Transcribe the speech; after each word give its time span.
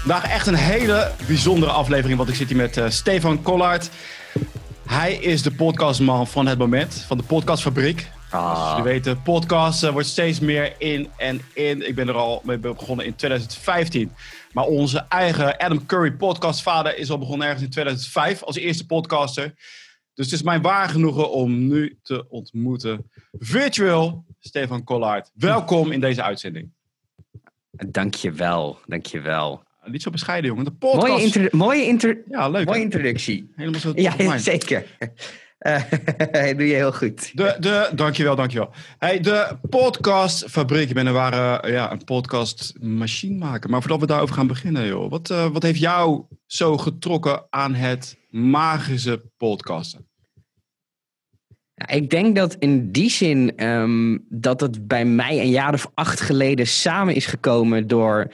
Vandaag 0.00 0.24
echt 0.24 0.46
een 0.46 0.54
hele 0.54 1.12
bijzondere 1.26 1.72
aflevering, 1.72 2.18
want 2.18 2.28
ik 2.28 2.34
zit 2.34 2.48
hier 2.48 2.56
met 2.56 2.76
uh, 2.76 2.88
Stefan 2.88 3.42
Collard. 3.42 3.90
Hij 4.86 5.14
is 5.14 5.42
de 5.42 5.50
podcastman 5.50 6.26
van 6.26 6.46
het 6.46 6.58
moment, 6.58 7.04
van 7.06 7.16
de 7.16 7.22
podcastfabriek. 7.22 8.10
Ah. 8.30 8.54
Zoals 8.54 8.68
jullie 8.68 8.92
weten, 8.92 9.22
podcast 9.22 9.84
uh, 9.84 9.90
wordt 9.90 10.08
steeds 10.08 10.40
meer 10.40 10.74
in 10.78 11.08
en 11.16 11.40
in. 11.52 11.88
Ik 11.88 11.94
ben 11.94 12.08
er 12.08 12.14
al 12.14 12.42
mee 12.44 12.58
begonnen 12.58 13.06
in 13.06 13.14
2015. 13.14 14.12
Maar 14.52 14.64
onze 14.64 14.98
eigen 15.08 15.58
Adam 15.58 15.86
Curry 15.86 16.12
podcastvader 16.12 16.98
is 16.98 17.10
al 17.10 17.18
begonnen 17.18 17.46
ergens 17.46 17.64
in 17.64 17.70
2005 17.70 18.42
als 18.42 18.56
eerste 18.56 18.86
podcaster. 18.86 19.54
Dus 20.14 20.24
het 20.24 20.34
is 20.34 20.42
mijn 20.42 20.62
waar 20.62 20.88
genoegen 20.88 21.30
om 21.30 21.66
nu 21.66 21.98
te 22.02 22.28
ontmoeten 22.28 23.10
virtueel 23.38 24.24
Stefan 24.38 24.84
Collard. 24.84 25.30
Welkom 25.34 25.92
in 25.92 26.00
deze 26.00 26.22
uitzending. 26.22 26.72
Dankjewel, 27.70 28.78
dankjewel. 28.86 29.68
Niet 29.84 30.02
zo 30.02 30.10
bescheiden, 30.10 30.50
jongen. 30.50 30.64
De 30.64 30.72
podcast... 30.72 31.06
Mooie, 31.06 31.22
inter 31.22 31.48
mooie, 31.50 31.86
inter 31.86 32.22
ja, 32.28 32.48
leuk, 32.48 32.66
mooie 32.66 32.80
introductie. 32.80 33.52
Helemaal 33.56 33.80
zo. 33.80 33.92
Ja, 33.94 34.38
zeker. 34.38 34.84
Uh, 35.60 35.82
doe 36.58 36.66
je 36.66 36.74
heel 36.74 36.92
goed. 36.92 37.36
De, 37.36 37.56
de, 37.60 37.90
dankjewel, 37.94 38.36
dankjewel. 38.36 38.70
Hey, 38.98 39.20
de 39.20 39.58
podcastfabriek. 39.68 40.88
Ik 40.88 40.94
ben 40.94 41.06
er 41.06 41.12
waren 41.12 41.72
ja, 41.72 41.92
een 41.92 42.04
podcastmachine 42.04 43.38
maken. 43.38 43.70
Maar 43.70 43.80
voordat 43.80 44.00
we 44.00 44.06
daarover 44.06 44.34
gaan 44.34 44.46
beginnen, 44.46 44.86
joh. 44.86 45.10
Wat, 45.10 45.30
uh, 45.30 45.46
wat 45.46 45.62
heeft 45.62 45.78
jou 45.78 46.24
zo 46.46 46.76
getrokken 46.76 47.46
aan 47.50 47.74
het 47.74 48.18
magische 48.28 49.22
podcasten? 49.36 50.08
ik 51.86 52.10
denk 52.10 52.36
dat 52.36 52.56
in 52.58 52.90
die 52.92 53.10
zin 53.10 53.66
um, 53.66 54.24
dat 54.28 54.60
het 54.60 54.86
bij 54.86 55.04
mij 55.04 55.40
een 55.40 55.50
jaar 55.50 55.74
of 55.74 55.90
acht 55.94 56.20
geleden 56.20 56.66
samen 56.66 57.14
is 57.14 57.26
gekomen 57.26 57.86
door 57.86 58.32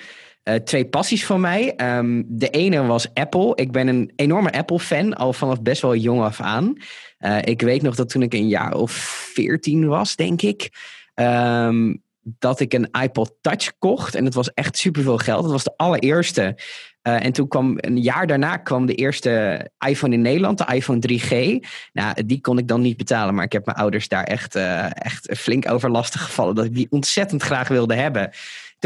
uh, 0.48 0.55
twee 0.55 0.86
passies 0.86 1.27
van 1.27 1.41
mij. 1.41 1.75
Um, 1.77 2.25
de 2.28 2.48
ene 2.48 2.83
was 2.86 3.14
Apple. 3.14 3.52
Ik 3.55 3.72
ben 3.72 3.89
een 3.89 4.12
enorme 4.16 4.53
Apple-fan, 4.53 5.14
al 5.14 5.33
vanaf 5.33 5.62
best 5.62 5.83
wel 5.83 5.94
jong 5.94 6.22
af 6.22 6.41
aan. 6.41 6.77
Uh, 7.20 7.38
ik 7.42 7.62
weet 7.62 7.83
nog 7.83 7.94
dat 7.94 8.08
toen 8.08 8.22
ik 8.22 8.34
een 8.34 8.48
jaar 8.48 8.75
of 8.75 8.92
veertien 9.33 9.86
was, 9.86 10.16
denk 10.16 10.42
ik. 10.42 10.70
Um, 11.14 12.05
dat 12.22 12.61
ik 12.61 12.72
een 12.72 12.88
iPod 13.03 13.34
Touch 13.41 13.72
kocht. 13.78 14.14
En 14.14 14.25
het 14.25 14.34
was 14.34 14.53
echt 14.55 14.78
superveel 14.78 15.19
geld. 15.19 15.42
Het 15.42 15.53
was 15.53 15.64
de 15.64 15.77
allereerste. 15.77 16.58
Uh, 17.03 17.25
en 17.25 17.33
toen 17.33 17.48
kwam 17.48 17.75
een 17.77 17.98
jaar 17.98 18.27
daarna 18.27 18.56
kwam 18.56 18.86
de 18.86 18.94
eerste 18.94 19.60
iPhone 19.86 20.14
in 20.14 20.20
Nederland, 20.20 20.58
de 20.58 20.75
iPhone 20.75 21.00
3G. 21.08 21.64
Nou, 21.92 22.27
die 22.27 22.41
kon 22.41 22.58
ik 22.58 22.69
dan 22.69 22.81
niet 22.81 22.97
betalen, 22.97 23.34
maar 23.34 23.44
ik 23.44 23.53
heb 23.53 23.66
mijn 23.66 23.78
ouders 23.78 24.08
daar 24.08 24.25
echt, 24.25 24.55
echt 24.92 25.28
flink 25.38 25.70
over 25.70 25.91
lastig 25.91 26.22
gevallen. 26.22 26.55
Dat 26.55 26.64
ik 26.64 26.75
die 26.75 26.86
ontzettend 26.91 27.42
graag 27.42 27.69
wilde 27.69 27.94
hebben. 27.94 28.31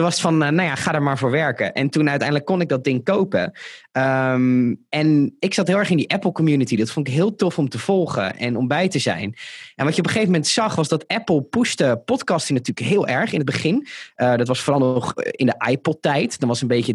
Was 0.00 0.20
van, 0.20 0.42
uh, 0.42 0.48
nou 0.48 0.68
ja, 0.68 0.74
ga 0.74 0.94
er 0.94 1.02
maar 1.02 1.18
voor 1.18 1.30
werken. 1.30 1.72
En 1.72 1.90
toen 1.90 2.08
uiteindelijk 2.08 2.46
kon 2.46 2.60
ik 2.60 2.68
dat 2.68 2.84
ding 2.84 3.04
kopen. 3.04 3.52
Um, 3.92 4.84
en 4.88 5.36
ik 5.38 5.54
zat 5.54 5.66
heel 5.66 5.78
erg 5.78 5.90
in 5.90 5.96
die 5.96 6.10
Apple 6.10 6.32
community. 6.32 6.76
Dat 6.76 6.90
vond 6.90 7.08
ik 7.08 7.14
heel 7.14 7.34
tof 7.34 7.58
om 7.58 7.68
te 7.68 7.78
volgen 7.78 8.36
en 8.36 8.56
om 8.56 8.68
bij 8.68 8.88
te 8.88 8.98
zijn. 8.98 9.34
En 9.74 9.84
wat 9.84 9.94
je 9.94 10.00
op 10.00 10.06
een 10.06 10.12
gegeven 10.12 10.32
moment 10.32 10.46
zag, 10.46 10.74
was 10.74 10.88
dat 10.88 11.06
Apple 11.06 11.42
pushte 11.42 12.02
podcasting 12.04 12.58
natuurlijk 12.58 12.86
heel 12.86 13.06
erg 13.06 13.32
in 13.32 13.38
het 13.38 13.46
begin. 13.46 13.86
Uh, 14.16 14.36
dat 14.36 14.48
was 14.48 14.60
vooral 14.60 14.92
nog 14.92 15.14
in 15.14 15.46
de 15.46 15.70
iPod-tijd. 15.70 16.40
Dan 16.40 16.48
was 16.48 16.60
een 16.60 16.68
beetje 16.68 16.94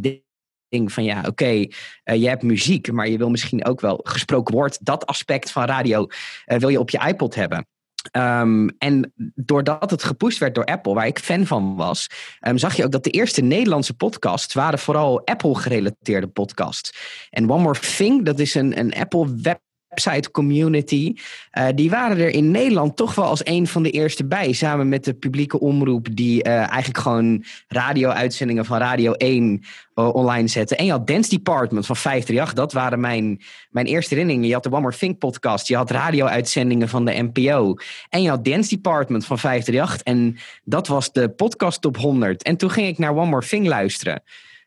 ding 0.69 0.92
van 0.94 1.03
ja, 1.03 1.23
oké, 1.28 1.66
je 2.03 2.28
hebt 2.28 2.44
muziek, 2.44 2.92
maar 2.92 3.08
je 3.08 3.17
wil 3.17 3.30
misschien 3.30 3.66
ook 3.66 3.81
wel 3.81 4.00
gesproken 4.03 4.56
woord. 4.56 4.86
Dat 4.86 5.06
aspect 5.06 5.52
van 5.52 5.66
radio 5.66 6.08
wil 6.45 6.69
je 6.69 6.80
op 6.80 6.90
je 6.90 7.08
iPod 7.08 7.36
hebben. 7.36 7.67
Um, 8.11 8.70
en 8.78 9.14
doordat 9.36 9.92
het 9.92 10.03
gepusht 10.03 10.39
werd 10.39 10.56
door 10.56 10.66
Apple, 10.66 10.94
waar 10.94 11.08
ik 11.08 11.20
fan 11.20 11.45
van 11.45 11.75
was, 11.75 12.08
um, 12.47 12.58
zag 12.58 12.75
je 12.75 12.84
ook 12.84 12.92
dat 12.92 13.03
de 13.03 13.09
eerste 13.09 13.42
Nederlandse 13.42 13.94
podcasts 13.94 14.53
waren 14.53 14.80
vooral 14.80 15.25
Apple-gerelateerde 15.25 16.28
podcasts. 16.28 16.94
En 17.30 17.52
One 17.52 17.62
More 17.62 17.80
Thing, 17.80 18.25
dat 18.25 18.39
is 18.39 18.56
een, 18.56 18.80
een 18.80 18.94
Apple 18.94 19.35
web 19.41 19.59
website 19.95 20.31
community. 20.31 21.13
Uh, 21.57 21.67
die 21.75 21.89
waren 21.89 22.17
er 22.17 22.29
in 22.29 22.51
Nederland 22.51 22.95
toch 22.95 23.16
wel 23.16 23.25
als 23.25 23.45
een 23.45 23.67
van 23.67 23.83
de 23.83 23.89
eerste 23.89 24.25
bij. 24.25 24.51
Samen 24.51 24.89
met 24.89 25.03
de 25.03 25.13
publieke 25.13 25.59
omroep 25.59 26.07
die 26.11 26.47
uh, 26.47 26.53
eigenlijk 26.53 26.97
gewoon 26.97 27.44
radio-uitzendingen 27.67 28.66
van 28.66 28.78
Radio 28.78 29.11
1 29.11 29.63
uh, 29.95 30.13
online 30.13 30.47
zetten. 30.47 30.78
En 30.78 30.85
je 30.85 30.91
had 30.91 31.07
Dance 31.07 31.29
Department 31.29 31.85
van 31.85 31.95
538. 31.95 32.53
Dat 32.53 32.73
waren 32.73 33.00
mijn, 33.00 33.41
mijn 33.69 33.85
eerste 33.85 34.13
herinneringen. 34.13 34.47
Je 34.47 34.53
had 34.53 34.63
de 34.63 34.72
One 34.72 34.81
More 34.81 34.97
Think 34.97 35.17
podcast. 35.17 35.67
Je 35.67 35.75
had 35.75 35.91
radio-uitzendingen 35.91 36.89
van 36.89 37.05
de 37.05 37.29
NPO. 37.31 37.75
En 38.09 38.22
je 38.22 38.29
had 38.29 38.45
Dance 38.45 38.69
Department 38.69 39.25
van 39.25 39.39
538. 39.39 40.01
En 40.03 40.38
dat 40.63 40.88
was 40.88 41.11
de 41.11 41.29
podcast 41.29 41.81
top 41.81 41.97
100. 41.97 42.44
En 42.44 42.57
toen 42.57 42.72
ging 42.72 42.88
ik 42.88 42.97
naar 42.97 43.16
One 43.16 43.29
More 43.29 43.47
Thing 43.47 43.67
luisteren. 43.67 44.23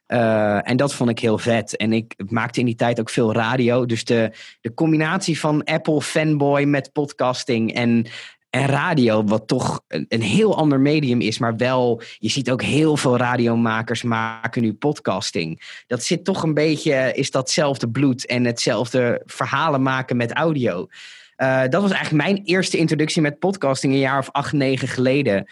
Uh, 0.08 0.68
en 0.68 0.76
dat 0.76 0.94
vond 0.94 1.10
ik 1.10 1.18
heel 1.18 1.38
vet. 1.38 1.76
En 1.76 1.92
ik 1.92 2.14
maakte 2.28 2.60
in 2.60 2.66
die 2.66 2.74
tijd 2.74 3.00
ook 3.00 3.10
veel 3.10 3.32
radio. 3.32 3.86
Dus 3.86 4.04
de, 4.04 4.30
de 4.60 4.74
combinatie 4.74 5.40
van 5.40 5.64
Apple 5.64 6.02
fanboy 6.02 6.62
met 6.62 6.92
podcasting 6.92 7.74
en, 7.74 8.06
en 8.50 8.66
radio, 8.66 9.24
wat 9.24 9.46
toch 9.46 9.80
een, 9.88 10.06
een, 10.08 10.22
heel 10.22 10.56
ander 10.56 10.80
medium 10.80 11.20
is, 11.20 11.38
maar 11.38 11.56
wel, 11.56 12.02
je 12.18 12.28
ziet 12.28 12.50
ook 12.50 12.62
heel 12.62 12.96
veel 12.96 13.16
radiomakers 13.16 14.02
maken 14.02 14.62
nu 14.62 14.74
podcasting. 14.74 15.82
Dat 15.86 16.02
zit 16.02 16.24
toch 16.24 16.42
een 16.42 16.54
beetje, 16.54 17.12
is 17.14 17.30
datzelfde 17.30 17.88
bloed 17.88 18.26
en 18.26 18.44
hetzelfde 18.44 19.22
verhalen 19.24 19.82
maken 19.82 20.16
met 20.16 20.32
audio. 20.32 20.86
Uh, 21.36 21.60
dat 21.68 21.82
was 21.82 21.90
eigenlijk 21.90 22.24
mijn 22.24 22.44
eerste 22.44 22.76
introductie 22.76 23.22
met 23.22 23.38
podcasting 23.38 23.92
een 23.92 23.98
jaar 23.98 24.18
of 24.18 24.30
acht, 24.32 24.52
negen 24.52 24.88
geleden. 24.88 25.46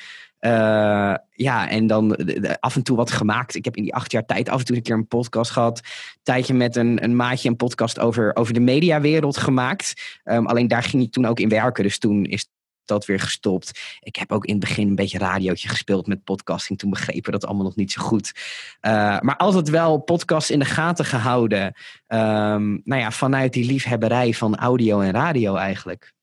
Uh, 0.46 1.14
ja, 1.30 1.68
en 1.68 1.86
dan 1.86 2.16
af 2.60 2.76
en 2.76 2.82
toe 2.82 2.96
wat 2.96 3.10
gemaakt. 3.10 3.54
Ik 3.54 3.64
heb 3.64 3.76
in 3.76 3.82
die 3.82 3.94
acht 3.94 4.12
jaar 4.12 4.26
tijd 4.26 4.48
af 4.48 4.58
en 4.58 4.64
toe 4.64 4.76
een 4.76 4.82
keer 4.82 4.94
een 4.94 5.08
podcast 5.08 5.50
gehad. 5.50 5.78
Een 5.78 6.20
tijdje 6.22 6.54
met 6.54 6.76
een, 6.76 7.04
een 7.04 7.16
maatje 7.16 7.48
een 7.48 7.56
podcast 7.56 7.98
over, 7.98 8.36
over 8.36 8.54
de 8.54 8.60
mediawereld 8.60 9.36
gemaakt. 9.36 10.18
Um, 10.24 10.46
alleen 10.46 10.68
daar 10.68 10.82
ging 10.82 11.02
ik 11.02 11.12
toen 11.12 11.26
ook 11.26 11.40
in 11.40 11.48
werken. 11.48 11.82
Dus 11.82 11.98
toen 11.98 12.24
is 12.24 12.48
dat 12.84 13.06
weer 13.06 13.20
gestopt. 13.20 13.98
Ik 14.00 14.16
heb 14.16 14.32
ook 14.32 14.44
in 14.44 14.50
het 14.50 14.60
begin 14.60 14.88
een 14.88 14.94
beetje 14.94 15.18
radiootje 15.18 15.68
gespeeld 15.68 16.06
met 16.06 16.24
podcasting. 16.24 16.78
Toen 16.78 16.90
begrepen 16.90 17.24
we 17.24 17.30
dat 17.30 17.46
allemaal 17.46 17.64
nog 17.64 17.76
niet 17.76 17.92
zo 17.92 18.02
goed. 18.02 18.32
Uh, 18.80 18.92
maar 19.20 19.36
altijd 19.36 19.68
wel 19.68 19.98
podcast 19.98 20.50
in 20.50 20.58
de 20.58 20.64
gaten 20.64 21.04
gehouden. 21.04 21.64
Um, 22.08 22.80
nou 22.84 23.00
ja, 23.00 23.10
vanuit 23.10 23.52
die 23.52 23.66
liefhebberij 23.66 24.32
van 24.32 24.56
audio 24.56 25.00
en 25.00 25.10
radio 25.10 25.54
eigenlijk. 25.54 26.14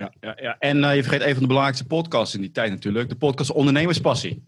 Ja, 0.00 0.12
ja, 0.20 0.36
ja. 0.40 0.56
en 0.58 0.76
uh, 0.76 0.94
je 0.94 1.02
vergeet 1.02 1.20
een 1.20 1.32
van 1.32 1.40
de 1.40 1.46
belangrijkste 1.46 1.86
podcasts 1.86 2.34
in 2.34 2.40
die 2.40 2.50
tijd 2.50 2.70
natuurlijk. 2.70 3.08
De 3.08 3.14
podcast 3.14 3.52
Ondernemerspassie. 3.52 4.42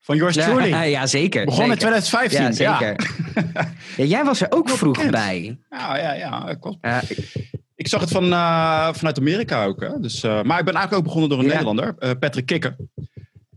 Van 0.00 0.16
Yours 0.16 0.34
ja, 0.34 0.44
Truly. 0.44 0.88
Ja, 0.96 1.06
zeker. 1.06 1.44
Begon 1.44 1.68
zeker. 1.68 1.72
in 1.72 1.98
2015. 2.00 2.64
Ja, 2.64 2.78
zeker. 2.78 3.10
ja. 3.96 4.04
jij 4.04 4.24
was 4.24 4.40
er 4.40 4.46
ook 4.50 4.68
vroeg 4.68 4.94
bekend. 4.94 5.10
bij. 5.10 5.58
Ja, 5.70 5.96
ja, 5.96 6.12
ja. 6.12 6.48
Ik, 6.48 6.56
was... 6.60 6.76
ik... 7.08 7.32
ik 7.74 7.88
zag 7.88 8.00
het 8.00 8.10
van, 8.10 8.24
uh, 8.24 8.92
vanuit 8.92 9.18
Amerika 9.18 9.64
ook. 9.64 9.80
Hè? 9.80 10.00
Dus, 10.00 10.24
uh, 10.24 10.42
maar 10.42 10.58
ik 10.58 10.64
ben 10.64 10.74
eigenlijk 10.74 10.94
ook 10.94 11.04
begonnen 11.04 11.30
door 11.30 11.38
een 11.38 11.46
Nederlander. 11.46 12.16
Patrick 12.18 12.46
Kikker. 12.46 12.76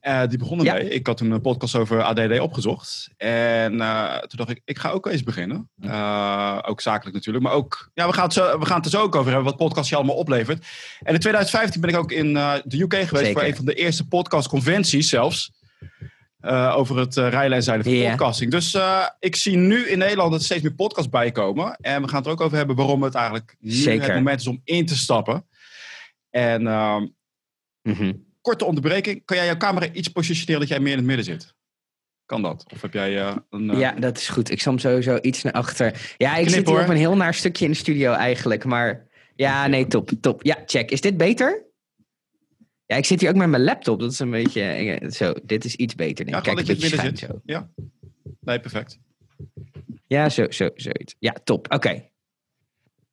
Uh, 0.02 0.28
die 0.28 0.38
begon 0.38 0.66
ermee. 0.66 0.84
Ja. 0.84 0.90
Ik 0.90 1.08
had 1.08 1.19
een 1.19 1.41
podcast 1.41 1.75
over 1.75 2.03
ADD 2.03 2.40
opgezocht. 2.40 3.09
En 3.18 3.74
uh, 3.74 4.18
toen 4.18 4.38
dacht 4.38 4.50
ik, 4.50 4.62
ik 4.66 4.78
ga 4.78 4.90
ook 4.90 5.06
eens 5.06 5.24
beginnen. 5.24 5.69
Uh, 5.80 6.59
ook 6.62 6.81
zakelijk 6.81 7.16
natuurlijk. 7.16 7.46
Maar 7.46 7.53
ook, 7.53 7.90
ja, 7.94 8.08
we 8.08 8.13
gaan, 8.13 8.24
het 8.24 8.34
zo, 8.34 8.59
we 8.59 8.66
gaan 8.66 8.75
het 8.75 8.85
er 8.85 8.91
zo 8.91 9.02
ook 9.02 9.16
over 9.16 9.31
hebben, 9.31 9.50
wat 9.50 9.58
podcast 9.58 9.90
je 9.90 9.96
allemaal 9.96 10.16
oplevert. 10.16 10.66
En 11.00 11.13
in 11.13 11.19
2015 11.19 11.81
ben 11.81 11.90
ik 11.90 11.97
ook 11.97 12.12
in 12.12 12.34
de 12.34 12.81
UK 12.81 12.94
geweest 12.94 13.12
Zeker. 13.12 13.31
voor 13.31 13.44
een 13.44 13.56
van 13.56 13.66
de 13.66 13.74
eerste 13.74 14.08
podcastconventies 14.08 15.09
zelfs. 15.09 15.52
over 16.74 16.97
het 16.97 17.16
rijlen 17.16 17.58
en 17.58 17.64
zeilen 17.64 17.85
van 17.85 17.96
yeah. 17.96 18.12
podcasting. 18.12 18.52
Dus 18.52 18.78
ik 19.19 19.35
zie 19.35 19.58
nu 19.58 19.88
in 19.88 19.97
Nederland 19.97 20.31
dat 20.31 20.40
er 20.40 20.46
steeds 20.46 20.62
meer 20.62 20.75
podcasts 20.75 21.09
bijkomen. 21.09 21.75
En 21.75 22.02
we 22.02 22.08
gaan 22.08 22.18
het 22.18 22.25
er 22.25 22.31
ook 22.31 22.41
over 22.41 22.58
hebben 22.58 22.75
waarom 22.75 23.03
het 23.03 23.16
eigenlijk 23.16 23.56
nu 23.59 23.72
Zeker. 23.72 24.06
het 24.06 24.16
moment 24.16 24.40
is 24.40 24.47
om 24.47 24.62
in 24.64 24.85
te 24.85 24.97
stappen. 24.97 25.46
En... 26.29 26.62
Mm 27.81 27.94
-hmm 27.94 28.27
korte 28.47 28.66
onderbreking. 28.66 29.25
Kan 29.25 29.38
jij 29.38 29.46
jouw 29.46 29.58
camera 29.58 29.91
iets 29.91 30.08
positioneren 30.08 30.59
dat 30.59 30.69
jij 30.69 30.80
meer 30.80 30.91
in 30.91 30.97
het 30.97 31.08
midden 31.08 31.25
zit? 31.25 31.55
Kan 32.26 32.41
dat? 32.41 32.66
Of 32.73 32.82
heb 32.82 32.94
jij 32.94 33.14
uh, 33.14 33.35
een... 33.49 33.70
Uh... 33.70 33.79
Ja, 33.79 33.91
dat 33.91 34.17
is 34.17 34.29
goed. 34.29 34.49
Ik 34.49 34.61
zal 34.61 34.72
hem 34.72 34.82
sowieso 34.82 35.17
iets 35.22 35.44
naar 35.44 35.53
achter. 35.53 36.14
Ja, 36.17 36.35
ik 36.35 36.35
Knip, 36.35 36.49
zit 36.49 36.66
hier 36.66 36.76
hoor. 36.76 36.84
op 36.84 36.90
een 36.90 36.96
heel 36.96 37.16
naar 37.16 37.34
stukje 37.34 37.66
in 37.66 37.72
de 37.72 37.78
studio 37.78 38.11
eigenlijk. 38.11 38.66
Maar 38.66 39.08
ja, 39.35 39.67
nee, 39.67 39.88
top, 39.88 40.11
top. 40.22 40.44
Ja, 40.44 40.58
check. 40.66 40.91
Is 40.91 41.02
dit 41.02 41.17
beter? 41.17 41.66
Ja, 42.85 42.96
ik 42.96 43.05
zit 43.05 43.20
hier 43.22 43.29
ook 43.29 43.35
met 43.35 43.49
mijn 43.49 43.64
laptop. 43.64 43.99
Dat 43.99 44.11
is 44.11 44.20
een 44.20 44.29
beetje... 44.29 44.99
Zo, 45.11 45.34
dit 45.44 45.66
is 45.66 45.76
iets 45.76 45.96
beter. 45.96 46.26
Denk. 46.26 46.38
Ja, 46.38 46.41
Kijk, 46.41 46.67
dat 46.67 46.82
je 46.82 46.90
in 46.90 46.99
het. 46.99 47.20
Zo. 47.20 47.41
Ja. 47.46 47.70
Nee, 48.40 48.59
perfect. 48.59 48.99
Ja, 50.08 50.29
zo, 50.29 50.46
zo, 50.49 50.70
zoiets. 50.76 51.16
Ja, 51.20 51.35
top. 51.44 51.66
Oké. 51.66 51.76
Okay. 51.76 52.11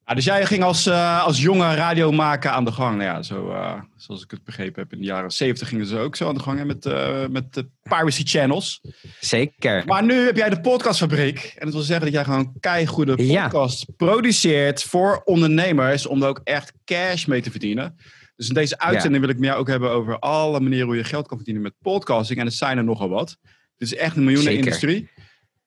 Ja, 0.06 0.14
dus 0.14 0.24
jij 0.24 0.46
ging 0.46 0.62
als, 0.62 0.86
uh, 0.86 1.24
als 1.24 1.42
jonge 1.42 1.74
radiomaker 1.74 2.50
aan 2.50 2.64
de 2.64 2.72
gang. 2.72 2.96
Nou 2.96 3.10
ja, 3.10 3.22
zo, 3.22 3.48
uh, 3.48 3.80
zoals 3.96 4.22
ik 4.22 4.30
het 4.30 4.44
begrepen 4.44 4.82
heb, 4.82 4.92
in 4.92 4.98
de 4.98 5.04
jaren 5.04 5.30
70 5.30 5.68
gingen 5.68 5.86
ze 5.86 5.98
ook 5.98 6.16
zo 6.16 6.28
aan 6.28 6.34
de 6.34 6.40
gang 6.40 6.58
hè, 6.58 6.64
met, 6.64 6.86
uh, 6.86 7.26
met 7.26 7.54
de 7.54 7.68
piracy 7.82 8.22
channels. 8.24 8.80
Zeker. 9.20 9.82
Maar 9.86 10.04
nu 10.04 10.14
heb 10.14 10.36
jij 10.36 10.50
de 10.50 10.60
podcastfabriek. 10.60 11.54
En 11.56 11.64
dat 11.64 11.74
wil 11.74 11.82
zeggen 11.82 12.04
dat 12.04 12.14
jij 12.14 12.24
gewoon 12.24 12.52
keigoede 12.60 13.16
podcasts 13.16 13.84
ja. 13.86 13.94
produceert 13.96 14.82
voor 14.82 15.22
ondernemers. 15.24 16.06
Om 16.06 16.22
er 16.22 16.28
ook 16.28 16.40
echt 16.44 16.72
cash 16.84 17.24
mee 17.24 17.42
te 17.42 17.50
verdienen. 17.50 17.96
Dus 18.36 18.48
in 18.48 18.54
deze 18.54 18.78
uitzending 18.78 19.14
ja. 19.14 19.20
wil 19.20 19.30
ik 19.30 19.38
met 19.38 19.48
jou 19.48 19.60
ook 19.60 19.68
hebben 19.68 19.90
over 19.90 20.18
alle 20.18 20.60
manieren 20.60 20.86
hoe 20.86 20.96
je 20.96 21.04
geld 21.04 21.26
kan 21.26 21.36
verdienen 21.36 21.62
met 21.62 21.74
podcasting. 21.82 22.38
En 22.38 22.46
het 22.46 22.54
zijn 22.54 22.78
er 22.78 22.84
nogal 22.84 23.08
wat. 23.08 23.36
Het 23.76 23.92
is 23.92 23.94
echt 23.94 24.16
een 24.16 24.24
miljoenenindustrie. 24.24 25.10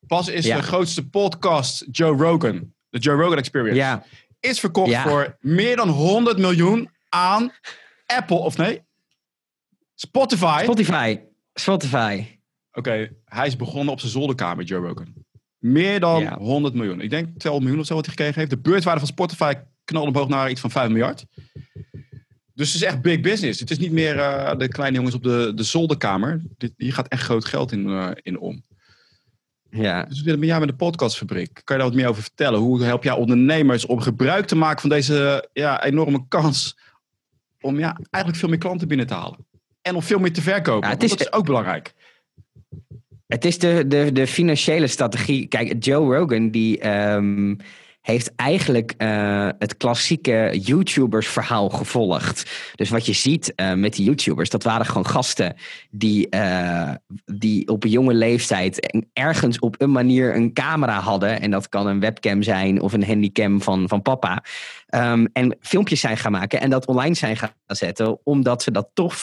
Pas 0.07 0.27
is 0.27 0.45
de 0.45 0.61
grootste 0.61 1.09
podcast, 1.09 1.85
Joe 1.91 2.17
Rogan, 2.17 2.73
de 2.89 2.99
Joe 2.99 3.15
Rogan 3.15 3.37
Experience, 3.37 3.75
ja. 3.75 4.05
Is 4.39 4.59
verkocht 4.59 4.97
voor 4.97 5.37
meer 5.39 5.75
dan 5.75 5.89
100 5.89 6.37
miljoen 6.37 6.89
aan 7.09 7.51
Apple, 8.05 8.37
of 8.37 8.57
nee? 8.57 8.81
Spotify. 9.95 10.59
Spotify. 10.63 11.19
Spotify. 11.53 12.25
Oké, 12.71 13.09
hij 13.25 13.47
is 13.47 13.55
begonnen 13.55 13.93
op 13.93 13.99
zijn 13.99 14.11
zolderkamer, 14.11 14.65
Joe 14.65 14.87
Rogan. 14.87 15.13
Meer 15.57 15.99
dan 15.99 16.33
100 16.33 16.73
miljoen. 16.73 17.01
Ik 17.01 17.09
denk 17.09 17.39
12 17.39 17.59
miljoen 17.59 17.79
of 17.79 17.85
zo 17.85 17.95
wat 17.95 18.05
hij 18.05 18.15
gekregen 18.15 18.39
heeft. 18.39 18.51
De 18.51 18.69
beurtwaarde 18.69 18.99
van 18.99 19.07
Spotify 19.07 19.53
knalde 19.83 20.09
omhoog 20.09 20.27
naar 20.27 20.49
iets 20.49 20.61
van 20.61 20.71
5 20.71 20.89
miljard. 20.89 21.25
Dus 22.53 22.73
het 22.73 22.81
is 22.81 22.87
echt 22.87 23.01
big 23.01 23.21
business. 23.21 23.59
Het 23.59 23.71
is 23.71 23.77
niet 23.77 23.91
meer 23.91 24.15
uh, 24.15 24.55
de 24.57 24.67
kleine 24.67 24.95
jongens 24.95 25.15
op 25.15 25.23
de, 25.23 25.51
de 25.55 25.63
zolderkamer. 25.63 26.41
Dit, 26.57 26.73
hier 26.77 26.93
gaat 26.93 27.07
echt 27.07 27.23
groot 27.23 27.45
geld 27.45 27.71
in, 27.71 27.87
uh, 27.87 28.11
in 28.13 28.39
om. 28.39 28.63
Ja. 29.69 30.03
Dus 30.03 30.21
we 30.21 30.35
met 30.35 30.47
jou 30.47 30.59
met 30.59 30.69
de 30.69 30.75
podcastfabriek. 30.75 31.61
Kan 31.63 31.75
je 31.75 31.81
daar 31.81 31.91
wat 31.91 31.99
meer 31.99 32.07
over 32.07 32.21
vertellen? 32.21 32.59
Hoe 32.59 32.83
help 32.83 33.03
jij 33.03 33.13
ondernemers 33.13 33.85
om 33.85 33.99
gebruik 33.99 34.45
te 34.45 34.55
maken 34.55 34.81
van 34.81 34.89
deze 34.89 35.49
ja, 35.53 35.83
enorme 35.83 36.25
kans 36.27 36.77
om 37.61 37.79
ja, 37.79 37.99
eigenlijk 38.09 38.35
veel 38.35 38.49
meer 38.49 38.57
klanten 38.57 38.87
binnen 38.87 39.07
te 39.07 39.13
halen? 39.13 39.45
En 39.81 39.95
om 39.95 40.01
veel 40.01 40.19
meer 40.19 40.33
te 40.33 40.41
verkopen. 40.41 40.87
Ja, 40.87 40.93
het 40.93 41.03
is, 41.03 41.09
dat 41.09 41.19
is 41.19 41.31
ook 41.31 41.45
belangrijk. 41.45 41.93
Het 43.27 43.45
is 43.45 43.59
de, 43.59 43.87
de, 43.87 44.11
de 44.11 44.27
financiële 44.27 44.87
strategie. 44.87 45.47
Kijk, 45.47 45.83
Joe 45.83 46.17
Rogan 46.17 46.49
die 46.49 46.89
um, 46.89 47.57
heeft 48.07 48.31
eigenlijk 48.35 48.93
uh, 48.97 49.49
het 49.59 49.77
klassieke 49.77 50.59
YouTubers-verhaal 50.61 51.69
gevolgd. 51.69 52.51
Dus 52.75 52.89
wat 52.89 53.05
je 53.05 53.13
ziet 53.13 53.53
uh, 53.55 53.73
met 53.73 53.93
die 53.93 54.05
YouTubers, 54.05 54.49
dat 54.49 54.63
waren 54.63 54.85
gewoon 54.85 55.05
gasten 55.05 55.55
die, 55.89 56.27
uh, 56.29 56.91
die 57.25 57.67
op 57.67 57.83
een 57.83 57.89
jonge 57.89 58.13
leeftijd 58.13 59.03
ergens 59.13 59.59
op 59.59 59.75
een 59.81 59.91
manier 59.91 60.35
een 60.35 60.53
camera 60.53 60.99
hadden. 60.99 61.41
En 61.41 61.51
dat 61.51 61.69
kan 61.69 61.87
een 61.87 61.99
webcam 61.99 62.43
zijn 62.43 62.81
of 62.81 62.93
een 62.93 63.05
handycam 63.05 63.61
van, 63.61 63.87
van 63.87 64.01
papa. 64.01 64.43
Um, 64.95 65.27
en 65.33 65.57
filmpjes 65.61 65.99
zijn 65.99 66.17
gaan 66.17 66.31
maken 66.31 66.61
en 66.61 66.69
dat 66.69 66.85
online 66.85 67.15
zijn 67.15 67.37
gaan 67.37 67.51
zetten, 67.65 68.19
omdat 68.23 68.63
ze 68.63 68.71
dat 68.71 68.89
toch 68.93 69.15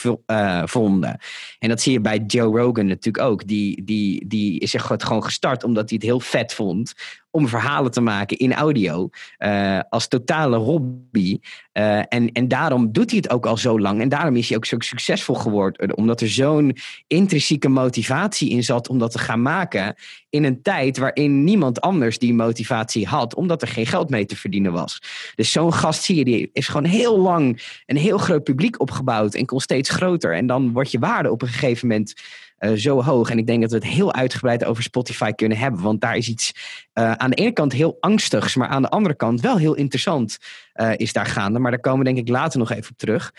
vonden. 0.65 1.19
En 1.59 1.69
dat 1.69 1.81
zie 1.81 1.93
je 1.93 2.01
bij 2.01 2.19
Joe 2.27 2.61
Rogan 2.61 2.87
natuurlijk 2.87 3.25
ook. 3.25 3.47
Die, 3.47 3.85
die, 3.85 4.27
die 4.27 4.61
is 4.61 4.75
echt 4.75 5.03
gewoon 5.03 5.25
gestart 5.25 5.65
omdat 5.65 5.89
hij 5.89 5.99
het 5.99 6.07
heel 6.07 6.21
vet 6.21 6.55
vond 6.55 6.95
om 7.35 7.49
verhalen 7.49 7.91
te 7.91 8.01
maken 8.01 8.37
in 8.37 8.55
audio 8.55 9.09
uh, 9.39 9.81
als 9.89 10.09
totale 10.09 10.57
hobby. 10.57 11.39
Uh, 11.73 11.99
en, 11.99 12.33
en 12.33 12.49
daarom 12.49 12.93
doet 12.93 13.11
hij 13.11 13.19
het 13.23 13.31
ook 13.31 13.47
al 13.47 13.57
zo 13.57 13.81
lang. 13.81 14.01
En 14.01 14.09
daarom 14.09 14.37
is 14.37 14.49
hij 14.49 14.57
ook 14.57 14.65
zo 14.65 14.77
succesvol 14.79 15.35
geworden. 15.35 15.97
Omdat 15.97 16.21
er 16.21 16.29
zo'n 16.29 16.77
intrinsieke 17.07 17.69
motivatie 17.69 18.51
in 18.51 18.65
zat 18.65 18.89
om 18.89 18.99
dat 18.99 19.11
te 19.11 19.19
gaan 19.19 19.43
maken. 19.43 19.95
In 20.31 20.45
een 20.45 20.63
tijd 20.63 20.99
waarin 20.99 21.45
niemand 21.45 21.81
anders 21.81 22.19
die 22.19 22.35
motivatie 22.35 23.07
had. 23.07 23.35
Omdat 23.35 23.63
er 23.63 23.69
geen 23.69 23.87
geld 23.87 24.11
mee 24.11 24.27
te 24.27 24.37
verdienen 24.37 24.73
was. 24.73 25.03
Dus 25.35 25.53
zo'n 25.55 25.73
gast 25.73 26.03
zie 26.03 26.17
je, 26.17 26.25
die 26.25 26.51
is 26.53 26.69
gewoon 26.69 26.91
heel 26.91 27.19
lang 27.19 27.63
een 27.87 27.97
heel 27.97 28.19
groot 28.19 28.45
publiek 28.45 28.81
opgebouwd. 28.81 29.35
En 29.35 29.47
komt 29.47 29.63
steeds 29.63 29.91
groter. 29.91 30.35
En 30.35 30.47
dan 30.47 30.73
wordt 30.73 30.91
je 30.91 30.99
waarde 30.99 31.31
op 31.31 31.43
een 31.43 31.49
gegeven 31.49 31.89
moment 31.89 32.15
uh, 32.59 32.73
zo 32.73 33.03
hoog. 33.03 33.31
En 33.31 33.39
ik 33.39 33.47
denk 33.47 33.61
dat 33.61 33.71
we 33.71 33.77
het 33.77 33.87
heel 33.87 34.13
uitgebreid 34.15 34.65
over 34.65 34.83
Spotify 34.83 35.33
kunnen 35.33 35.59
hebben. 35.59 35.81
Want 35.81 36.01
daar 36.01 36.17
is 36.17 36.29
iets 36.29 36.53
uh, 36.95 37.13
aan 37.13 37.31
de 37.31 37.37
ene 37.37 37.53
kant 37.53 37.73
heel 37.73 37.97
angstigs, 38.01 38.55
maar 38.55 38.69
aan 38.69 38.83
de 38.83 38.89
andere 38.89 39.15
kant 39.15 39.41
wel 39.41 39.57
heel 39.57 39.75
interessant 39.75 40.39
uh, 40.75 40.91
is 40.97 41.13
daar 41.13 41.27
gaande. 41.27 41.59
Maar 41.59 41.71
daar 41.71 41.81
komen 41.81 41.99
we 41.99 42.13
denk 42.13 42.19
ik 42.19 42.29
later 42.29 42.59
nog 42.59 42.71
even 42.71 42.91
op 42.91 42.99
terug. 42.99 43.33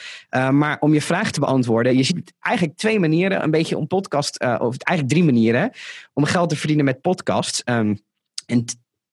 maar 0.52 0.78
om 0.80 0.94
je 0.94 1.02
vraag 1.02 1.32
te 1.32 1.40
beantwoorden, 1.40 1.98
je 1.98 2.04
ziet 2.04 2.34
eigenlijk 2.40 2.78
twee 2.78 3.00
manieren, 3.00 3.44
een 3.44 3.52
beetje 3.52 3.78
om 3.78 3.88
podcast, 3.88 4.40
of 4.40 4.78
eigenlijk 4.78 5.10
drie 5.10 5.24
manieren, 5.24 5.72
om 6.14 6.24
geld 6.24 6.50
te 6.50 6.56
verdienen 6.56 6.86
met 6.86 7.02
podcasts. 7.02 7.62
Um, 7.66 8.00
en 8.46 8.66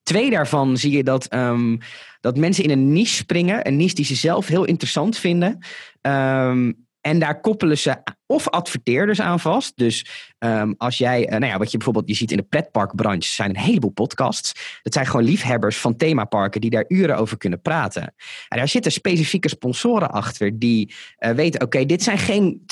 twee 0.03 0.31
daarvan 0.31 0.77
zie 0.77 0.97
je 0.97 1.03
dat, 1.03 1.35
um, 1.35 1.79
dat 2.23 2.37
mensen 2.37 2.65
in 2.65 2.71
een 2.71 2.93
niche 2.93 3.15
springen. 3.15 3.67
Een 3.67 3.77
niche 3.77 3.95
die 3.95 4.05
ze 4.05 4.15
zelf 4.15 4.47
heel 4.47 4.65
interessant 4.65 5.19
vinden. 5.19 5.59
Um, 6.01 6.87
en 7.03 7.19
daar 7.19 7.41
koppelen 7.41 7.79
ze 7.79 8.03
of 8.27 8.49
adverteerders 8.49 9.21
aan 9.21 9.41
vast. 9.41 9.73
Dus 9.77 10.07
um, 10.39 10.75
als 10.79 10.99
jij, 10.99 11.23
uh, 11.23 11.31
nou 11.31 11.45
ja, 11.45 11.59
wat 11.59 11.71
je 11.71 11.77
bijvoorbeeld 11.77 12.09
je 12.09 12.15
ziet 12.15 12.31
in 12.31 12.37
de 12.37 12.43
pretparkbranche, 12.43 13.29
zijn 13.29 13.51
een 13.51 13.57
heleboel 13.57 13.91
podcasts. 13.91 14.79
Dat 14.83 14.93
zijn 14.93 15.07
gewoon 15.07 15.25
liefhebbers 15.25 15.77
van 15.77 15.97
themaparken 15.97 16.61
die 16.61 16.71
daar 16.71 16.85
uren 16.89 17.17
over 17.17 17.37
kunnen 17.37 17.61
praten. 17.61 18.15
En 18.49 18.59
daar 18.59 18.69
zitten 18.69 18.93
specifieke 18.93 19.49
sponsoren 19.49 20.11
achter 20.11 20.59
die 20.59 20.95
uh, 21.19 21.31
weten: 21.31 21.63
oké, 21.63 21.87
dit 21.87 22.03
zijn 22.03 22.19
geen 22.19 22.63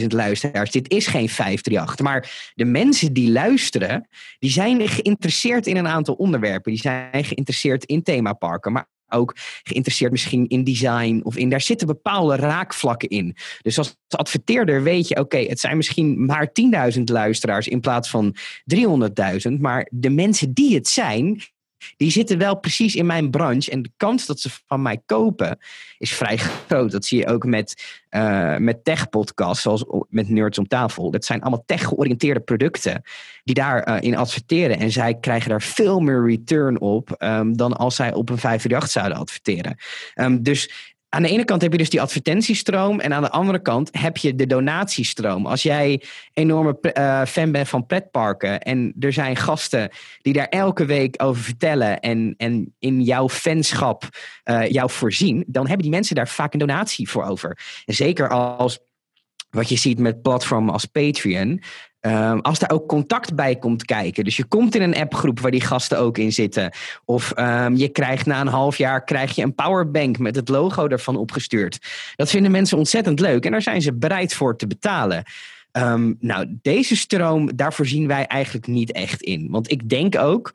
200.000 0.00 0.06
luisteraars, 0.06 0.70
dit 0.70 0.90
is 0.90 1.06
geen 1.06 1.28
538. 1.28 1.98
Maar 2.04 2.52
de 2.54 2.64
mensen 2.64 3.12
die 3.12 3.30
luisteren, 3.30 4.08
die 4.38 4.50
zijn 4.50 4.88
geïnteresseerd 4.88 5.66
in 5.66 5.76
een 5.76 5.88
aantal 5.88 6.14
onderwerpen. 6.14 6.72
Die 6.72 6.80
zijn 6.80 7.24
geïnteresseerd 7.24 7.84
in 7.84 8.02
themaparken, 8.02 8.72
maar 8.72 8.88
ook 9.12 9.36
geïnteresseerd 9.62 10.10
misschien 10.10 10.48
in 10.48 10.64
design 10.64 11.20
of 11.22 11.36
in. 11.36 11.48
Daar 11.48 11.60
zitten 11.60 11.86
bepaalde 11.86 12.36
raakvlakken 12.36 13.08
in. 13.08 13.36
Dus 13.62 13.78
als 13.78 13.96
adverteerder 14.08 14.82
weet 14.82 15.08
je, 15.08 15.16
oké, 15.16 15.38
het 15.38 15.60
zijn 15.60 15.76
misschien 15.76 16.24
maar 16.24 16.52
10.000 16.96 17.02
luisteraars 17.04 17.68
in 17.68 17.80
plaats 17.80 18.10
van 18.10 18.36
300.000. 18.74 19.52
Maar 19.58 19.88
de 19.90 20.10
mensen 20.10 20.52
die 20.52 20.74
het 20.74 20.88
zijn, 20.88 21.42
die 21.96 22.10
zitten 22.10 22.38
wel 22.38 22.58
precies 22.58 22.94
in 22.94 23.06
mijn 23.06 23.30
branche. 23.30 23.70
En 23.70 23.82
de 23.82 23.90
kans 23.96 24.26
dat 24.26 24.40
ze 24.40 24.50
van 24.66 24.82
mij 24.82 25.02
kopen 25.06 25.58
is 25.98 26.12
vrij 26.14 26.36
groot. 26.36 26.90
Dat 26.90 27.04
zie 27.04 27.18
je 27.18 27.26
ook 27.26 27.44
met, 27.44 28.00
uh, 28.10 28.56
met 28.56 28.84
tech-podcasts, 28.84 29.62
zoals 29.62 29.84
met 30.08 30.28
Nerds 30.28 30.58
om 30.58 30.68
tafel. 30.68 31.10
Dat 31.10 31.24
zijn 31.24 31.40
allemaal 31.40 31.62
tech-georiënteerde 31.66 32.40
producten 32.40 33.02
die 33.44 33.54
daarin 33.54 33.94
uh, 33.94 34.00
in 34.00 34.16
adverteren. 34.16 34.78
En 34.78 34.90
zij 34.90 35.18
krijgen 35.20 35.50
daar 35.50 35.62
veel 35.62 36.00
meer 36.00 36.26
return 36.26 36.80
op 36.80 37.14
um, 37.18 37.56
dan 37.56 37.76
als 37.76 37.96
zij 37.96 38.12
op 38.12 38.28
een 38.28 38.38
538 38.38 38.90
zouden 38.90 39.18
adverteren. 39.18 39.76
Um, 40.14 40.42
dus 40.42 40.89
aan 41.10 41.22
de 41.22 41.28
ene 41.28 41.44
kant 41.44 41.62
heb 41.62 41.72
je 41.72 41.78
dus 41.78 41.90
die 41.90 42.00
advertentiestroom 42.00 43.00
en 43.00 43.14
aan 43.14 43.22
de 43.22 43.30
andere 43.30 43.62
kant 43.62 43.88
heb 43.92 44.16
je 44.16 44.34
de 44.34 44.46
donatiestroom. 44.46 45.46
Als 45.46 45.62
jij 45.62 46.02
enorme 46.32 46.78
uh, 46.82 47.24
fan 47.24 47.52
bent 47.52 47.68
van 47.68 47.86
pretparken 47.86 48.60
en 48.60 48.94
er 49.00 49.12
zijn 49.12 49.36
gasten 49.36 49.90
die 50.22 50.32
daar 50.32 50.48
elke 50.48 50.84
week 50.84 51.22
over 51.22 51.42
vertellen 51.42 52.00
en, 52.00 52.34
en 52.36 52.74
in 52.78 53.02
jouw 53.02 53.28
fanschap 53.28 54.08
uh, 54.44 54.68
jou 54.68 54.90
voorzien, 54.90 55.44
dan 55.46 55.66
hebben 55.66 55.82
die 55.82 55.94
mensen 55.94 56.14
daar 56.14 56.28
vaak 56.28 56.52
een 56.52 56.58
donatie 56.58 57.08
voor 57.08 57.24
over. 57.24 57.58
En 57.84 57.94
zeker 57.94 58.28
als 58.28 58.78
wat 59.50 59.68
je 59.68 59.76
ziet 59.76 59.98
met 59.98 60.22
platformen 60.22 60.72
als 60.72 60.84
Patreon, 60.84 61.62
Um, 62.06 62.40
als 62.40 62.58
daar 62.58 62.70
ook 62.70 62.88
contact 62.88 63.34
bij 63.34 63.56
komt 63.56 63.84
kijken. 63.84 64.24
Dus 64.24 64.36
je 64.36 64.44
komt 64.44 64.74
in 64.74 64.82
een 64.82 64.96
appgroep 64.96 65.40
waar 65.40 65.50
die 65.50 65.60
gasten 65.60 65.98
ook 65.98 66.18
in 66.18 66.32
zitten. 66.32 66.72
Of 67.04 67.32
um, 67.38 67.76
je 67.76 67.88
krijgt 67.88 68.26
na 68.26 68.40
een 68.40 68.46
half 68.46 68.76
jaar 68.76 69.04
krijg 69.04 69.34
je 69.34 69.42
een 69.42 69.54
powerbank 69.54 70.18
met 70.18 70.36
het 70.36 70.48
logo 70.48 70.86
ervan 70.86 71.16
opgestuurd. 71.16 71.78
Dat 72.16 72.30
vinden 72.30 72.50
mensen 72.50 72.78
ontzettend 72.78 73.20
leuk 73.20 73.44
en 73.44 73.50
daar 73.50 73.62
zijn 73.62 73.82
ze 73.82 73.94
bereid 73.94 74.34
voor 74.34 74.56
te 74.56 74.66
betalen. 74.66 75.24
Um, 75.72 76.16
nou, 76.20 76.58
deze 76.62 76.96
stroom, 76.96 77.56
daarvoor 77.56 77.86
zien 77.86 78.06
wij 78.06 78.26
eigenlijk 78.26 78.66
niet 78.66 78.92
echt 78.92 79.22
in. 79.22 79.46
Want 79.50 79.70
ik 79.70 79.88
denk 79.88 80.18
ook, 80.18 80.54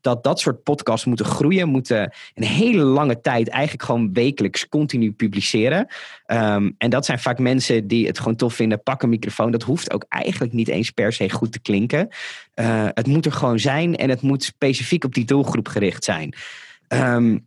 dat 0.00 0.24
dat 0.24 0.40
soort 0.40 0.62
podcasts 0.62 1.06
moeten 1.06 1.26
groeien, 1.26 1.68
moeten 1.68 2.14
een 2.34 2.44
hele 2.44 2.82
lange 2.82 3.20
tijd 3.20 3.48
eigenlijk 3.48 3.82
gewoon 3.82 4.12
wekelijks 4.12 4.68
continu 4.68 5.12
publiceren. 5.12 5.86
Um, 6.26 6.74
en 6.78 6.90
dat 6.90 7.04
zijn 7.04 7.18
vaak 7.18 7.38
mensen 7.38 7.86
die 7.86 8.06
het 8.06 8.18
gewoon 8.18 8.36
tof 8.36 8.54
vinden, 8.54 8.82
pak 8.82 9.02
een 9.02 9.08
microfoon. 9.08 9.50
Dat 9.50 9.62
hoeft 9.62 9.92
ook 9.92 10.04
eigenlijk 10.08 10.52
niet 10.52 10.68
eens 10.68 10.90
per 10.90 11.12
se 11.12 11.30
goed 11.30 11.52
te 11.52 11.60
klinken. 11.60 12.08
Uh, 12.54 12.88
het 12.94 13.06
moet 13.06 13.26
er 13.26 13.32
gewoon 13.32 13.58
zijn 13.58 13.96
en 13.96 14.08
het 14.08 14.20
moet 14.20 14.44
specifiek 14.44 15.04
op 15.04 15.14
die 15.14 15.24
doelgroep 15.24 15.68
gericht 15.68 16.04
zijn. 16.04 16.34
Um, 16.88 17.46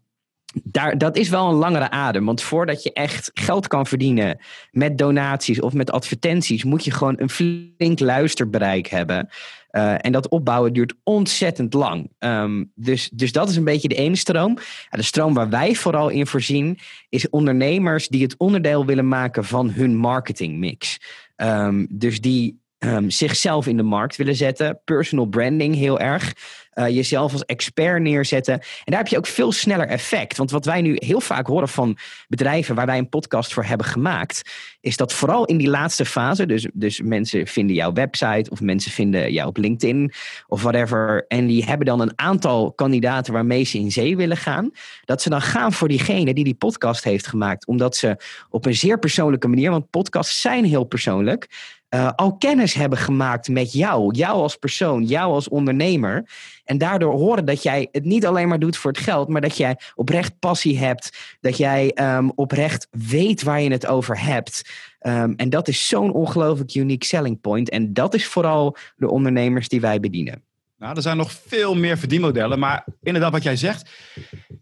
daar, 0.64 0.98
dat 0.98 1.18
is 1.18 1.30
wel 1.30 1.50
een 1.50 1.56
langere 1.56 1.90
adem. 1.90 2.26
Want 2.26 2.42
voordat 2.42 2.84
je 2.84 2.94
echt 2.94 3.32
geld 3.34 3.68
kan 3.68 3.86
verdienen 3.86 4.40
met 4.72 4.98
donaties 4.98 5.62
of 5.62 5.74
met 5.74 5.92
advertenties, 5.92 6.64
moet 6.64 6.86
je 6.86 6.92
gewoon 6.92 7.16
een 7.18 7.30
flink 7.30 8.00
luisterbereik 8.00 8.88
hebben. 8.88 9.30
Uh, 9.72 9.96
en 9.98 10.12
dat 10.12 10.28
opbouwen 10.28 10.74
duurt 10.74 10.94
ontzettend 11.04 11.74
lang. 11.74 12.12
Um, 12.20 12.72
dus, 12.76 13.10
dus 13.14 13.32
dat 13.32 13.50
is 13.50 13.56
een 13.56 13.64
beetje 13.64 13.88
de 13.88 13.96
ene 13.96 14.16
stroom. 14.16 14.58
De 14.90 15.02
stroom 15.02 15.34
waar 15.34 15.50
wij 15.50 15.76
vooral 15.76 16.10
in 16.10 16.28
voorzien, 16.28 16.78
is 17.10 17.30
ondernemers 17.30 18.08
die 18.08 18.24
het 18.24 18.38
onderdeel 18.38 18.86
willen 18.86 19.08
maken 19.08 19.46
van 19.46 19.70
hun 19.70 19.96
marketingmix. 19.96 21.00
Um, 21.36 21.88
dus 21.90 22.22
die 22.22 22.60
um, 22.80 23.10
zichzelf 23.10 23.68
in 23.68 23.78
de 23.78 23.84
markt 23.84 24.16
willen 24.16 24.36
zetten. 24.36 24.80
Personal 24.86 25.26
branding 25.26 25.76
heel 25.76 26.00
erg. 26.00 26.34
Uh, 26.74 26.88
jezelf 26.88 27.32
als 27.32 27.46
expert 27.46 28.02
neerzetten. 28.02 28.54
En 28.54 28.62
daar 28.86 28.98
heb 28.98 29.08
je 29.08 29.18
ook 29.18 29.26
veel 29.26 29.52
sneller 29.52 29.88
effect. 29.88 30.38
Want 30.38 30.52
wat 30.52 30.66
wij 30.66 30.82
nu 30.82 30.96
heel 31.00 31.22
vaak 31.22 31.48
horen 31.48 31.68
van 31.68 31.98
bedrijven 32.28 32.76
waar 32.76 32.86
wij 32.86 32.98
een 32.98 33.10
podcast 33.10 33.54
voor 33.54 33.64
hebben 33.64 33.88
gemaakt, 33.88 34.52
is 34.82 34.98
dat 34.98 35.14
vooral 35.14 35.46
in 35.46 35.58
die 35.58 35.70
laatste 35.70 36.06
fase, 36.06 36.46
dus, 36.46 36.68
dus 36.74 37.02
mensen 37.02 37.48
vinden 37.48 37.76
jouw 37.76 37.94
website 37.94 38.50
of 38.50 38.62
mensen 38.62 38.92
vinden 38.92 39.32
jou 39.32 39.48
op 39.48 39.58
LinkedIn 39.58 40.14
of 40.48 40.62
whatever, 40.62 41.26
en 41.28 41.48
die 41.48 41.66
hebben 41.66 41.86
dan 41.86 42.02
een 42.02 42.14
aantal 42.16 42.72
kandidaten 42.72 43.34
waarmee 43.34 43.64
ze 43.64 43.78
in 43.78 43.92
zee 43.92 44.18
willen 44.18 44.38
gaan, 44.38 44.72
dat 45.06 45.22
ze 45.22 45.30
dan 45.30 45.42
gaan 45.42 45.74
voor 45.74 45.88
diegene 45.88 46.34
die 46.34 46.44
die 46.44 46.54
podcast 46.54 47.04
heeft 47.04 47.28
gemaakt, 47.28 47.68
omdat 47.68 47.96
ze 47.96 48.18
op 48.50 48.66
een 48.66 48.76
zeer 48.76 49.00
persoonlijke 49.00 49.48
manier, 49.48 49.70
want 49.70 49.90
podcasts 49.90 50.42
zijn 50.42 50.66
heel 50.66 50.84
persoonlijk, 50.84 51.48
uh, 51.90 52.12
al 52.16 52.38
kennis 52.38 52.74
hebben 52.74 52.98
gemaakt 52.98 53.48
met 53.50 53.74
jou. 53.74 54.14
Jou 54.14 54.34
als 54.34 54.56
persoon, 54.56 55.04
jou 55.04 55.34
als 55.34 55.50
ondernemer. 55.50 56.30
En 56.64 56.78
daardoor 56.78 57.14
horen 57.14 57.46
dat 57.46 57.64
jij 57.64 57.88
het 57.92 58.06
niet 58.06 58.26
alleen 58.26 58.48
maar 58.48 58.60
doet 58.60 58.78
voor 58.78 58.92
het 58.92 59.00
geld, 59.00 59.28
maar 59.28 59.42
dat 59.42 59.58
jij 59.58 59.78
oprecht 59.96 60.40
passie 60.40 60.80
hebt. 60.80 61.38
Dat 61.42 61.58
jij 61.58 61.92
um, 61.96 62.32
oprecht 62.36 62.88
weet 62.92 63.44
waar 63.44 63.62
je 63.62 63.72
het 63.72 63.88
over 63.88 64.22
hebt. 64.22 64.70
Um, 65.02 65.34
en 65.36 65.50
dat 65.50 65.68
is 65.68 65.88
zo'n 65.88 66.14
ongelooflijk 66.14 66.76
unique 66.76 67.06
selling 67.06 67.42
point. 67.42 67.70
En 67.70 67.94
dat 67.94 68.14
is 68.14 68.28
vooral 68.28 68.78
de 68.96 69.10
ondernemers 69.10 69.68
die 69.68 69.82
wij 69.82 70.00
bedienen. 70.00 70.49
Nou, 70.80 70.96
er 70.96 71.02
zijn 71.02 71.18
nog 71.18 71.32
veel 71.48 71.76
meer 71.76 71.98
verdienmodellen. 71.98 72.60
Maar 72.60 72.86
inderdaad, 73.02 73.32
wat 73.32 73.44
jij 73.44 73.56
zegt. 73.56 73.90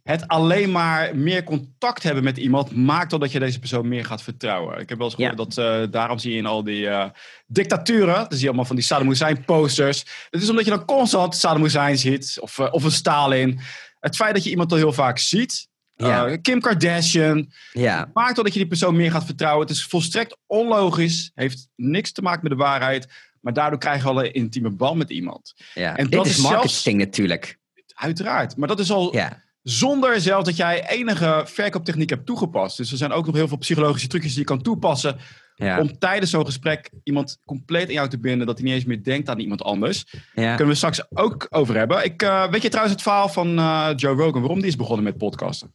Het 0.03 0.27
alleen 0.27 0.71
maar 0.71 1.15
meer 1.15 1.43
contact 1.43 2.03
hebben 2.03 2.23
met 2.23 2.37
iemand 2.37 2.75
maakt 2.75 3.13
al 3.13 3.19
dat 3.19 3.31
je 3.31 3.39
deze 3.39 3.59
persoon 3.59 3.87
meer 3.87 4.05
gaat 4.05 4.21
vertrouwen. 4.21 4.79
Ik 4.79 4.89
heb 4.89 4.97
wel 4.97 5.07
eens 5.07 5.15
gehoord 5.15 5.37
dat 5.37 5.57
uh, 5.57 5.91
daarom 5.91 6.17
zie 6.17 6.31
je 6.31 6.37
in 6.37 6.45
al 6.45 6.63
die 6.63 6.81
uh, 6.81 7.05
dictaturen. 7.47 8.15
Dan 8.15 8.27
zie 8.29 8.39
je 8.39 8.47
allemaal 8.47 8.65
van 8.65 8.75
die 8.75 8.85
Saddam 8.85 9.07
Hussein 9.07 9.45
posters. 9.45 10.05
Dat 10.29 10.41
is 10.41 10.49
omdat 10.49 10.65
je 10.65 10.71
dan 10.71 10.85
constant 10.85 11.35
Saddam 11.35 11.63
Hussein 11.63 11.97
ziet. 11.97 12.37
Of, 12.39 12.57
uh, 12.57 12.67
of 12.71 12.83
een 12.83 12.91
Stalin. 12.91 13.59
Het 13.99 14.15
feit 14.15 14.33
dat 14.33 14.43
je 14.43 14.49
iemand 14.49 14.71
al 14.71 14.77
heel 14.77 14.93
vaak 14.93 15.17
ziet. 15.17 15.67
Ja. 15.95 16.37
Kim 16.37 16.59
Kardashian. 16.59 17.51
Ja. 17.71 18.09
Maakt 18.13 18.37
al 18.37 18.43
dat 18.43 18.53
je 18.53 18.59
die 18.59 18.67
persoon 18.67 18.95
meer 18.95 19.11
gaat 19.11 19.25
vertrouwen. 19.25 19.67
Het 19.67 19.75
is 19.75 19.85
volstrekt 19.85 20.37
onlogisch. 20.45 21.31
Heeft 21.35 21.69
niks 21.75 22.11
te 22.11 22.21
maken 22.21 22.41
met 22.41 22.51
de 22.51 22.63
waarheid. 22.63 23.07
Maar 23.47 23.55
daardoor 23.55 23.79
krijg 23.79 24.01
je 24.01 24.07
al 24.07 24.23
een 24.23 24.33
intieme 24.33 24.69
band 24.69 24.97
met 24.97 25.09
iemand. 25.09 25.53
Ja. 25.73 25.95
En 25.97 26.09
dat 26.09 26.25
is 26.25 26.37
marketing 26.37 26.97
natuurlijk. 26.97 27.57
Uiteraard. 27.93 28.57
Maar 28.57 28.67
dat 28.67 28.79
is 28.79 28.91
al 28.91 29.13
ja. 29.13 29.43
zonder 29.63 30.21
zelfs 30.21 30.45
dat 30.45 30.55
jij 30.55 30.89
enige 30.89 31.43
verkooptechniek 31.45 32.09
hebt 32.09 32.25
toegepast. 32.25 32.77
Dus 32.77 32.91
er 32.91 32.97
zijn 32.97 33.11
ook 33.11 33.25
nog 33.25 33.35
heel 33.35 33.47
veel 33.47 33.57
psychologische 33.57 34.07
trucjes 34.07 34.31
die 34.31 34.39
je 34.39 34.45
kan 34.45 34.61
toepassen. 34.61 35.17
Ja. 35.55 35.79
Om 35.79 35.99
tijdens 35.99 36.31
zo'n 36.31 36.45
gesprek 36.45 36.89
iemand 37.03 37.39
compleet 37.45 37.87
in 37.87 37.93
jou 37.93 38.09
te 38.09 38.19
binden. 38.19 38.47
Dat 38.47 38.57
hij 38.57 38.65
niet 38.65 38.75
eens 38.75 38.85
meer 38.85 39.03
denkt 39.03 39.29
aan 39.29 39.39
iemand 39.39 39.63
anders. 39.63 40.05
Ja. 40.33 40.55
Kunnen 40.55 40.73
we 40.73 40.75
straks 40.75 41.11
ook 41.11 41.47
over 41.49 41.75
hebben. 41.75 42.03
Ik, 42.03 42.23
uh, 42.23 42.49
weet 42.49 42.61
je 42.61 42.69
trouwens 42.69 42.95
het 42.95 43.03
verhaal 43.03 43.29
van 43.29 43.59
uh, 43.59 43.89
Joe 43.95 44.15
Rogan? 44.15 44.41
Waarom 44.41 44.59
die 44.59 44.69
is 44.69 44.75
begonnen 44.75 45.03
met 45.03 45.17
podcasten? 45.17 45.73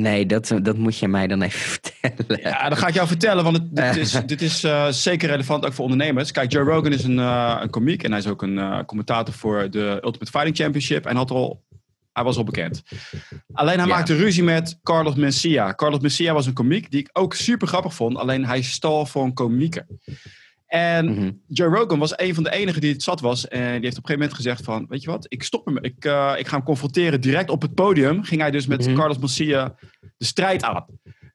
Nee, 0.00 0.26
dat, 0.26 0.52
dat 0.62 0.76
moet 0.76 0.98
je 0.98 1.08
mij 1.08 1.26
dan 1.26 1.42
even 1.42 1.60
vertellen. 1.78 2.40
Ja, 2.42 2.68
dan 2.68 2.78
ga 2.78 2.86
ik 2.86 2.94
jou 2.94 3.06
vertellen, 3.06 3.44
want 3.44 3.56
het, 3.56 3.76
dit 3.76 3.96
is, 3.96 4.12
dit 4.26 4.42
is 4.42 4.64
uh, 4.64 4.88
zeker 4.88 5.28
relevant 5.28 5.66
ook 5.66 5.72
voor 5.72 5.84
ondernemers. 5.84 6.30
Kijk, 6.30 6.52
Joe 6.52 6.64
Rogan 6.64 6.92
is 6.92 7.04
een, 7.04 7.18
uh, 7.18 7.58
een 7.60 7.70
komiek 7.70 8.02
en 8.02 8.10
hij 8.10 8.20
is 8.20 8.26
ook 8.26 8.42
een 8.42 8.56
uh, 8.56 8.78
commentator 8.86 9.34
voor 9.34 9.70
de 9.70 10.00
Ultimate 10.04 10.30
Fighting 10.30 10.56
Championship. 10.56 11.06
En 11.06 11.16
had 11.16 11.30
al, 11.30 11.64
hij 12.12 12.24
was 12.24 12.36
al 12.36 12.44
bekend. 12.44 12.82
Alleen 13.52 13.78
hij 13.78 13.86
ja. 13.86 13.94
maakte 13.94 14.16
ruzie 14.16 14.42
met 14.42 14.78
Carlos 14.82 15.14
Mencia. 15.14 15.74
Carlos 15.74 16.00
Mencia 16.00 16.32
was 16.32 16.46
een 16.46 16.52
komiek 16.52 16.90
die 16.90 17.00
ik 17.00 17.10
ook 17.12 17.34
super 17.34 17.68
grappig 17.68 17.94
vond, 17.94 18.16
alleen 18.16 18.44
hij 18.44 18.62
stal 18.62 19.06
voor 19.06 19.24
een 19.24 19.34
komieke. 19.34 19.86
En 20.68 21.06
mm 21.06 21.16
-hmm. 21.16 21.42
Joe 21.46 21.68
Rogan 21.68 21.98
was 21.98 22.12
een 22.18 22.34
van 22.34 22.42
de 22.42 22.50
enigen 22.50 22.80
die 22.80 22.92
het 22.92 23.02
zat 23.02 23.20
was. 23.20 23.48
En 23.48 23.58
die 23.58 23.66
heeft 23.66 23.74
op 23.74 23.82
een 23.82 23.90
gegeven 23.90 24.12
moment 24.12 24.34
gezegd 24.34 24.64
van... 24.64 24.86
Weet 24.88 25.02
je 25.02 25.10
wat, 25.10 25.26
ik 25.28 25.42
stop 25.42 25.66
hem. 25.66 25.78
Ik, 25.78 26.04
uh, 26.04 26.34
ik 26.36 26.46
ga 26.46 26.56
hem 26.56 26.64
confronteren 26.64 27.20
direct 27.20 27.50
op 27.50 27.62
het 27.62 27.74
podium. 27.74 28.24
Ging 28.24 28.40
hij 28.40 28.50
dus 28.50 28.66
met 28.66 28.80
mm 28.80 28.86
-hmm. 28.86 28.96
Carlos 28.96 29.18
Mencia 29.18 29.74
de 30.16 30.24
strijd 30.24 30.62
aan. 30.62 30.84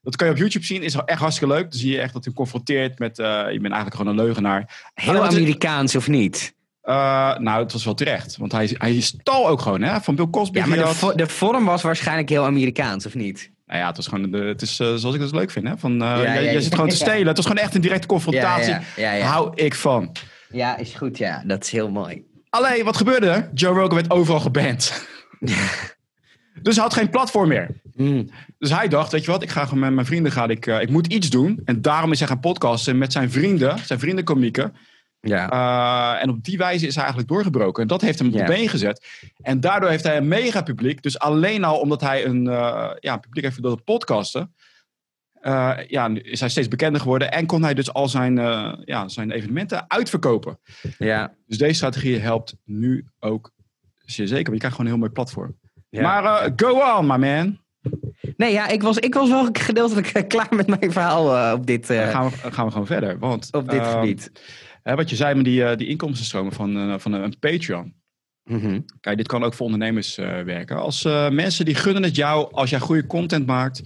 Dat 0.01 0.15
kan 0.15 0.27
je 0.27 0.33
op 0.33 0.39
YouTube 0.39 0.65
zien. 0.65 0.83
Is 0.83 0.95
echt 0.95 1.19
hartstikke 1.19 1.53
leuk. 1.53 1.71
Dan 1.71 1.79
zie 1.79 1.91
je 1.91 1.99
echt 1.99 2.13
dat 2.13 2.25
hij 2.25 2.33
confronteert 2.33 2.99
met... 2.99 3.19
Uh, 3.19 3.25
je 3.25 3.59
bent 3.59 3.73
eigenlijk 3.73 3.95
gewoon 3.95 4.11
een 4.11 4.25
leugenaar. 4.25 4.91
Heel 4.93 5.23
Amerikaans 5.23 5.95
of 5.95 6.07
niet? 6.07 6.55
Uh, 6.83 7.37
nou, 7.37 7.63
het 7.63 7.71
was 7.71 7.85
wel 7.85 7.93
terecht. 7.93 8.37
Want 8.37 8.51
hij, 8.51 8.75
hij 8.77 8.99
stal 8.99 9.47
ook 9.47 9.61
gewoon, 9.61 9.81
hè? 9.81 10.01
Van 10.01 10.15
Bill 10.15 10.29
Cosby. 10.29 10.57
Ja, 10.57 10.65
maar 10.65 10.77
de, 10.77 10.87
vo 10.87 11.15
de 11.15 11.27
vorm 11.27 11.65
was 11.65 11.81
waarschijnlijk 11.81 12.29
heel 12.29 12.45
Amerikaans, 12.45 13.05
of 13.05 13.15
niet? 13.15 13.51
Nou 13.73 13.85
ja, 13.85 13.91
het 13.91 13.97
was 13.97 14.07
gewoon, 14.07 14.31
de, 14.31 14.37
het 14.37 14.61
is 14.61 14.79
uh, 14.79 14.95
zoals 14.95 15.15
ik 15.15 15.21
het 15.21 15.31
leuk 15.31 15.51
vind. 15.51 15.67
Hè? 15.67 15.77
Van, 15.77 15.91
uh, 15.91 16.53
ja, 16.53 16.59
zit 16.59 16.73
gewoon 16.73 16.89
te 16.89 16.95
stelen. 16.95 17.27
Het 17.27 17.37
was 17.37 17.45
gewoon 17.45 17.63
echt 17.63 17.75
een 17.75 17.81
directe 17.81 18.07
confrontatie. 18.07 18.75
Hou 19.21 19.51
ik 19.55 19.75
van. 19.75 20.11
Ja, 20.49 20.77
is 20.77 20.93
goed. 20.93 21.17
Ja, 21.17 21.43
dat 21.45 21.63
is 21.63 21.71
heel 21.71 21.89
mooi. 21.89 22.23
Alleen, 22.49 22.83
wat 22.83 22.97
gebeurde 22.97 23.27
er? 23.27 23.49
Joe 23.53 23.73
Rogan 23.73 23.95
werd 23.95 24.11
overal 24.11 24.39
geband. 24.39 25.07
dus 26.61 26.75
hij 26.75 26.83
had 26.83 26.93
geen 26.93 27.09
platform 27.09 27.47
meer. 27.47 27.81
Mm. 27.95 28.29
Dus 28.57 28.69
hij 28.69 28.87
dacht, 28.87 29.11
weet 29.11 29.25
je 29.25 29.31
wat, 29.31 29.43
ik 29.43 29.49
ga 29.49 29.63
gewoon 29.63 29.79
met 29.79 29.93
mijn 29.93 30.05
vrienden, 30.05 30.31
ga 30.31 30.47
ik, 30.47 30.65
uh, 30.65 30.81
ik 30.81 30.89
moet 30.89 31.07
iets 31.07 31.29
doen. 31.29 31.61
En 31.65 31.81
daarom 31.81 32.11
is 32.11 32.19
hij 32.19 32.27
gaan 32.27 32.39
podcasten 32.39 32.97
met 32.97 33.11
zijn 33.11 33.31
vrienden, 33.31 33.79
zijn 33.85 33.99
vriendenkomieken. 33.99 34.75
Ja. 35.27 35.51
Uh, 35.53 36.21
en 36.21 36.29
op 36.29 36.43
die 36.43 36.57
wijze 36.57 36.87
is 36.87 36.93
hij 36.93 37.03
eigenlijk 37.03 37.33
doorgebroken. 37.33 37.81
En 37.81 37.87
dat 37.87 38.01
heeft 38.01 38.19
hem 38.19 38.27
op 38.27 38.33
de 38.33 38.43
been 38.43 38.69
gezet. 38.69 39.07
En 39.41 39.59
daardoor 39.59 39.89
heeft 39.89 40.03
hij 40.03 40.17
een 40.17 40.27
mega 40.27 40.61
publiek. 40.61 41.03
Dus 41.03 41.19
alleen 41.19 41.63
al 41.63 41.79
omdat 41.79 42.01
hij 42.01 42.25
een 42.25 42.45
uh, 42.45 42.91
ja, 42.99 43.17
publiek 43.17 43.43
heeft 43.43 43.61
door 43.61 43.81
podcasten. 43.81 44.55
Uh, 45.41 45.77
ja, 45.87 46.09
is 46.13 46.39
hij 46.39 46.49
steeds 46.49 46.67
bekender 46.67 47.01
geworden. 47.01 47.31
En 47.31 47.45
kon 47.45 47.63
hij 47.63 47.73
dus 47.73 47.93
al 47.93 48.07
zijn, 48.07 48.35
ja, 48.85 49.07
zijn 49.07 49.31
evenementen 49.31 49.89
uitverkopen. 49.89 50.59
Ja. 50.97 51.33
Dus 51.47 51.57
deze 51.57 51.73
strategie 51.73 52.19
helpt 52.19 52.55
nu 52.65 53.05
ook 53.19 53.51
zeer 54.05 54.27
zeker. 54.27 54.43
Want 54.43 54.53
je 54.53 54.67
krijgt 54.67 54.75
gewoon 54.75 54.91
een 54.91 54.97
heel 54.97 55.07
mooi 55.07 55.11
platform. 55.11 55.57
Ja. 55.89 56.01
Maar 56.01 56.51
go 56.55 56.97
on, 56.97 57.07
my 57.07 57.17
man. 57.17 57.61
Nee, 58.37 58.51
ja, 58.51 58.67
ik 58.67 58.81
was, 58.81 58.97
ik 58.97 59.13
was 59.13 59.29
wel 59.29 59.49
gedeeltelijk 59.53 60.25
klaar 60.27 60.55
met 60.55 60.67
mijn 60.67 60.91
verhaal 60.91 61.53
op 61.53 61.65
dit... 61.65 61.87
Dan 61.87 62.07
gaan 62.07 62.29
we, 62.29 62.51
gaan 62.51 62.65
we 62.65 62.71
gewoon 62.71 62.87
verder. 62.87 63.19
Want, 63.19 63.49
op 63.51 63.69
dit 63.69 63.81
ehm, 63.81 64.15
gebied 64.83 65.01
wat 65.01 65.09
je 65.09 65.15
zei 65.15 65.35
met 65.35 65.45
die, 65.45 65.61
uh, 65.61 65.75
die 65.75 65.87
inkomstenstromen 65.87 66.53
van, 66.53 66.77
uh, 66.77 66.95
van 66.97 67.13
een 67.13 67.39
Patreon. 67.39 67.93
Mm 68.43 68.59
-hmm. 68.59 68.85
Kijk, 68.99 69.17
dit 69.17 69.27
kan 69.27 69.43
ook 69.43 69.53
voor 69.53 69.65
ondernemers 69.65 70.17
uh, 70.17 70.41
werken. 70.41 70.77
Als 70.77 71.03
mensen 71.29 71.65
die 71.65 71.75
gunnen 71.75 72.03
het 72.03 72.15
jou, 72.15 72.53
als 72.53 72.69
jij 72.69 72.79
goede 72.79 73.07
content 73.07 73.45
maakt, 73.45 73.77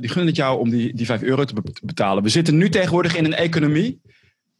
die 0.00 0.08
gunnen 0.08 0.26
het 0.26 0.36
jou 0.36 0.60
om 0.60 0.70
die, 0.70 0.94
die 0.94 1.06
5 1.06 1.22
euro 1.22 1.44
te 1.44 1.54
betalen. 1.82 2.22
We 2.22 2.28
zitten 2.28 2.56
nu 2.56 2.68
tegenwoordig 2.68 3.16
in 3.16 3.24
een 3.24 3.34
economie 3.34 4.00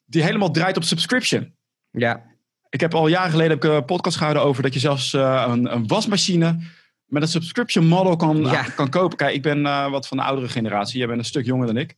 die 0.04 0.22
helemaal 0.22 0.50
draait 0.50 0.76
op 0.76 0.82
subscription. 0.82 1.54
Ja. 1.90 2.28
Ik 2.68 2.80
heb 2.80 2.94
al 2.94 3.08
jaren 3.08 3.30
geleden 3.30 3.52
heb 3.52 3.64
ik 3.64 3.70
een 3.70 3.84
podcast 3.84 4.16
gehouden 4.16 4.42
over 4.42 4.62
dat 4.62 4.74
je 4.74 4.80
zelfs 4.80 5.12
een, 5.12 5.74
een 5.74 5.86
wasmachine 5.86 6.58
met 7.06 7.22
een 7.22 7.28
subscription 7.28 7.86
model 7.86 8.16
kan, 8.16 8.36
ja. 8.36 8.62
kan 8.62 8.90
kopen. 8.90 9.16
Kijk, 9.16 9.34
ik 9.34 9.42
ben 9.42 9.62
wat 9.90 10.08
van 10.08 10.16
de 10.16 10.22
oudere 10.22 10.48
generatie. 10.48 10.98
Jij 10.98 11.06
bent 11.06 11.18
een 11.18 11.24
stuk 11.24 11.44
jonger 11.46 11.66
dan 11.66 11.76
ik. 11.76 11.96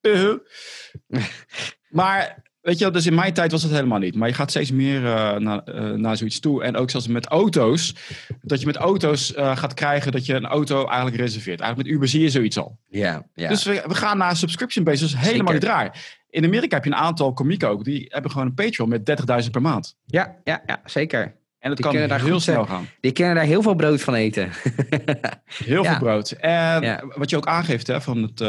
Uh 0.00 0.34
Maar 1.94 2.42
weet 2.60 2.78
je, 2.78 2.90
dus 2.90 3.06
in 3.06 3.14
mijn 3.14 3.32
tijd 3.32 3.50
was 3.50 3.62
het 3.62 3.72
helemaal 3.72 3.98
niet. 3.98 4.14
Maar 4.14 4.28
je 4.28 4.34
gaat 4.34 4.50
steeds 4.50 4.70
meer 4.70 5.02
uh, 5.02 5.36
naar, 5.36 5.62
uh, 5.66 5.90
naar 5.90 6.16
zoiets 6.16 6.40
toe. 6.40 6.62
En 6.62 6.76
ook 6.76 6.90
zelfs 6.90 7.06
met 7.06 7.26
auto's. 7.26 7.94
Dat 8.42 8.60
je 8.60 8.66
met 8.66 8.76
auto's 8.76 9.34
uh, 9.36 9.56
gaat 9.56 9.74
krijgen 9.74 10.12
dat 10.12 10.26
je 10.26 10.34
een 10.34 10.46
auto 10.46 10.86
eigenlijk 10.86 11.16
reserveert. 11.16 11.60
Eigenlijk 11.60 11.88
met 11.88 11.96
Uber 11.96 12.08
zie 12.08 12.20
je 12.20 12.30
zoiets 12.30 12.58
al. 12.58 12.78
Ja, 12.88 13.26
ja. 13.34 13.48
Dus 13.48 13.64
we, 13.64 13.84
we 13.86 13.94
gaan 13.94 14.18
naar 14.18 14.36
subscription 14.36 14.84
basis 14.84 15.16
helemaal 15.16 15.52
niet 15.52 15.64
raar. 15.64 16.22
In 16.30 16.44
Amerika 16.44 16.74
heb 16.74 16.84
je 16.84 16.90
een 16.90 16.96
aantal 16.96 17.32
komieken 17.32 17.68
ook. 17.68 17.84
Die 17.84 18.06
hebben 18.08 18.30
gewoon 18.30 18.46
een 18.46 18.54
Patreon 18.54 18.88
met 18.88 19.20
30.000 19.44 19.50
per 19.50 19.62
maand. 19.62 19.96
Ja, 20.06 20.36
ja, 20.44 20.62
ja 20.66 20.80
zeker. 20.84 21.22
En 21.58 21.70
dat 21.70 21.76
die 21.76 21.86
kan 21.86 22.08
daar 22.08 22.24
heel 22.24 22.40
snel 22.40 22.66
gaan. 22.66 22.88
Die 23.00 23.12
kunnen 23.12 23.34
daar 23.34 23.44
heel 23.44 23.62
veel 23.62 23.74
brood 23.74 24.02
van 24.02 24.14
eten. 24.14 24.50
heel 25.64 25.82
ja. 25.82 25.90
veel 25.90 25.98
brood. 25.98 26.30
En 26.30 26.82
ja. 26.82 27.04
wat 27.14 27.30
je 27.30 27.36
ook 27.36 27.46
aangeeft 27.46 27.86
hè, 27.86 28.00
van 28.00 28.22
het 28.22 28.40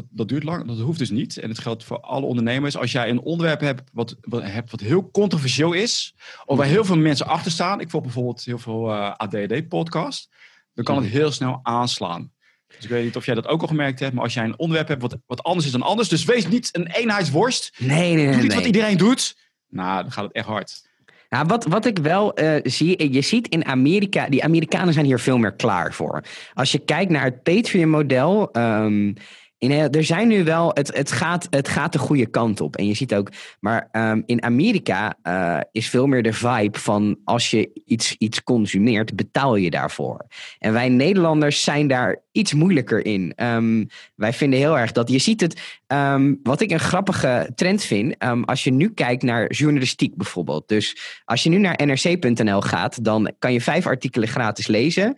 dat, 0.00 0.18
dat 0.18 0.28
duurt 0.28 0.44
lang, 0.44 0.66
dat 0.66 0.78
hoeft 0.78 0.98
dus 0.98 1.10
niet. 1.10 1.36
En 1.36 1.48
het 1.48 1.58
geldt 1.58 1.84
voor 1.84 2.00
alle 2.00 2.26
ondernemers. 2.26 2.76
Als 2.76 2.92
jij 2.92 3.08
een 3.08 3.20
onderwerp 3.20 3.60
hebt 3.60 3.90
wat, 3.92 4.16
wat, 4.20 4.42
hebt 4.42 4.70
wat 4.70 4.80
heel 4.80 5.10
controversieel 5.10 5.72
is, 5.72 6.14
of 6.44 6.56
waar 6.56 6.66
heel 6.66 6.84
veel 6.84 6.96
mensen 6.96 7.26
achter 7.26 7.50
staan. 7.50 7.80
Ik 7.80 7.90
volg 7.90 8.02
bijvoorbeeld 8.02 8.44
heel 8.44 8.58
veel 8.58 8.90
uh, 8.90 9.06
eh, 9.06 9.14
ADD-podcast. 9.16 10.28
Dan 10.74 10.84
kan 10.84 10.96
het 10.96 11.04
mhm. 11.04 11.14
heel 11.14 11.30
snel 11.30 11.60
aanslaan. 11.62 12.32
Dus 12.66 12.84
ik 12.84 12.90
weet 12.90 13.04
niet 13.04 13.16
of 13.16 13.26
jij 13.26 13.34
dat 13.34 13.46
ook 13.46 13.60
al 13.60 13.68
gemerkt 13.68 14.00
hebt, 14.00 14.14
maar 14.14 14.24
als 14.24 14.34
jij 14.34 14.44
een 14.44 14.58
onderwerp 14.58 14.88
hebt 14.88 15.02
wat, 15.02 15.16
wat 15.26 15.42
anders 15.42 15.66
is 15.66 15.72
dan 15.72 15.82
anders, 15.82 16.08
dus 16.08 16.24
wees 16.24 16.48
niet 16.48 16.68
een 16.72 16.86
eenheidsworst. 16.86 17.72
Nee, 17.78 18.14
nee, 18.14 18.24
nee. 18.24 18.32
Doe 18.32 18.42
niet 18.42 18.54
wat 18.54 18.64
iedereen 18.64 18.96
doet. 18.96 19.36
Nou, 19.68 20.02
dan 20.02 20.12
gaat 20.12 20.24
het 20.24 20.32
echt 20.32 20.46
hard. 20.46 20.88
Nou, 21.28 21.46
wat, 21.46 21.64
wat 21.64 21.86
ik 21.86 21.98
wel 21.98 22.40
uh, 22.40 22.56
zie, 22.62 23.12
je 23.12 23.20
ziet 23.20 23.48
in 23.48 23.64
Amerika, 23.64 24.28
die 24.28 24.44
Amerikanen 24.44 24.94
zijn 24.94 25.06
hier 25.06 25.18
veel 25.18 25.38
meer 25.38 25.52
klaar 25.52 25.94
voor. 25.94 26.24
Als 26.54 26.72
je 26.72 26.78
kijkt 26.78 27.10
naar 27.10 27.24
het 27.24 27.42
Patreon-model, 27.42 28.48
um, 28.52 29.14
in, 29.60 29.70
er 29.70 30.04
zijn 30.04 30.28
nu 30.28 30.44
wel, 30.44 30.70
het, 30.74 30.96
het, 30.96 31.12
gaat, 31.12 31.46
het 31.50 31.68
gaat 31.68 31.92
de 31.92 31.98
goede 31.98 32.26
kant 32.26 32.60
op. 32.60 32.76
En 32.76 32.86
je 32.86 32.94
ziet 32.94 33.14
ook, 33.14 33.30
maar 33.60 33.88
um, 33.92 34.22
in 34.26 34.42
Amerika 34.42 35.14
uh, 35.22 35.60
is 35.72 35.88
veel 35.88 36.06
meer 36.06 36.22
de 36.22 36.32
vibe 36.32 36.78
van 36.78 37.18
als 37.24 37.50
je 37.50 37.82
iets, 37.84 38.14
iets 38.18 38.42
consumeert, 38.42 39.16
betaal 39.16 39.56
je 39.56 39.70
daarvoor. 39.70 40.26
En 40.58 40.72
wij 40.72 40.88
Nederlanders 40.88 41.62
zijn 41.64 41.88
daar 41.88 42.22
iets 42.32 42.54
moeilijker 42.54 43.04
in. 43.06 43.32
Um, 43.36 43.86
wij 44.14 44.32
vinden 44.32 44.58
heel 44.58 44.78
erg 44.78 44.92
dat 44.92 45.10
je 45.10 45.18
ziet 45.18 45.40
het. 45.40 45.78
Um, 45.86 46.40
wat 46.42 46.60
ik 46.60 46.70
een 46.70 46.80
grappige 46.80 47.50
trend 47.54 47.82
vind, 47.82 48.14
als 48.44 48.64
je 48.64 48.72
nu 48.72 48.90
kijkt 48.90 49.22
naar 49.22 49.52
journalistiek 49.52 50.16
bijvoorbeeld. 50.16 50.68
Dus 50.68 50.96
als 51.24 51.42
je 51.42 51.50
nu 51.50 51.58
naar 51.58 51.80
nrc.nl 51.84 52.60
gaat, 52.60 53.04
dan 53.04 53.32
kan 53.38 53.52
je 53.52 53.60
vijf 53.60 53.86
artikelen 53.86 54.28
gratis 54.28 54.66
lezen. 54.66 55.14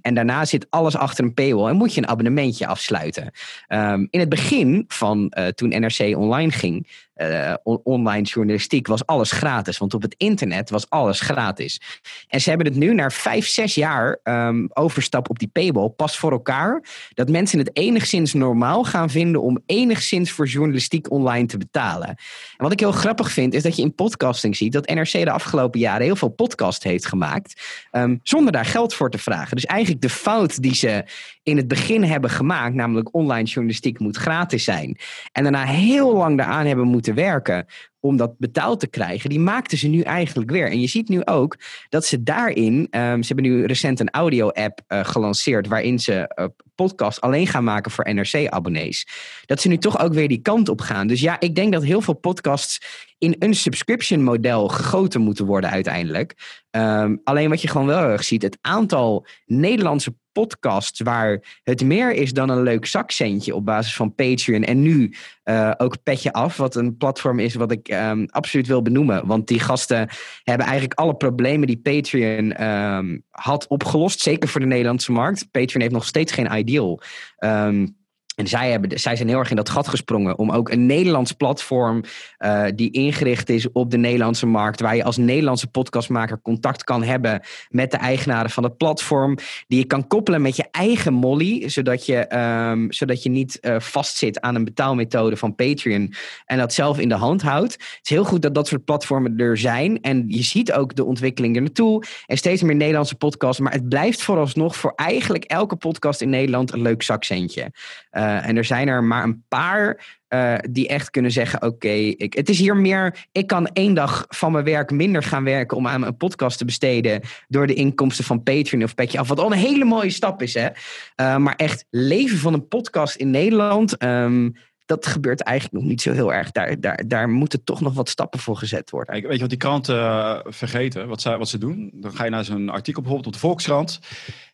en 0.00 0.14
daarna 0.14 0.44
zit 0.44 0.66
alles 0.70 0.96
achter 0.96 1.24
een 1.24 1.34
paywall 1.34 1.68
en 1.68 1.76
moet 1.76 1.94
je 1.94 2.00
een 2.00 2.08
abonnementje 2.08 2.66
afsluiten. 2.66 3.32
Ehm, 3.66 4.06
in 4.10 4.20
het 4.20 4.28
begin 4.28 4.84
van 4.88 5.32
toen 5.54 5.68
NRC 5.68 6.16
online 6.16 6.50
ging, 6.50 7.06
uh, 7.18 7.54
online 7.82 8.22
journalistiek 8.22 8.86
was 8.86 9.06
alles 9.06 9.30
gratis. 9.30 9.78
Want 9.78 9.94
op 9.94 10.02
het 10.02 10.14
internet 10.16 10.70
was 10.70 10.90
alles 10.90 11.20
gratis. 11.20 11.80
En 12.28 12.40
ze 12.40 12.48
hebben 12.48 12.66
het 12.66 12.76
nu 12.76 12.94
na 12.94 13.10
vijf, 13.10 13.46
zes 13.46 13.74
jaar 13.74 14.20
um, 14.22 14.68
overstap 14.72 15.30
op 15.30 15.38
die 15.38 15.48
paywall 15.48 15.88
pas 15.88 16.18
voor 16.18 16.32
elkaar. 16.32 16.84
Dat 17.14 17.28
mensen 17.28 17.58
het 17.58 17.76
enigszins 17.76 18.32
normaal 18.32 18.84
gaan 18.84 19.10
vinden 19.10 19.42
om 19.42 19.62
enigszins 19.66 20.30
voor 20.30 20.46
journalistiek 20.46 21.10
online 21.10 21.46
te 21.46 21.58
betalen. 21.58 22.08
En 22.08 22.16
wat 22.56 22.72
ik 22.72 22.80
heel 22.80 22.92
grappig 22.92 23.32
vind, 23.32 23.54
is 23.54 23.62
dat 23.62 23.76
je 23.76 23.82
in 23.82 23.94
podcasting 23.94 24.56
ziet 24.56 24.72
dat 24.72 24.86
NRC 24.86 25.12
de 25.12 25.30
afgelopen 25.30 25.80
jaren 25.80 26.04
heel 26.04 26.16
veel 26.16 26.28
podcast 26.28 26.82
heeft 26.82 27.06
gemaakt. 27.06 27.62
Um, 27.92 28.20
zonder 28.22 28.52
daar 28.52 28.64
geld 28.64 28.94
voor 28.94 29.10
te 29.10 29.18
vragen. 29.18 29.56
Dus 29.56 29.66
eigenlijk 29.66 30.02
de 30.02 30.08
fout 30.08 30.62
die 30.62 30.74
ze 30.74 31.04
in 31.42 31.56
het 31.56 31.68
begin 31.68 32.04
hebben 32.04 32.30
gemaakt, 32.30 32.74
namelijk 32.74 33.14
online 33.14 33.48
journalistiek 33.48 33.98
moet 33.98 34.16
gratis 34.16 34.64
zijn. 34.64 34.98
En 35.32 35.42
daarna 35.42 35.64
heel 35.64 36.16
lang 36.16 36.36
daaraan 36.36 36.66
hebben 36.66 36.86
moeten 36.86 37.07
werken 37.14 37.66
om 38.00 38.16
dat 38.16 38.38
betaald 38.38 38.80
te 38.80 38.88
krijgen, 38.88 39.30
die 39.30 39.40
maakten 39.40 39.78
ze 39.78 39.88
nu 39.88 40.00
eigenlijk 40.00 40.50
weer. 40.50 40.70
En 40.70 40.80
je 40.80 40.86
ziet 40.86 41.08
nu 41.08 41.24
ook 41.24 41.56
dat 41.88 42.04
ze 42.04 42.22
daarin, 42.22 42.74
um, 42.74 43.22
ze 43.22 43.32
hebben 43.34 43.52
nu 43.52 43.64
recent 43.64 44.00
een 44.00 44.10
audio-app 44.10 44.80
uh, 44.88 45.04
gelanceerd 45.04 45.66
waarin 45.66 45.98
ze 45.98 46.34
uh, 46.38 46.46
podcast 46.74 47.20
alleen 47.20 47.46
gaan 47.46 47.64
maken 47.64 47.90
voor 47.90 48.14
NRC-abonnees. 48.14 49.06
Dat 49.46 49.60
ze 49.60 49.68
nu 49.68 49.78
toch 49.78 50.00
ook 50.00 50.12
weer 50.12 50.28
die 50.28 50.42
kant 50.42 50.68
op 50.68 50.80
gaan. 50.80 51.06
Dus 51.06 51.20
ja, 51.20 51.40
ik 51.40 51.54
denk 51.54 51.72
dat 51.72 51.84
heel 51.84 52.00
veel 52.00 52.14
podcasts 52.14 52.80
in 53.18 53.36
een 53.38 53.54
subscription 53.54 54.22
model 54.22 54.68
gegoten 54.68 55.20
moeten 55.20 55.46
worden 55.46 55.70
uiteindelijk. 55.70 56.34
Um, 56.70 57.20
alleen 57.24 57.48
wat 57.48 57.62
je 57.62 57.68
gewoon 57.68 57.86
wel 57.86 58.02
erg 58.02 58.24
ziet, 58.24 58.42
het 58.42 58.58
aantal 58.60 59.26
Nederlandse 59.46 60.14
podcasts 60.38 61.00
waar 61.00 61.60
het 61.62 61.84
meer 61.84 62.12
is 62.12 62.32
dan 62.32 62.48
een 62.48 62.62
leuk 62.62 62.86
zakcentje 62.86 63.54
op 63.54 63.64
basis 63.64 63.94
van 63.94 64.14
Patreon 64.14 64.62
en 64.62 64.82
nu 64.82 65.14
uh, 65.44 65.72
ook 65.76 66.02
Petje 66.02 66.32
Af, 66.32 66.56
wat 66.56 66.74
een 66.74 66.96
platform 66.96 67.38
is 67.38 67.54
wat 67.54 67.72
ik 67.72 67.88
um, 67.88 68.26
absoluut 68.30 68.66
wil 68.66 68.82
benoemen. 68.82 69.26
Want 69.26 69.46
die 69.46 69.60
gasten 69.60 70.08
hebben 70.42 70.66
eigenlijk 70.66 70.98
alle 70.98 71.14
problemen 71.14 71.66
die 71.66 71.78
Patreon 71.78 72.64
um, 72.64 73.22
had 73.30 73.66
opgelost, 73.66 74.20
zeker 74.20 74.48
voor 74.48 74.60
de 74.60 74.66
Nederlandse 74.66 75.12
markt. 75.12 75.50
Patreon 75.50 75.80
heeft 75.80 75.94
nog 75.94 76.06
steeds 76.06 76.32
geen 76.32 76.58
ideal. 76.58 77.00
Um, 77.38 77.97
en 78.38 78.46
zij, 78.46 78.70
hebben, 78.70 79.00
zij 79.00 79.16
zijn 79.16 79.28
heel 79.28 79.38
erg 79.38 79.50
in 79.50 79.56
dat 79.56 79.68
gat 79.68 79.88
gesprongen 79.88 80.38
om 80.38 80.50
ook 80.50 80.70
een 80.70 80.86
Nederlands 80.86 81.32
platform 81.32 82.02
uh, 82.38 82.64
die 82.74 82.90
ingericht 82.90 83.48
is 83.48 83.72
op 83.72 83.90
de 83.90 83.96
Nederlandse 83.96 84.46
markt, 84.46 84.80
waar 84.80 84.96
je 84.96 85.04
als 85.04 85.16
Nederlandse 85.16 85.66
podcastmaker 85.66 86.40
contact 86.42 86.84
kan 86.84 87.02
hebben 87.02 87.40
met 87.68 87.90
de 87.90 87.96
eigenaren 87.96 88.50
van 88.50 88.62
het 88.62 88.76
platform, 88.76 89.36
die 89.66 89.78
je 89.78 89.84
kan 89.84 90.06
koppelen 90.06 90.42
met 90.42 90.56
je 90.56 90.64
eigen 90.70 91.12
molly, 91.12 91.68
zodat 91.68 92.06
je, 92.06 92.36
um, 92.70 92.92
zodat 92.92 93.22
je 93.22 93.30
niet 93.30 93.58
uh, 93.60 93.76
vastzit 93.78 94.40
aan 94.40 94.54
een 94.54 94.64
betaalmethode 94.64 95.36
van 95.36 95.54
Patreon 95.54 96.14
en 96.46 96.58
dat 96.58 96.72
zelf 96.72 96.98
in 96.98 97.08
de 97.08 97.14
hand 97.14 97.42
houdt. 97.42 97.72
Het 97.72 97.98
is 98.02 98.10
heel 98.10 98.24
goed 98.24 98.42
dat 98.42 98.54
dat 98.54 98.66
soort 98.66 98.84
platformen 98.84 99.38
er 99.38 99.58
zijn 99.58 100.00
en 100.00 100.24
je 100.26 100.42
ziet 100.42 100.72
ook 100.72 100.94
de 100.94 101.04
ontwikkeling 101.04 101.56
er 101.56 101.62
naartoe 101.62 102.04
en 102.26 102.36
steeds 102.36 102.62
meer 102.62 102.76
Nederlandse 102.76 103.14
podcasts, 103.14 103.60
maar 103.60 103.72
het 103.72 103.88
blijft 103.88 104.22
vooralsnog 104.22 104.76
voor 104.76 104.92
eigenlijk 104.96 105.44
elke 105.44 105.76
podcast 105.76 106.20
in 106.20 106.30
Nederland 106.30 106.72
een 106.72 106.82
leuk 106.82 107.02
zakcentje. 107.02 107.72
Uh, 108.12 108.27
en 108.36 108.56
er 108.56 108.64
zijn 108.64 108.88
er 108.88 109.04
maar 109.04 109.24
een 109.24 109.44
paar 109.48 110.16
uh, 110.28 110.54
die 110.70 110.88
echt 110.88 111.10
kunnen 111.10 111.30
zeggen: 111.30 111.62
Oké, 111.62 111.74
okay, 111.74 112.14
het 112.18 112.48
is 112.48 112.58
hier 112.58 112.76
meer. 112.76 113.26
Ik 113.32 113.46
kan 113.46 113.66
één 113.66 113.94
dag 113.94 114.24
van 114.28 114.52
mijn 114.52 114.64
werk 114.64 114.90
minder 114.90 115.22
gaan 115.22 115.44
werken 115.44 115.76
om 115.76 115.86
aan 115.86 116.02
een 116.02 116.16
podcast 116.16 116.58
te 116.58 116.64
besteden. 116.64 117.20
door 117.48 117.66
de 117.66 117.74
inkomsten 117.74 118.24
van 118.24 118.42
Patreon 118.42 118.82
of 118.82 118.94
Petje 118.94 119.18
Af. 119.18 119.28
Wat 119.28 119.40
al 119.40 119.52
een 119.52 119.58
hele 119.58 119.84
mooie 119.84 120.10
stap 120.10 120.42
is, 120.42 120.54
hè? 120.54 120.68
Uh, 121.16 121.36
maar 121.36 121.54
echt 121.56 121.84
leven 121.90 122.38
van 122.38 122.52
een 122.52 122.68
podcast 122.68 123.16
in 123.16 123.30
Nederland. 123.30 124.02
Um, 124.02 124.54
dat 124.86 125.06
gebeurt 125.06 125.40
eigenlijk 125.40 125.80
nog 125.80 125.90
niet 125.90 126.02
zo 126.02 126.12
heel 126.12 126.32
erg. 126.32 126.50
Daar, 126.50 126.80
daar, 126.80 127.02
daar 127.06 127.28
moeten 127.28 127.64
toch 127.64 127.80
nog 127.80 127.94
wat 127.94 128.08
stappen 128.08 128.40
voor 128.40 128.56
gezet 128.56 128.90
worden. 128.90 129.22
Weet 129.22 129.34
je 129.34 129.40
wat 129.40 129.48
die 129.48 129.58
kranten 129.58 129.96
uh, 129.96 130.38
vergeten? 130.44 131.08
Wat, 131.08 131.20
zij, 131.20 131.38
wat 131.38 131.48
ze 131.48 131.58
doen? 131.58 131.90
Dan 131.94 132.12
ga 132.12 132.24
je 132.24 132.30
naar 132.30 132.44
zo'n 132.44 132.68
artikel 132.68 133.02
bijvoorbeeld 133.02 133.34
op 133.34 133.40
de 133.40 133.46
Volkskrant. 133.46 134.00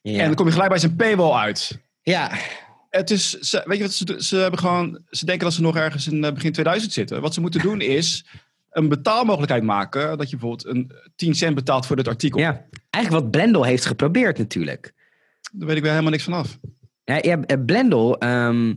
Ja. 0.03 0.19
En 0.19 0.27
dan 0.27 0.35
kom 0.35 0.47
je 0.47 0.53
gelijk 0.53 0.71
bij 0.71 0.79
zijn 0.79 0.97
paywall 0.97 1.33
uit. 1.33 1.79
Ja 2.03 2.31
het 2.97 3.11
is, 3.11 3.31
ze, 3.31 3.63
weet 3.65 3.77
je 3.77 3.83
wat 3.83 3.93
ze, 3.93 4.15
ze 4.19 4.37
hebben 4.37 4.61
gewoon, 4.61 5.03
ze 5.11 5.25
denken 5.25 5.45
dat 5.45 5.55
ze 5.55 5.63
nog 5.63 5.77
ergens 5.77 6.09
in 6.09 6.25
eh, 6.25 6.33
begin 6.33 6.53
2000 6.53 6.93
zitten. 6.93 7.21
Wat 7.21 7.35
ze 7.35 7.41
moeten 7.41 7.61
doen 7.61 7.81
is 7.99 8.25
een 8.71 8.89
betaalmogelijkheid 8.89 9.63
maken. 9.63 10.19
Dat 10.19 10.31
je 10.31 10.37
bijvoorbeeld 10.37 10.75
een 10.75 10.93
10 11.17 11.35
cent 11.35 11.55
betaalt 11.55 11.87
voor 11.87 11.97
dit 11.97 12.09
artikel. 12.09 12.41
Ja, 12.41 12.67
eigenlijk 12.91 13.25
wat 13.25 13.33
Blendel 13.33 13.65
heeft 13.65 13.87
geprobeerd 13.87 14.39
natuurlijk. 14.39 14.93
Daar 15.53 15.67
weet 15.67 15.77
ik 15.77 15.83
weer 15.83 15.91
helemaal 15.91 16.13
niks 16.13 16.25
vanaf. 16.25 16.59
Ja, 17.05 17.19
ja 17.21 17.37
Blendel, 17.59 18.23
um, 18.25 18.75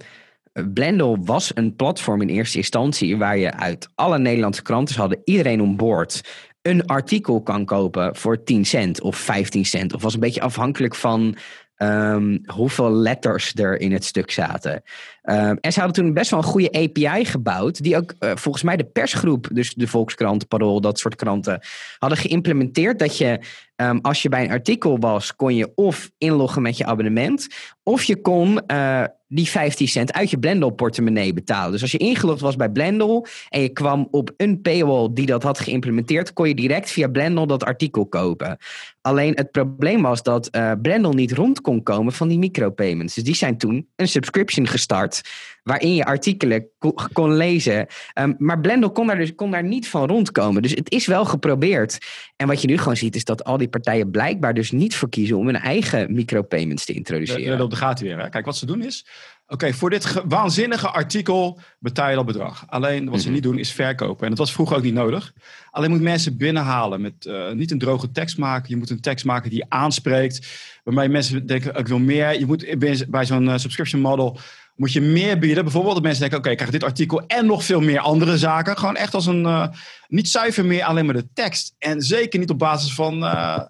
Blendel 0.74 1.18
was 1.26 1.52
een 1.54 1.76
platform 1.76 2.22
in 2.22 2.30
eerste 2.30 2.58
instantie 2.58 3.18
waar 3.18 3.38
je 3.38 3.54
uit 3.54 3.90
alle 3.96 4.20
Nederlandse 4.20 4.62
kranten, 4.62 4.94
ze 4.94 5.00
hadden 5.00 5.22
iedereen 5.24 5.62
om 5.62 5.76
boord, 5.76 6.22
een 6.62 6.86
artikel 6.86 7.42
kan 7.42 7.66
kopen 7.66 8.16
voor 8.16 8.44
10 8.44 8.66
cent 8.66 9.02
of 9.02 9.18
15 9.18 9.66
cent. 9.66 9.94
Of 9.94 10.02
was 10.02 10.14
een 10.14 10.20
beetje 10.20 10.42
afhankelijk 10.42 10.96
van 10.96 11.38
um, 11.78 12.42
hoeveel 12.46 12.92
letters 12.92 13.54
er 13.56 13.80
in 13.80 13.92
het 13.92 14.04
stuk 14.04 14.32
zaten. 14.32 14.84
Um, 15.30 15.58
en 15.62 15.74
ze 15.74 15.80
hadden 15.80 16.04
toen 16.04 16.14
best 16.14 16.32
wel 16.32 16.40
een 16.40 16.46
goede 16.46 16.72
API 16.72 17.26
gebouwd, 17.26 17.84
die 17.84 17.98
ook 17.98 18.14
uh, 18.20 18.32
volgens 18.36 18.64
mij 18.64 18.78
de 18.78 18.84
persgroep, 18.84 19.48
dus 19.52 19.74
de 19.74 19.88
Volkskrant, 19.88 20.48
Parool, 20.48 20.82
dat 20.82 21.00
soort 21.00 21.16
kranten, 21.16 21.62
hadden 21.98 22.18
geïmplementeerd. 22.18 23.00
Dat 23.00 23.18
je, 23.18 23.40
um, 23.76 24.00
als 24.02 24.22
je 24.22 24.30
bij 24.30 24.44
een 24.44 24.52
artikel 24.52 25.00
was, 25.00 25.36
kon 25.36 25.56
je 25.56 25.72
of 25.76 26.12
inloggen 26.18 26.62
met 26.62 26.78
je 26.78 26.86
abonnement, 26.86 27.48
of 27.84 28.04
je 28.04 28.22
kon 28.22 28.62
uh, 28.68 29.04
die 29.28 29.48
15 29.48 29.88
cent 29.88 30.14
uit 30.14 30.30
je 30.30 30.40
Blendel 30.40 30.70
portemonnee 30.70 31.34
betalen. 31.34 31.72
Dus 31.72 31.82
als 31.82 31.92
je 31.92 31.98
ingelogd 31.98 32.42
was 32.42 32.56
bij 32.56 32.70
Blendel 32.70 33.28
en 33.50 33.62
je 33.62 33.70
kwam 33.70 34.08
op 34.12 34.34
een 34.38 34.62
paywall 34.62 35.10
die 35.12 35.26
dat 35.26 35.44
had 35.44 35.60
geïmplementeerd, 35.60 36.34
kon 36.34 36.48
je 36.48 36.56
direct 36.56 36.92
via 36.92 37.08
Blendel 37.08 37.48
dat 37.48 37.64
artikel 37.64 38.06
kopen. 38.06 38.58
Alleen 39.02 39.34
het 39.36 39.52
probleem 39.52 40.02
was 40.02 40.24
dat 40.24 40.50
uh, 40.56 41.00
niet 41.10 41.32
rond 41.32 41.62
kon 41.62 41.84
komen 41.84 42.14
van 42.14 42.28
die 42.28 42.38
micropayments. 42.38 43.14
Dus 43.16 43.24
die 43.24 43.36
zijn 43.36 43.58
toen 43.58 43.88
een 43.96 44.08
subscription 44.08 44.68
gestart 44.68 45.17
waarin 45.64 45.96
je 45.96 46.06
artikelen 46.06 46.68
kon, 47.14 47.36
lezen. 47.36 47.88
Um, 48.20 48.36
maar 48.38 48.60
Blendel 48.60 48.92
kon 48.92 49.08
daar, 49.08 49.18
dus, 49.18 49.36
kon 49.36 49.52
daar 49.52 49.64
niet 49.64 49.88
van 49.88 50.08
rondkomen. 50.08 50.62
Dus 50.62 50.72
het 50.72 50.92
is 50.92 51.06
wel 51.06 51.26
geprobeerd. 51.26 51.98
En 52.36 52.48
wat 52.48 52.62
je 52.62 52.68
nu 52.68 52.78
gewoon 52.78 52.98
ziet 52.98 53.16
is 53.16 53.24
dat 53.24 53.44
al 53.44 53.58
die 53.58 53.70
partijen 53.70 54.12
blijkbaar 54.12 54.54
dus 54.54 54.72
niet 54.72 54.96
voor 54.96 55.10
kiezen 55.10 55.38
om 55.38 55.46
hun 55.46 55.56
eigen 55.56 56.14
micropayments 56.14 56.86
te 56.86 56.94
introduceren. 56.94 57.70
Ja, 57.70 57.76
gaat 57.76 58.00
weer. 58.00 58.20
Hè? 58.20 58.30
Kijk, 58.30 58.46
wat 58.46 58.58
ze 58.58 58.66
doen 58.66 58.84
is, 58.84 59.06
Oké, 59.50 59.74
voor 59.74 59.90
dit 59.90 60.24
waanzinnige 60.28 60.90
artikel 60.90 61.60
betaal 61.80 62.10
je 62.10 62.16
dat 62.16 62.26
bedrag. 62.26 62.64
Alleen 62.68 63.10
wat 63.10 63.20
ze 63.20 63.26
mhm. 63.26 63.34
niet 63.34 63.44
doen 63.44 63.58
is 63.58 63.72
verkopen. 63.72 64.24
En 64.24 64.30
dat 64.30 64.38
was 64.38 64.54
vroeger 64.54 64.78
ook 64.78 64.84
niet 64.84 64.94
nodig. 64.94 65.34
Alleen 65.72 65.90
moet 65.90 66.02
mensen 66.02 66.38
binnenhalen 66.38 67.02
met 67.02 67.26
uh, 67.26 67.52
niet 67.52 67.72
een 67.72 67.80
droge 67.80 68.12
tekst 68.12 68.38
maken. 68.38 68.70
Je 68.70 68.76
moet 68.76 68.90
een 68.90 69.02
tekst 69.02 69.26
maken 69.26 69.50
die 69.50 69.66
aanspreekt. 69.70 70.48
Waarmee 70.84 71.10
mensen 71.10 71.46
denken, 71.46 71.76
ik 71.76 71.88
wil 71.88 72.00
meer. 72.00 72.40
Je 72.40 72.46
moet 72.46 72.76
bij 73.10 73.26
zo'n 73.26 73.46
uh, 73.46 73.58
subscription 73.58 74.02
model 74.02 74.40
moet 74.78 74.94
je 74.94 75.02
meer 75.02 75.40
bieden. 75.40 75.64
Bijvoorbeeld 75.64 75.94
dat 75.94 76.04
mensen 76.04 76.22
denken, 76.22 76.40
oké, 76.40 76.50
okay, 76.50 76.66
ik 76.66 76.68
krijg 76.68 76.82
dit 76.82 76.90
artikel 76.90 77.28
en 77.28 77.46
nog 77.46 77.64
veel 77.64 77.82
meer 77.82 78.00
andere 78.00 78.38
zaken. 78.38 78.78
Gewoon 78.78 78.96
echt 78.96 79.14
als 79.14 79.26
een, 79.26 79.44
uh, 79.44 79.68
niet 80.08 80.30
zuiver 80.30 80.66
meer 80.66 80.84
alleen 80.84 81.06
maar 81.06 81.16
de 81.16 81.34
tekst. 81.34 81.76
En 81.78 82.02
zeker 82.02 82.40
niet 82.40 82.50
op 82.50 82.60
basis 82.60 82.94
van 82.94 83.26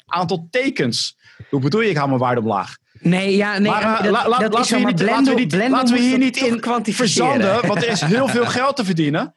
aantal 0.06 0.48
tekens. 0.52 1.18
Hoe 1.50 1.60
bedoel 1.60 1.82
je, 1.82 1.90
ik 1.90 1.98
haal 1.98 2.08
mijn 2.08 2.20
waarde 2.20 2.42
omlaag? 2.42 2.78
Nee, 3.00 3.36
ja, 3.36 3.58
nee, 3.58 3.72
maar, 3.72 4.06
uh, 4.06 4.12
la, 4.12 4.30
la, 4.30 4.38
dat 4.38 4.60
is 4.60 4.72
niet, 4.72 5.02
laten 5.02 5.34
we, 5.34 5.40
niet, 5.40 5.54
laten 5.54 5.94
we 5.94 6.02
hier 6.02 6.18
niet 6.18 6.38
in 6.38 6.62
verzanden, 6.94 7.68
want 7.68 7.84
er 7.84 7.90
is 7.90 8.02
heel 8.02 8.28
veel 8.28 8.46
geld 8.60 8.76
te 8.76 8.86
verdienen. 8.86 9.34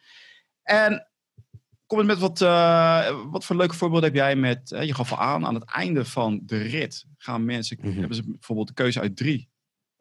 En 0.63 1.09
kom 1.87 1.99
het 1.99 2.07
met 2.07 2.19
wat, 2.19 2.41
uh, 2.41 3.11
wat 3.31 3.45
voor 3.45 3.57
leuke 3.57 3.75
voorbeelden 3.75 4.09
heb 4.09 4.19
jij 4.19 4.37
met, 4.37 4.71
uh, 4.71 4.83
je 4.83 4.95
gaf 4.95 5.13
al 5.13 5.19
aan, 5.19 5.47
aan 5.47 5.55
het 5.55 5.65
einde 5.65 6.05
van 6.05 6.41
de 6.43 6.59
rit 6.59 7.05
gaan 7.19 7.45
mensen, 7.45 7.77
mm 7.81 7.91
-hmm. 7.91 7.99
hebben 7.99 8.17
ze 8.17 8.23
bijvoorbeeld 8.27 8.69
de 8.69 8.75
keuze 8.75 9.01
uit 9.01 9.17
drie, 9.17 9.49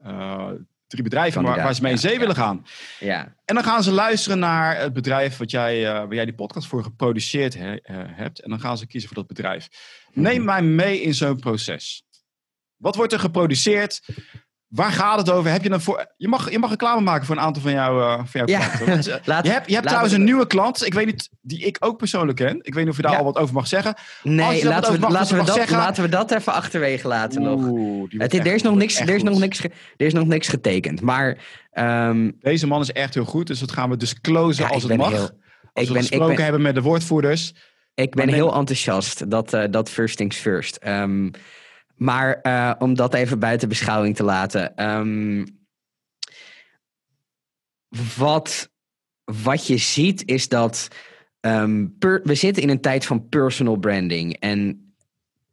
uh, 0.05 0.49
drie 0.89 1.03
bedrijven 1.03 1.43
waar, 1.43 1.55
waar, 1.55 1.75
ze 1.75 1.81
mee 1.81 1.91
in 1.91 1.97
zee 1.97 2.19
willen 2.19 2.35
gaan. 2.35 2.65
Ja. 2.99 3.35
En 3.45 3.55
dan 3.55 3.63
gaan 3.63 3.83
ze 3.83 3.91
luisteren 3.91 4.39
naar 4.39 4.79
het 4.79 4.93
bedrijf 4.93 5.37
wat 5.37 5.51
jij, 5.51 5.83
waar 5.83 6.13
jij 6.13 6.25
die 6.25 6.33
podcast 6.33 6.67
voor 6.67 6.83
geproduceerd 6.83 7.53
he, 7.53 7.79
hebt. 7.93 8.39
En 8.39 8.49
dan 8.49 8.59
gaan 8.59 8.77
ze 8.77 8.87
kiezen 8.87 9.09
voor 9.09 9.17
dat 9.17 9.27
bedrijf. 9.27 9.67
-hmm. 10.13 10.23
Neem 10.23 10.43
mij 10.43 10.61
mee 10.61 11.01
in 11.01 11.13
zo'n 11.13 11.39
proces. 11.39 12.03
Wat 12.75 12.95
wordt 12.95 13.13
er 13.13 13.19
geproduceerd? 13.19 14.01
Waar 14.69 14.91
gaat 14.91 15.17
het 15.17 15.29
over? 15.31 15.51
Heb 15.51 15.63
je, 15.63 15.71
een 15.71 15.81
voor... 15.81 16.05
je, 16.17 16.27
mag, 16.27 16.51
je 16.51 16.59
mag 16.59 16.69
reclame 16.69 17.01
maken 17.01 17.25
voor 17.25 17.35
een 17.35 17.41
aantal 17.41 17.61
van, 17.61 17.71
jou, 17.71 18.01
uh, 18.01 18.13
van 18.13 18.25
jouw 18.31 18.45
ja. 18.45 18.67
klanten. 18.67 19.13
Eh, 19.13 19.25
laat, 19.33 19.45
je 19.45 19.51
hebt, 19.51 19.67
je 19.67 19.73
hebt 19.73 19.87
trouwens 19.87 20.13
een 20.13 20.23
nieuwe 20.23 20.47
klant. 20.47 20.85
Ik 20.85 20.93
weet 20.93 21.05
niet, 21.05 21.29
die 21.41 21.65
ik 21.65 21.77
ook 21.79 21.97
persoonlijk 21.97 22.37
ken. 22.37 22.59
Ik 22.61 22.73
weet 22.73 22.83
niet 22.83 22.91
of 22.91 22.95
je 22.95 23.01
daar 23.01 23.11
ja. 23.11 23.17
al 23.17 23.23
wat 23.23 23.37
over 23.37 23.53
mag 23.53 23.67
zeggen. 23.67 23.95
Nee, 24.23 24.65
laten 24.65 24.93
we, 24.93 24.99
mag, 24.99 25.11
laten, 25.11 25.37
we 25.37 25.43
dat, 25.43 25.55
zeggen... 25.55 25.77
laten 25.77 26.03
we 26.03 26.09
dat 26.09 26.31
even 26.31 26.53
achterwege 26.53 27.07
laten 27.07 27.41
Oeh, 27.41 27.49
nog. 27.49 28.11
Het, 28.11 28.33
echt, 28.33 28.45
er, 28.47 28.53
is 28.53 28.61
nog 28.61 28.75
niks, 28.75 28.99
er, 28.99 29.09
is 29.09 29.23
nog 29.23 29.39
niks, 29.39 29.63
er 29.63 29.71
is 29.97 30.13
nog 30.13 30.25
niks 30.25 30.47
getekend. 30.47 31.01
Maar, 31.01 31.37
um... 31.73 32.37
Deze 32.39 32.67
man 32.67 32.81
is 32.81 32.91
echt 32.91 33.13
heel 33.13 33.25
goed. 33.25 33.47
Dus 33.47 33.59
dat 33.59 33.71
gaan 33.71 33.89
we 33.89 33.97
disclosen 33.97 34.63
ja, 34.63 34.69
als 34.69 34.83
het 34.83 34.97
mag. 34.97 35.09
Heel, 35.09 35.19
als 35.19 35.29
ik 35.73 35.87
we 35.87 35.93
ben, 35.93 36.01
gesproken 36.01 36.29
ik 36.29 36.35
ben, 36.35 36.43
hebben 36.43 36.61
met 36.61 36.75
de 36.75 36.81
woordvoerders. 36.81 37.53
Ik 37.93 38.15
ben 38.15 38.29
heel 38.29 38.55
enthousiast. 38.55 39.29
Dat, 39.29 39.53
uh, 39.53 39.63
dat 39.69 39.89
first 39.89 40.17
things 40.17 40.37
first. 40.37 40.79
Um, 40.87 41.31
maar 41.99 42.39
uh, 42.43 42.73
om 42.77 42.95
dat 42.95 43.13
even 43.13 43.39
buiten 43.39 43.69
beschouwing 43.69 44.15
te 44.15 44.23
laten. 44.23 44.89
Um, 44.89 45.45
wat, 48.17 48.69
wat 49.23 49.67
je 49.67 49.77
ziet 49.77 50.25
is 50.25 50.47
dat 50.47 50.87
ehm, 51.39 51.87
we 51.99 52.35
zitten 52.35 52.63
in 52.63 52.69
een 52.69 52.81
tijd 52.81 53.05
van 53.05 53.27
personal 53.29 53.75
branding. 53.75 54.39
En 54.39 54.93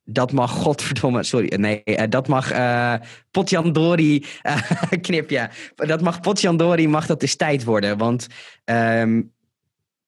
dat 0.04 0.32
mag, 0.32 0.50
godverdomme, 0.64 1.22
sorry, 1.22 1.54
nee, 1.56 1.82
uh, 1.84 2.02
dat 2.08 2.28
mag 2.28 2.52
uh, 2.52 2.94
Potjandori, 3.30 4.16
uh, 4.42 4.70
knip 5.00 5.50
dat 5.74 6.00
mag 6.00 6.20
Potjandori, 6.20 6.88
mag 6.88 7.06
dat 7.06 7.20
dus 7.20 7.36
tijd 7.36 7.64
worden. 7.64 7.98
Want 7.98 8.26
um, 8.64 9.34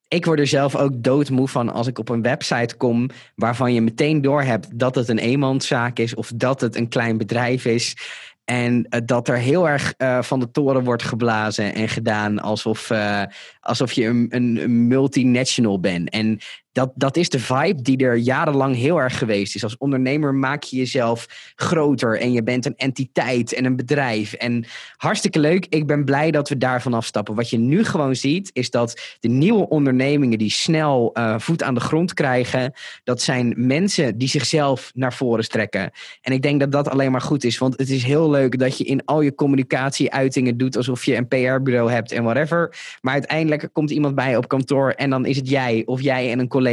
ik 0.09 0.25
word 0.25 0.39
er 0.39 0.47
zelf 0.47 0.77
ook 0.77 1.03
doodmoe 1.03 1.49
van 1.49 1.73
als 1.73 1.87
ik 1.87 1.99
op 1.99 2.09
een 2.09 2.23
website 2.23 2.77
kom 2.77 3.11
waarvan 3.35 3.75
je 3.75 3.81
meteen 3.81 4.23
doorhebt 4.23 4.79
dat 4.79 4.95
het 4.95 5.09
een 5.09 5.19
eenmanszaak 5.19 5.99
is 5.99 6.15
of 6.15 6.33
dat 6.35 6.61
het 6.61 6.77
een 6.77 6.89
klein 6.89 7.19
bedrijf 7.19 7.65
is. 7.65 7.97
En 8.45 8.87
dat 9.05 9.29
er 9.29 9.37
heel 9.37 9.69
erg 9.69 9.95
uh, 9.99 10.23
van 10.23 10.41
de 10.41 10.51
toren 10.51 10.85
wordt 10.85 11.03
geblazen 11.03 11.75
en 11.75 11.89
gedaan 11.89 12.39
alsof, 12.39 12.91
uh, 12.91 13.23
alsof 13.61 13.93
je 13.93 14.07
een, 14.07 14.27
een, 14.29 14.61
een 14.63 14.87
multinational 14.87 15.81
bent. 15.81 16.11
En 16.11 16.39
dat, 16.79 16.93
dat 16.95 17.17
is 17.17 17.29
de 17.29 17.39
vibe 17.39 17.83
die 17.83 17.99
er 17.99 18.17
jarenlang 18.17 18.77
heel 18.77 19.01
erg 19.01 19.19
geweest 19.19 19.55
is. 19.55 19.63
Als 19.63 19.77
ondernemer 19.77 20.35
maak 20.35 20.63
je 20.63 20.77
jezelf 20.77 21.53
groter 21.57 22.21
en 22.21 22.33
je 22.33 22.43
bent 22.43 22.67
een 22.67 22.77
entiteit 22.77 23.53
en 23.53 23.65
een 23.65 23.77
bedrijf. 23.77 24.33
En 24.33 24.65
hartstikke 24.97 25.39
leuk. 25.39 25.67
Ik 25.69 25.87
ben 25.87 26.05
blij 26.05 26.31
dat 26.31 26.49
we 26.49 26.57
daarvan 26.57 26.95
afstappen. 26.95 27.35
Wat 27.35 27.51
je 27.51 27.59
nu 27.59 27.85
gewoon 27.85 28.17
ziet, 28.17 28.51
is 28.53 28.71
dat 28.71 29.17
de 29.21 29.29
nieuwe 29.29 29.69
ondernemingen 29.69 30.39
die 30.39 30.51
snel 30.51 31.11
uh, 31.15 31.39
voet 31.39 31.63
aan 31.63 31.75
de 31.75 31.81
grond 31.81 32.15
krijgen, 32.15 32.73
dat 33.05 33.23
zijn 33.23 33.55
mensen 33.57 34.19
die 34.19 34.29
zichzelf 34.29 34.91
naar 34.95 35.15
voren 35.15 35.45
strekken. 35.45 35.91
En 36.23 36.33
ik 36.33 36.43
denk 36.43 36.61
dat 36.61 36.73
dat 36.73 36.89
alleen 36.89 37.11
maar 37.11 37.21
goed 37.21 37.45
is. 37.45 37.59
Want 37.59 37.79
het 37.79 37.91
is 37.91 38.03
heel 38.03 38.31
leuk 38.31 38.59
dat 38.59 38.79
je 38.79 38.85
in 38.85 39.05
al 39.05 39.21
je 39.21 39.35
communicatieuitingen 39.35 40.57
doet 40.57 40.77
alsof 40.77 41.05
je 41.05 41.17
een 41.17 41.29
PR-bureau 41.29 41.91
hebt 41.91 42.13
en 42.13 42.23
whatever. 42.23 42.77
Maar 43.01 43.13
uiteindelijk 43.13 43.69
komt 43.73 43.91
iemand 43.91 44.15
bij 44.15 44.37
op 44.37 44.49
kantoor 44.49 44.91
en 44.91 45.11
dan 45.11 45.27
is 45.27 45.37
het 45.37 45.49
jij 45.49 45.83
of 45.87 46.01
jij 46.01 46.31
en 46.31 46.39
een 46.39 46.49
collega 46.49 46.67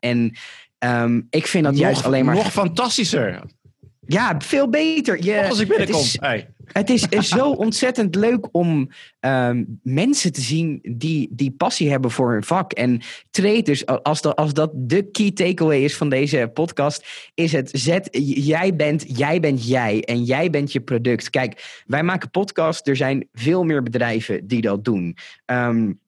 en 0.00 0.36
um, 0.78 1.26
ik 1.30 1.46
vind 1.46 1.64
dat 1.64 1.72
nog, 1.72 1.82
juist 1.82 2.04
alleen 2.04 2.24
maar... 2.24 2.34
Nog 2.34 2.52
fantastischer. 2.52 3.42
Ja, 4.10 4.34
veel 4.38 4.68
beter. 4.68 5.24
Je, 5.24 5.48
als 5.48 5.58
ik 5.58 5.68
binnenkom. 5.68 5.96
Het 5.96 6.06
is, 6.06 6.16
hey. 6.20 6.48
het 6.72 6.90
is 6.90 7.28
zo 7.28 7.50
ontzettend 7.66 8.14
leuk 8.14 8.48
om 8.52 8.90
um, 9.20 9.80
mensen 9.82 10.32
te 10.32 10.40
zien 10.40 10.78
die, 10.82 11.28
die 11.30 11.50
passie 11.50 11.90
hebben 11.90 12.10
voor 12.10 12.32
hun 12.32 12.44
vak. 12.44 12.72
En 12.72 13.00
traders, 13.30 13.86
als, 13.86 14.20
dat, 14.20 14.36
als 14.36 14.52
dat 14.52 14.70
de 14.74 15.10
key 15.10 15.30
takeaway 15.30 15.84
is 15.84 15.96
van 15.96 16.08
deze 16.08 16.50
podcast, 16.54 17.06
is 17.34 17.52
het 17.52 17.70
zet, 17.72 18.08
jij 18.34 18.76
bent, 18.76 19.18
jij 19.18 19.40
bent 19.40 19.66
jij 19.68 20.02
en 20.02 20.24
jij 20.24 20.50
bent 20.50 20.72
je 20.72 20.80
product. 20.80 21.30
Kijk, 21.30 21.82
wij 21.86 22.02
maken 22.02 22.30
podcasts, 22.30 22.88
er 22.88 22.96
zijn 22.96 23.28
veel 23.32 23.64
meer 23.64 23.82
bedrijven 23.82 24.46
die 24.46 24.60
dat 24.60 24.84
doen. 24.84 25.16
Um, 25.46 26.00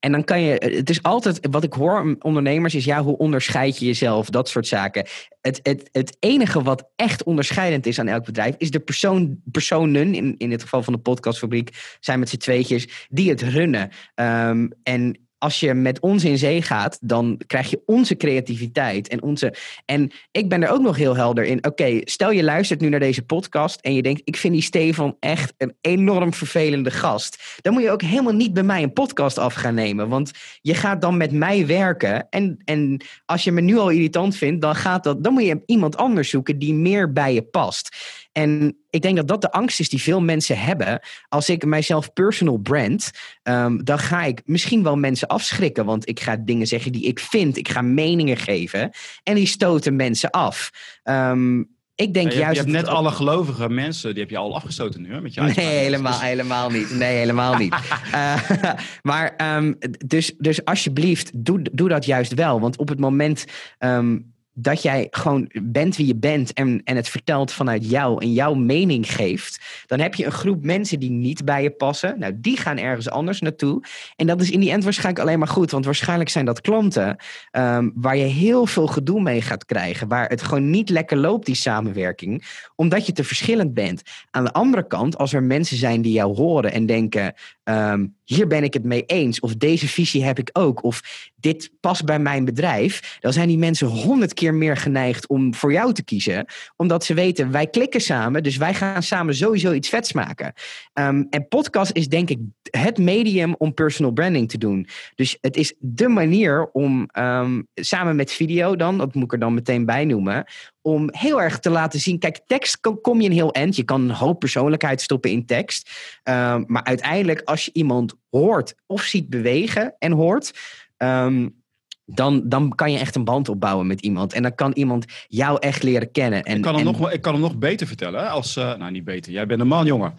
en 0.00 0.12
dan 0.12 0.24
kan 0.24 0.40
je, 0.40 0.52
het 0.76 0.90
is 0.90 1.02
altijd, 1.02 1.46
wat 1.50 1.64
ik 1.64 1.72
hoor 1.72 2.16
ondernemers 2.18 2.74
is, 2.74 2.84
ja, 2.84 3.02
hoe 3.02 3.16
onderscheid 3.16 3.78
je 3.78 3.86
jezelf? 3.86 4.30
Dat 4.30 4.48
soort 4.48 4.66
zaken. 4.66 5.06
Het, 5.40 5.60
het, 5.62 5.88
het 5.92 6.16
enige 6.20 6.62
wat 6.62 6.90
echt 6.96 7.22
onderscheidend 7.22 7.86
is 7.86 7.98
aan 7.98 8.08
elk 8.08 8.24
bedrijf, 8.24 8.54
is 8.58 8.70
de 8.70 8.80
persoon, 8.80 9.40
personen, 9.44 10.14
in, 10.14 10.34
in 10.38 10.50
het 10.50 10.62
geval 10.62 10.82
van 10.82 10.92
de 10.92 10.98
podcastfabriek, 10.98 11.96
zijn 12.00 12.18
met 12.18 12.28
z'n 12.28 12.36
tweetjes, 12.36 13.06
die 13.08 13.30
het 13.30 13.42
runnen. 13.42 13.90
Um, 14.14 14.72
en 14.82 15.29
als 15.40 15.60
je 15.60 15.74
met 15.74 16.00
ons 16.00 16.24
in 16.24 16.38
zee 16.38 16.62
gaat, 16.62 16.98
dan 17.00 17.40
krijg 17.46 17.70
je 17.70 17.82
onze 17.86 18.16
creativiteit 18.16 19.08
en 19.08 19.22
onze. 19.22 19.54
En 19.84 20.10
ik 20.30 20.48
ben 20.48 20.62
er 20.62 20.70
ook 20.70 20.80
nog 20.80 20.96
heel 20.96 21.16
helder 21.16 21.44
in. 21.44 21.64
Oké, 21.64 22.00
stel 22.04 22.30
je 22.30 22.42
luistert 22.42 22.80
nu 22.80 22.88
naar 22.88 23.00
deze 23.00 23.22
podcast 23.22 23.80
en 23.80 23.94
je 23.94 24.02
denkt: 24.02 24.20
ik 24.24 24.36
vind 24.36 24.52
die 24.52 24.62
Stefan 24.62 25.16
echt 25.20 25.52
een 25.56 25.74
enorm 25.80 26.34
vervelende 26.34 26.90
gast. 26.90 27.58
Dan 27.60 27.72
moet 27.72 27.82
je 27.82 27.90
ook 27.90 28.02
helemaal 28.02 28.32
niet 28.32 28.52
bij 28.52 28.62
mij 28.62 28.82
een 28.82 28.92
podcast 28.92 29.38
af 29.38 29.54
gaan 29.54 29.74
nemen, 29.74 30.08
want 30.08 30.30
je 30.60 30.74
gaat 30.74 31.00
dan 31.00 31.16
met 31.16 31.32
mij 31.32 31.66
werken. 31.66 32.26
En, 32.30 32.58
en 32.64 33.04
als 33.26 33.44
je 33.44 33.52
me 33.52 33.60
nu 33.60 33.78
al 33.78 33.90
irritant 33.90 34.36
vindt, 34.36 34.60
dan 34.60 34.74
gaat 34.74 35.04
dat. 35.04 35.24
Dan 35.24 35.32
moet 35.32 35.44
je 35.44 35.62
iemand 35.66 35.96
anders 35.96 36.30
zoeken 36.30 36.58
die 36.58 36.74
meer 36.74 37.12
bij 37.12 37.34
je 37.34 37.42
past. 37.42 37.96
En 38.32 38.76
ik 38.90 39.02
denk 39.02 39.16
dat 39.16 39.28
dat 39.28 39.40
de 39.40 39.52
angst 39.52 39.80
is 39.80 39.88
die 39.88 40.02
veel 40.02 40.20
mensen 40.20 40.58
hebben. 40.58 41.00
Als 41.28 41.48
ik 41.48 41.64
mijzelf 41.64 42.12
personal 42.12 42.56
brand, 42.56 43.10
um, 43.42 43.84
dan 43.84 43.98
ga 43.98 44.24
ik 44.24 44.42
misschien 44.44 44.82
wel 44.82 44.96
mensen 44.96 45.28
afschrikken. 45.28 45.84
Want 45.84 46.08
ik 46.08 46.20
ga 46.20 46.36
dingen 46.36 46.66
zeggen 46.66 46.92
die 46.92 47.04
ik 47.04 47.18
vind. 47.18 47.56
Ik 47.56 47.68
ga 47.68 47.82
meningen 47.82 48.36
geven. 48.36 48.90
En 49.22 49.34
die 49.34 49.46
stoten 49.46 49.96
mensen 49.96 50.30
af. 50.30 50.70
Um, 51.04 51.78
ik 52.00 52.14
denk 52.14 52.26
ja, 52.26 52.32
je, 52.32 52.38
juist. 52.38 52.54
Je 52.54 52.60
hebt 52.60 52.84
net 52.84 52.94
alle 52.94 53.10
gelovige 53.10 53.68
mensen, 53.68 54.10
die 54.10 54.22
heb 54.22 54.30
je 54.30 54.36
al 54.36 54.54
afgestoten 54.54 55.02
nu, 55.02 55.12
hè, 55.12 55.20
met 55.20 55.34
je 55.34 55.40
Nee, 55.40 55.66
helemaal, 55.66 56.12
dus... 56.12 56.20
helemaal 56.20 56.70
niet. 56.70 56.90
Nee, 56.90 57.16
helemaal 57.16 57.54
niet. 57.54 57.74
uh, 58.14 58.50
maar 59.02 59.56
um, 59.56 59.76
dus, 60.06 60.34
dus 60.38 60.64
alsjeblieft, 60.64 61.44
doe, 61.44 61.62
doe 61.72 61.88
dat 61.88 62.04
juist 62.04 62.34
wel. 62.34 62.60
Want 62.60 62.76
op 62.76 62.88
het 62.88 62.98
moment 62.98 63.44
um, 63.78 64.32
dat 64.62 64.82
jij 64.82 65.06
gewoon 65.10 65.50
bent 65.62 65.96
wie 65.96 66.06
je 66.06 66.16
bent 66.16 66.52
en, 66.52 66.80
en 66.84 66.96
het 66.96 67.08
vertelt 67.08 67.52
vanuit 67.52 67.90
jou 67.90 68.22
en 68.22 68.32
jouw 68.32 68.54
mening 68.54 69.12
geeft, 69.12 69.84
dan 69.86 70.00
heb 70.00 70.14
je 70.14 70.24
een 70.24 70.32
groep 70.32 70.64
mensen 70.64 71.00
die 71.00 71.10
niet 71.10 71.44
bij 71.44 71.62
je 71.62 71.70
passen. 71.70 72.18
Nou, 72.18 72.32
die 72.36 72.56
gaan 72.56 72.78
ergens 72.78 73.10
anders 73.10 73.40
naartoe. 73.40 73.82
En 74.16 74.26
dat 74.26 74.40
is 74.40 74.50
in 74.50 74.60
die 74.60 74.70
end 74.70 74.84
waarschijnlijk 74.84 75.24
alleen 75.24 75.38
maar 75.38 75.48
goed, 75.48 75.70
want 75.70 75.84
waarschijnlijk 75.84 76.30
zijn 76.30 76.44
dat 76.44 76.60
klanten 76.60 77.16
um, 77.52 77.92
waar 77.94 78.16
je 78.16 78.24
heel 78.24 78.66
veel 78.66 78.86
gedoe 78.86 79.20
mee 79.20 79.42
gaat 79.42 79.64
krijgen, 79.64 80.08
waar 80.08 80.28
het 80.28 80.42
gewoon 80.42 80.70
niet 80.70 80.88
lekker 80.88 81.16
loopt, 81.16 81.46
die 81.46 81.54
samenwerking, 81.54 82.44
omdat 82.76 83.06
je 83.06 83.12
te 83.12 83.24
verschillend 83.24 83.74
bent. 83.74 84.02
Aan 84.30 84.44
de 84.44 84.52
andere 84.52 84.86
kant, 84.86 85.18
als 85.18 85.32
er 85.32 85.42
mensen 85.42 85.76
zijn 85.76 86.02
die 86.02 86.12
jou 86.12 86.36
horen 86.36 86.72
en 86.72 86.86
denken, 86.86 87.34
um, 87.64 88.18
hier 88.34 88.46
ben 88.46 88.64
ik 88.64 88.74
het 88.74 88.84
mee 88.84 89.04
eens, 89.06 89.40
of 89.40 89.54
deze 89.54 89.88
visie 89.88 90.24
heb 90.24 90.38
ik 90.38 90.50
ook, 90.52 90.84
of 90.84 91.00
dit 91.36 91.70
past 91.80 92.04
bij 92.04 92.18
mijn 92.18 92.44
bedrijf, 92.44 93.18
dan 93.20 93.32
zijn 93.32 93.48
die 93.48 93.58
mensen 93.58 93.86
honderd 93.86 94.34
keer 94.34 94.54
meer 94.54 94.76
geneigd 94.76 95.28
om 95.28 95.54
voor 95.54 95.72
jou 95.72 95.92
te 95.92 96.04
kiezen, 96.04 96.46
omdat 96.76 97.04
ze 97.04 97.14
weten, 97.14 97.50
wij 97.50 97.66
klikken 97.66 98.00
samen, 98.00 98.42
dus 98.42 98.56
wij 98.56 98.74
gaan 98.74 99.02
samen 99.02 99.34
sowieso 99.34 99.72
iets 99.72 99.88
vets 99.88 100.12
maken. 100.12 100.52
Um, 100.94 101.26
en 101.30 101.48
podcast 101.48 101.90
is 101.92 102.08
denk 102.08 102.30
ik 102.30 102.38
het 102.70 102.98
medium 102.98 103.54
om 103.58 103.74
personal 103.74 104.12
branding 104.12 104.48
te 104.48 104.58
doen. 104.58 104.86
Dus 105.14 105.38
het 105.40 105.56
is 105.56 105.74
de 105.78 106.08
manier 106.08 106.68
om 106.72 107.08
um, 107.18 107.66
samen 107.74 108.16
met 108.16 108.32
video 108.32 108.76
dan, 108.76 108.98
dat 108.98 109.14
moet 109.14 109.24
ik 109.24 109.32
er 109.32 109.38
dan 109.38 109.54
meteen 109.54 109.84
bij 109.86 110.04
noemen, 110.04 110.44
om 110.82 111.08
heel 111.12 111.42
erg 111.42 111.58
te 111.58 111.70
laten 111.70 112.00
zien. 112.00 112.18
Kijk, 112.18 112.40
tekst 112.46 112.80
kom 113.00 113.20
je 113.20 113.28
een 113.28 113.34
heel 113.34 113.52
eind. 113.52 113.76
Je 113.76 113.82
kan 113.82 114.00
een 114.00 114.10
hoop 114.10 114.38
persoonlijkheid 114.38 115.00
stoppen 115.00 115.30
in 115.30 115.46
tekst. 115.46 115.90
Um, 116.24 116.64
maar 116.66 116.84
uiteindelijk, 116.84 117.40
als 117.44 117.64
je 117.64 117.70
iemand 117.72 118.14
hoort 118.30 118.74
of 118.86 119.02
ziet 119.02 119.28
bewegen 119.28 119.94
en 119.98 120.12
hoort. 120.12 120.58
Um, 120.96 121.58
dan, 122.04 122.48
dan 122.48 122.74
kan 122.74 122.92
je 122.92 122.98
echt 122.98 123.16
een 123.16 123.24
band 123.24 123.48
opbouwen 123.48 123.86
met 123.86 124.00
iemand. 124.00 124.32
En 124.32 124.42
dan 124.42 124.54
kan 124.54 124.72
iemand 124.72 125.04
jou 125.28 125.58
echt 125.58 125.82
leren 125.82 126.10
kennen. 126.10 126.42
En, 126.42 126.56
ik, 126.56 126.62
kan 126.62 126.74
hem 126.74 126.86
en... 126.86 126.92
nog, 126.92 127.10
ik 127.10 127.20
kan 127.20 127.32
hem 127.32 127.42
nog 127.42 127.56
beter 127.56 127.86
vertellen. 127.86 128.30
Als, 128.30 128.56
uh, 128.56 128.76
nou, 128.76 128.90
niet 128.90 129.04
beter. 129.04 129.32
Jij 129.32 129.46
bent 129.46 129.60
een 129.60 129.66
man, 129.66 129.86
jongen 129.86 130.14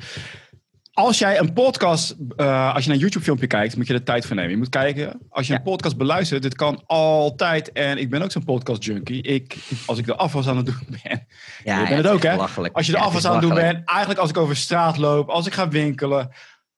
als 1.05 1.19
jij 1.19 1.39
een 1.39 1.53
podcast, 1.53 2.15
uh, 2.37 2.73
als 2.73 2.83
je 2.83 2.87
naar 2.87 2.97
een 2.97 3.01
YouTube-filmpje 3.01 3.47
kijkt, 3.47 3.75
moet 3.75 3.87
je 3.87 3.93
er 3.93 4.03
tijd 4.03 4.25
voor 4.25 4.35
nemen. 4.35 4.51
Je 4.51 4.57
moet 4.57 4.69
kijken, 4.69 5.19
als 5.29 5.47
je 5.47 5.53
ja. 5.53 5.59
een 5.59 5.65
podcast 5.65 5.97
beluistert, 5.97 6.41
dit 6.41 6.55
kan 6.55 6.83
altijd. 6.85 7.71
En 7.71 7.97
ik 7.97 8.09
ben 8.09 8.21
ook 8.21 8.31
zo'n 8.31 8.43
podcast-junkie. 8.43 9.21
Ik, 9.21 9.57
als 9.85 9.97
ik 9.97 10.05
de 10.05 10.15
afwas 10.15 10.47
aan 10.47 10.57
het 10.57 10.65
doen 10.65 10.87
ben. 11.03 11.27
Ja, 11.63 11.79
je 11.79 11.87
bent 11.87 12.03
het 12.03 12.13
ook, 12.13 12.23
hè? 12.23 12.35
Als 12.71 12.85
je 12.85 12.91
de 12.91 12.97
afwas 12.97 13.25
aan 13.25 13.33
het 13.33 13.41
doen 13.41 13.53
bent, 13.53 13.87
eigenlijk 13.87 14.19
als 14.19 14.29
ik 14.29 14.37
over 14.37 14.55
straat 14.55 14.97
loop, 14.97 15.29
als 15.29 15.47
ik 15.47 15.53
ga 15.53 15.67
winkelen. 15.67 16.31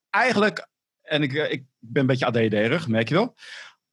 Eigenlijk, 0.09 0.67
en 1.01 1.23
ik, 1.23 1.33
ik 1.33 1.63
ben 1.79 2.01
een 2.01 2.07
beetje 2.07 2.25
ADD-rig, 2.25 2.87
merk 2.87 3.09
je 3.09 3.15
wel. 3.15 3.35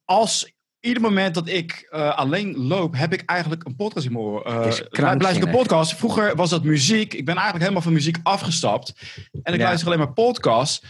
Als 0.05 0.53
ieder 0.81 1.01
moment 1.01 1.33
dat 1.33 1.47
ik 1.47 1.87
uh, 1.91 2.17
alleen 2.17 2.57
loop, 2.57 2.95
heb 2.95 3.13
ik 3.13 3.23
eigenlijk 3.25 3.65
een 3.65 3.75
podcast 3.75 4.05
in 4.05 4.11
mijn 4.11 4.23
oor. 4.23 4.47
Uh, 4.47 5.15
luister 5.17 5.47
een 5.47 5.51
podcast. 5.51 5.95
Vroeger 5.95 6.35
was 6.35 6.49
dat 6.49 6.63
muziek. 6.63 7.13
Ik 7.13 7.25
ben 7.25 7.35
eigenlijk 7.35 7.63
helemaal 7.63 7.81
van 7.81 7.93
muziek 7.93 8.17
afgestapt. 8.23 8.93
En 9.43 9.53
ik 9.53 9.59
ja. 9.59 9.65
luister 9.65 9.87
alleen 9.87 9.99
maar 9.99 10.13
podcasts. 10.13 10.83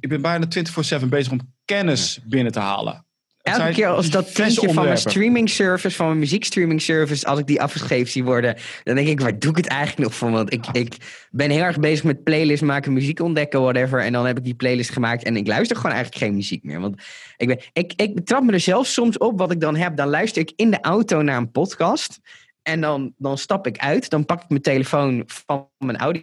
Ik 0.00 0.08
ben 0.08 0.22
bijna 0.22 0.46
24-7 1.02 1.06
bezig 1.08 1.32
om 1.32 1.54
kennis 1.64 2.20
binnen 2.24 2.52
te 2.52 2.60
halen. 2.60 3.05
Elke 3.46 3.72
keer 3.72 3.88
als 3.88 4.10
dat 4.10 4.34
tintje 4.34 4.72
van 4.72 4.84
mijn 4.84 4.98
streaming 4.98 5.50
service, 5.50 5.96
van 5.96 6.06
mijn 6.06 6.18
muziekstreaming 6.18 6.82
service, 6.82 7.26
als 7.26 7.38
ik 7.38 7.46
die 7.46 7.62
afgeschreven 7.62 8.12
zie 8.12 8.24
worden, 8.24 8.56
dan 8.82 8.94
denk 8.94 9.08
ik, 9.08 9.20
waar 9.20 9.38
doe 9.38 9.50
ik 9.50 9.56
het 9.56 9.66
eigenlijk 9.66 10.08
nog 10.08 10.14
voor? 10.14 10.30
Want 10.30 10.52
ik, 10.52 10.64
ik 10.72 10.96
ben 11.30 11.50
heel 11.50 11.62
erg 11.62 11.80
bezig 11.80 12.04
met 12.04 12.24
playlist 12.24 12.62
maken, 12.62 12.92
muziek 12.92 13.20
ontdekken, 13.20 13.60
whatever. 13.60 14.00
En 14.00 14.12
dan 14.12 14.26
heb 14.26 14.38
ik 14.38 14.44
die 14.44 14.54
playlist 14.54 14.90
gemaakt 14.90 15.24
en 15.24 15.36
ik 15.36 15.46
luister 15.46 15.76
gewoon 15.76 15.92
eigenlijk 15.92 16.24
geen 16.24 16.34
muziek 16.34 16.64
meer. 16.64 16.80
Want 16.80 17.02
ik, 17.36 17.46
ben, 17.46 17.58
ik, 17.72 17.92
ik 17.96 18.14
betrap 18.14 18.42
me 18.42 18.52
er 18.52 18.60
zelf 18.60 18.86
soms 18.86 19.18
op 19.18 19.38
wat 19.38 19.50
ik 19.50 19.60
dan 19.60 19.76
heb. 19.76 19.96
Dan 19.96 20.08
luister 20.08 20.42
ik 20.42 20.52
in 20.56 20.70
de 20.70 20.80
auto 20.80 21.22
naar 21.22 21.36
een 21.36 21.50
podcast. 21.50 22.18
En 22.62 22.80
dan, 22.80 23.14
dan 23.16 23.38
stap 23.38 23.66
ik 23.66 23.78
uit. 23.78 24.10
Dan 24.10 24.24
pak 24.24 24.42
ik 24.42 24.48
mijn 24.48 24.62
telefoon 24.62 25.22
van 25.26 25.68
mijn 25.78 25.98
audio 25.98 26.22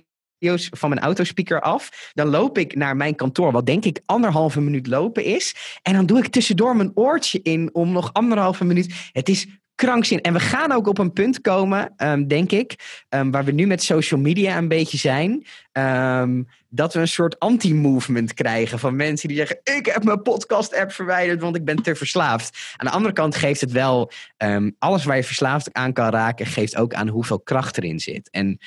van 0.51 0.89
mijn 0.89 1.01
autospeaker 1.01 1.61
af. 1.61 2.11
Dan 2.13 2.27
loop 2.27 2.57
ik 2.57 2.75
naar 2.75 2.95
mijn 2.95 3.15
kantoor, 3.15 3.51
wat 3.51 3.65
denk 3.65 3.85
ik 3.85 4.01
anderhalve 4.05 4.61
minuut 4.61 4.87
lopen 4.87 5.23
is. 5.23 5.55
En 5.81 5.93
dan 5.93 6.05
doe 6.05 6.17
ik 6.17 6.27
tussendoor 6.27 6.75
mijn 6.75 6.91
oortje 6.93 7.39
in 7.41 7.69
om 7.73 7.91
nog 7.91 8.13
anderhalve 8.13 8.65
minuut. 8.65 9.09
Het 9.11 9.29
is 9.29 9.47
krankzin. 9.75 10.21
En 10.21 10.33
we 10.33 10.39
gaan 10.39 10.71
ook 10.71 10.87
op 10.87 10.97
een 10.97 11.13
punt 11.13 11.41
komen, 11.41 11.93
um, 11.97 12.27
denk 12.27 12.51
ik, 12.51 12.75
um, 13.09 13.31
waar 13.31 13.45
we 13.45 13.51
nu 13.51 13.67
met 13.67 13.83
social 13.83 14.19
media 14.19 14.57
een 14.57 14.67
beetje 14.67 14.97
zijn. 14.97 15.45
ehm, 15.71 16.43
dat 16.69 16.93
we 16.93 16.99
een 16.99 17.07
soort 17.07 17.39
anti-movement 17.39 18.33
krijgen 18.33 18.79
van 18.79 18.95
mensen 18.95 19.27
die 19.27 19.37
zeggen: 19.37 19.59
Ik 19.63 19.85
heb 19.85 20.03
mijn 20.03 20.21
podcast-app 20.21 20.91
verwijderd, 20.91 21.41
want 21.41 21.55
ik 21.55 21.65
ben 21.65 21.83
te 21.83 21.95
verslaafd. 21.95 22.73
Aan 22.75 22.87
de 22.87 22.93
andere 22.93 23.13
kant 23.13 23.35
geeft 23.35 23.61
het 23.61 23.71
wel 23.71 24.11
ehm, 24.37 24.71
alles 24.79 25.03
waar 25.03 25.15
je 25.15 25.23
verslaafd 25.23 25.73
aan 25.73 25.93
kan 25.93 26.09
raken, 26.09 26.45
geeft 26.45 26.75
ook 26.75 26.93
aan 26.93 27.07
hoeveel 27.07 27.39
kracht 27.39 27.77
erin 27.77 27.99
zit. 27.99 28.29
En 28.29 28.59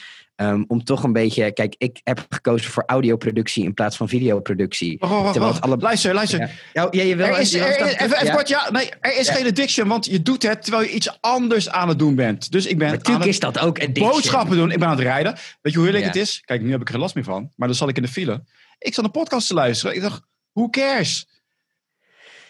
Um, 0.43 0.65
om 0.69 0.85
toch 0.85 1.03
een 1.03 1.13
beetje. 1.13 1.53
Kijk, 1.53 1.75
ik 1.79 2.01
heb 2.05 2.27
gekozen 2.29 2.71
voor 2.71 2.83
audioproductie 2.87 3.65
in 3.65 3.75
plaats 3.75 3.97
van 3.97 4.09
videoproductie. 4.09 4.97
Wacht, 4.99 5.37
wacht. 5.37 5.61
Alle... 5.61 5.77
Luister, 5.77 6.15
luister. 6.15 6.39
Ja. 6.39 6.49
Ja, 6.73 6.89
ja, 6.91 7.03
je 7.03 7.17
wil, 7.17 7.27
er 7.27 7.39
is, 7.39 7.51
je 7.51 7.61
er, 7.61 7.87
even, 7.87 8.23
even 8.23 8.35
kort, 8.35 8.49
ja. 8.49 8.71
Nee, 8.71 8.91
er 9.01 9.19
is 9.19 9.29
geen 9.29 9.47
addiction, 9.47 9.89
want 9.89 10.07
je 10.07 10.23
doet 10.23 10.43
het 10.43 10.63
terwijl 10.63 10.83
je 10.85 10.91
iets 10.91 11.21
anders 11.21 11.69
aan 11.69 11.89
het 11.89 11.99
doen 11.99 12.15
bent. 12.15 12.53
Dus 12.53 12.67
ik 12.67 12.79
ben 12.79 12.91
Natuurlijk 12.91 13.27
is 13.27 13.41
dat 13.41 13.59
ook 13.59 13.79
addiction. 13.79 14.11
boodschappen 14.11 14.57
doen. 14.57 14.71
Ik 14.71 14.79
ben 14.79 14.89
aan 14.89 14.97
het 14.97 15.05
rijden. 15.05 15.33
Weet 15.33 15.73
je 15.73 15.79
hoe 15.79 15.89
heerlijk 15.89 16.07
het 16.07 16.17
is? 16.17 16.43
Kijk, 16.45 16.63
nu 16.63 16.71
heb 16.71 16.81
ik 16.81 16.87
er 16.87 16.93
geen 16.93 17.03
last 17.03 17.15
meer 17.15 17.25
van. 17.25 17.53
Maar 17.57 17.69
dan 17.69 17.77
zat 17.77 17.89
ik 17.89 17.97
in 17.97 18.03
de 18.03 18.09
file. 18.09 18.45
Ik 18.79 18.95
zat 18.95 19.05
een 19.05 19.11
podcast 19.11 19.47
te 19.47 19.55
luisteren. 19.55 19.95
Ik 19.95 20.03
dacht, 20.03 20.23
who 20.53 20.69
cares? 20.69 21.27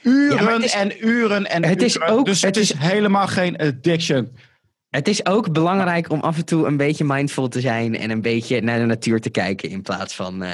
Uren 0.03 0.63
is, 0.63 0.73
en 0.73 1.07
uren 1.07 1.47
en 1.47 1.65
het 1.65 1.75
uren. 1.75 1.87
Is 1.87 2.01
ook, 2.01 2.27
dus 2.27 2.43
het, 2.43 2.57
is, 2.57 2.73
is 2.73 2.79
helemaal 2.79 3.27
geen 3.27 3.57
addiction. 3.57 4.37
Het 4.97 5.09
is 5.09 5.27
ook 5.27 5.53
belangrijk 5.53 6.11
om 6.11 6.21
af 6.21 6.37
en 6.37 6.45
toe 6.45 6.67
een 6.67 6.77
beetje 6.77 7.05
mindful 7.05 7.49
te 7.49 7.61
zijn 7.61 7.97
en 7.97 8.11
een 8.11 8.23
beetje 8.23 8.61
naar 8.61 8.79
de 8.79 8.85
natuur 8.85 9.21
te 9.21 9.31
kijken 9.31 9.71
in 9.71 9.83
plaats 9.83 10.15
van. 10.15 10.43
Uh... 10.43 10.53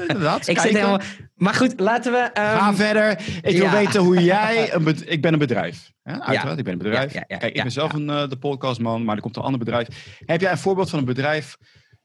inderdaad. 0.00 0.48
ik 0.48 0.58
zit 0.58 0.72
helemaal... 0.72 1.00
Maar 1.34 1.54
goed, 1.54 1.80
laten 1.80 2.12
we. 2.12 2.18
Um... 2.18 2.32
Ga 2.34 2.74
verder. 2.74 3.18
Ik 3.42 3.56
wil 3.56 3.70
weten 3.70 4.00
hoe 4.00 4.22
jij. 4.34 4.74
Een 4.74 4.96
ik 5.06 5.22
ben 5.22 5.32
een 5.32 5.38
bedrijf. 5.38 5.92
Uiteraard, 6.02 6.42
ja. 6.42 6.56
ik 6.56 6.64
ben 6.64 6.72
een 6.72 6.78
bedrijf. 6.78 7.12
Kijk, 7.12 7.42
ik 7.42 7.62
ben 7.62 7.70
zelf 7.70 7.92
een, 7.92 8.08
uh, 8.08 8.28
de 8.28 8.36
podcastman, 8.36 9.04
maar 9.04 9.16
er 9.16 9.22
komt 9.22 9.36
een 9.36 9.42
ander 9.42 9.58
bedrijf. 9.58 10.16
Heb 10.24 10.40
jij 10.40 10.50
een 10.50 10.58
voorbeeld 10.58 10.90
van 10.90 10.98
een 10.98 11.04
bedrijf 11.04 11.56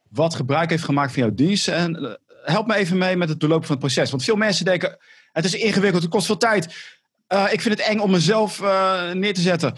wat 0.10 0.36
gebruik 0.36 0.69
heeft 0.69 0.84
gemaakt 0.84 1.13
van 1.13 1.21
jouw 1.21 1.34
diensten? 1.34 1.73
En 1.73 2.03
uh, 2.03 2.12
help 2.43 2.67
me 2.67 2.75
even 2.75 2.97
mee 2.97 3.15
met 3.15 3.29
het 3.29 3.39
doorlopen 3.39 3.65
van 3.65 3.75
het 3.75 3.86
proces. 3.86 4.10
Want 4.10 4.23
veel 4.23 4.36
mensen 4.36 4.65
denken: 4.65 4.97
het 5.32 5.45
is 5.45 5.55
ingewikkeld, 5.55 6.01
het 6.01 6.12
kost 6.12 6.25
veel 6.25 6.38
tijd. 6.38 6.65
ik 7.51 7.62
vind 7.62 7.77
het 7.77 7.88
eng 7.88 7.99
om 7.99 8.12
mezelf 8.12 8.62
neer 9.13 9.34
te 9.34 9.41
zetten. 9.41 9.73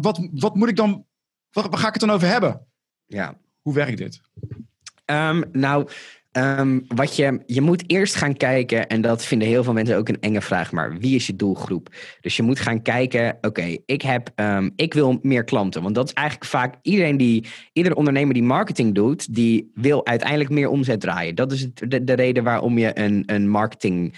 wat, 0.00 0.28
wat 0.32 0.54
moet 0.54 0.68
ik 0.68 0.76
dan 0.76 1.04
Waar, 1.52 1.68
waar, 1.68 1.78
ga 1.78 1.86
ik 1.86 1.92
het 1.92 2.02
dan 2.02 2.10
over 2.10 2.28
hebben? 2.28 2.66
Ja. 3.06 3.38
Hoe 3.60 3.74
werkt 3.74 3.98
dit? 3.98 4.20
Um, 5.06 5.44
nou, 5.52 5.88
um, 6.32 6.84
wat 6.88 7.16
je, 7.16 7.42
je 7.46 7.60
moet 7.60 7.84
eerst 7.86 8.14
gaan 8.14 8.36
kijken, 8.36 8.88
en 8.88 9.00
dat 9.00 9.24
vinden 9.24 9.48
heel 9.48 9.64
veel 9.64 9.72
mensen 9.72 9.96
ook 9.96 10.08
een 10.08 10.20
enge 10.20 10.40
vraag, 10.40 10.72
maar 10.72 10.98
wie 10.98 11.14
is 11.14 11.26
je 11.26 11.36
doelgroep? 11.36 11.94
Dus 12.20 12.36
je 12.36 12.42
moet 12.42 12.60
gaan 12.60 12.82
kijken, 12.82 13.38
oké, 13.40 13.76
ik 13.86 14.02
heb, 14.02 14.30
um, 14.36 14.72
ik 14.76 14.94
wil 14.94 15.18
meer 15.22 15.44
klanten. 15.44 15.82
Want 15.82 15.94
dat 15.94 16.06
is 16.06 16.12
eigenlijk 16.12 16.48
vaak 16.48 16.76
iedereen 16.82 17.16
die, 17.16 17.46
iedere 17.72 17.94
ondernemer 17.94 18.34
die 18.34 18.42
marketing 18.42 18.94
doet, 18.94 19.34
die 19.34 19.70
wil 19.74 20.06
uiteindelijk 20.06 20.50
meer 20.50 20.68
omzet 20.68 21.00
draaien. 21.00 21.34
Dat 21.34 21.52
is 21.52 21.68
de, 21.74 22.04
de 22.04 22.12
reden 22.12 22.44
waarom 22.44 22.78
je 22.78 22.98
een, 22.98 23.22
een 23.26 23.48
marketing 23.48 24.14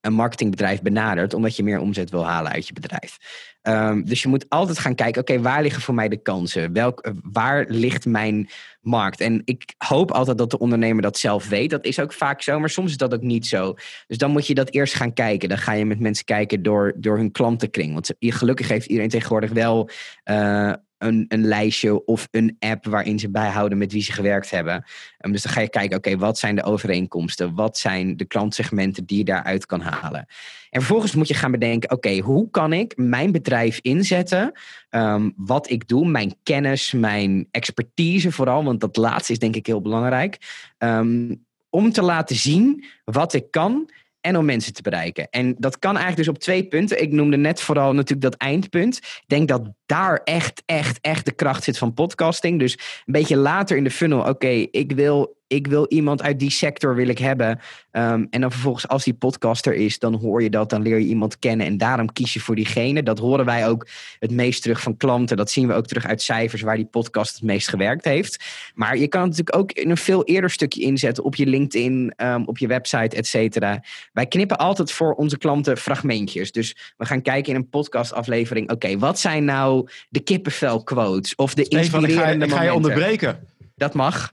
een 0.00 0.14
marketingbedrijf 0.14 0.82
benadert, 0.82 1.34
omdat 1.34 1.56
je 1.56 1.62
meer 1.62 1.80
omzet 1.80 2.10
wil 2.10 2.26
halen 2.26 2.52
uit 2.52 2.66
je 2.66 2.72
bedrijf. 2.72 3.18
Um, 3.62 4.04
dus 4.04 4.22
je 4.22 4.28
moet 4.28 4.48
altijd 4.48 4.78
gaan 4.78 4.94
kijken, 4.94 5.20
oké, 5.20 5.40
waar 5.40 5.62
liggen 5.62 5.82
voor 5.82 5.94
mij 5.94 6.08
de 6.08 6.22
kansen? 6.22 6.72
Welk, 6.72 7.12
waar 7.22 7.64
ligt 7.68 8.06
mijn 8.06 8.48
markt? 8.80 9.20
En 9.20 9.42
ik 9.44 9.74
hoop 9.78 10.10
altijd 10.10 10.38
dat 10.38 10.50
de 10.50 10.58
ondernemer 10.58 11.02
dat 11.02 11.18
zelf 11.18 11.48
weet. 11.48 11.70
Dat 11.70 11.84
is 11.84 12.00
ook 12.00 12.12
vaak 12.12 12.42
zo, 12.42 12.60
maar 12.60 12.70
soms 12.70 12.90
is 12.90 12.96
dat 12.96 13.14
ook 13.14 13.22
niet 13.22 13.46
zo. 13.46 13.74
Dus 14.06 14.18
dan 14.18 14.30
moet 14.30 14.46
je 14.46 14.54
dat 14.54 14.70
eerst 14.70 14.94
gaan 14.94 15.12
kijken. 15.12 15.48
Dan 15.48 15.58
ga 15.58 15.72
je 15.72 15.84
met 15.84 16.00
mensen 16.00 16.24
kijken 16.24 16.62
door, 16.62 16.94
door 16.96 17.16
hun 17.16 17.32
klantenkring. 17.32 17.92
Want 17.92 18.14
gelukkig 18.18 18.68
heeft 18.68 18.86
iedereen 18.86 19.10
tegenwoordig 19.10 19.50
wel 19.50 19.90
uh, 20.24 20.72
een, 20.98 21.24
een 21.28 21.44
lijstje 21.44 22.04
of 22.04 22.28
een 22.30 22.56
app 22.58 22.86
waarin 22.86 23.18
ze 23.18 23.30
bijhouden 23.30 23.78
met 23.78 23.92
wie 23.92 24.02
ze 24.02 24.12
gewerkt 24.12 24.50
hebben. 24.50 24.84
Um, 25.20 25.32
dus 25.32 25.42
dan 25.42 25.52
ga 25.52 25.60
je 25.60 25.70
kijken, 25.70 25.96
oké, 25.96 26.16
wat 26.16 26.38
zijn 26.38 26.54
de 26.54 26.62
overeenkomsten? 26.62 27.54
Wat 27.54 27.78
zijn 27.78 28.16
de 28.16 28.24
klantsegmenten 28.24 29.04
die 29.04 29.18
je 29.18 29.24
daaruit 29.24 29.66
kan 29.66 29.80
halen? 29.80 30.26
En 30.70 30.80
vervolgens 30.80 31.14
moet 31.14 31.28
je 31.28 31.34
gaan 31.34 31.50
bedenken, 31.50 31.90
oké, 31.90 32.18
hoe 32.18 32.50
kan 32.50 32.72
ik 32.72 32.96
mijn 32.96 33.32
bedrijf 33.32 33.78
inzetten? 33.82 34.52
Um, 34.90 35.32
wat 35.36 35.70
ik 35.70 35.88
doe, 35.88 36.08
mijn 36.08 36.34
kennis, 36.42 36.92
mijn 36.92 37.48
expertise 37.50 38.32
vooral, 38.32 38.64
want 38.64 38.80
dat 38.80 38.96
laatste 38.96 39.32
is 39.32 39.38
denk 39.38 39.56
ik 39.56 39.66
heel 39.66 39.80
belangrijk. 39.80 40.38
Um, 40.78 41.46
om 41.70 41.92
te 41.92 42.02
laten 42.02 42.36
zien 42.36 42.84
wat 43.04 43.32
ik 43.32 43.50
kan 43.50 43.90
en 44.20 44.36
om 44.36 44.44
mensen 44.44 44.72
te 44.72 44.82
bereiken. 44.82 45.28
En 45.30 45.54
dat 45.58 45.78
kan 45.78 45.96
eigenlijk 45.96 46.26
dus 46.26 46.34
op 46.34 46.38
twee 46.38 46.64
punten. 46.66 47.02
Ik 47.02 47.12
noemde 47.12 47.36
net 47.36 47.60
vooral 47.60 47.92
natuurlijk 47.92 48.30
dat 48.30 48.40
eindpunt. 48.40 48.96
Ik 48.96 49.24
denk 49.26 49.48
dat 49.48 49.70
daar 49.86 50.20
echt, 50.24 50.62
echt, 50.66 50.98
echt 51.00 51.24
de 51.24 51.32
kracht 51.32 51.64
zit 51.64 51.78
van 51.78 51.94
podcasting. 51.94 52.58
Dus 52.58 52.72
een 52.72 53.12
beetje 53.12 53.36
later 53.36 53.76
in 53.76 53.84
de 53.84 53.90
funnel, 53.90 54.28
oké, 54.28 54.66
ik 54.70 54.92
wil 54.92 55.37
ik 55.48 55.66
wil 55.66 55.86
iemand 55.88 56.22
uit 56.22 56.38
die 56.38 56.50
sector 56.50 56.94
wil 56.94 57.08
ik 57.08 57.18
hebben. 57.18 57.60
Um, 57.92 58.26
en 58.30 58.40
dan 58.40 58.50
vervolgens 58.50 58.88
als 58.88 59.04
die 59.04 59.14
podcaster 59.14 59.74
is, 59.74 59.98
dan 59.98 60.14
hoor 60.14 60.42
je 60.42 60.50
dat, 60.50 60.70
dan 60.70 60.82
leer 60.82 60.98
je 60.98 61.06
iemand 61.06 61.38
kennen 61.38 61.66
en 61.66 61.76
daarom 61.76 62.12
kies 62.12 62.34
je 62.34 62.40
voor 62.40 62.54
diegene. 62.54 63.02
Dat 63.02 63.18
horen 63.18 63.44
wij 63.44 63.68
ook 63.68 63.88
het 64.18 64.30
meest 64.30 64.62
terug 64.62 64.80
van 64.80 64.96
klanten. 64.96 65.36
Dat 65.36 65.50
zien 65.50 65.66
we 65.66 65.74
ook 65.74 65.86
terug 65.86 66.06
uit 66.06 66.22
cijfers 66.22 66.62
waar 66.62 66.76
die 66.76 66.86
podcast 66.86 67.34
het 67.34 67.42
meest 67.42 67.68
gewerkt 67.68 68.04
heeft. 68.04 68.44
Maar 68.74 68.96
je 68.96 69.08
kan 69.08 69.20
het 69.20 69.30
natuurlijk 69.30 69.56
ook 69.56 69.72
in 69.72 69.90
een 69.90 69.96
veel 69.96 70.24
eerder 70.24 70.50
stukje 70.50 70.82
inzetten 70.82 71.24
op 71.24 71.34
je 71.34 71.46
LinkedIn, 71.46 72.12
um, 72.16 72.46
op 72.46 72.58
je 72.58 72.66
website, 72.66 73.16
et 73.16 73.26
cetera. 73.26 73.84
Wij 74.12 74.26
knippen 74.26 74.58
altijd 74.58 74.92
voor 74.92 75.14
onze 75.14 75.38
klanten 75.38 75.76
fragmentjes. 75.76 76.52
Dus 76.52 76.76
we 76.96 77.04
gaan 77.04 77.22
kijken 77.22 77.52
in 77.52 77.58
een 77.58 77.68
podcastaflevering, 77.68 78.70
oké, 78.70 78.98
wat 78.98 79.18
zijn 79.18 79.44
nou 79.44 79.88
de 80.08 80.20
kippenvel 80.20 80.82
quotes 80.82 81.34
of 81.34 81.54
de 81.54 81.62
inspirerende 81.62 82.06
Stefan, 82.08 82.34
ik 82.34 82.38
ga, 82.40 82.44
ik 82.44 82.52
ga 82.52 82.62
je 82.62 82.74
onderbreken. 82.74 83.38
Dat 83.76 83.94
mag 83.94 84.32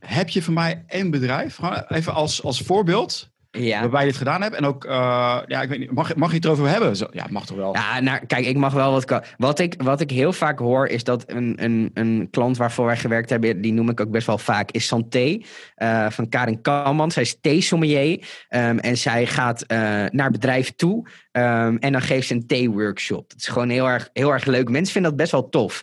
heb 0.00 0.28
je 0.28 0.42
voor 0.42 0.54
mij 0.54 0.84
één 0.86 1.10
bedrijf, 1.10 1.58
even 1.88 2.14
als, 2.14 2.42
als 2.42 2.60
voorbeeld, 2.60 3.30
ja. 3.50 3.80
waarbij 3.80 4.00
je 4.00 4.06
dit 4.06 4.16
gedaan 4.16 4.42
hebt. 4.42 4.54
En 4.54 4.64
ook, 4.64 4.84
uh, 4.84 4.90
ja, 5.46 5.62
ik 5.62 5.68
weet 5.68 5.78
niet, 5.78 5.90
mag, 5.90 6.14
mag 6.14 6.28
je 6.28 6.36
het 6.36 6.44
erover 6.44 6.68
hebben? 6.68 6.96
Zo, 6.96 7.06
ja, 7.12 7.26
mag 7.30 7.46
toch 7.46 7.56
wel? 7.56 7.74
Ja, 7.74 8.00
nou, 8.00 8.26
kijk, 8.26 8.46
ik 8.46 8.56
mag 8.56 8.72
wel 8.72 8.92
wat. 8.92 9.22
Wat 9.36 9.58
ik, 9.58 9.82
wat 9.82 10.00
ik 10.00 10.10
heel 10.10 10.32
vaak 10.32 10.58
hoor, 10.58 10.86
is 10.86 11.04
dat 11.04 11.24
een, 11.26 11.64
een, 11.64 11.90
een 11.94 12.28
klant 12.30 12.56
waarvoor 12.56 12.86
wij 12.86 12.96
gewerkt 12.96 13.30
hebben, 13.30 13.60
die 13.60 13.72
noem 13.72 13.90
ik 13.90 14.00
ook 14.00 14.10
best 14.10 14.26
wel 14.26 14.38
vaak, 14.38 14.70
is 14.70 14.86
Santé 14.86 15.38
uh, 15.76 16.10
van 16.10 16.28
Karin 16.28 16.60
Kalman. 16.60 17.10
Zij 17.10 17.22
is 17.22 17.40
theesommelier 17.40 18.18
um, 18.48 18.78
en 18.78 18.96
zij 18.96 19.26
gaat 19.26 19.64
uh, 19.68 19.78
naar 20.10 20.30
bedrijven 20.30 20.76
toe 20.76 21.08
um, 21.32 21.78
en 21.78 21.92
dan 21.92 22.02
geeft 22.02 22.26
ze 22.26 22.34
een 22.34 22.46
thee-workshop. 22.46 23.30
Het 23.30 23.40
is 23.40 23.48
gewoon 23.48 23.68
heel 23.68 23.88
erg, 23.88 24.10
heel 24.12 24.32
erg 24.32 24.44
leuk. 24.44 24.68
Mensen 24.68 24.92
vinden 24.92 25.10
dat 25.10 25.20
best 25.20 25.32
wel 25.32 25.48
tof. 25.48 25.80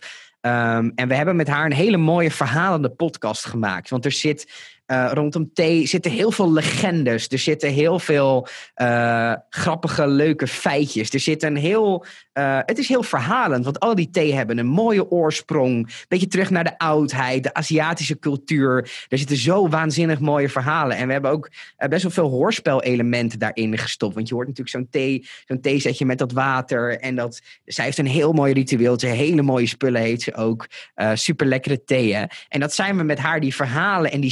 Um, 0.48 0.92
en 0.94 1.08
we 1.08 1.14
hebben 1.14 1.36
met 1.36 1.48
haar 1.48 1.64
een 1.64 1.72
hele 1.72 1.96
mooie 1.96 2.30
verhalende 2.30 2.90
podcast 2.90 3.44
gemaakt. 3.44 3.90
Want 3.90 4.04
er 4.04 4.12
zit 4.12 4.52
uh, 4.88 5.10
rondom 5.12 5.50
thee 5.52 5.86
zitten 5.86 6.10
heel 6.10 6.30
veel 6.30 6.52
legendes. 6.52 7.28
Er 7.28 7.38
zitten 7.38 7.70
heel 7.70 7.98
veel 7.98 8.46
uh, 8.76 9.34
grappige, 9.48 10.06
leuke 10.06 10.46
feitjes. 10.46 11.10
Er 11.10 11.20
zit 11.20 11.42
een 11.42 11.56
heel. 11.56 12.04
Uh, 12.34 12.58
het 12.64 12.78
is 12.78 12.88
heel 12.88 13.02
verhalend, 13.02 13.64
want 13.64 13.80
al 13.80 13.94
die 13.94 14.10
thee 14.10 14.34
hebben 14.34 14.58
een 14.58 14.66
mooie 14.66 15.10
oorsprong. 15.10 16.04
Beetje 16.08 16.26
terug 16.26 16.50
naar 16.50 16.64
de 16.64 16.78
oudheid, 16.78 17.42
de 17.42 17.54
Aziatische 17.54 18.18
cultuur. 18.18 18.90
Er 19.08 19.18
zitten 19.18 19.36
zo 19.36 19.68
waanzinnig 19.68 20.20
mooie 20.20 20.48
verhalen. 20.48 20.96
En 20.96 21.06
we 21.06 21.12
hebben 21.12 21.30
ook 21.30 21.50
best 21.88 22.02
wel 22.02 22.12
veel 22.12 22.28
hoorspelelementen 22.28 23.38
daarin 23.38 23.78
gestopt. 23.78 24.14
Want 24.14 24.28
je 24.28 24.34
hoort 24.34 24.46
natuurlijk 24.46 24.76
zo'n 24.76 24.88
thee, 24.90 25.28
zo'n 25.46 25.60
theezetje 25.60 26.04
met 26.04 26.18
dat 26.18 26.32
water. 26.32 26.98
En 27.00 27.14
dat, 27.14 27.40
zij 27.64 27.84
heeft 27.84 27.98
een 27.98 28.06
heel 28.06 28.32
mooi 28.32 28.52
ritueeltje. 28.52 29.08
Hele 29.08 29.42
mooie 29.42 29.66
spullen 29.66 30.00
heeft 30.00 30.22
ze 30.22 30.34
ook. 30.34 30.66
super 31.14 31.46
lekkere 31.46 31.84
theeën. 31.84 32.28
En 32.48 32.60
dat 32.60 32.74
zijn 32.74 32.96
we 32.96 33.02
met 33.02 33.18
haar, 33.18 33.40
die 33.40 33.54
verhalen 33.54 34.10
en 34.10 34.20
die 34.20 34.30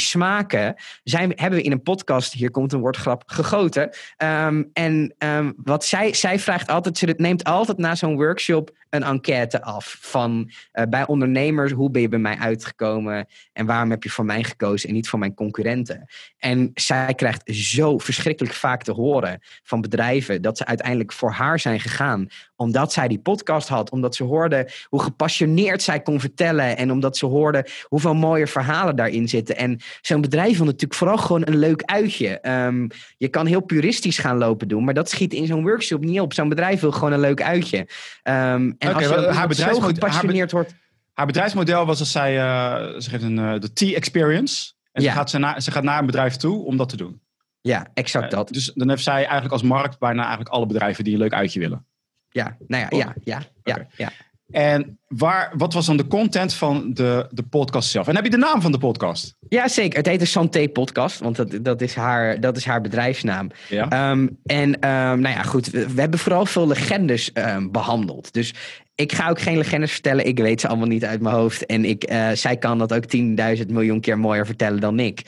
zijn, 1.03 1.33
hebben 1.35 1.59
we 1.59 1.65
in 1.65 1.73
een 1.73 1.83
podcast, 1.83 2.33
hier 2.33 2.51
komt 2.51 2.73
een 2.73 2.81
woordgrap, 2.81 3.23
gegoten. 3.27 3.91
Um, 4.19 4.71
en 4.73 5.15
um, 5.19 5.55
wat 5.57 5.85
zij, 5.85 6.15
zij 6.15 6.39
vraagt 6.39 6.69
altijd, 6.69 6.99
ze 6.99 7.15
neemt 7.17 7.45
altijd 7.45 7.79
na 7.79 7.95
zo'n 7.95 8.17
workshop 8.17 8.71
een 8.91 9.03
enquête 9.03 9.63
af 9.63 9.97
van 10.01 10.51
uh, 10.73 10.85
bij 10.89 11.07
ondernemers, 11.07 11.73
hoe 11.73 11.91
ben 11.91 12.03
je 12.03 12.09
bij 12.09 12.19
mij 12.19 12.37
uitgekomen 12.37 13.27
en 13.53 13.67
waarom 13.67 13.91
heb 13.91 14.03
je 14.03 14.11
voor 14.11 14.25
mij 14.25 14.45
gekozen 14.45 14.89
en 14.89 14.95
niet 14.95 15.09
voor 15.09 15.19
mijn 15.19 15.35
concurrenten. 15.35 16.07
En 16.39 16.71
zij 16.75 17.15
krijgt 17.15 17.43
zo 17.55 17.99
verschrikkelijk 17.99 18.55
vaak 18.55 18.83
te 18.83 18.93
horen 18.93 19.41
van 19.63 19.81
bedrijven 19.81 20.43
dat 20.43 20.57
ze 20.57 20.67
uiteindelijk 20.67 21.13
voor 21.13 21.31
haar 21.31 21.61
zijn 21.61 21.81
gegaan, 21.81 22.27
omdat 22.57 22.93
zij 22.93 23.09
die 23.09 23.19
podcast 23.19 23.69
had, 23.69 23.91
omdat 23.91 24.15
ze 24.15 24.25
hoorde 24.25 24.71
hoe 24.89 25.03
gepassioneerd 25.03 25.83
zij 25.83 26.01
kon 26.01 26.21
vertellen 26.21 26.77
en 26.77 26.91
omdat 26.91 27.17
ze 27.17 27.27
hoorde 27.27 27.67
hoeveel 27.83 28.15
mooie 28.15 28.47
verhalen 28.47 28.97
daarin 28.97 29.29
zitten. 29.29 29.57
En 29.57 29.81
zo'n 30.01 30.21
bedrijf 30.21 30.36
wil 30.37 30.65
natuurlijk 30.65 30.95
vooral 30.95 31.19
gewoon 31.19 31.43
een 31.45 31.59
leuk 31.59 31.83
uitje. 31.83 32.39
Um, 32.43 32.89
je 33.17 33.29
kan 33.29 33.47
heel 33.47 33.61
puristisch 33.61 34.19
gaan 34.19 34.37
lopen 34.37 34.69
doen, 34.69 34.85
maar 34.85 34.95
dat 34.95 35.11
schiet 35.11 35.33
in 35.33 35.47
zo'n 35.47 35.63
workshop 35.63 36.05
niet 36.05 36.21
op. 36.21 36.33
Zo'n 36.33 36.49
bedrijf 36.49 36.81
wil 36.81 36.93
gewoon 36.93 37.13
een 37.13 37.21
leuk 37.21 37.43
uitje. 37.43 37.79
Um, 37.79 37.85
en 38.25 38.75
okay, 38.79 38.93
als 38.93 39.07
je 39.07 39.33
haar 39.33 39.55
zo 39.55 39.81
gepassioneerd 39.81 40.53
wordt... 40.53 40.75
Haar 41.13 41.27
bedrijfsmodel 41.27 41.87
was 41.87 41.99
dat 41.99 42.07
zij, 42.07 42.37
uh, 42.37 43.01
ze 43.01 43.11
geeft 43.11 43.23
een, 43.23 43.39
uh, 43.39 43.59
de 43.59 43.73
T-experience. 43.73 44.73
En 44.93 45.03
ja. 45.03 45.11
ze, 45.11 45.17
gaat, 45.17 45.31
ze, 45.31 45.39
na, 45.39 45.61
ze 45.61 45.71
gaat 45.71 45.83
naar 45.83 45.99
een 45.99 46.07
bedrijf 46.07 46.37
toe 46.37 46.65
om 46.65 46.77
dat 46.77 46.89
te 46.89 46.97
doen. 46.97 47.21
Ja, 47.61 47.87
exact 47.95 48.25
uh, 48.25 48.31
dat. 48.31 48.49
Dus 48.49 48.73
dan 48.75 48.89
heeft 48.89 49.03
zij 49.03 49.15
eigenlijk 49.15 49.53
als 49.53 49.63
markt 49.63 49.99
bijna 49.99 50.21
eigenlijk 50.21 50.51
alle 50.51 50.67
bedrijven 50.67 51.05
die 51.05 51.13
een 51.13 51.19
leuk 51.19 51.33
uitje 51.33 51.61
willen. 51.61 51.87
Ja, 52.31 52.57
nou 52.67 52.83
ja, 52.83 52.99
ja, 52.99 53.15
ja, 53.25 53.43
ja, 53.63 53.73
okay. 53.73 53.87
ja. 53.97 54.11
En 54.51 54.99
waar, 55.09 55.53
wat 55.57 55.73
was 55.73 55.87
dan 55.87 55.97
de 55.97 56.07
content 56.07 56.55
van 56.55 56.91
de, 56.95 57.27
de 57.31 57.43
podcast 57.43 57.91
zelf? 57.91 58.09
En 58.09 58.15
heb 58.15 58.25
je 58.25 58.31
de 58.31 58.37
naam 58.37 58.61
van 58.61 58.73
de 58.73 58.79
podcast? 58.79 59.35
Ja, 59.49 59.69
zeker. 59.69 59.99
Het 59.99 60.07
heet 60.07 60.21
de 60.21 60.27
Santé 60.27 60.69
Podcast, 60.69 61.21
want 61.21 61.37
dat, 61.37 61.59
dat, 61.63 61.81
is, 61.81 61.95
haar, 61.95 62.41
dat 62.41 62.57
is 62.57 62.65
haar 62.65 62.81
bedrijfsnaam. 62.81 63.51
Ja. 63.69 63.89
Ehm, 63.89 64.29
en 64.45 64.69
um, 64.69 65.21
nou 65.21 65.35
ja, 65.35 65.43
goed, 65.43 65.71
we, 65.71 66.01
hebben 66.01 66.19
vooral 66.19 66.47
veel 66.47 66.67
legendes 66.67 67.31
um, 67.35 67.73
behandeld. 67.73 68.33
Dus 68.33 68.55
ik 68.95 69.13
ga 69.13 69.29
ook 69.29 69.41
geen 69.41 69.57
legendes 69.57 69.93
vertellen. 69.93 70.27
Ik 70.27 70.39
weet 70.39 70.61
ze 70.61 70.69
allemaal 70.69 70.87
niet 70.87 71.05
uit 71.05 71.21
mijn 71.21 71.35
hoofd. 71.35 71.67
En 71.67 71.85
ik, 71.85 72.11
uh, 72.11 72.31
zij 72.31 72.57
kan 72.57 72.79
dat 72.79 72.95
ook 72.95 73.05
10.000 73.17 73.67
miljoen 73.67 74.01
keer 74.01 74.19
mooier 74.19 74.47
vertellen 74.47 74.81
dan 74.81 75.01
ik. 75.01 75.23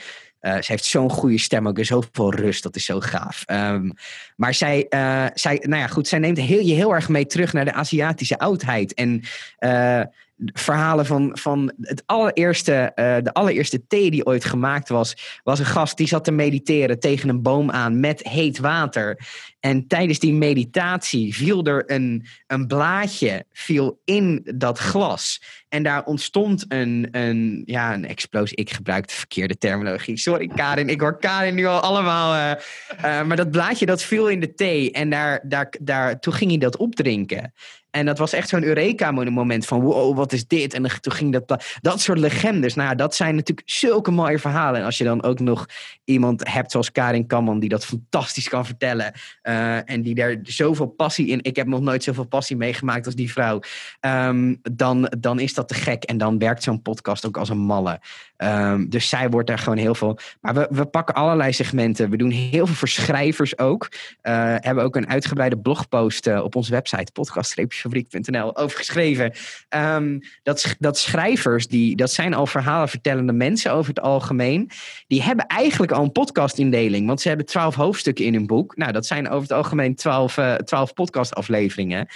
Uh, 0.48 0.54
ze 0.54 0.72
heeft 0.72 0.84
zo'n 0.84 1.10
goede 1.10 1.38
stem, 1.38 1.68
ook 1.68 1.84
zoveel 1.84 2.34
rust. 2.34 2.62
Dat 2.62 2.76
is 2.76 2.84
zo 2.84 3.00
gaaf. 3.00 3.44
Um, 3.46 3.92
maar 4.36 4.54
zij, 4.54 4.86
uh, 4.90 5.26
zij, 5.34 5.62
nou 5.62 5.80
ja, 5.80 5.86
goed, 5.86 6.08
zij 6.08 6.18
neemt 6.18 6.38
heel, 6.38 6.60
je 6.60 6.74
heel 6.74 6.94
erg 6.94 7.08
mee 7.08 7.26
terug 7.26 7.52
naar 7.52 7.64
de 7.64 7.72
Aziatische 7.72 8.38
oudheid. 8.38 8.94
En 8.94 9.22
uh, 9.60 10.02
verhalen 10.44 11.06
van, 11.06 11.30
van 11.32 11.72
het 11.80 12.02
allereerste, 12.06 12.92
uh, 12.94 13.16
de 13.22 13.32
allereerste 13.32 13.86
thee 13.86 14.10
die 14.10 14.26
ooit 14.26 14.44
gemaakt 14.44 14.88
was, 14.88 15.40
was 15.44 15.58
een 15.58 15.64
gast 15.64 15.96
die 15.96 16.06
zat 16.06 16.24
te 16.24 16.30
mediteren 16.30 17.00
tegen 17.00 17.28
een 17.28 17.42
boom 17.42 17.70
aan 17.70 18.00
met 18.00 18.28
heet 18.28 18.58
water. 18.58 19.26
En 19.60 19.86
tijdens 19.86 20.18
die 20.18 20.32
meditatie 20.32 21.34
viel 21.34 21.64
er 21.64 21.82
een, 21.86 22.26
een 22.46 22.66
blaadje 22.66 23.44
viel 23.52 24.00
in 24.04 24.50
dat 24.54 24.78
glas. 24.78 25.42
En 25.68 25.82
daar 25.82 26.04
ontstond 26.04 26.64
een, 26.68 27.08
een, 27.10 27.62
ja, 27.66 27.94
een 27.94 28.06
explosie. 28.06 28.56
Ik 28.56 28.70
gebruik 28.70 29.08
de 29.08 29.14
verkeerde 29.14 29.58
terminologie. 29.58 30.16
Sorry 30.16 30.46
Karin, 30.46 30.88
ik 30.88 31.00
hoor 31.00 31.18
Karin 31.18 31.54
nu 31.54 31.66
al 31.66 31.80
allemaal. 31.80 32.34
Uh, 32.34 32.60
uh, 32.96 33.22
maar 33.22 33.36
dat 33.36 33.50
blaadje 33.50 33.86
dat 33.86 34.02
viel 34.02 34.28
in 34.28 34.40
de 34.40 34.54
thee. 34.54 34.92
En 34.92 35.10
daar, 35.10 35.40
daar, 35.42 35.74
daar, 35.80 36.20
toen 36.20 36.32
ging 36.32 36.50
hij 36.50 36.58
dat 36.58 36.76
opdrinken. 36.76 37.52
En 37.98 38.06
dat 38.06 38.18
was 38.18 38.32
echt 38.32 38.48
zo'n 38.48 38.62
Eureka-moment 38.64 39.66
van 39.66 39.80
wow, 39.80 40.16
wat 40.16 40.32
is 40.32 40.46
dit? 40.46 40.74
En 40.74 41.00
toen 41.00 41.12
ging 41.12 41.32
dat, 41.32 41.64
dat 41.80 42.00
soort 42.00 42.18
legendes. 42.18 42.74
Nou, 42.74 42.94
dat 42.94 43.14
zijn 43.14 43.34
natuurlijk 43.34 43.70
zulke 43.70 44.10
mooie 44.10 44.38
verhalen. 44.38 44.80
En 44.80 44.86
als 44.86 44.98
je 44.98 45.04
dan 45.04 45.22
ook 45.22 45.40
nog 45.40 45.66
iemand 46.04 46.48
hebt 46.48 46.70
zoals 46.70 46.92
Karin 46.92 47.26
Kamman, 47.26 47.58
die 47.58 47.68
dat 47.68 47.84
fantastisch 47.84 48.48
kan 48.48 48.66
vertellen. 48.66 49.12
Uh, 49.42 49.90
en 49.90 50.02
die 50.02 50.14
daar 50.14 50.36
zoveel 50.42 50.86
passie 50.86 51.26
in. 51.26 51.38
Ik 51.42 51.56
heb 51.56 51.66
nog 51.66 51.80
nooit 51.80 52.02
zoveel 52.02 52.26
passie 52.26 52.56
meegemaakt 52.56 53.06
als 53.06 53.14
die 53.14 53.32
vrouw. 53.32 53.60
Um, 54.00 54.60
dan, 54.72 55.12
dan 55.18 55.40
is 55.40 55.54
dat 55.54 55.68
te 55.68 55.74
gek. 55.74 56.04
En 56.04 56.18
dan 56.18 56.38
werkt 56.38 56.62
zo'n 56.62 56.82
podcast 56.82 57.26
ook 57.26 57.36
als 57.36 57.48
een 57.48 57.58
malle. 57.58 58.00
Um, 58.44 58.88
dus 58.88 59.08
zij 59.08 59.30
wordt 59.30 59.48
daar 59.48 59.58
gewoon 59.58 59.78
heel 59.78 59.94
veel. 59.94 60.18
Maar 60.40 60.54
we, 60.54 60.66
we 60.70 60.84
pakken 60.84 61.14
allerlei 61.14 61.52
segmenten. 61.52 62.10
We 62.10 62.16
doen 62.16 62.30
heel 62.30 62.66
veel 62.66 62.74
voor 62.74 62.88
schrijvers 62.88 63.58
ook. 63.58 63.88
Uh, 64.22 64.54
hebben 64.58 64.84
ook 64.84 64.96
een 64.96 65.08
uitgebreide 65.08 65.58
blogpost 65.58 66.26
uh, 66.26 66.42
op 66.42 66.56
onze 66.56 66.70
website, 66.70 67.12
podcast-fabriek.nl, 67.12 68.56
over 68.56 68.78
geschreven. 68.78 69.32
Um, 69.76 70.20
dat, 70.42 70.76
dat 70.78 70.98
schrijvers, 70.98 71.66
die, 71.66 71.96
dat 71.96 72.10
zijn 72.10 72.34
al 72.34 72.46
verhalen 72.46 72.88
vertellende 72.88 73.32
mensen 73.32 73.72
over 73.72 73.88
het 73.88 74.00
algemeen. 74.00 74.70
Die 75.06 75.22
hebben 75.22 75.46
eigenlijk 75.46 75.92
al 75.92 76.02
een 76.02 76.12
podcastindeling. 76.12 77.06
Want 77.06 77.20
ze 77.20 77.28
hebben 77.28 77.46
twaalf 77.46 77.74
hoofdstukken 77.74 78.24
in 78.24 78.34
hun 78.34 78.46
boek. 78.46 78.76
Nou, 78.76 78.92
dat 78.92 79.06
zijn 79.06 79.28
over 79.28 79.42
het 79.42 79.52
algemeen 79.52 79.94
twaalf, 79.94 80.36
uh, 80.36 80.54
twaalf 80.54 80.94
podcastafleveringen. 80.94 82.08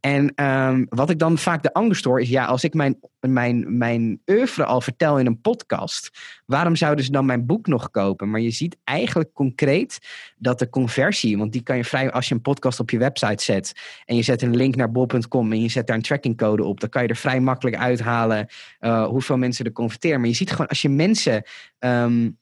En 0.00 0.44
um, 0.44 0.86
wat 0.88 1.10
ik 1.10 1.18
dan 1.18 1.38
vaak 1.38 1.62
de 1.62 1.72
angst 1.72 2.04
hoor 2.04 2.20
is, 2.20 2.28
ja, 2.28 2.44
als 2.44 2.64
ik 2.64 2.74
mijn, 2.74 2.98
mijn, 3.20 3.78
mijn 3.78 4.20
oeuvre 4.26 4.64
al 4.64 4.80
vertel 4.80 5.18
in 5.18 5.26
een 5.26 5.40
podcast, 5.40 6.10
waarom 6.46 6.76
zouden 6.76 7.04
ze 7.04 7.10
dan 7.10 7.26
mijn 7.26 7.46
boek 7.46 7.66
nog 7.66 7.90
kopen? 7.90 8.30
Maar 8.30 8.40
je 8.40 8.50
ziet 8.50 8.76
eigenlijk 8.84 9.32
concreet 9.32 9.98
dat 10.36 10.58
de 10.58 10.68
conversie, 10.68 11.38
want 11.38 11.52
die 11.52 11.62
kan 11.62 11.76
je 11.76 11.84
vrij, 11.84 12.12
als 12.12 12.28
je 12.28 12.34
een 12.34 12.40
podcast 12.40 12.80
op 12.80 12.90
je 12.90 12.98
website 12.98 13.44
zet 13.44 13.72
en 14.04 14.16
je 14.16 14.22
zet 14.22 14.42
een 14.42 14.56
link 14.56 14.76
naar 14.76 14.92
bol.com 14.92 15.52
en 15.52 15.62
je 15.62 15.68
zet 15.68 15.86
daar 15.86 15.96
een 15.96 16.02
trackingcode 16.02 16.64
op, 16.64 16.80
dan 16.80 16.88
kan 16.88 17.02
je 17.02 17.08
er 17.08 17.16
vrij 17.16 17.40
makkelijk 17.40 17.76
uithalen 17.76 18.46
uh, 18.80 19.06
hoeveel 19.06 19.36
mensen 19.36 19.64
er 19.64 19.72
converteren. 19.72 20.20
Maar 20.20 20.28
je 20.28 20.34
ziet 20.34 20.50
gewoon, 20.50 20.66
als 20.66 20.82
je 20.82 20.88
mensen 20.88 21.42
um, 21.78 22.38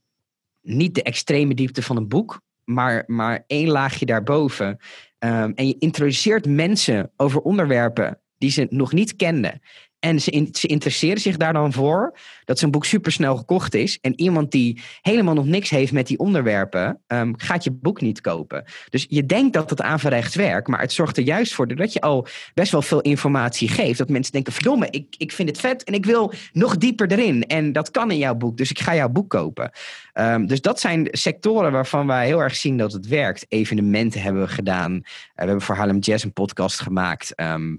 niet 0.61 0.95
de 0.95 1.03
extreme 1.03 1.55
diepte 1.55 1.83
van 1.83 1.97
een 1.97 2.09
boek, 2.09 2.41
maar, 2.65 3.05
maar 3.07 3.45
één 3.47 3.69
laagje 3.69 4.07
daarboven. 4.07 4.79
Um, 5.19 5.53
en 5.55 5.67
je 5.67 5.77
introduceert 5.79 6.47
mensen 6.47 7.13
over 7.17 7.41
onderwerpen 7.41 8.21
die 8.39 8.51
ze 8.51 8.67
nog 8.71 8.93
niet 8.93 9.17
kenden. 9.17 9.61
En 9.99 10.21
ze, 10.21 10.31
in, 10.31 10.49
ze 10.53 10.67
interesseren 10.67 11.21
zich 11.21 11.37
daar 11.37 11.53
dan 11.53 11.73
voor 11.73 12.19
dat 12.45 12.59
zijn 12.59 12.71
boek 12.71 12.85
supersnel 12.85 13.37
gekocht 13.37 13.75
is. 13.75 13.99
En 14.01 14.21
iemand 14.21 14.51
die 14.51 14.83
helemaal 15.01 15.35
nog 15.35 15.47
niks 15.47 15.71
heeft 15.71 15.93
met 15.93 16.07
die 16.07 16.19
onderwerpen, 16.19 17.01
um, 17.07 17.35
gaat 17.37 17.65
je 17.65 17.71
boek 17.71 18.01
niet 18.01 18.21
kopen. 18.21 18.65
Dus 18.91 19.07
je 19.09 19.27
denkt 19.27 19.53
dat 19.53 19.71
het 19.71 19.83
aanverrecht 19.83 20.35
werkt, 20.35 20.69
maar 20.69 20.81
het 20.81 20.93
zorgt 20.93 21.17
er 21.17 21.23
juist 21.23 21.55
voor 21.55 21.75
dat 21.75 21.93
je 21.93 22.01
al 22.01 22.27
best 22.55 22.73
wel 22.73 22.83
veel 22.83 23.01
informatie 23.01 23.69
geeft. 23.69 23.99
Dat 23.99 24.09
mensen 24.09 24.33
denken: 24.33 24.53
verdomme, 24.53 24.89
ik, 24.91 25.15
ik 25.19 25.33
vind 25.33 25.49
het 25.49 25.61
vet 25.61 25.85
en 25.85 25.95
ik 25.95 26.05
wil 26.05 26.33
nog 26.53 26.77
dieper 26.77 27.13
erin. 27.13 27.43
En 27.43 27.73
dat 27.73 27.91
kan 27.91 28.11
in 28.11 28.19
jouw 28.19 28.35
boek, 28.35 28.57
dus 28.57 28.71
ik 28.71 28.81
ga 28.81 28.95
jouw 28.95 29.09
boek 29.09 29.31
kopen. 29.31 29.71
Um, 30.15 30.47
dus 30.47 30.61
dat 30.61 30.81
zijn 30.81 31.09
sectoren 31.11 31.73
waarvan 31.73 32.07
wij 32.07 32.27
heel 32.27 32.43
erg 32.43 32.57
zien 32.57 32.77
dat 32.77 32.93
het 32.93 33.07
werkt. 33.07 33.45
Evenementen 33.49 34.23
hebben 34.23 34.43
we 34.43 34.49
gedaan. 34.49 34.93
Uh, 34.93 35.01
we 35.35 35.43
hebben 35.45 35.61
voor 35.61 35.75
Harlem 35.75 35.99
Jazz 35.99 36.25
een 36.25 36.33
podcast 36.33 36.81
gemaakt. 36.81 37.41
Um, 37.41 37.79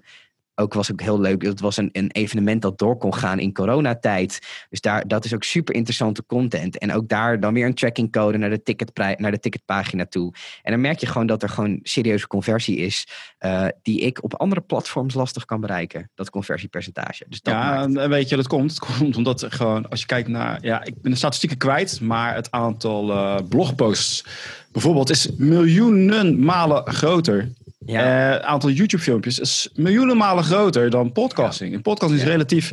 ook 0.59 0.73
was 0.73 0.91
ook 0.91 1.01
heel 1.01 1.19
leuk. 1.19 1.41
Het 1.41 1.59
was 1.59 1.77
een, 1.77 1.89
een 1.91 2.11
evenement 2.11 2.61
dat 2.61 2.77
door 2.77 2.97
kon 2.97 3.13
gaan 3.13 3.39
in 3.39 3.53
coronatijd. 3.53 4.39
Dus 4.69 4.81
daar, 4.81 5.07
dat 5.07 5.25
is 5.25 5.33
ook 5.33 5.43
super 5.43 5.75
interessante 5.75 6.25
content. 6.25 6.77
En 6.77 6.93
ook 6.93 7.07
daar 7.07 7.39
dan 7.39 7.53
weer 7.53 7.65
een 7.65 7.73
trackingcode 7.73 8.37
naar 8.37 8.49
de, 8.49 8.63
ticketprij, 8.63 9.15
naar 9.19 9.31
de 9.31 9.39
ticketpagina 9.39 10.05
toe. 10.05 10.33
En 10.61 10.71
dan 10.71 10.81
merk 10.81 10.99
je 10.99 11.05
gewoon 11.05 11.27
dat 11.27 11.43
er 11.43 11.49
gewoon 11.49 11.79
serieuze 11.83 12.27
conversie 12.27 12.77
is. 12.77 13.07
Uh, 13.39 13.67
die 13.81 13.99
ik 13.99 14.23
op 14.23 14.33
andere 14.33 14.61
platforms 14.61 15.13
lastig 15.13 15.45
kan 15.45 15.61
bereiken. 15.61 16.09
Dat 16.15 16.29
conversiepercentage. 16.29 17.25
Dus 17.29 17.41
dat 17.41 17.53
ja, 17.53 17.87
maakt... 17.87 18.07
weet 18.07 18.29
je, 18.29 18.35
dat 18.35 18.47
komt. 18.47 18.69
Het 18.69 18.79
komt 18.99 19.15
omdat 19.15 19.45
gewoon, 19.49 19.89
als 19.89 19.99
je 19.99 20.05
kijkt 20.05 20.27
naar. 20.27 20.57
Ja, 20.61 20.83
ik 20.83 21.01
ben 21.01 21.11
de 21.11 21.17
statistieken 21.17 21.57
kwijt. 21.57 22.01
Maar 22.01 22.35
het 22.35 22.51
aantal 22.51 23.09
uh, 23.09 23.35
blogposts 23.49 24.25
bijvoorbeeld 24.71 25.09
is 25.09 25.29
miljoenen 25.35 26.43
malen 26.43 26.93
groter 26.93 27.51
ja. 27.85 28.27
Uh, 28.27 28.33
het 28.33 28.41
aantal 28.41 28.69
YouTube-filmpjes 28.69 29.39
is 29.39 29.69
miljoenen 29.73 30.17
malen 30.17 30.43
groter 30.43 30.89
dan 30.89 31.11
podcasting. 31.11 31.73
En 31.73 31.81
podcasting 31.81 32.21
is 32.21 32.27
relatief. 32.27 32.71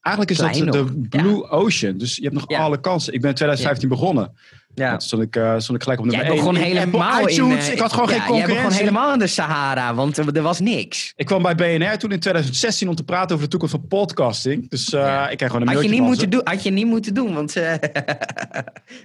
Eigenlijk 0.00 0.30
is 0.30 0.46
Klein 0.46 0.64
dat 0.64 0.88
de 0.88 1.08
Blue 1.08 1.48
Ocean. 1.48 1.98
Dus 1.98 2.16
je 2.16 2.22
hebt 2.22 2.34
nog 2.34 2.46
alle 2.46 2.80
kansen. 2.80 3.12
Ik 3.12 3.20
ben 3.20 3.30
in 3.30 3.36
2015 3.36 3.88
begonnen. 3.88 4.36
Ja. 4.74 4.98
Stond 4.98 5.22
ik, 5.22 5.36
uh, 5.36 5.54
stond 5.58 5.78
ik 5.78 5.82
gelijk 5.82 6.00
op 6.00 6.08
de 6.08 6.16
Jij 6.16 6.28
begon 6.28 6.56
helemaal 6.56 7.26
in, 7.26 7.50
uh, 7.50 7.72
Ik 7.72 7.78
had 7.78 7.92
gewoon 7.92 8.08
geen 8.08 8.18
concurrentie. 8.18 8.54
Jij 8.54 8.62
begon 8.62 8.78
helemaal 8.78 9.12
in 9.12 9.18
de 9.18 9.26
Sahara, 9.26 9.94
want 9.94 10.16
er, 10.16 10.42
was 10.42 10.60
niks. 10.60 11.12
Ik 11.16 11.26
kwam 11.26 11.42
bij 11.42 11.54
BNR 11.54 11.98
toen 11.98 12.10
in 12.12 12.20
2016 12.20 12.88
om 12.88 12.94
te 12.94 13.04
praten 13.04 13.30
over 13.30 13.44
de 13.44 13.50
toekomst 13.50 13.74
van 13.74 13.86
podcasting. 13.86 14.70
Dus 14.70 14.92
uh, 14.92 15.00
ja. 15.00 15.28
ik 15.28 15.36
kreeg 15.36 15.50
gewoon 15.50 15.68
een 15.68 15.74
had 15.74 15.82
je 15.84 15.90
niet 15.90 16.02
moeten 16.02 16.30
doen, 16.30 16.40
Had 16.44 16.62
je 16.62 16.70
niet 16.70 16.86
moeten 16.86 17.14
doen, 17.14 17.34
want... 17.34 17.54
nee. 17.54 17.78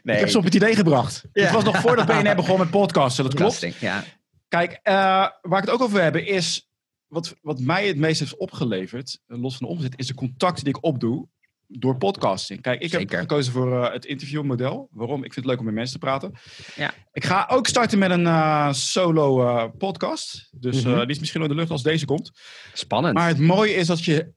Ik 0.15 0.19
heb 0.19 0.29
ze 0.29 0.37
op 0.37 0.43
het 0.43 0.55
idee 0.55 0.75
gebracht. 0.75 1.23
Het 1.33 1.51
was 1.51 1.63
nog 1.63 1.77
voordat 1.77 2.05
BNR 2.05 2.35
begon 2.35 2.59
met 2.59 2.69
podcasten, 2.69 3.23
dat 3.23 3.33
klopt. 3.41 3.67
Ja. 3.79 4.03
Kijk, 4.47 4.71
uh, 4.71 4.93
waar 5.41 5.59
ik 5.59 5.65
het 5.65 5.69
ook 5.69 5.81
over 5.81 6.01
hebben 6.01 6.25
is. 6.25 6.69
Wat, 7.07 7.35
wat 7.41 7.59
mij 7.59 7.87
het 7.87 7.97
meest 7.97 8.19
heeft 8.19 8.37
opgeleverd, 8.37 9.19
los 9.25 9.57
van 9.57 9.67
de 9.67 9.73
omzet, 9.73 9.99
is 9.99 10.07
de 10.07 10.13
contacten 10.13 10.63
die 10.63 10.75
ik 10.75 10.83
opdoe 10.83 11.27
door 11.67 11.97
podcasting. 11.97 12.61
Kijk, 12.61 12.81
ik 12.81 12.89
Zeker. 12.89 13.09
heb 13.09 13.19
gekozen 13.19 13.53
voor 13.53 13.71
uh, 13.71 13.91
het 13.91 14.05
interviewmodel. 14.05 14.87
Waarom? 14.91 15.23
Ik 15.23 15.33
vind 15.33 15.35
het 15.35 15.45
leuk 15.45 15.59
om 15.59 15.65
met 15.65 15.73
mensen 15.73 15.99
te 15.99 16.05
praten. 16.05 16.33
Ja. 16.75 16.93
Ik 17.11 17.25
ga 17.25 17.47
ook 17.51 17.67
starten 17.67 17.99
met 17.99 18.11
een 18.11 18.25
uh, 18.25 18.73
solo 18.73 19.69
podcast. 19.69 20.49
Dus 20.51 20.83
mm 20.83 20.91
-hmm. 20.91 20.99
die 20.99 21.09
is 21.09 21.19
misschien 21.19 21.41
in 21.41 21.47
de 21.47 21.55
lucht 21.55 21.71
als 21.71 21.83
deze 21.83 22.05
komt. 22.05 22.31
Spannend. 22.73 23.13
Maar 23.13 23.27
het 23.27 23.39
mooie 23.39 23.73
is 23.73 23.87
dat 23.87 24.03
je 24.03 24.33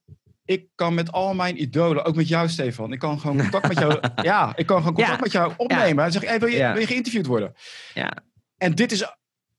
ik 0.51 0.67
kan 0.75 0.95
met 0.95 1.13
al 1.13 1.35
mijn 1.35 1.63
idolen, 1.63 2.05
ook 2.05 2.15
met 2.15 2.29
jou, 2.29 2.49
Stefan, 2.49 2.93
ik 2.93 2.99
kan 2.99 3.21
gewoon 3.21 3.37
contact 3.51 3.69
met 3.69 3.79
jou. 3.79 4.01
Ja, 4.23 4.57
ik 4.57 4.67
kan 4.67 4.79
gewoon 4.79 4.95
contact 4.95 5.17
ja. 5.17 5.23
met 5.23 5.33
jou 5.33 5.53
opnemen. 5.57 6.05
En 6.05 6.13
zeg, 6.13 6.25
hey, 6.25 6.39
wil, 6.39 6.49
je, 6.49 6.57
ja. 6.57 6.73
wil 6.73 6.81
je 6.81 6.87
geïnterviewd 6.87 7.27
worden? 7.27 7.55
Ja. 7.95 8.17
En 8.57 8.75
dit 8.75 8.93
is 8.93 9.05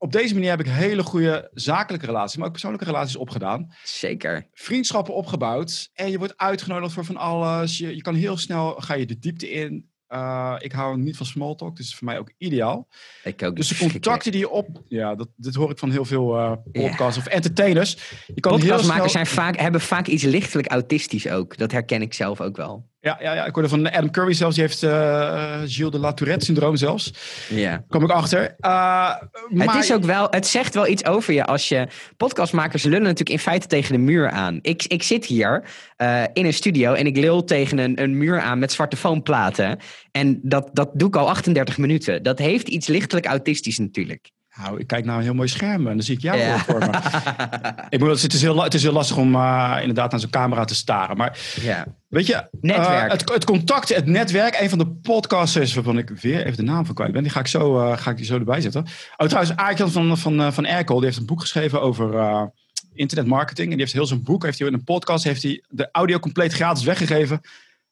op 0.02 0.12
deze 0.12 0.34
manier 0.34 0.50
heb 0.50 0.60
ik 0.60 0.68
hele 0.68 1.04
goede 1.04 1.50
zakelijke 1.54 2.06
relaties, 2.06 2.38
maar 2.38 2.46
ook 2.46 2.52
persoonlijke 2.52 2.86
relaties 2.86 3.16
opgedaan. 3.16 3.74
Zeker. 3.84 4.48
Vriendschappen 4.54 5.14
opgebouwd. 5.14 5.90
En 5.94 6.12
je 6.12 6.18
wordt 6.18 6.38
uitgenodigd 6.38 6.94
voor 6.94 7.06
van 7.06 7.18
alles. 7.18 7.78
Je, 7.78 7.96
je 7.96 8.02
kan 8.02 8.16
heel 8.16 8.38
snel, 8.38 8.74
ga 8.74 8.94
je 8.94 9.06
de 9.06 9.20
diepte 9.20 9.52
in. 9.52 9.90
Uh, 10.10 10.56
ik 10.60 10.72
hou 10.72 10.98
niet 10.98 11.18
van 11.18 11.26
small 11.26 11.56
talk, 11.56 11.76
dus 11.76 11.96
voor 11.96 12.08
mij 12.08 12.20
ook 12.20 12.32
ideaal. 12.38 12.88
Ik 13.24 13.44
ook. 13.44 13.56
Dus 13.56 13.68
de 13.68 13.78
contacten 13.78 14.32
die 14.32 14.42
je 14.42 14.50
op... 14.50 14.84
Ja, 14.88 15.16
dat, 15.16 15.28
dit 15.36 15.56
hoor 15.56 15.72
ik 15.72 15.78
van 15.78 15.92
heel 15.92 16.06
veel 16.06 16.38
uh, 16.38 16.54
podcasts 16.72 17.18
of 17.18 17.26
entertainers. 17.26 17.98
Je 18.28 18.40
kan 18.40 18.52
Podcastmakers 18.52 19.12
snel... 19.12 19.26
zijn 19.26 19.36
vaak, 19.36 19.58
hebben 19.58 19.82
vaak 19.82 20.08
iets 20.08 20.24
lichtelijk 20.24 20.68
autistisch 20.68 21.30
ook. 21.30 21.58
Dat 21.58 21.72
herken 21.72 22.02
ik 22.02 22.14
zelf 22.14 22.42
ook 22.42 22.56
wel. 22.56 22.90
Ja, 23.04 23.18
ja, 23.22 23.34
ja, 23.34 23.46
ik 23.46 23.54
hoorde 23.54 23.70
van 23.70 23.92
Adam 23.92 24.12
Curry 24.12 24.34
zelfs. 24.34 24.56
Die 24.56 24.64
heeft 24.64 24.84
uh, 24.84 25.60
Gilles 25.66 25.92
de 25.92 26.00
La 26.00 26.14
Tourette 26.14 26.46
syndroom 26.46 26.76
zelfs. 26.76 27.14
Ja. 27.50 27.84
Kom 27.88 28.04
ik 28.04 28.10
achter. 28.10 28.56
Uh, 28.60 29.16
het, 29.20 29.66
maar... 29.66 29.78
is 29.78 29.94
ook 29.94 30.04
wel, 30.04 30.28
het 30.30 30.48
zegt 30.48 30.74
wel 30.74 30.88
iets 30.88 31.06
over 31.06 31.34
je 31.34 31.46
als 31.46 31.70
je... 31.70 31.88
Podcastmakers 32.18 32.84
lullen 32.84 33.02
natuurlijk 33.02 33.30
in 33.30 33.40
feite 33.40 33.68
tegen 33.68 33.92
de 33.92 33.98
muur 33.98 34.30
aan. 34.30 34.60
Ik, 34.62 34.84
ik 34.84 35.04
zit 35.04 35.26
hier 35.26 35.64
uh, 35.98 36.24
in 36.34 36.46
een 36.46 36.54
studio 36.54 36.94
en 36.94 37.06
ik 37.06 37.18
lul 37.18 37.44
tegen 37.44 37.78
een, 37.78 38.02
een 38.02 38.18
muur 38.18 38.40
aan 38.40 38.60
met 38.60 38.72
zwarte 38.72 38.98
foamplaten. 38.98 39.80
En 40.12 40.40
dat, 40.44 40.70
dat 40.74 40.90
doe 40.94 41.08
ik 41.08 41.16
al 41.16 41.30
38 41.30 41.78
minuten. 41.78 42.24
Dat 42.24 42.40
heeft 42.40 42.68
iets 42.68 42.88
lichtelijk 42.88 43.26
autistisch 43.26 43.80
natuurlijk. 43.80 44.32
Nou, 44.56 44.80
ik 44.80 44.88
kijk 44.88 45.06
naar 45.06 45.18
een 45.18 45.24
heel 45.24 45.34
mooi 45.34 45.48
scherm 45.48 45.88
en 45.88 45.94
dan 45.94 46.04
zie 46.04 46.16
ik 46.16 46.22
jou 46.22 46.38
ja. 46.38 46.58
voor 46.58 46.80
me. 46.80 46.90
ik 47.90 48.00
moet, 48.00 48.22
het, 48.22 48.34
is 48.34 48.42
heel, 48.42 48.64
het 48.64 48.74
is 48.74 48.84
heel 48.84 48.92
lastig 48.92 49.18
om 49.18 49.36
uh, 49.36 49.78
inderdaad 49.80 50.12
naar 50.12 50.20
zo'n 50.20 50.30
camera 50.30 50.66
te 50.66 50.76
staren. 50.76 51.18
Maar 51.18 51.40
ja. 51.62 51.86
weet 52.08 52.28
je, 52.28 52.48
netwerk. 52.62 53.06
Uh, 53.06 53.12
het, 53.12 53.34
het, 53.34 53.46
contact, 53.46 53.96
het 53.96 54.06
netwerk, 54.06 54.60
een 54.60 54.70
van 54.70 54.78
de 54.78 54.88
podcasters 54.88 55.74
waarvan 55.74 55.98
ik 55.98 56.10
weer 56.10 56.46
even 56.46 56.58
de 56.58 56.72
naam 56.72 56.86
van 56.86 56.96
kwijt 56.96 57.12
ben, 57.12 57.24
die 57.24 57.32
ga 57.32 57.40
ik 57.40 57.48
zo, 57.48 57.82
uh, 57.82 57.98
ga 57.98 58.12
ik 58.12 58.18
die 58.18 58.26
zo 58.26 58.38
erbij 58.38 58.62
zetten. 58.62 58.86
Oh, 59.18 59.28
trouwens, 59.28 59.56
Aartjan 59.56 59.92
van, 59.92 60.18
van, 60.18 60.54
van 60.54 60.66
Erkel, 60.66 60.96
die 60.96 61.06
heeft 61.06 61.18
een 61.18 61.26
boek 61.26 61.42
geschreven 61.42 61.82
over 61.82 62.52
internetmarketing. 62.94 63.68
En 63.68 63.74
die 63.74 63.82
heeft 63.82 63.94
heel 63.94 64.06
zijn 64.06 64.24
boek, 64.24 64.44
heeft 64.44 64.60
hij 64.60 64.68
in 64.68 64.74
een 64.74 64.84
podcast, 64.84 65.24
heeft 65.24 65.44
hij 65.44 65.64
de 65.70 65.90
audio 65.92 66.20
compleet 66.20 66.54
gratis 66.54 66.84
weggegeven. 66.84 67.42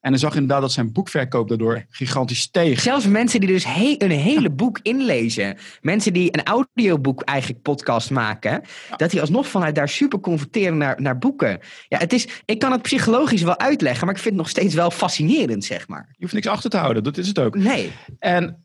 En 0.02 0.12
dan 0.12 0.20
zag 0.20 0.30
je 0.34 0.39
inderdaad 0.39 0.62
dat 0.62 0.72
zijn 0.72 0.91
boekverkoop 0.91 1.47
daardoor 1.47 1.86
gigantisch 1.89 2.39
steeg. 2.39 2.82
Zelfs 2.82 3.08
mensen 3.08 3.39
die 3.39 3.50
dus 3.50 3.66
een 3.97 4.12
hele 4.12 4.50
boek 4.50 4.80
inlezen. 4.82 5.58
Mensen 5.82 6.14
die 6.14 6.38
een 6.38 6.43
audioboek 6.43 7.22
eigenlijk 7.22 7.62
podcast 7.62 8.12
maken. 8.12 8.62
Dat 8.97 9.12
die 9.12 9.22
alsnog 9.22 9.47
vanuit 9.47 9.76
daar 9.76 9.89
super 9.89 10.20
converteren 10.20 10.78
naar, 10.78 11.02
naar 11.02 11.18
boeken. 11.18 11.60
Ja, 11.88 11.97
het 11.97 12.14
is, 12.14 12.28
ik 12.45 12.60
kan 12.60 12.72
het 12.72 12.82
psychologisch 12.82 13.41
wel 13.41 13.60
uitleggen. 13.60 14.06
Maar 14.06 14.16
ik 14.16 14.22
vind 14.22 14.34
het 14.34 14.43
nog 14.43 14.52
steeds 14.52 14.74
wel 14.74 14.91
fascinerend, 14.91 15.66
zeg 15.66 15.88
maar. 15.88 16.06
Je 16.10 16.22
hoeft 16.22 16.34
niks 16.34 16.47
achter 16.47 16.70
te 16.70 16.78
houden. 16.78 17.04
Dat 17.04 17.18
is 17.18 17.28
het 17.28 17.39
ook. 17.39 17.56
Nee. 17.56 17.91
En 18.20 18.62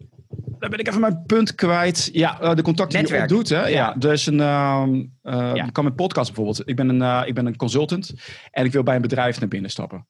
dan 0.58 0.70
ben 0.70 0.78
ik 0.78 0.88
even 0.88 1.00
mijn 1.00 1.22
punt 1.26 1.54
kwijt. 1.54 2.08
Ja, 2.12 2.40
eh, 2.40 2.54
de 2.54 2.62
contacten 2.62 3.04
die 3.04 3.14
je 3.14 3.20
opdoet. 3.20 3.48
Hè? 3.48 3.60
Ja. 3.60 3.68
ja, 3.68 3.94
dus 3.98 4.26
een, 4.26 4.38
uh, 4.38 4.84
uh, 5.22 5.64
kan 5.72 5.84
met 5.84 5.96
podcast 5.96 6.26
bijvoorbeeld. 6.26 6.68
Ik 6.68 6.76
ben, 6.76 6.88
een, 6.88 7.00
uh, 7.00 7.22
ik 7.26 7.34
ben 7.34 7.46
een 7.46 7.56
consultant 7.56 8.14
en 8.50 8.64
ik 8.64 8.72
wil 8.72 8.82
bij 8.82 8.96
een 8.96 9.02
bedrijf 9.02 9.40
naar 9.40 9.48
binnen 9.48 9.70
stappen. 9.70 10.06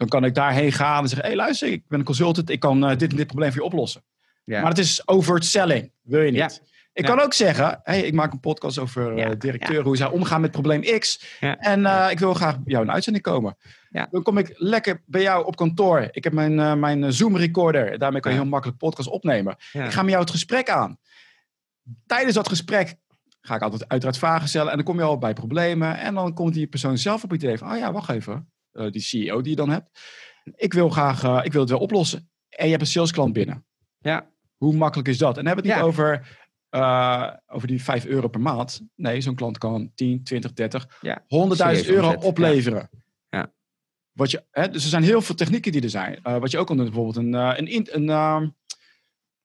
Dan 0.00 0.08
kan 0.08 0.24
ik 0.24 0.34
daarheen 0.34 0.72
gaan 0.72 1.02
en 1.02 1.08
zeggen: 1.08 1.28
hé, 1.28 1.34
hey, 1.34 1.44
luister, 1.44 1.68
ik 1.68 1.82
ben 1.88 1.98
een 1.98 2.04
consultant, 2.04 2.50
ik 2.50 2.60
kan 2.60 2.90
uh, 2.90 2.96
dit 2.96 3.10
en 3.10 3.16
dit 3.16 3.26
probleem 3.26 3.52
voor 3.52 3.60
je 3.60 3.66
oplossen. 3.66 4.04
Ja. 4.44 4.60
Maar 4.60 4.70
het 4.70 4.78
is 4.78 5.08
overt 5.08 5.44
selling, 5.44 5.92
wil 6.02 6.20
je 6.20 6.30
niet. 6.30 6.62
Ik 6.92 7.04
kan 7.04 7.20
ook 7.20 7.32
zeggen: 7.32 7.80
hey, 7.82 8.00
ik 8.00 8.14
maak 8.14 8.32
een 8.32 8.40
podcast 8.40 8.78
over 8.78 9.18
uh, 9.18 9.30
directeur, 9.38 9.82
hoe 9.82 9.96
zij 9.96 10.06
omgaan 10.06 10.40
met 10.40 10.50
probleem 10.50 10.98
X. 10.98 11.24
En 11.40 11.80
uh, 11.80 12.06
ik 12.10 12.18
wil 12.18 12.34
graag 12.34 12.54
bij 12.54 12.72
jou 12.72 12.84
een 12.84 12.92
uitzending 12.92 13.24
komen. 13.24 13.56
Dan 14.10 14.22
kom 14.22 14.38
ik 14.38 14.52
lekker 14.54 15.02
bij 15.06 15.22
jou 15.22 15.46
op 15.46 15.56
kantoor. 15.56 16.08
Ik 16.10 16.24
heb 16.24 16.32
mijn, 16.32 16.80
mijn 16.80 17.12
Zoom 17.12 17.36
recorder. 17.36 17.98
Daarmee 17.98 18.20
kan 18.20 18.32
je 18.32 18.38
heel 18.38 18.46
makkelijk 18.46 18.78
podcast 18.78 19.08
opnemen. 19.08 19.56
Ik 19.72 19.90
ga 19.90 20.02
met 20.02 20.10
jou 20.10 20.22
het 20.22 20.30
gesprek 20.30 20.70
aan. 20.70 20.98
Tijdens 22.06 22.34
dat 22.34 22.48
gesprek 22.48 22.94
ga 23.40 23.54
ik 23.54 23.62
altijd 23.62 23.88
uiteraard 23.88 24.18
vragen 24.18 24.48
stellen. 24.48 24.70
En 24.70 24.76
dan 24.76 24.86
kom 24.86 24.98
je 24.98 25.02
al 25.02 25.18
bij 25.18 25.32
problemen. 25.32 25.98
En 25.98 26.14
dan 26.14 26.34
komt 26.34 26.54
die 26.54 26.66
persoon 26.66 26.98
zelf 26.98 27.24
op 27.24 27.30
het 27.30 27.42
idee 27.42 27.58
van: 27.58 27.72
oh 27.72 27.78
ja, 27.78 27.92
wacht 27.92 28.10
even. 28.10 28.50
Eh, 28.72 28.90
die 28.90 29.02
CEO 29.02 29.40
die 29.40 29.50
je 29.50 29.56
dan 29.56 29.70
hebt. 29.70 30.00
Ik 30.54 30.72
wil 30.72 30.88
graag, 30.88 31.24
uh, 31.24 31.40
ik 31.42 31.52
wil 31.52 31.60
het 31.60 31.70
wel 31.70 31.78
oplossen. 31.78 32.30
En 32.48 32.64
je 32.64 32.70
hebt 32.70 32.82
een 32.82 32.88
salesklant 32.88 33.32
binnen. 33.32 33.64
Ja. 33.98 34.30
Hoe 34.56 34.74
makkelijk 34.74 35.08
is 35.08 35.18
dat? 35.18 35.38
En 35.38 35.46
hebben 35.46 35.64
we 35.64 35.70
het 35.70 35.78
niet 35.78 35.88
over, 35.88 36.38
uh, 36.70 37.30
over 37.46 37.68
die 37.68 37.82
5 37.82 38.04
euro 38.04 38.28
per 38.28 38.40
maand. 38.40 38.80
Nee, 38.94 39.20
zo'n 39.20 39.34
klant 39.34 39.58
kan 39.58 39.90
10, 39.94 40.24
20, 40.24 40.52
30, 40.52 40.98
ja. 41.00 41.24
100.000 41.26 41.86
euro 41.86 42.12
opleveren. 42.12 42.90
Ja. 43.28 43.52
Wat 44.12 44.30
je, 44.30 44.44
hè, 44.50 44.68
dus 44.68 44.82
er 44.82 44.90
zijn 44.90 45.02
heel 45.02 45.22
veel 45.22 45.34
technieken 45.34 45.72
die 45.72 45.82
er 45.82 45.90
zijn. 45.90 46.18
Wat 46.22 46.50
je 46.50 46.58
ook 46.58 46.66
kan 46.66 46.76
doen, 46.76 46.84
bijvoorbeeld 46.84 47.16
een, 47.16 47.32
een, 47.32 47.74
een, 47.74 48.08
een 48.08 48.54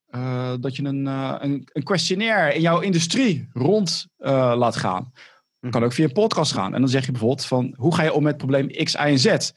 uh, 0.10 0.54
dat 0.60 0.76
je 0.76 0.84
een, 0.84 1.06
een, 1.06 1.68
een, 1.74 1.84
questionnaire 1.84 2.56
in 2.56 2.62
jouw 2.62 2.80
industrie 2.80 3.50
rond 3.54 4.08
laat 4.18 4.76
gaan. 4.76 5.12
Dat 5.66 5.74
kan 5.74 5.84
ook 5.84 5.94
via 5.94 6.06
een 6.06 6.12
podcast 6.12 6.52
gaan. 6.52 6.74
En 6.74 6.80
dan 6.80 6.90
zeg 6.90 7.06
je 7.06 7.12
bijvoorbeeld 7.12 7.46
van 7.46 7.74
hoe 7.78 7.96
ga 7.96 8.04
je 8.04 8.14
om 8.14 8.24
met 8.24 8.38
probleem 8.38 8.68
X, 8.68 8.94
Y 8.94 8.98
en 8.98 9.20
Z? 9.20 9.52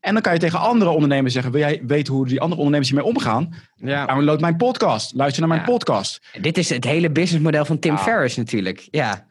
En 0.00 0.12
dan 0.12 0.22
kan 0.22 0.32
je 0.32 0.38
tegen 0.38 0.60
andere 0.60 0.90
ondernemers 0.90 1.32
zeggen: 1.32 1.52
Wil 1.52 1.60
jij 1.60 1.82
weten 1.86 2.14
hoe 2.14 2.26
die 2.26 2.40
andere 2.40 2.60
ondernemers 2.60 2.90
hiermee 2.90 3.08
omgaan? 3.08 3.54
Ja. 3.74 4.06
Download 4.06 4.40
mijn 4.40 4.56
podcast. 4.56 5.14
Luister 5.14 5.40
naar 5.40 5.56
mijn 5.56 5.64
podcast. 5.64 6.20
Dit 6.40 6.58
is 6.58 6.68
het 6.68 6.84
hele 6.84 7.10
businessmodel 7.10 7.64
van 7.64 7.78
Tim 7.78 7.98
Ferriss 7.98 8.36
natuurlijk. 8.36 8.88
Ja. 8.90 9.26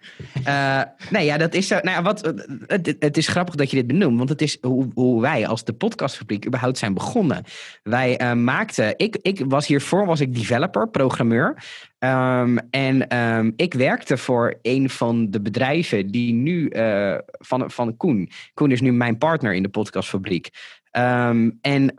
Uh, 0.48 0.82
nee, 1.10 1.26
ja, 1.26 1.38
dat 1.38 1.54
is 1.54 1.68
zo. 1.68 1.76
Nou 1.82 1.90
ja, 1.90 2.02
wat, 2.02 2.34
het, 2.68 2.96
het, 3.00 3.18
is 3.18 3.28
grappig 3.28 3.56
dat 3.56 3.70
je 3.70 3.76
dit 3.76 3.88
benoemt, 3.88 4.18
want 4.18 4.30
het 4.30 4.42
is 4.42 4.58
hoe, 4.62 4.88
hoe 4.94 5.22
wij 5.22 5.48
als 5.48 5.64
de 5.64 5.74
podcastfabriek 5.74 6.46
überhaupt 6.46 6.78
zijn 6.78 6.94
begonnen. 6.94 7.44
Wij 7.84 8.22
uh, 8.22 8.34
maakten, 8.34 8.94
ik, 8.98 9.18
ik 9.22 9.44
was 9.48 9.68
hiervoor 9.68 10.06
was 10.06 10.20
ik 10.20 10.36
developer, 10.36 10.90
programmeur. 10.90 11.64
Um, 12.08 12.60
en 12.70 13.18
um, 13.18 13.54
ik 13.56 13.74
werkte 13.74 14.18
voor 14.18 14.60
een 14.62 14.90
van 14.90 15.32
de 15.32 15.42
bedrijven 15.42 16.08
die 16.08 16.34
nu 16.34 16.70
uh, 16.70 17.18
van, 17.24 17.72
van 17.72 17.98
Koen. 17.98 18.30
Koen 18.54 18.72
is 18.72 18.82
nu 18.82 18.92
mijn 18.92 19.18
partner 19.18 19.54
in 19.54 19.64
de 19.64 19.70
podcastfabriek. 19.70 20.50
Um, 20.92 21.58
en 21.62 21.94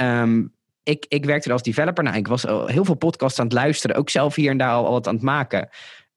ik, 0.82 1.06
ik 1.08 1.24
werkte 1.24 1.46
er 1.46 1.52
als 1.52 1.62
developer. 1.62 2.04
Nou, 2.04 2.16
ik 2.16 2.28
was 2.28 2.42
heel 2.42 2.84
veel 2.84 2.94
podcasts 2.94 3.38
aan 3.38 3.44
het 3.44 3.54
luisteren. 3.54 3.96
Ook 3.96 4.10
zelf 4.10 4.34
hier 4.34 4.50
en 4.50 4.58
daar 4.58 4.72
al, 4.72 4.86
al 4.86 4.92
wat 4.92 5.06
aan 5.06 5.14
het 5.14 5.22
maken. 5.22 5.68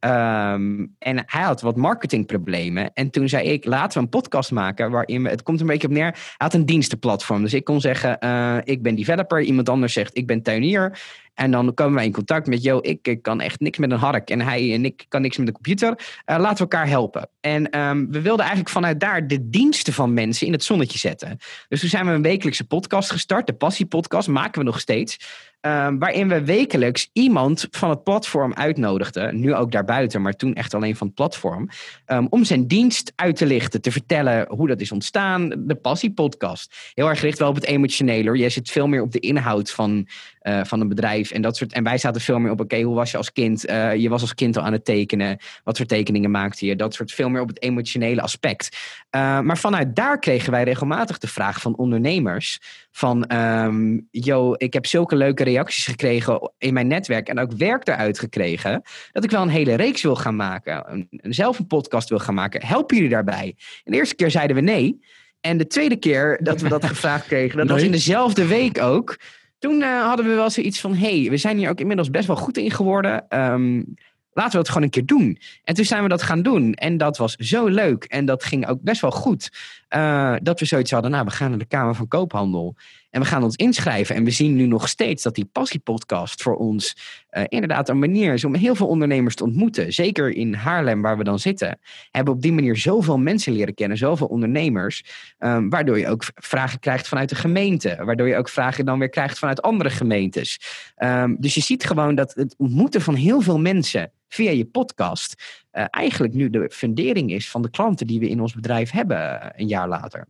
Um, 0.06 0.96
en 1.00 1.24
hij 1.26 1.42
had 1.42 1.62
wat 1.62 1.76
marketingproblemen. 1.76 2.94
En 2.94 3.10
toen 3.10 3.30
zei 3.30 3.48
ik, 3.48 3.66
laten 3.66 3.98
we 3.98 4.04
een 4.04 4.10
podcast 4.10 4.52
maken 4.52 4.92
waarin 4.92 5.24
we, 5.24 5.30
het 5.30 5.44
komt 5.44 5.62
een 5.62 5.68
beetje 5.68 5.88
op 5.88 5.94
neer, 5.94 6.12
hij 6.12 6.36
had 6.38 6.54
een 6.54 6.66
dienstenplatform. 6.66 7.42
Dus 7.42 7.54
ik 7.54 7.64
kon 7.64 7.82
zeggen, 7.82 8.18
uh, 8.24 8.58
ik 8.64 8.82
ben 8.82 8.96
developer. 8.96 9.42
Iemand 9.42 9.70
anders 9.70 9.94
zegt, 9.94 10.18
ik 10.18 10.28
ben 10.28 10.42
tuinier. 10.42 11.00
En 11.34 11.52
dan 11.52 11.74
komen 11.74 11.94
wij 11.94 12.06
in 12.06 12.12
contact 12.12 12.48
met, 12.48 12.64
yo, 12.64 12.80
ik, 12.82 13.08
ik, 13.08 13.22
kan 13.22 13.42
echt 13.42 13.60
niks 13.60 13.78
met 13.78 13.92
een 13.92 13.98
hark. 13.98 14.30
En 14.30 14.42
hij 14.42 14.74
en 14.74 14.86
ik 14.86 15.06
kan 15.08 15.22
niks 15.22 15.38
met 15.38 15.46
de 15.46 15.54
computer. 15.54 15.90
Uh, 15.90 15.96
laten 16.26 16.54
we 16.54 16.60
elkaar 16.60 16.88
helpen. 16.88 17.30
En 17.40 17.80
um, 17.80 18.12
we 18.12 18.22
wilden 18.22 18.40
eigenlijk 18.40 18.70
vanuit 18.70 19.00
daar 19.00 19.28
de 19.28 19.50
diensten 19.50 19.94
van 19.94 20.14
mensen 20.14 20.48
in 20.48 20.54
het 20.54 20.64
zonnetje 20.64 20.98
zetten. 20.98 21.38
Dus 21.68 21.80
toen 21.80 21.90
zijn 21.90 22.06
we 22.06 22.12
een 22.12 22.22
wekelijkse 22.22 22.68
podcast 22.68 23.12
gestart. 23.12 23.48
De 23.48 23.54
Passie 23.54 23.86
Podcast 23.86 24.28
maken 24.28 24.60
we 24.60 24.66
nog 24.66 24.80
steeds. 24.80 25.20
Um, 25.68 26.00
waarin 26.00 26.28
we 26.28 26.44
wekelijks 26.44 27.10
iemand 27.14 27.68
van 27.72 27.90
het 27.90 28.04
platform 28.04 28.54
uitnodigden. 28.54 29.40
Nu 29.40 29.56
ook 29.56 29.72
daarbuiten, 29.72 30.22
maar 30.22 30.34
toen 30.34 30.54
echt 30.54 30.74
alleen 30.74 30.96
van 30.96 31.08
het 31.08 31.16
platform. 31.16 31.70
Um, 32.08 32.28
om 32.30 32.44
zijn 32.44 32.68
dienst 32.68 33.14
uit 33.16 33.36
te 33.36 33.46
lichten, 33.46 33.82
te 33.82 33.92
vertellen 33.92 34.48
hoe 34.50 34.68
dat 34.68 34.82
is 34.82 34.92
ontstaan. 34.92 35.50
De 35.58 35.76
Passie 35.76 36.14
Podcast. 36.14 36.92
Heel 36.94 37.10
erg 37.10 37.20
gericht 37.20 37.40
wel 37.40 37.50
op 37.50 37.56
het 37.56 37.66
emotionele. 37.66 38.38
Je 38.38 38.50
zit 38.50 38.72
veel 38.72 38.88
meer 38.88 39.02
op 39.02 39.12
de 39.12 39.20
inhoud 39.20 39.72
van, 39.72 40.08
uh, 40.44 40.64
van 40.64 40.82
een 40.82 40.88
bedrijf. 40.88 41.32
En, 41.32 41.42
dat 41.42 41.58
soort, 41.58 41.74
en 41.74 41.84
wij 41.84 41.98
zaten 41.98 42.22
veel 42.22 42.40
meer 42.40 42.52
op, 42.52 42.60
oké, 42.60 42.74
okay, 42.74 42.86
hoe 42.86 42.96
was 42.96 43.12
je 43.12 43.18
als 43.18 43.32
kind? 43.32 43.70
Uh, 43.70 43.96
je 43.96 44.10
was 44.10 44.22
als 44.22 44.34
kind 44.34 44.58
al 44.58 44.64
aan 44.64 44.72
het 44.72 44.86
tekenen. 44.86 45.38
Wat 45.64 45.78
voor 45.78 45.86
tekeningen 45.86 46.32
maakte 46.32 46.66
je? 46.66 46.76
Dat 46.76 46.94
soort 46.94 47.12
veel 47.12 47.30
meer 47.30 47.42
op 47.42 47.48
het 47.48 47.62
emotionele 47.62 48.22
aspect. 48.22 48.78
Uh, 49.16 49.40
maar 49.40 49.58
vanuit 49.58 49.96
daar 49.96 50.20
kregen 50.20 50.52
wij 50.52 50.64
regelmatig 50.64 51.18
de 51.18 51.28
vraag 51.28 51.62
van 51.62 51.76
ondernemers. 51.76 52.60
Van, 52.92 53.36
um, 53.36 54.08
yo, 54.12 54.54
ik 54.58 54.74
heb 54.74 54.86
zulke 54.86 55.16
leuke 55.16 55.44
reacties 55.44 55.86
gekregen 55.86 56.52
in 56.58 56.74
mijn 56.74 56.88
netwerk. 56.88 57.28
En 57.28 57.40
ook 57.40 57.52
werk 57.52 57.88
eruit 57.88 58.20
gekregen. 58.20 58.82
Dat 59.12 59.24
ik 59.24 59.32
wel 59.32 59.42
een 59.42 59.50
hele 59.50 59.76
reeks 59.76 60.02
wil 60.02 60.16
gaan 60.16 60.36
maken. 60.36 60.92
Een, 60.92 61.08
een, 61.12 61.34
zelf 61.34 61.60
een 61.60 61.68
podcast 61.68 62.10
wil 62.10 62.20
gaan 62.20 62.34
maken. 62.34 62.66
Helpen 62.66 62.96
jullie 62.96 63.12
daarbij? 63.12 63.56
En 63.84 63.92
de 63.92 63.98
eerste 63.98 64.16
keer 64.16 64.32
zeiden 64.32 64.56
we 64.56 64.62
nee. 64.62 65.00
En 65.42 65.58
de 65.58 65.68
tweede 65.68 65.96
keer 65.96 66.40
dat 66.44 66.62
we 66.62 66.70
dat 66.70 66.86
gevraagd 66.94 67.26
kregen, 67.28 67.58
dat 67.58 67.70
was 67.70 67.82
in 67.82 67.92
dezelfde 67.92 68.48
week 68.48 68.82
ook. 68.82 69.18
Toen 69.62 69.82
uh, 69.82 70.06
hadden 70.06 70.26
we 70.26 70.34
wel 70.34 70.50
zoiets 70.50 70.80
van: 70.80 70.96
hey, 70.96 71.28
we 71.30 71.38
zijn 71.38 71.58
hier 71.58 71.70
ook 71.70 71.80
inmiddels 71.80 72.10
best 72.10 72.28
wel 72.28 72.36
goed 72.36 72.58
in 72.58 72.72
geworden. 72.72 73.40
Um, 73.40 73.96
laten 74.34 74.52
we 74.52 74.58
het 74.58 74.68
gewoon 74.68 74.84
een 74.84 74.90
keer 74.90 75.06
doen. 75.06 75.38
En 75.64 75.76
toen 75.76 75.86
zijn 75.86 76.04
we 76.04 76.10
dat 76.10 76.22
gaan 76.22 76.42
doen. 76.42 76.74
En 76.74 76.98
dat 76.98 77.18
was 77.18 77.36
zo 77.36 77.68
leuk. 77.68 78.04
En 78.04 78.26
dat 78.26 78.44
ging 78.44 78.68
ook 78.68 78.82
best 78.82 79.02
wel 79.02 79.12
goed. 79.12 79.52
Uh, 79.90 80.36
dat 80.42 80.60
we 80.60 80.66
zoiets 80.66 80.92
hadden, 80.92 81.12
nou, 81.12 81.26
we 81.26 81.32
gaan 81.32 81.50
naar 81.50 81.60
de 81.60 81.66
Kamer 81.66 81.96
van 81.96 82.08
Koophandel. 82.08 82.76
En 83.12 83.22
we 83.22 83.28
gaan 83.28 83.44
ons 83.44 83.56
inschrijven. 83.56 84.16
En 84.16 84.24
we 84.24 84.32
zien 84.32 84.56
nu 84.56 84.66
nog 84.66 84.90
steeds 84.90 85.24
dat 85.24 85.36
die 85.36 85.46
passiepodcast 85.46 86.42
voor 86.42 86.56
ons 86.56 86.96
uh, 87.32 87.44
inderdaad 87.48 87.90
een 87.90 88.00
manier 88.00 88.34
is 88.34 88.44
om 88.44 88.56
heel 88.56 88.76
veel 88.76 88.88
ondernemers 88.88 89.36
te 89.36 89.44
ontmoeten. 89.44 89.94
Zeker 89.94 90.30
in 90.30 90.54
Haarlem, 90.54 91.02
waar 91.02 91.18
we 91.18 91.24
dan 91.24 91.40
zitten. 91.40 91.80
Hebben 92.12 92.34
op 92.34 92.42
die 92.42 92.54
manier 92.54 92.78
zoveel 92.78 93.18
mensen 93.18 93.54
leren 93.54 93.74
kennen, 93.74 93.98
zoveel 93.98 94.28
ondernemers. 94.28 95.04
Um, 95.40 95.70
waardoor 95.70 96.00
je 96.00 96.08
ook 96.08 96.24
vragen 96.36 96.80
krijgt 96.80 97.08
vanuit 97.08 97.30
de 97.30 97.36
gemeente. 97.36 97.98
Waardoor 98.04 98.28
je 98.28 98.36
ook 98.36 98.50
vragen 98.50 98.86
dan 98.86 99.00
weer 99.00 99.10
krijgt 99.10 99.40
vanuit 99.40 99.62
andere 99.62 99.90
gemeentes. 99.90 100.60
Um, 100.98 101.38
dus 101.40 101.54
je 101.54 101.62
ziet 101.62 101.86
gewoon 101.86 102.16
dat 102.16 102.34
het 102.34 102.56
ontmoeten 102.58 103.02
van 103.02 103.16
heel 103.16 103.42
veel 103.42 103.60
mensen 103.60 104.12
via 104.28 104.52
je 104.52 104.66
podcast 104.66 105.44
uh, 105.74 105.86
eigenlijk 105.90 106.34
nu 106.34 106.50
de 106.50 106.70
fundering 106.74 107.32
is 107.32 107.50
van 107.50 107.62
de 107.62 107.70
klanten 107.70 108.08
die 108.08 108.20
we 108.20 108.30
in 108.30 108.42
ons 108.42 108.54
bedrijf 108.54 108.92
hebben 108.92 109.52
een 109.56 109.68
jaar 109.68 109.88
later. 109.88 110.28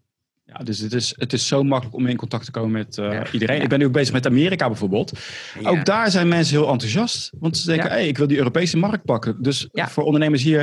Ja, 0.54 0.64
dus 0.64 0.80
het 0.80 0.94
is, 0.94 1.14
het 1.18 1.34
is 1.34 1.48
zo 1.48 1.64
makkelijk 1.64 1.96
om 1.96 2.08
in 2.08 2.16
contact 2.16 2.46
te 2.46 2.52
komen 2.52 2.72
met 2.72 2.98
uh, 2.98 3.12
ja, 3.12 3.32
iedereen. 3.32 3.58
Ja. 3.58 3.64
Ik 3.64 3.70
ben 3.70 3.80
nu 3.80 3.86
ook 3.86 3.92
bezig 3.92 4.14
met 4.14 4.26
Amerika 4.26 4.68
bijvoorbeeld. 4.68 5.20
Ja. 5.60 5.70
Ook 5.70 5.86
daar 5.86 6.12
zijn 6.12 6.28
mensen 6.28 6.58
heel 6.58 6.72
enthousiast. 6.72 7.32
Want 7.40 7.58
ze 7.58 7.66
denken, 7.66 7.90
hey, 7.90 8.08
ik 8.08 8.18
wil 8.18 8.28
die 8.28 8.38
Europese 8.38 8.78
markt 8.78 9.06
pakken. 9.06 9.42
Dus 9.42 9.70
voor 9.72 10.04
ondernemers 10.04 10.44
hier, 10.44 10.62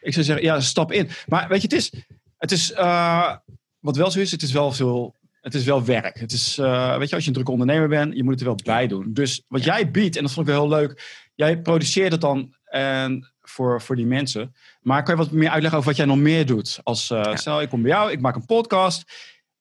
ik 0.00 0.12
zou 0.12 0.24
zeggen, 0.24 0.44
ja, 0.44 0.60
stap 0.60 0.92
in. 0.92 1.08
Maar 1.26 1.48
weet 1.48 1.62
je, 1.62 1.68
het 1.68 1.76
is, 1.76 1.92
het 2.36 2.52
is 2.52 2.72
uh, 2.72 3.34
wat 3.78 3.96
wel 3.96 4.10
zo 4.10 4.20
is, 4.20 4.30
het 4.30 4.42
is 4.42 4.52
wel 4.52 4.72
veel 4.72 5.14
het 5.40 5.54
is 5.54 5.64
wel 5.64 5.84
werk. 5.84 6.18
Het 6.18 6.32
is, 6.32 6.58
uh, 6.58 6.98
weet 6.98 7.08
je, 7.08 7.14
als 7.14 7.22
je 7.22 7.28
een 7.28 7.34
drukke 7.34 7.52
ondernemer 7.52 7.88
bent, 7.88 8.16
je 8.16 8.22
moet 8.22 8.32
het 8.32 8.40
er 8.40 8.46
wel 8.46 8.58
bij 8.64 8.86
doen. 8.86 9.12
Dus 9.12 9.44
wat 9.48 9.64
jij 9.64 9.90
biedt, 9.90 10.16
en 10.16 10.22
dat 10.22 10.32
vond 10.32 10.48
ik 10.48 10.54
wel 10.54 10.62
heel 10.68 10.78
leuk, 10.78 11.24
jij 11.34 11.60
produceert 11.60 12.12
het 12.12 12.20
dan 12.20 12.54
en 12.64 13.32
voor, 13.56 13.82
voor 13.82 13.96
die 13.96 14.06
mensen. 14.06 14.54
Maar 14.80 15.02
kan 15.02 15.16
je 15.16 15.22
wat 15.22 15.30
meer 15.30 15.48
uitleggen 15.48 15.78
over 15.78 15.90
wat 15.90 15.98
jij 15.98 16.06
nog 16.06 16.18
meer 16.18 16.46
doet? 16.46 16.80
Als 16.82 17.10
uh, 17.10 17.22
ja. 17.22 17.36
stel, 17.36 17.60
ik 17.60 17.68
kom 17.68 17.82
bij 17.82 17.90
jou, 17.90 18.10
ik 18.10 18.20
maak 18.20 18.34
een 18.34 18.46
podcast, 18.46 19.12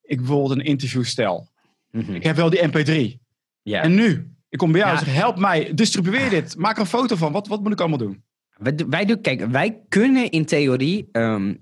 ik 0.01 0.17
bijvoorbeeld 0.17 0.59
een 0.59 0.65
interview 0.65 1.03
stel. 1.03 1.47
Mm 1.91 2.01
-hmm. 2.01 2.15
Ik 2.15 2.23
heb 2.23 2.35
wel 2.35 2.49
die 2.49 2.67
MP3. 2.67 3.19
Ja. 3.61 3.81
En 3.81 3.95
nu, 3.95 4.35
ik 4.49 4.57
kom 4.57 4.71
bij 4.71 4.81
jou, 4.81 4.93
ja. 4.93 5.03
zeg, 5.03 5.13
help 5.13 5.39
mij, 5.39 5.73
distribueer 5.73 6.29
dit, 6.29 6.57
maak 6.57 6.75
er 6.75 6.81
een 6.81 6.87
foto 6.87 7.15
van. 7.15 7.31
Wat, 7.31 7.47
wat 7.47 7.61
moet 7.61 7.71
ik 7.71 7.79
allemaal 7.79 7.97
doen? 7.97 8.23
Wij, 8.57 8.75
wij, 8.89 9.05
doen, 9.05 9.21
kijk, 9.21 9.45
wij 9.45 9.81
kunnen 9.89 10.29
in 10.31 10.45
theorie 10.45 11.09
ehm, 11.11 11.53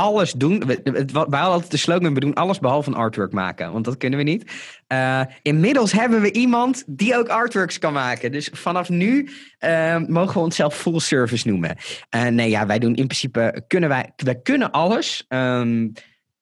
alles 0.00 0.32
doen. 0.32 0.66
We, 0.66 0.80
wij 0.82 1.04
hadden 1.14 1.40
altijd 1.40 1.70
de 1.70 1.76
slogan, 1.76 2.14
we 2.14 2.20
doen 2.20 2.34
alles 2.34 2.58
behalve 2.58 2.88
een 2.90 2.96
artwork 2.96 3.32
maken. 3.32 3.72
Want 3.72 3.84
dat 3.84 3.96
kunnen 3.96 4.18
we 4.18 4.24
niet. 4.24 4.52
Uh, 4.88 5.20
inmiddels 5.42 5.92
hebben 5.92 6.20
we 6.20 6.32
iemand 6.32 6.84
die 6.86 7.16
ook 7.16 7.28
artworks 7.28 7.78
kan 7.78 7.92
maken. 7.92 8.32
Dus 8.32 8.50
vanaf 8.52 8.88
nu 8.88 9.30
uh, 9.60 9.96
mogen 10.06 10.34
we 10.34 10.40
onszelf 10.40 10.76
full 10.76 10.98
service 10.98 11.48
noemen. 11.48 11.76
Uh, 12.16 12.26
nee, 12.26 12.50
ja, 12.50 12.66
wij 12.66 12.78
doen 12.78 12.94
in 12.94 13.06
principe, 13.06 13.64
kunnen 13.66 13.88
wij, 13.88 14.12
wij 14.16 14.40
kunnen 14.42 14.70
alles. 14.70 15.24
Um, 15.28 15.92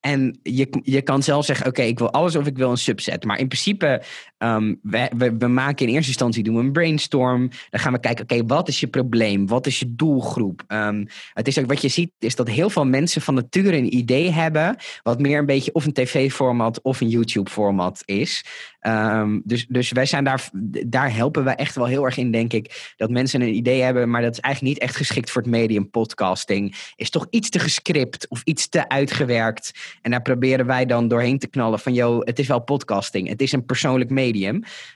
en 0.00 0.38
je, 0.42 0.80
je 0.82 1.02
kan 1.02 1.22
zelf 1.22 1.44
zeggen, 1.44 1.66
oké, 1.66 1.82
ik 1.82 1.98
wil 1.98 2.12
alles 2.12 2.36
of 2.36 2.46
ik 2.46 2.56
wil 2.56 2.70
een 2.70 2.76
subset. 2.76 3.24
Maar 3.24 3.38
in 3.38 3.48
principe, 3.48 4.02
um, 4.38 4.78
we, 4.82 5.34
we, 5.38 5.46
maken 5.46 5.86
in 5.86 5.92
eerste 5.92 6.08
instantie 6.08 6.42
doen 6.42 6.54
we 6.54 6.60
een 6.60 6.72
brainstorm. 6.72 7.50
Dan 7.70 7.80
gaan 7.80 7.92
we 7.92 8.00
kijken, 8.00 8.24
oké, 8.24 8.46
wat 8.46 8.68
is 8.68 8.80
je 8.80 8.86
probleem? 8.86 9.46
Wat 9.46 9.66
is 9.66 9.78
je 9.78 9.94
doelgroep? 9.94 10.64
Um, 10.68 11.06
het 11.32 11.48
is 11.48 11.58
ook 11.58 11.66
wat 11.66 11.82
je 11.82 11.88
ziet, 11.88 12.10
is 12.18 12.34
dat 12.34 12.48
heel 12.48 12.70
veel 12.70 12.86
mensen 12.86 13.22
van 13.22 13.34
nature 13.34 13.76
een 13.76 13.96
idee 13.96 14.30
hebben. 14.30 14.76
Wat 15.02 15.20
meer 15.20 15.38
een 15.38 15.46
beetje 15.46 15.72
of 15.72 15.84
een 15.84 15.92
tv-format 15.92 16.82
of 16.82 17.00
een 17.00 17.08
YouTube-format 17.08 18.02
is. 18.04 18.44
Um, 18.82 19.42
dus, 19.44 19.66
dus 19.68 19.92
wij 19.92 20.06
zijn 20.06 20.24
daar, 20.24 20.48
daar 20.86 21.14
helpen 21.14 21.44
we 21.44 21.50
echt 21.50 21.74
wel 21.74 21.86
heel 21.86 22.04
erg 22.04 22.16
in, 22.16 22.30
denk 22.30 22.52
ik. 22.52 22.92
Dat 22.96 23.10
mensen 23.10 23.40
een 23.40 23.54
idee 23.54 23.82
hebben, 23.82 24.10
maar 24.10 24.22
dat 24.22 24.32
is 24.32 24.40
eigenlijk 24.40 24.74
niet 24.74 24.82
echt 24.82 24.96
geschikt 24.96 25.30
voor 25.30 25.42
het 25.42 25.50
medium 25.50 25.90
podcasting. 25.90 26.92
Is 26.96 27.10
toch 27.10 27.26
iets 27.30 27.50
te 27.50 27.58
gescript 27.58 28.28
of 28.28 28.42
iets 28.44 28.68
te 28.68 28.88
uitgewerkt. 28.88 29.72
En 30.02 30.10
daar 30.10 30.22
proberen 30.22 30.66
wij 30.66 30.86
dan 30.86 31.08
doorheen 31.08 31.38
te 31.38 31.48
knallen 31.48 31.78
van, 31.78 31.94
joh, 31.94 32.20
het 32.24 32.38
is 32.38 32.46
wel 32.46 32.60
podcasting. 32.60 33.28
Het 33.28 33.42
is 33.42 33.52
een 33.52 33.64
persoonlijk 33.64 34.10
medium. 34.10 34.26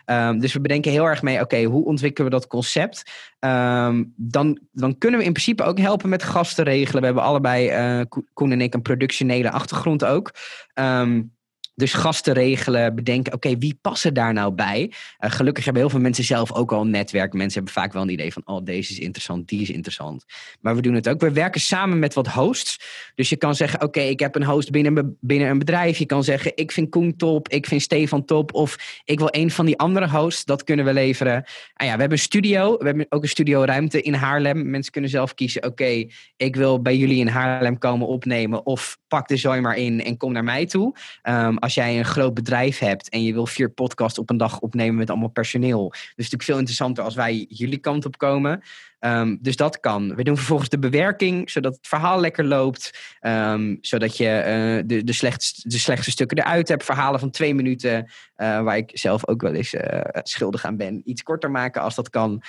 Um, 0.07 0.39
dus 0.41 0.53
we 0.53 0.61
bedenken 0.61 0.91
heel 0.91 1.05
erg 1.05 1.23
mee, 1.23 1.41
oké, 1.41 1.63
hoe 1.63 1.85
ontwikkelen 1.85 2.31
we 2.31 2.37
dat 2.37 2.47
concept? 2.47 3.11
Um, 3.41 4.13
dan, 4.17 4.59
dan 4.73 4.99
kunnen 4.99 5.19
we 5.19 5.27
in 5.27 5.33
principe 5.33 5.63
ook 5.63 5.79
helpen 5.79 6.09
met 6.09 6.23
gasten 6.23 6.65
regelen. 6.65 7.01
We 7.01 7.07
hebben 7.07 7.25
allebei, 7.25 7.99
uh, 7.99 8.05
Koen 8.33 8.53
en 8.53 8.61
ik, 8.61 8.75
een 8.75 8.83
productionele 8.83 9.51
achtergrond 9.51 10.05
ook. 10.05 10.35
Um, 10.75 11.33
dus 11.75 11.93
gasten 11.93 12.35
regelen, 12.35 12.95
bedenken, 12.95 13.33
oké, 13.33 13.59
wie 13.59 13.79
passen 13.81 14.15
daar 14.15 14.33
nou 14.33 14.53
bij? 14.53 14.93
Uh, 15.21 15.31
gelukkig 15.31 15.65
hebben 15.65 15.83
heel 15.83 15.91
veel 15.91 16.01
mensen 16.01 16.25
zelf 16.25 16.53
ook 16.53 16.73
al 16.73 16.81
een 16.81 16.91
netwerk. 16.91 17.33
Mensen 17.33 17.55
hebben 17.55 17.73
vaak 17.73 17.93
wel 17.93 18.03
een 18.03 18.09
idee 18.09 18.33
van, 18.33 18.43
oh, 18.45 18.65
deze 18.65 18.93
is 18.93 18.99
interessant, 18.99 19.49
die 19.49 19.63
is 19.63 19.71
interessant. 19.71 20.25
Maar 20.61 20.75
we 20.75 20.83
doen 20.83 20.95
het 20.95 21.09
ook. 21.09 21.21
We 21.21 21.31
werken 21.31 21.61
samen 21.61 21.99
met 21.99 22.15
wat 22.15 22.27
hosts. 22.27 22.81
Dus 23.15 23.29
je 23.29 23.37
kan 23.37 23.55
zeggen, 23.55 23.83
oké, 23.83 24.01
ik 24.01 24.21
heb 24.21 24.35
een 24.35 24.45
host 24.45 24.71
binnen, 24.71 25.17
binnen 25.21 25.49
een 25.49 25.59
bedrijf. 25.59 25.99
Je 25.99 26.07
kan 26.07 26.25
zeggen, 26.25 26.53
ik 26.55 26.73
vind 26.73 26.91
Koen 26.91 27.17
top, 27.17 27.49
ik 27.49 27.67
vind 27.67 27.83
Stefan 27.83 28.25
top. 28.25 28.55
Of 28.55 29.01
ik 29.05 29.19
wil 29.19 29.29
een 29.31 29.51
van 29.51 29.67
die 29.67 29.79
andere 29.79 30.09
hosts, 30.09 30.45
dat 30.45 30.65
kunnen 30.65 30.85
we 30.85 30.93
leveren. 30.93 31.45
En 31.75 31.87
ja, 31.87 31.93
we 31.93 32.01
hebben 32.01 32.11
een 32.11 32.19
studio. 32.19 32.79
We 32.79 32.87
hebben 32.87 33.07
ook 33.09 33.23
een 33.23 33.29
studioruimte 33.29 34.03
in 34.03 34.15
Haarlem. 34.15 34.71
Mensen 34.71 34.93
kunnen 34.93 35.11
zelf 35.11 35.35
kiezen, 35.35 35.65
oké, 35.65 36.07
ik 36.37 36.57
wil 36.57 36.83
bij 36.83 36.97
jullie 36.97 37.19
in 37.19 37.29
Haarlem 37.29 37.79
komen 37.79 38.07
opnemen. 38.07 38.67
Of 38.67 38.99
pak 39.13 39.29
de 39.29 39.37
zooi 39.37 39.61
maar 39.61 39.77
in 39.77 40.05
en 40.05 40.17
kom 40.17 40.33
naar 40.33 40.45
mij 40.45 40.67
toe. 40.67 40.95
Um, 41.23 41.59
als 41.59 41.75
jij 41.75 41.99
een 41.99 42.05
groot 42.05 42.35
bedrijf 42.35 42.79
hebt 42.79 43.09
en 43.09 43.23
je 43.23 43.33
wil 43.33 43.47
vier 43.47 43.71
podcasts 43.71 44.19
op 44.19 44.31
een 44.31 44.37
dag 44.37 44.61
opnemen 44.61 44.95
met 44.95 45.11
allemaal 45.11 45.29
personeel. 45.29 45.89
Dus 45.91 46.13
natuurlijk 46.17 46.43
veel 46.43 46.59
interessanter 46.59 47.05
als 47.05 47.15
wij 47.15 47.47
jullie 47.49 47.79
kant 47.79 48.07
op 48.07 48.19
komen. 48.19 48.63
Um, 49.05 49.39
dus 49.41 49.57
dat 49.57 49.81
kan. 49.81 50.15
We 50.15 50.25
doen 50.25 50.37
vervolgens 50.37 50.69
de 50.69 50.79
bewerking, 50.79 51.51
zodat 51.51 51.77
het 51.77 51.87
verhaal 51.87 52.21
lekker 52.21 52.45
loopt. 52.45 53.17
Um, 53.21 53.79
zodat 53.81 54.17
je 54.17 54.25
uh, 54.25 54.83
de, 54.87 55.05
de, 55.05 55.13
slechtste, 55.13 55.69
de 55.69 55.79
slechtste 55.79 56.11
stukken 56.11 56.39
eruit 56.39 56.69
hebt. 56.69 56.85
Verhalen 56.85 57.21
van 57.21 57.31
twee 57.31 57.55
minuten, 57.55 58.11
uh, 58.37 58.63
waar 58.63 58.77
ik 58.77 58.91
zelf 58.95 59.29
ook 59.29 59.43
wel 59.43 59.55
eens 59.55 59.75
uh, 59.75 59.81
schuldig 60.13 60.65
aan 60.65 60.77
ben. 60.77 61.03
Iets 61.05 61.23
korter 61.23 61.51
maken 61.51 61.83
als 61.83 61.95
dat 61.95 62.11
kan. 62.11 62.43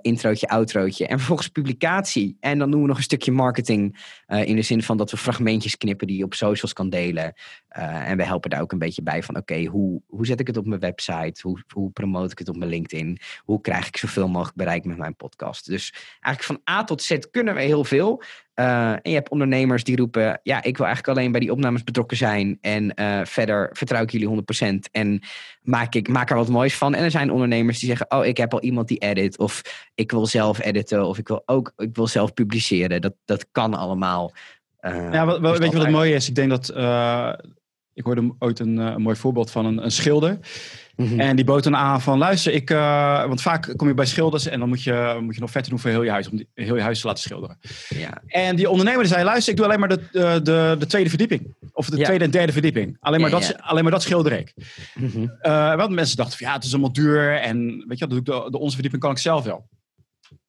introotje, 0.00 0.48
outrootje. 0.48 1.06
En 1.06 1.18
vervolgens 1.18 1.48
publicatie. 1.48 2.36
En 2.40 2.58
dan 2.58 2.70
doen 2.70 2.80
we 2.80 2.86
nog 2.86 2.96
een 2.96 3.02
stukje 3.02 3.32
marketing. 3.32 3.98
in 4.26 4.56
de 4.56 4.62
zin 4.62 4.82
van 4.82 4.96
dat 4.96 5.10
we 5.10 5.16
fragmentjes 5.16 5.76
knippen 5.76 6.06
die 6.06 6.16
je 6.16 6.24
op 6.24 6.34
socials 6.34 6.72
kan 6.72 6.90
delen. 6.90 7.34
En 7.82 8.16
we 8.16 8.24
helpen 8.24 8.50
daar 8.50 8.60
ook 8.60 8.72
een 8.72 8.78
beetje 8.78 9.02
bij 9.02 9.22
van... 9.22 9.36
oké, 9.36 9.64
hoe, 9.64 10.02
hoe 10.06 10.26
zet 10.26 10.40
ik 10.40 10.46
het 10.46 10.56
op 10.56 10.66
mijn 10.66 10.80
website? 10.80 11.40
Hoe, 11.42 11.62
hoe 11.68 11.90
promote 11.90 12.30
ik 12.30 12.38
het 12.38 12.48
op 12.48 12.56
mijn 12.56 12.70
LinkedIn? 12.70 13.18
Hoe 13.44 13.60
krijg 13.60 13.86
ik 13.86 13.96
zoveel 13.96 14.28
mogelijk 14.28 14.56
bereik 14.56 14.84
met 14.84 14.98
mijn 14.98 15.16
podcast? 15.16 15.66
Dus 15.66 15.94
eigenlijk 16.20 16.42
van 16.42 16.74
A 16.74 16.84
tot 16.84 17.02
Z 17.02 17.18
kunnen 17.30 17.54
we 17.54 17.60
heel 17.60 17.84
veel. 17.84 18.22
Uh, 18.54 18.90
en 18.90 19.00
je 19.02 19.14
hebt 19.14 19.28
ondernemers 19.28 19.84
die 19.84 19.96
roepen: 19.96 20.40
Ja, 20.42 20.62
ik 20.62 20.76
wil 20.76 20.86
eigenlijk 20.86 21.18
alleen 21.18 21.30
bij 21.30 21.40
die 21.40 21.52
opnames 21.52 21.84
betrokken 21.84 22.16
zijn. 22.16 22.58
En 22.60 22.92
uh, 23.00 23.20
verder 23.24 23.70
vertrouw 23.72 24.02
ik 24.02 24.10
jullie 24.10 24.44
100%. 24.64 24.74
En 24.92 25.22
maak, 25.62 25.94
ik, 25.94 26.08
maak 26.08 26.30
er 26.30 26.36
wat 26.36 26.48
moois 26.48 26.76
van. 26.76 26.94
En 26.94 27.04
er 27.04 27.10
zijn 27.10 27.30
ondernemers 27.30 27.78
die 27.78 27.88
zeggen: 27.88 28.10
Oh, 28.10 28.24
ik 28.24 28.36
heb 28.36 28.52
al 28.52 28.62
iemand 28.62 28.88
die 28.88 28.98
edit. 28.98 29.38
Of 29.38 29.62
ik 29.94 30.10
wil 30.10 30.26
zelf 30.26 30.60
editen. 30.60 31.06
Of 31.06 31.18
ik 31.18 31.28
wil 31.28 31.42
ook 31.46 31.72
ik 31.76 31.96
wil 31.96 32.06
zelf 32.06 32.34
publiceren. 32.34 33.00
Dat, 33.00 33.14
dat 33.24 33.46
kan 33.52 33.74
allemaal. 33.74 34.32
Ja, 34.80 35.26
wat, 35.26 35.40
weet 35.58 35.70
je 35.70 35.76
wat 35.76 35.86
het 35.86 35.94
mooie 35.94 36.14
is? 36.14 36.28
Ik 36.28 36.34
denk 36.34 36.50
dat. 36.50 36.72
Ik 37.96 38.04
hoorde 38.04 38.34
ooit 38.38 38.58
een, 38.58 38.76
een 38.76 39.02
mooi 39.02 39.16
voorbeeld 39.16 39.50
van 39.50 39.66
een, 39.66 39.84
een 39.84 39.90
schilder. 39.90 40.38
Mhm. 40.96 41.20
En 41.20 41.36
die 41.36 41.44
bood 41.44 41.62
dan 41.62 41.76
aan 41.76 42.00
van 42.00 42.18
luister, 42.18 42.52
ik, 42.52 42.70
uh, 42.70 43.26
want 43.26 43.42
vaak 43.42 43.72
kom 43.76 43.88
je 43.88 43.94
bij 43.94 44.06
schilders 44.06 44.46
en 44.46 44.58
dan 44.58 44.68
moet 44.68 44.82
je, 44.82 45.18
moet 45.20 45.34
je 45.34 45.40
nog 45.40 45.50
vetter 45.50 45.70
doen 45.70 45.80
voor 45.80 45.90
heel 45.90 46.02
je 46.02 46.10
huis, 46.10 46.28
om 46.28 46.36
die, 46.36 46.48
heel 46.54 46.76
je 46.76 46.82
huis 46.82 47.00
te 47.00 47.06
laten 47.06 47.22
schilderen. 47.22 47.58
Ja. 47.88 48.22
En 48.26 48.56
die 48.56 48.70
ondernemer 48.70 49.06
zei, 49.06 49.24
luister, 49.24 49.52
ik 49.52 49.58
doe 49.58 49.66
alleen 49.66 49.80
maar 49.80 49.88
de, 49.88 50.00
de, 50.12 50.40
de, 50.42 50.76
de 50.78 50.86
tweede 50.86 51.08
verdieping. 51.08 51.54
Of 51.72 51.88
de 51.88 52.02
tweede 52.02 52.24
en 52.24 52.30
derde 52.30 52.52
verdieping. 52.52 52.96
Alleen 53.00 53.20
maar, 53.20 53.30
dat, 53.30 53.56
alleen 53.60 53.82
maar 53.82 53.92
dat 53.92 54.02
schilder 54.02 54.32
ik. 54.32 54.54
Mm 54.94 55.10
-hmm. 55.10 55.36
uh, 55.42 55.76
want 55.76 55.90
mensen 55.90 56.16
dachten 56.16 56.38
van 56.38 56.46
ja, 56.46 56.52
het 56.52 56.64
is 56.64 56.72
allemaal 56.72 56.92
duur 56.92 57.40
en 57.40 57.84
weet 57.88 57.98
je, 57.98 58.06
de, 58.06 58.22
de 58.22 58.58
onze 58.58 58.72
verdieping 58.72 59.02
kan 59.02 59.10
ik 59.10 59.18
zelf 59.18 59.44
wel. 59.44 59.68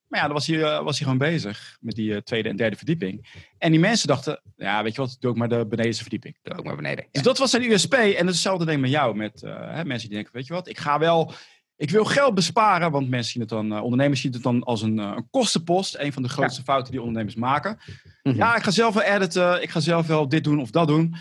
Maar 0.07 0.19
ja, 0.19 0.25
dan 0.25 0.35
was 0.35 0.47
hij, 0.47 0.57
uh, 0.57 0.83
was 0.83 0.97
hij 0.97 1.07
gewoon 1.07 1.29
bezig 1.29 1.77
met 1.81 1.95
die 1.95 2.09
uh, 2.09 2.17
tweede 2.17 2.49
en 2.49 2.55
derde 2.55 2.75
verdieping. 2.75 3.27
En 3.57 3.71
die 3.71 3.79
mensen 3.79 4.07
dachten, 4.07 4.41
ja, 4.55 4.83
weet 4.83 4.95
je 4.95 5.01
wat, 5.01 5.17
doe 5.19 5.29
ook 5.29 5.37
maar 5.37 5.49
de 5.49 5.65
benedenste 5.67 6.01
verdieping. 6.01 6.37
Doe 6.41 6.57
ook 6.57 6.65
maar 6.65 6.75
beneden. 6.75 7.05
Dus 7.11 7.21
dat 7.21 7.37
was 7.37 7.49
zijn 7.49 7.71
USP. 7.71 7.93
En 7.93 8.01
dat 8.01 8.13
is 8.13 8.23
hetzelfde 8.25 8.65
ding 8.65 8.81
met 8.81 8.89
jou, 8.89 9.15
met 9.15 9.41
uh, 9.41 9.73
hè, 9.73 9.85
mensen 9.85 10.07
die 10.07 10.17
denken, 10.17 10.33
weet 10.33 10.47
je 10.47 10.53
wat, 10.53 10.67
ik 10.67 10.77
ga 10.77 10.99
wel, 10.99 11.33
ik 11.75 11.89
wil 11.89 12.05
geld 12.05 12.35
besparen. 12.35 12.91
Want 12.91 13.09
mensen 13.09 13.31
zien 13.31 13.41
het 13.41 13.49
dan, 13.49 13.81
ondernemers 13.81 14.21
zien 14.21 14.33
het 14.33 14.43
dan 14.43 14.63
als 14.63 14.81
een, 14.81 14.97
een 14.97 15.29
kostenpost. 15.29 15.97
Een 15.97 16.13
van 16.13 16.23
de 16.23 16.29
grootste 16.29 16.61
ja. 16.65 16.71
fouten 16.71 16.91
die 16.91 17.01
ondernemers 17.01 17.35
maken. 17.35 17.77
-hmm. 18.21 18.35
Ja, 18.35 18.55
ik 18.55 18.63
ga 18.63 18.71
zelf 18.71 18.93
wel 18.93 19.03
editen, 19.03 19.61
ik 19.61 19.69
ga 19.69 19.79
zelf 19.79 20.07
wel 20.07 20.29
dit 20.29 20.43
doen 20.43 20.59
of 20.59 20.71
dat 20.71 20.87
doen. 20.87 21.15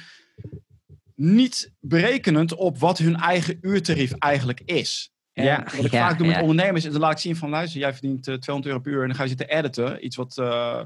Niet 1.15 1.73
berekenend 1.81 2.55
op 2.55 2.79
wat 2.79 2.99
hun 2.99 3.17
eigen 3.17 3.59
uurtarief 3.61 4.13
eigenlijk 4.13 4.61
is. 4.65 5.16
En 5.37 5.45
ja, 5.45 5.63
wat 5.77 5.85
ik 5.85 5.93
ja, 5.93 6.09
vaak 6.09 6.19
doe 6.19 6.27
met 6.27 6.37
ja. 6.37 6.43
ondernemers 6.43 6.85
is 6.85 6.93
dan 6.93 7.01
laat 7.01 7.13
ik 7.13 7.19
zien 7.19 7.37
van 7.37 7.51
luister, 7.51 7.81
jij 7.81 7.93
verdient 7.93 8.29
uh, 8.29 8.35
200 8.35 8.67
euro 8.67 8.79
per 8.79 8.93
uur 8.93 9.01
en 9.01 9.07
dan 9.07 9.17
ga 9.17 9.23
je 9.23 9.29
zitten 9.29 9.49
editen. 9.49 10.05
Iets 10.05 10.17
wat 10.17 10.37
uh, 10.41 10.81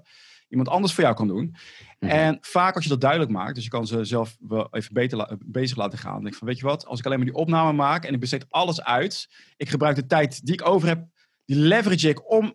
iemand 0.48 0.68
anders 0.68 0.92
voor 0.92 1.03
jou 1.03 1.16
kan 1.16 1.26
doen. 1.26 1.57
Mm-hmm. 2.01 2.18
En 2.18 2.38
vaak 2.40 2.74
als 2.74 2.84
je 2.84 2.90
dat 2.90 3.01
duidelijk 3.01 3.30
maakt, 3.30 3.55
dus 3.55 3.64
je 3.64 3.70
kan 3.70 3.86
ze 3.86 4.05
zelf 4.05 4.36
wel 4.40 4.68
even 4.70 4.94
beter 4.94 5.16
la 5.16 5.36
bezig 5.44 5.76
laten 5.76 5.98
gaan. 5.98 6.12
Dan 6.12 6.20
denk 6.20 6.32
ik 6.32 6.38
van 6.38 6.48
weet 6.48 6.59
je 6.59 6.64
wat, 6.64 6.86
als 6.86 6.98
ik 6.98 7.07
alleen 7.07 7.18
maar 7.18 7.26
die 7.26 7.36
opname 7.36 7.72
maak 7.72 8.05
en 8.05 8.14
ik 8.14 8.20
besteed 8.20 8.46
alles 8.48 8.82
uit. 8.82 9.28
Ik 9.57 9.68
gebruik 9.68 9.96
de 9.96 10.07
tijd 10.07 10.46
die 10.46 10.55
ik 10.55 10.66
over 10.68 10.88
heb, 10.88 11.05
die 11.44 11.57
leverage 11.57 12.09
ik 12.09 12.30
om 12.30 12.55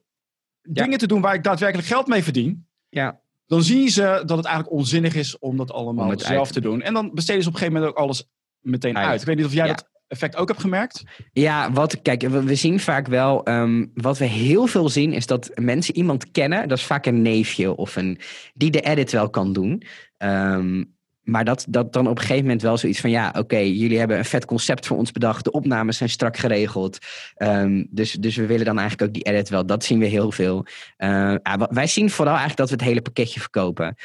dingen 0.61 0.97
te 0.97 1.07
doen 1.07 1.21
waar 1.21 1.33
ik 1.33 1.43
daadwerkelijk 1.43 1.87
geld 1.87 2.07
mee 2.07 2.23
verdien. 2.23 2.67
Ja. 2.89 3.19
Dan 3.47 3.63
zien 3.63 3.89
ze 3.89 4.23
dat 4.25 4.37
het 4.37 4.45
eigenlijk 4.45 4.75
onzinnig 4.75 5.15
is 5.15 5.39
om 5.39 5.57
dat 5.57 5.71
allemaal 5.71 6.09
om 6.09 6.19
zelf 6.19 6.51
te 6.51 6.61
doen. 6.61 6.81
En 6.81 6.93
dan 6.93 7.13
besteden 7.13 7.43
ze 7.43 7.47
op 7.47 7.53
een 7.53 7.59
gegeven 7.59 7.81
moment 7.81 7.97
ook 7.97 8.03
alles 8.03 8.29
meteen 8.59 8.97
uit. 8.97 9.07
uit. 9.07 9.21
Ik 9.21 9.27
weet 9.27 9.35
niet 9.35 9.45
of 9.45 9.53
jij 9.53 9.67
dat 9.67 9.89
effect 10.15 10.35
ook 10.35 10.47
hebt 10.47 10.61
gemerkt? 10.61 11.03
Ja, 11.33 11.71
wat, 11.71 12.01
kijk, 12.01 12.21
we, 12.21 12.55
zien 12.55 12.79
vaak 12.79 13.07
wel, 13.07 13.49
um, 13.49 13.91
wat 13.93 14.17
we 14.17 14.25
heel 14.25 14.67
veel 14.67 14.89
zien, 14.89 15.13
is 15.13 15.25
dat 15.25 15.51
mensen 15.55 15.95
iemand 15.95 16.31
kennen, 16.31 16.67
dat 16.67 16.77
is 16.77 16.83
vaak 16.83 17.05
een 17.05 17.21
neefje 17.21 17.75
of 17.75 17.95
een, 17.95 18.19
die 18.53 18.71
de 18.71 18.81
edit 18.81 19.11
wel 19.11 19.29
kan 19.29 19.53
doen. 19.53 19.83
Um, 20.17 20.93
maar 21.25 21.45
dat, 21.45 21.65
dat 21.69 21.93
dan 21.93 22.07
op 22.07 22.15
een 22.15 22.21
gegeven 22.21 22.43
moment 22.43 22.61
wel 22.61 22.77
zoiets 22.77 22.99
van, 22.99 23.09
ja, 23.09 23.33
oké, 23.37 23.57
jullie 23.57 23.99
hebben 23.99 24.17
een 24.17 24.25
vet 24.25 24.45
concept 24.45 24.87
voor 24.87 24.97
ons 24.97 25.11
bedacht, 25.11 25.43
de 25.43 25.51
opnames 25.51 25.97
zijn 25.97 26.09
strak 26.09 26.37
geregeld. 26.37 26.97
Um, 27.37 27.87
dus, 27.89 28.11
dus 28.11 28.35
we 28.35 28.45
willen 28.45 28.65
dan 28.65 28.79
eigenlijk 28.79 29.09
ook 29.09 29.15
die 29.15 29.33
edit 29.33 29.49
wel. 29.49 29.65
Dat 29.65 29.83
zien 29.83 29.99
we 29.99 30.05
heel 30.05 30.31
veel. 30.31 30.65
Uh, 30.97 31.35
ja, 31.43 31.67
wij 31.69 31.87
zien 31.87 32.09
vooral 32.09 32.35
eigenlijk 32.37 32.59
dat 32.59 32.69
we 32.69 32.75
het 32.75 32.85
hele 32.85 33.01
pakketje 33.01 33.39
verkopen. 33.39 33.95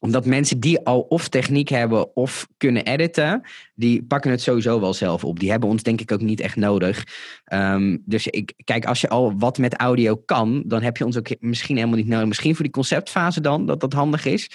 Omdat 0.00 0.26
mensen 0.26 0.60
die 0.60 0.84
al 0.84 1.00
of 1.00 1.28
techniek 1.28 1.68
hebben 1.68 2.16
of 2.16 2.48
kunnen 2.56 2.84
editen, 2.84 3.42
die 3.74 4.02
pakken 4.02 4.30
het 4.30 4.40
sowieso 4.40 4.80
wel 4.80 4.94
zelf 4.94 5.24
op. 5.24 5.40
Die 5.40 5.50
hebben 5.50 5.68
ons 5.68 5.82
denk 5.82 6.00
ik 6.00 6.12
ook 6.12 6.20
niet 6.20 6.40
echt 6.40 6.56
nodig. 6.56 7.04
Um, 7.52 8.02
dus 8.04 8.26
ik, 8.26 8.52
kijk, 8.64 8.84
als 8.84 9.00
je 9.00 9.08
al 9.08 9.38
wat 9.38 9.58
met 9.58 9.74
audio 9.76 10.16
kan, 10.16 10.62
dan 10.66 10.82
heb 10.82 10.96
je 10.96 11.04
ons 11.04 11.18
ook 11.18 11.28
misschien 11.40 11.76
helemaal 11.76 11.96
niet 11.96 12.06
nodig. 12.06 12.26
Misschien 12.26 12.54
voor 12.54 12.64
die 12.64 12.72
conceptfase 12.72 13.40
dan, 13.40 13.66
dat 13.66 13.80
dat 13.80 13.92
handig 13.92 14.24
is. 14.24 14.50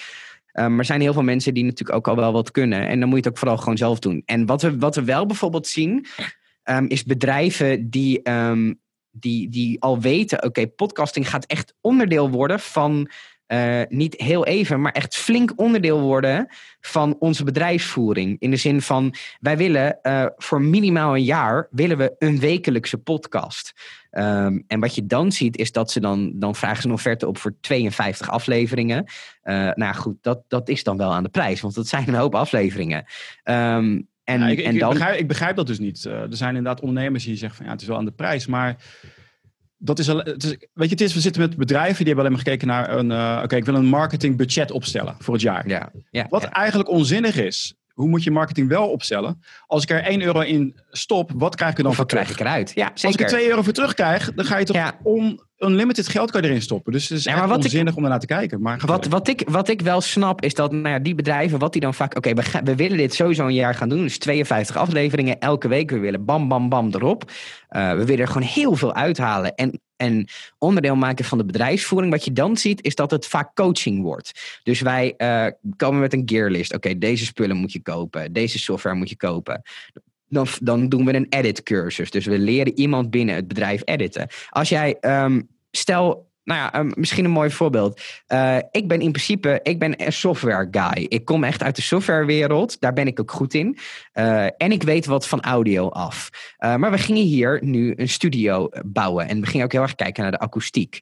Um, 0.52 0.70
maar 0.70 0.78
er 0.78 0.84
zijn 0.84 1.00
heel 1.00 1.12
veel 1.12 1.22
mensen 1.22 1.54
die 1.54 1.64
natuurlijk 1.64 1.96
ook 1.98 2.08
al 2.08 2.16
wel 2.16 2.32
wat 2.32 2.50
kunnen. 2.50 2.88
En 2.88 3.00
dan 3.00 3.08
moet 3.08 3.18
je 3.18 3.24
het 3.24 3.32
ook 3.32 3.38
vooral 3.38 3.56
gewoon 3.56 3.76
zelf 3.76 3.98
doen. 3.98 4.22
En 4.24 4.46
wat 4.46 4.62
we, 4.62 4.78
wat 4.78 4.94
we 4.94 5.04
wel 5.04 5.26
bijvoorbeeld 5.26 5.66
zien, 5.66 6.06
um, 6.64 6.86
is 6.86 7.04
bedrijven 7.04 7.90
die, 7.90 8.22
die, 9.10 9.48
die 9.48 9.82
al 9.82 10.00
weten, 10.00 10.44
oké, 10.44 10.66
podcasting 10.66 11.30
gaat 11.30 11.46
echt 11.46 11.74
onderdeel 11.80 12.30
worden 12.30 12.60
van 12.60 13.10
uh, 13.48 13.82
niet 13.88 14.14
heel 14.20 14.46
even, 14.46 14.80
maar 14.80 14.92
echt 14.92 15.16
flink 15.16 15.52
onderdeel 15.56 16.00
worden 16.00 16.48
van 16.80 17.16
onze 17.18 17.44
bedrijfsvoering. 17.44 18.36
In 18.38 18.50
de 18.50 18.56
zin 18.56 18.82
van, 18.82 19.14
wij 19.40 19.56
willen 19.56 19.98
uh, 20.02 20.26
voor 20.36 20.60
minimaal 20.60 21.14
een 21.14 21.24
jaar, 21.24 21.68
willen 21.70 21.98
we 21.98 22.14
een 22.18 22.40
wekelijkse 22.40 22.98
podcast. 22.98 23.72
Um, 24.10 24.64
en 24.66 24.80
wat 24.80 24.94
je 24.94 25.06
dan 25.06 25.32
ziet, 25.32 25.56
is 25.56 25.72
dat 25.72 25.90
ze 25.90 26.00
dan, 26.00 26.32
dan 26.34 26.54
vragen 26.54 26.82
ze 26.82 26.88
een 26.88 26.94
offerte 26.94 27.26
op 27.26 27.38
voor 27.38 27.54
52 27.60 28.30
afleveringen. 28.30 29.04
Uh, 29.44 29.70
nou 29.74 29.94
goed, 29.94 30.16
dat, 30.20 30.42
dat 30.48 30.68
is 30.68 30.82
dan 30.82 30.96
wel 30.96 31.12
aan 31.12 31.22
de 31.22 31.28
prijs, 31.28 31.60
want 31.60 31.74
dat 31.74 31.86
zijn 31.86 32.08
een 32.08 32.14
hoop 32.14 32.34
afleveringen. 32.34 33.04
Um, 33.44 34.08
en, 34.24 34.40
ja, 34.40 34.46
ik, 34.46 34.58
en 34.58 34.78
dan... 34.78 34.92
ik, 34.92 34.98
begrijp, 34.98 35.18
ik 35.18 35.28
begrijp 35.28 35.56
dat 35.56 35.66
dus 35.66 35.78
niet. 35.78 36.04
Er 36.04 36.26
zijn 36.30 36.56
inderdaad 36.56 36.80
ondernemers 36.80 37.24
die 37.24 37.36
zeggen 37.36 37.56
van 37.56 37.66
ja, 37.66 37.72
het 37.72 37.80
is 37.80 37.88
wel 37.88 37.96
aan 37.96 38.04
de 38.04 38.10
prijs, 38.10 38.46
maar 38.46 38.76
dat 39.78 39.98
is, 39.98 40.08
al, 40.08 40.18
het 40.18 40.44
is, 40.44 40.50
weet 40.50 40.88
je, 40.88 40.94
het 40.94 41.00
is, 41.00 41.14
we 41.14 41.20
zitten 41.20 41.42
met 41.42 41.56
bedrijven 41.56 41.96
die 41.96 42.06
hebben 42.06 42.24
alleen 42.24 42.36
maar 42.36 42.44
gekeken 42.44 42.68
naar 42.68 42.96
een, 42.98 43.10
uh, 43.10 43.40
oké, 43.44 43.56
ik 43.56 43.64
wil 43.64 43.74
een 43.74 43.86
marketingbudget 43.86 44.70
opstellen 44.70 45.16
voor 45.18 45.34
het 45.34 45.42
jaar. 45.42 45.68
Ja, 45.68 45.92
ja, 46.10 46.26
Wat 46.28 46.42
ja. 46.42 46.50
eigenlijk 46.50 46.88
onzinnig 46.88 47.36
is. 47.36 47.74
Hoe 47.96 48.08
moet 48.08 48.22
je 48.24 48.30
marketing 48.30 48.68
wel 48.68 48.88
opstellen? 48.88 49.42
Als 49.66 49.82
ik 49.82 49.90
er 49.90 50.02
1 50.04 50.22
euro 50.22 50.40
in 50.40 50.76
stop, 50.90 51.30
wat 51.34 51.54
krijg 51.56 51.70
ik 51.70 51.76
er 51.76 51.82
dan 51.82 51.92
Of 51.92 51.98
voor 51.98 52.04
wat 52.06 52.14
krijg 52.14 52.28
terug? 52.28 52.40
ik 52.40 52.46
eruit? 52.52 52.72
Ja, 52.74 52.90
zeker. 52.94 53.04
Als 53.06 53.14
ik 53.14 53.20
er 53.20 53.26
2 53.26 53.48
euro 53.48 53.62
voor 53.62 53.72
terugkrijg, 53.72 54.32
dan 54.34 54.44
ga 54.44 54.58
je 54.58 54.64
toch 54.64 54.76
Ja. 54.76 54.98
on, 55.02 55.40
unlimited 55.58 56.08
geld 56.08 56.30
kan 56.30 56.42
je 56.42 56.48
erin 56.48 56.62
stoppen. 56.62 56.92
Dus 56.92 57.08
het 57.08 57.18
is 57.18 57.24
Ja, 57.24 57.30
echt 57.30 57.38
maar 57.40 57.48
wat 57.48 57.58
ik- 57.58 57.64
onzinnig 57.64 57.96
om 57.96 58.02
ernaar 58.04 58.18
te 58.20 58.26
kijken. 58.26 58.60
Maar 58.60 58.80
Wat, 58.86 59.06
wat, 59.06 59.28
ik, 59.28 59.42
wat 59.50 59.68
ik 59.68 59.80
wel 59.80 60.00
snap 60.00 60.42
is 60.42 60.54
dat 60.54 60.72
nou 60.72 60.88
ja, 60.88 60.98
die 60.98 61.14
bedrijven, 61.14 61.58
wat 61.58 61.72
die 61.72 61.80
dan 61.80 61.94
vaak. 61.94 62.16
Oké, 62.16 62.32
we 62.64 62.74
willen 62.74 62.96
dit 62.96 63.14
sowieso 63.14 63.46
een 63.46 63.54
jaar 63.54 63.74
gaan 63.74 63.88
doen. 63.88 64.02
Dus 64.02 64.18
52 64.18 64.76
afleveringen 64.76 65.38
elke 65.38 65.68
week. 65.68 65.90
We 65.90 65.98
willen 65.98 66.24
bam, 66.24 66.48
bam, 66.48 66.68
bam 66.68 66.90
erop. 66.94 67.30
Eh, 67.68 67.90
we 67.90 68.04
willen 68.04 68.20
er 68.20 68.26
gewoon 68.32 68.48
heel 68.48 68.74
veel 68.76 68.94
uithalen. 68.94 69.54
En, 69.54 69.80
en 69.96 70.28
onderdeel 70.58 70.96
maken 70.96 71.24
van 71.24 71.38
de 71.38 71.44
bedrijfsvoering. 71.44 72.12
Wat 72.12 72.24
je 72.24 72.32
dan 72.32 72.56
ziet, 72.56 72.82
is 72.82 72.94
dat 72.94 73.10
het 73.10 73.26
vaak 73.26 73.54
coaching 73.54 74.02
wordt. 74.02 74.60
Dus 74.62 74.80
wij 74.80 75.14
eh, 75.16 75.46
komen 75.76 76.00
met 76.00 76.12
een 76.12 76.22
gearlist. 76.26 76.74
Oké, 76.74 76.98
deze 76.98 77.24
spullen 77.24 77.56
moet 77.56 77.72
je 77.72 77.82
kopen. 77.82 78.32
Deze 78.32 78.58
software 78.58 78.96
moet 78.96 79.08
je 79.08 79.16
kopen. 79.16 79.62
Dan, 80.28 80.46
dan 80.62 80.88
doen 80.88 81.04
we 81.04 81.14
een 81.14 81.26
edit 81.28 81.62
cursus. 81.62 82.10
Dus 82.10 82.26
we 82.26 82.38
leren 82.38 82.78
iemand 82.78 83.10
binnen 83.10 83.34
het 83.34 83.48
bedrijf 83.48 83.82
editen. 83.84 84.28
Als 84.48 84.68
jij, 84.68 84.96
ehm, 85.00 85.40
stel, 85.70 86.30
nou 86.46 86.60
ja, 86.60 86.72
ehm, 86.72 86.90
misschien 86.94 87.24
een 87.24 87.30
mooi 87.30 87.50
voorbeeld. 87.50 88.00
Eh, 88.26 88.56
ik 88.70 88.88
ben 88.88 89.00
in 89.00 89.12
principe, 89.12 89.60
ik 89.62 89.78
ben 89.78 90.06
een 90.06 90.12
software 90.12 90.68
guy. 90.70 91.06
Ik 91.08 91.24
kom 91.24 91.44
echt 91.44 91.62
uit 91.62 91.76
de 91.76 91.82
softwarewereld. 91.82 92.80
Daar 92.80 92.92
ben 92.92 93.06
ik 93.06 93.20
ook 93.20 93.30
goed 93.30 93.54
in. 93.54 93.78
Eh, 94.12 94.44
en 94.44 94.72
ik 94.72 94.82
weet 94.82 95.06
wat 95.06 95.28
van 95.28 95.40
audio 95.42 95.88
af. 95.88 96.30
Eh, 96.56 96.74
maar 96.74 96.90
we 96.90 96.98
gingen 96.98 97.22
hier 97.22 97.58
nu 97.62 97.92
een 97.96 98.08
studio 98.08 98.68
bouwen. 98.84 99.28
En 99.28 99.40
we 99.40 99.46
gingen 99.46 99.64
ook 99.64 99.72
heel 99.72 99.82
erg 99.82 99.94
kijken 99.94 100.22
naar 100.22 100.32
de 100.32 100.38
akoestiek. 100.38 101.00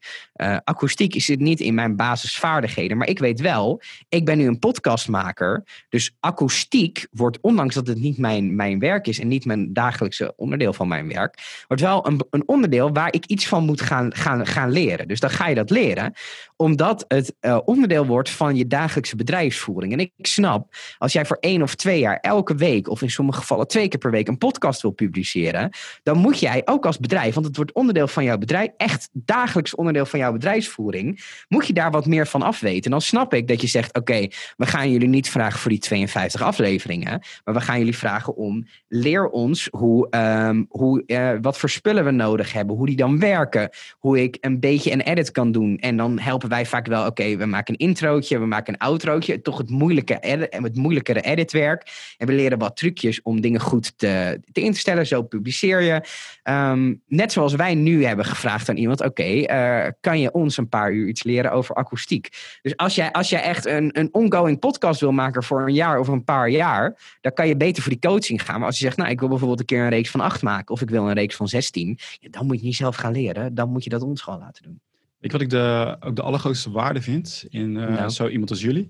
Akoestiek 0.64 1.14
is 1.14 1.28
het 1.28 1.40
niet 1.40 1.61
in 1.61 1.74
mijn 1.74 1.97
basisvaardigheden. 1.97 2.97
Maar 2.97 3.09
ik 3.09 3.18
weet 3.18 3.40
wel, 3.40 3.82
ik 4.09 4.24
ben 4.24 4.38
nu 4.38 4.47
een 4.47 4.59
podcastmaker. 4.59 5.64
Dus 5.88 6.16
akoestiek 6.20 7.07
wordt, 7.11 7.38
ondanks 7.40 7.74
dat 7.74 7.86
het 7.86 8.01
niet 8.01 8.18
mijn, 8.18 8.57
mijn 8.57 8.78
werk 8.78 9.07
is... 9.07 9.20
en 9.20 9.28
niet 9.28 9.45
mijn 9.45 9.72
dagelijkse 9.72 10.32
onderdeel 10.36 10.72
van 10.72 10.88
mijn 10.88 11.09
werk... 11.09 11.64
wordt 11.66 11.82
wel 11.82 12.07
een, 12.07 12.20
een 12.30 12.49
onderdeel 12.49 12.92
waar 12.92 13.12
ik 13.12 13.26
iets 13.26 13.49
van 13.49 13.64
moet 13.64 13.80
gaan, 13.80 14.14
gaan, 14.14 14.47
gaan 14.47 14.70
leren. 14.70 15.09
Dus 15.09 15.20
dan 15.20 15.32
ga 15.35 15.49
je 15.49 15.55
dat 15.55 15.70
leren 15.70 16.12
omdat 16.57 17.05
het 17.09 17.35
eh, 17.41 17.59
onderdeel 17.64 18.07
wordt 18.07 18.30
van 18.30 18.57
je 18.57 18.66
dagelijkse 18.66 19.16
bedrijfsvoering. 19.16 19.93
En 19.93 19.99
ik 19.99 20.12
snap, 20.16 20.74
als 20.99 21.12
jij 21.12 21.24
voor 21.24 21.37
één 21.41 21.62
of 21.62 21.74
twee 21.74 21.99
jaar 21.99 22.18
elke 22.20 22.55
week, 22.55 22.89
of 22.89 23.03
in 23.03 23.11
sommige 23.11 23.39
gevallen 23.39 23.66
twee 23.66 23.89
keer 23.89 23.99
per 23.99 24.11
week, 24.11 24.28
een 24.28 24.39
podcast 24.39 24.82
wil 24.82 24.91
publiceren, 24.91 25.70
dan 26.03 26.18
moet 26.18 26.39
jij 26.39 26.62
ook 26.64 26.87
als 26.87 26.99
bedrijf, 26.99 27.35
want 27.35 27.47
het 27.47 27.57
wordt 27.57 27.72
onderdeel 27.72 28.09
van 28.09 28.24
jouw 28.24 28.39
bedrijf, 28.39 28.70
echt 28.76 29.09
dagelijks 29.12 29.74
onderdeel 29.74 30.07
van 30.07 30.18
jouw 30.18 30.32
bedrijfsvoering, 30.32 31.24
moet 31.49 31.66
je 31.66 31.72
daar 31.72 31.91
wat 31.91 32.07
meer 32.07 32.26
van 32.26 32.43
afweten. 32.43 32.85
En 32.85 32.91
dan 32.91 33.01
snap 33.01 33.35
ik 33.35 33.49
dat 33.49 33.61
je 33.61 33.66
zegt: 33.66 33.97
oké, 33.97 34.28
we 34.57 34.66
gaan 34.66 34.91
jullie 34.91 35.09
niet 35.09 35.30
vragen 35.30 35.61
voor 35.61 35.70
die 35.70 35.80
52 35.80 36.43
afleveringen, 36.43 37.22
maar 37.45 37.55
we 37.55 37.61
gaan 37.61 37.78
jullie 37.78 37.97
vragen 37.97 38.37
om 38.37 38.66
leer 38.89 39.28
ons 39.28 39.68
hoe, 39.70 40.11
ehm, 40.11 40.64
hoe, 40.68 41.03
eh, 41.07 41.32
wat 41.41 41.59
voor 41.59 41.70
spullen 41.70 42.05
we 42.05 42.11
nodig 42.11 42.53
hebben, 42.53 42.76
hoe 42.76 42.87
die 42.87 42.97
dan 42.97 43.18
werken, 43.18 43.70
hoe 43.99 44.22
ik 44.22 44.37
een 44.41 44.61
beetje 44.61 44.93
een 44.93 45.01
edit 45.01 45.23
kan 45.30 45.52
doen. 45.52 45.78
En 45.78 45.96
dan 45.96 46.18
helpen 46.18 46.48
wij 46.48 46.66
vaak 46.66 46.86
wel, 46.86 47.06
oké, 47.06 47.36
we 47.36 47.46
maken 47.46 47.74
een 47.74 47.86
introotje, 47.86 48.38
we 48.38 48.46
maken 48.46 48.72
een 48.72 48.80
outrootje, 48.80 49.42
toch 49.42 49.58
het, 49.58 49.70
moeilijke 49.70 50.18
edit, 50.20 50.54
het 50.54 50.76
moeilijkere 50.76 51.20
editwerk. 51.20 52.14
En 52.18 52.26
we 52.26 52.32
leren 52.32 52.58
wat 52.58 52.76
trucjes 52.76 53.22
om 53.22 53.40
dingen 53.40 53.60
goed 53.60 53.98
te, 53.98 54.40
te 54.52 54.60
in 54.60 54.72
te 54.72 54.78
stellen, 54.78 55.06
zo 55.06 55.22
publiceer 55.22 55.82
je. 55.82 56.00
Ehm, 56.42 56.94
net 57.06 57.32
zoals 57.32 57.54
wij 57.54 57.74
nu 57.74 58.04
hebben 58.04 58.24
gevraagd 58.24 58.68
aan 58.68 58.76
iemand, 58.76 59.04
oké, 59.04 59.22
eh, 59.22 59.90
kan 60.00 60.20
je 60.20 60.32
ons 60.32 60.56
een 60.56 60.68
paar 60.68 60.92
uur 60.92 61.08
iets 61.08 61.22
leren 61.22 61.52
over 61.52 61.74
akoestiek? 61.74 62.28
Dus 62.62 62.76
als 62.76 62.94
jij, 62.94 63.12
als 63.12 63.28
jij 63.28 63.42
echt 63.42 63.66
een, 63.66 63.98
een 63.98 64.08
ongoing 64.12 64.58
podcast 64.58 65.00
wil 65.00 65.12
maken 65.12 65.42
voor 65.42 65.66
een 65.66 65.74
jaar 65.74 65.98
of 65.98 66.08
een 66.08 66.24
paar 66.24 66.48
jaar, 66.48 67.16
dan 67.20 67.32
kan 67.32 67.48
je 67.48 67.56
beter 67.56 67.82
voor 67.82 67.92
die 67.92 68.10
coaching 68.10 68.42
gaan. 68.42 68.58
Maar 68.58 68.66
als 68.66 68.78
je 68.78 68.84
zegt, 68.84 68.96
nou, 68.96 69.10
ik 69.10 69.20
wil 69.20 69.28
bijvoorbeeld 69.28 69.60
een 69.60 69.66
keer 69.66 69.82
een 69.82 69.88
reeks 69.88 70.10
van 70.10 70.20
acht 70.20 70.42
maken, 70.42 70.74
of 70.74 70.80
ik 70.80 70.90
wil 70.90 71.08
een 71.08 71.14
reeks 71.14 71.36
van 71.36 71.48
16, 71.48 71.98
ja, 72.20 72.28
dan 72.30 72.46
moet 72.46 72.58
je 72.58 72.64
niet 72.64 72.76
zelf 72.76 72.96
gaan 72.96 73.12
leren. 73.12 73.54
Dan 73.54 73.70
moet 73.70 73.84
je 73.84 73.90
dat 73.90 74.02
ons 74.02 74.22
gewoon 74.22 74.38
laten 74.38 74.62
doen. 74.62 74.80
Je 75.24 75.30
wat 75.32 75.40
ik 75.40 75.50
de, 75.50 75.96
ook 76.00 76.16
de 76.16 76.22
allergrootste 76.22 76.70
waarde 76.70 77.02
vind 77.02 77.44
in 77.48 77.76
eh, 77.76 77.88
Nou. 77.88 78.10
zo 78.10 78.28
iemand 78.28 78.50
als 78.50 78.60
jullie? 78.60 78.88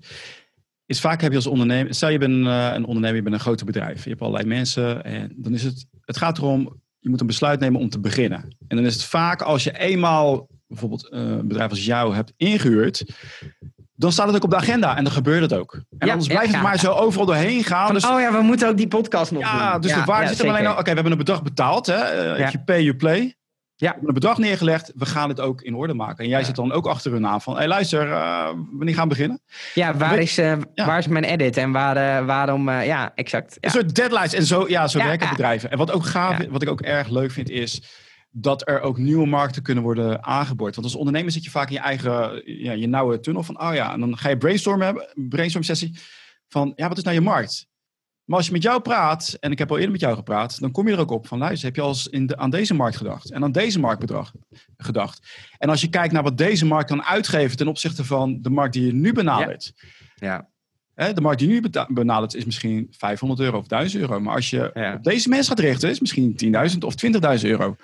Is 0.85 0.99
vaak 0.99 1.21
heb 1.21 1.31
je 1.31 1.37
als 1.37 1.47
ondernemer, 1.47 1.93
stel 1.93 2.09
je 2.09 2.17
bent 2.17 2.45
eh, 2.45 2.71
een 2.73 2.85
ondernemer, 2.85 3.15
je 3.15 3.21
bent 3.21 3.35
een 3.35 3.41
groter 3.41 3.65
bedrijf. 3.65 4.03
Je 4.03 4.09
hebt 4.09 4.21
allerlei 4.21 4.47
mensen 4.47 5.03
en 5.03 5.33
dan 5.35 5.53
is 5.53 5.63
het, 5.63 5.85
het 6.01 6.17
gaat 6.17 6.37
erom, 6.37 6.81
je 6.99 7.09
moet 7.09 7.21
een 7.21 7.27
besluit 7.27 7.59
nemen 7.59 7.79
om 7.79 7.89
te 7.89 7.99
beginnen. 7.99 8.55
En 8.67 8.75
dan 8.75 8.85
is 8.85 8.93
het 8.93 9.03
vaak 9.03 9.41
als 9.41 9.63
je 9.63 9.79
eenmaal 9.79 10.47
bijvoorbeeld 10.67 11.09
eh, 11.09 11.19
een 11.19 11.47
bedrijf 11.47 11.69
als 11.69 11.85
jou 11.85 12.15
hebt 12.15 12.33
ingehuurd, 12.37 13.05
dan 13.95 14.11
staat 14.11 14.27
het 14.27 14.35
ook 14.35 14.43
op 14.43 14.49
de 14.49 14.55
agenda 14.55 14.97
en 14.97 15.03
dan 15.03 15.13
gebeurt 15.13 15.41
het 15.41 15.53
ook. 15.53 15.73
En 15.73 16.07
Ja, 16.07 16.11
anders 16.11 16.27
blijft 16.27 16.51
ja. 16.51 16.57
het 16.57 16.63
maar 16.63 16.79
zo 16.79 16.91
overal 16.91 17.25
doorheen 17.25 17.63
gaan. 17.63 17.85
Van, 17.85 17.95
Dus, 17.95 18.05
oh 18.05 18.19
ja, 18.19 18.31
we 18.31 18.41
moeten 18.41 18.67
ook 18.67 18.77
die 18.77 18.87
podcast 18.87 19.31
nog 19.31 19.41
ja, 19.41 19.71
doen. 19.71 19.81
dus 19.81 19.93
de 19.93 20.03
waarde 20.03 20.27
zit 20.27 20.39
er 20.39 20.49
alleen 20.49 20.65
al. 20.65 20.73
Oké, 20.73 20.83
we 20.83 20.93
hebben 20.93 21.11
een 21.11 21.17
bedrag 21.17 21.43
betaald. 21.43 21.85
Hè? 21.85 22.37
You 22.37 22.63
pay, 22.65 22.83
you 22.83 22.95
play. 22.95 23.35
Ja. 23.77 23.87
We 23.87 23.93
hebben 23.93 24.07
een 24.07 24.13
bedrag 24.13 24.37
neergelegd. 24.37 24.91
We 24.95 25.05
gaan 25.05 25.29
het 25.29 25.39
ook 25.39 25.61
in 25.61 25.75
orde 25.75 25.93
maken. 25.93 26.23
En 26.23 26.29
jij 26.29 26.39
Ja. 26.39 26.45
zit 26.45 26.55
dan 26.55 26.71
ook 26.71 26.85
achter 26.87 27.11
hun 27.11 27.27
aan 27.27 27.41
van... 27.41 27.55
Hey, 27.55 27.67
luister, 27.67 28.11
eh, 28.11 28.49
wanneer 28.71 28.93
gaan 28.95 29.03
we 29.03 29.09
beginnen? 29.09 29.41
Ja, 29.73 29.97
waar 29.97 30.19
is, 30.19 30.37
eh, 30.37 30.57
Ja. 30.73 30.85
waar 30.85 30.97
is 30.97 31.07
mijn 31.07 31.23
edit 31.23 31.57
en 31.57 31.71
waar, 31.71 31.97
eh, 31.97 32.25
waarom... 32.25 32.69
ja, 32.69 33.11
exact. 33.15 33.57
Een 33.59 33.69
soort 33.69 33.95
deadlines. 33.95 34.33
En 34.33 34.43
zo, 34.45 34.65
ja, 34.67 34.87
zo 34.87 34.97
werken 34.99 35.29
bedrijven. 35.29 35.71
En 35.71 35.77
wat 35.77 35.91
ook 35.91 36.05
gaaf, 36.05 36.37
wat 36.49 36.61
ik 36.61 36.69
ook 36.69 36.81
erg 36.81 37.09
leuk 37.09 37.31
vind, 37.31 37.49
is 37.49 37.81
dat 38.31 38.67
er 38.67 38.81
ook 38.81 38.97
nieuwe 38.97 39.25
markten 39.27 39.61
kunnen 39.63 39.83
worden 39.83 40.23
aangeboord. 40.23 40.75
Want 40.75 40.87
als 40.87 40.95
ondernemer 40.95 41.31
zit 41.31 41.43
je 41.43 41.49
vaak 41.49 41.67
in 41.67 41.73
je 41.73 41.79
eigen, 41.79 42.41
ja, 42.63 42.71
je 42.71 42.87
nauwe 42.87 43.19
tunnel 43.19 43.43
van, 43.43 43.61
oh 43.61 43.73
ja, 43.73 43.93
en 43.93 43.99
dan 43.99 44.17
ga 44.17 44.29
je 44.29 44.37
brainstormen 44.37 44.85
hebben, 44.85 45.07
brainstorm 45.29 45.63
sessie 45.63 45.97
van, 46.47 46.73
ja, 46.75 46.87
wat 46.87 46.97
is 46.97 47.03
nou 47.03 47.15
je 47.15 47.21
markt? 47.21 47.67
Maar 48.25 48.37
als 48.37 48.45
je 48.47 48.51
met 48.53 48.63
jou 48.63 48.81
praat, 48.81 49.37
en 49.39 49.51
ik 49.51 49.57
heb 49.59 49.69
al 49.69 49.75
eerder 49.75 49.91
met 49.91 50.01
jou 50.01 50.15
gepraat, 50.15 50.59
dan 50.59 50.71
kom 50.71 50.87
je 50.87 50.93
er 50.93 50.99
ook 50.99 51.11
op 51.11 51.27
van, 51.27 51.37
luister, 51.37 51.65
heb 51.65 51.75
je 51.75 51.81
al 51.81 51.87
eens 51.87 52.07
in 52.07 52.25
de, 52.25 52.37
aan 52.37 52.49
deze 52.49 52.73
markt 52.73 52.97
gedacht? 52.97 53.31
En 53.31 53.43
aan 53.43 53.51
deze 53.51 53.79
marktbedrag 53.79 54.31
gedacht? 54.77 55.27
En 55.57 55.69
als 55.69 55.81
je 55.81 55.89
kijkt 55.89 56.13
naar 56.13 56.23
wat 56.23 56.37
deze 56.37 56.65
markt 56.65 56.89
kan 56.89 57.03
uitgeven 57.03 57.57
ten 57.57 57.67
opzichte 57.67 58.05
van 58.05 58.41
de 58.41 58.49
markt 58.49 58.73
die 58.73 58.85
je 58.85 58.93
nu 58.93 59.13
benadert. 59.13 59.73
Ja. 60.15 60.49
Hè, 60.93 61.13
de 61.13 61.21
markt 61.21 61.39
die 61.39 61.47
je 61.53 61.61
nu 61.61 61.69
benadert 61.87 62.35
is 62.35 62.45
misschien 62.45 62.87
500 62.91 63.39
euro 63.41 63.57
of 63.57 63.67
1000 63.67 64.01
euro. 64.01 64.19
Maar 64.19 64.35
als 64.35 64.49
je 64.49 64.71
Ja. 64.73 64.93
op 64.93 65.03
deze 65.03 65.29
mensen 65.29 65.47
gaat 65.57 65.65
richten, 65.65 65.89
is 65.89 65.99
misschien 65.99 66.35
10.000 66.71 66.77
of 66.79 66.95
20.000 66.95 67.49
euro. 67.49 67.75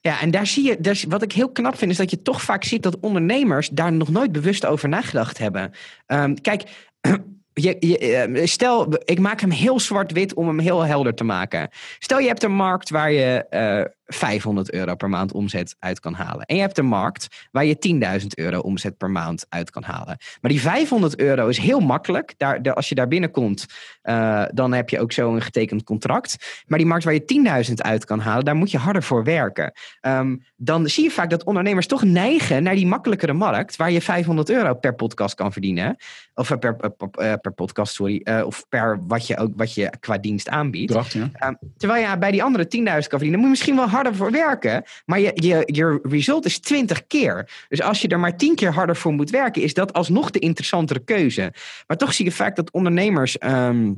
Ja, 0.00 0.20
en 0.20 0.30
daar 0.30 0.46
zie 0.46 0.64
je, 0.66 0.80
dus 0.80 1.04
wat 1.04 1.22
ik 1.22 1.32
heel 1.32 1.50
knap 1.52 1.76
vind, 1.76 1.90
is 1.90 1.96
dat 1.96 2.10
je 2.10 2.22
toch 2.22 2.42
vaak 2.42 2.64
ziet 2.64 2.82
dat 2.82 3.00
ondernemers 3.00 3.68
daar 3.68 3.92
nog 3.92 4.08
nooit 4.08 4.32
bewust 4.32 4.66
over 4.66 4.88
nagedacht 4.88 5.38
hebben. 5.38 5.72
Ehm, 6.06 6.34
kijk, 6.34 6.88
je, 7.52 7.76
je, 7.80 7.98
eh, 7.98 8.46
stel, 8.46 8.86
ik 9.04 9.18
maak 9.18 9.40
hem 9.40 9.50
heel 9.50 9.80
zwart-wit 9.80 10.34
om 10.34 10.46
hem 10.46 10.58
heel 10.58 10.82
helder 10.82 11.14
te 11.14 11.24
maken. 11.24 11.68
Stel, 11.98 12.18
je 12.18 12.26
hebt 12.26 12.42
een 12.42 12.54
markt 12.54 12.90
waar 12.90 13.12
je 13.12 13.46
eh 13.48 13.84
500 14.14 14.72
euro 14.72 14.94
per 14.94 15.08
maand 15.08 15.32
omzet 15.32 15.76
uit 15.78 16.00
kan 16.00 16.14
halen. 16.14 16.46
En 16.46 16.54
je 16.54 16.60
hebt 16.60 16.78
een 16.78 16.86
markt 16.86 17.26
waar 17.50 17.64
je 17.64 17.78
10.000 18.20 18.26
euro 18.34 18.58
omzet 18.58 18.96
per 18.96 19.10
maand 19.10 19.46
uit 19.48 19.70
kan 19.70 19.82
halen. 19.82 20.16
Maar 20.40 20.50
die 20.50 20.60
500 20.60 21.18
euro 21.18 21.48
is 21.48 21.58
heel 21.58 21.80
makkelijk. 21.80 22.34
Daar, 22.36 22.62
daar- 22.62 22.74
als 22.74 22.88
je 22.88 22.94
daar 22.94 23.08
binnenkomt, 23.08 23.66
eh, 24.02 24.44
dan 24.52 24.72
heb 24.72 24.88
je 24.88 25.00
ook 25.00 25.12
zo 25.12 25.34
een 25.34 25.42
getekend 25.42 25.82
contract. 25.84 26.36
Maar 26.66 26.78
die 26.78 26.86
markt 26.86 27.04
waar 27.04 27.14
je 27.14 27.24
10.000 27.24 27.82
uit 27.82 28.04
kan 28.04 28.20
halen, 28.20 28.44
daar 28.44 28.56
moet 28.56 28.70
je 28.70 28.78
harder 28.78 29.02
voor 29.02 29.24
werken. 29.24 29.72
Ehm, 30.00 30.36
dan 30.56 30.88
zie 30.88 31.04
je 31.04 31.10
vaak 31.10 31.30
dat 31.30 31.44
ondernemers 31.44 31.86
toch 31.86 32.02
neigen 32.04 32.62
naar 32.62 32.74
die 32.74 32.86
makkelijkere 32.86 33.32
markt, 33.32 33.76
waar 33.76 33.90
je 33.90 34.00
500 34.00 34.50
euro 34.50 34.74
per 34.74 34.94
podcast 34.94 35.34
kan 35.34 35.52
verdienen. 35.52 35.96
Of 36.34 36.50
eh, 36.50 36.58
per, 36.58 36.76
per, 36.76 36.90
per, 36.90 37.08
eh, 37.10 37.32
per 37.40 37.52
podcast, 37.52 37.94
sorry. 37.94 38.20
eh, 38.24 38.42
of 38.46 38.64
per 38.68 38.98
wat 39.06 39.26
je, 39.26 39.36
ook, 39.36 39.52
wat 39.56 39.74
je 39.74 39.92
qua 40.00 40.18
dienst 40.18 40.48
aanbiedt. 40.48 40.92
Ja. 41.12 41.28
Ehm, 41.32 41.54
terwijl 41.76 42.10
je 42.10 42.18
bij 42.18 42.30
die 42.30 42.42
andere 42.42 42.66
10.000 42.66 43.08
kan 43.08 43.18
verdienen, 43.18 43.38
moet 43.38 43.44
je 43.44 43.48
misschien 43.50 43.76
wel 43.76 43.88
harder 43.88 43.98
voor 44.14 44.30
werken. 44.30 44.84
Maar 45.06 45.20
je, 45.20 45.30
je, 45.34 45.62
je 45.66 45.98
result 46.02 46.44
is 46.44 46.58
20 46.58 47.06
keer. 47.06 47.50
Dus 47.68 47.82
als 47.82 48.02
je 48.02 48.08
er 48.08 48.20
maar 48.20 48.36
10 48.36 48.54
keer 48.54 48.72
harder 48.72 48.96
voor 48.96 49.12
moet 49.12 49.30
werken, 49.30 49.62
is 49.62 49.74
dat 49.74 49.92
alsnog 49.92 50.30
de 50.30 50.38
interessantere 50.38 51.04
keuze. 51.04 51.52
Maar 51.86 51.96
toch 51.96 52.12
zie 52.12 52.24
je 52.24 52.32
vaak 52.32 52.56
dat 52.56 52.70
ondernemers. 52.70 53.38
ehm, 53.38 53.92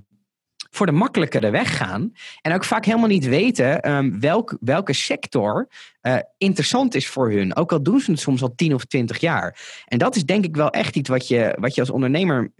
voor 0.74 0.86
de 0.86 0.92
makkelijkere 0.92 1.50
weg 1.50 1.76
gaan. 1.76 2.12
En 2.40 2.54
ook 2.54 2.64
vaak 2.64 2.84
helemaal 2.84 3.08
niet 3.08 3.26
weten 3.26 3.90
um, 3.90 4.20
welk, 4.20 4.56
welke 4.60 4.92
sector 4.92 5.68
uh, 6.02 6.16
interessant 6.38 6.94
is 6.94 7.08
voor 7.08 7.30
hun. 7.30 7.56
Ook 7.56 7.72
al 7.72 7.82
doen 7.82 8.00
ze 8.00 8.10
het 8.10 8.20
soms 8.20 8.42
al 8.42 8.54
10 8.54 8.74
of 8.74 8.84
20 8.84 9.18
jaar. 9.18 9.58
En 9.86 9.98
dat 9.98 10.16
is 10.16 10.24
denk 10.24 10.44
ik 10.44 10.56
wel 10.56 10.70
echt 10.70 10.96
iets 10.96 11.08
wat 11.08 11.28
je, 11.28 11.56
wat 11.60 11.74
je 11.74 11.80
als 11.80 11.90
ondernemer. 11.90 12.52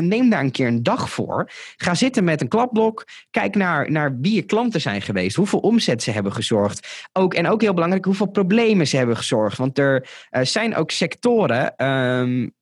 Neem 0.00 0.30
daar 0.30 0.40
een 0.40 0.50
keer 0.50 0.66
een 0.66 0.82
dag 0.82 1.10
voor. 1.10 1.50
Ga 1.76 1.94
zitten 1.94 2.24
met 2.24 2.40
een 2.40 2.48
klapblok. 2.48 3.06
Kijk 3.30 3.56
naar, 3.56 3.90
naar 3.90 4.18
wie 4.20 4.34
je 4.34 4.42
klanten 4.42 4.80
zijn 4.80 5.02
geweest. 5.02 5.36
Hoeveel 5.36 5.58
omzet 5.58 6.02
ze 6.02 6.10
hebben 6.10 6.32
gezorgd. 6.32 7.08
Ook, 7.12 7.34
en 7.34 7.48
ook 7.48 7.60
heel 7.60 7.74
belangrijk, 7.74 8.04
hoeveel 8.04 8.30
problemen 8.30 8.86
ze 8.86 8.96
hebben 8.96 9.16
gezorgd. 9.16 9.58
Want 9.58 9.78
er 9.78 10.08
uh, 10.30 10.42
zijn 10.42 10.76
ook 10.76 10.90
sectoren 10.90 11.86
um, 11.86 12.54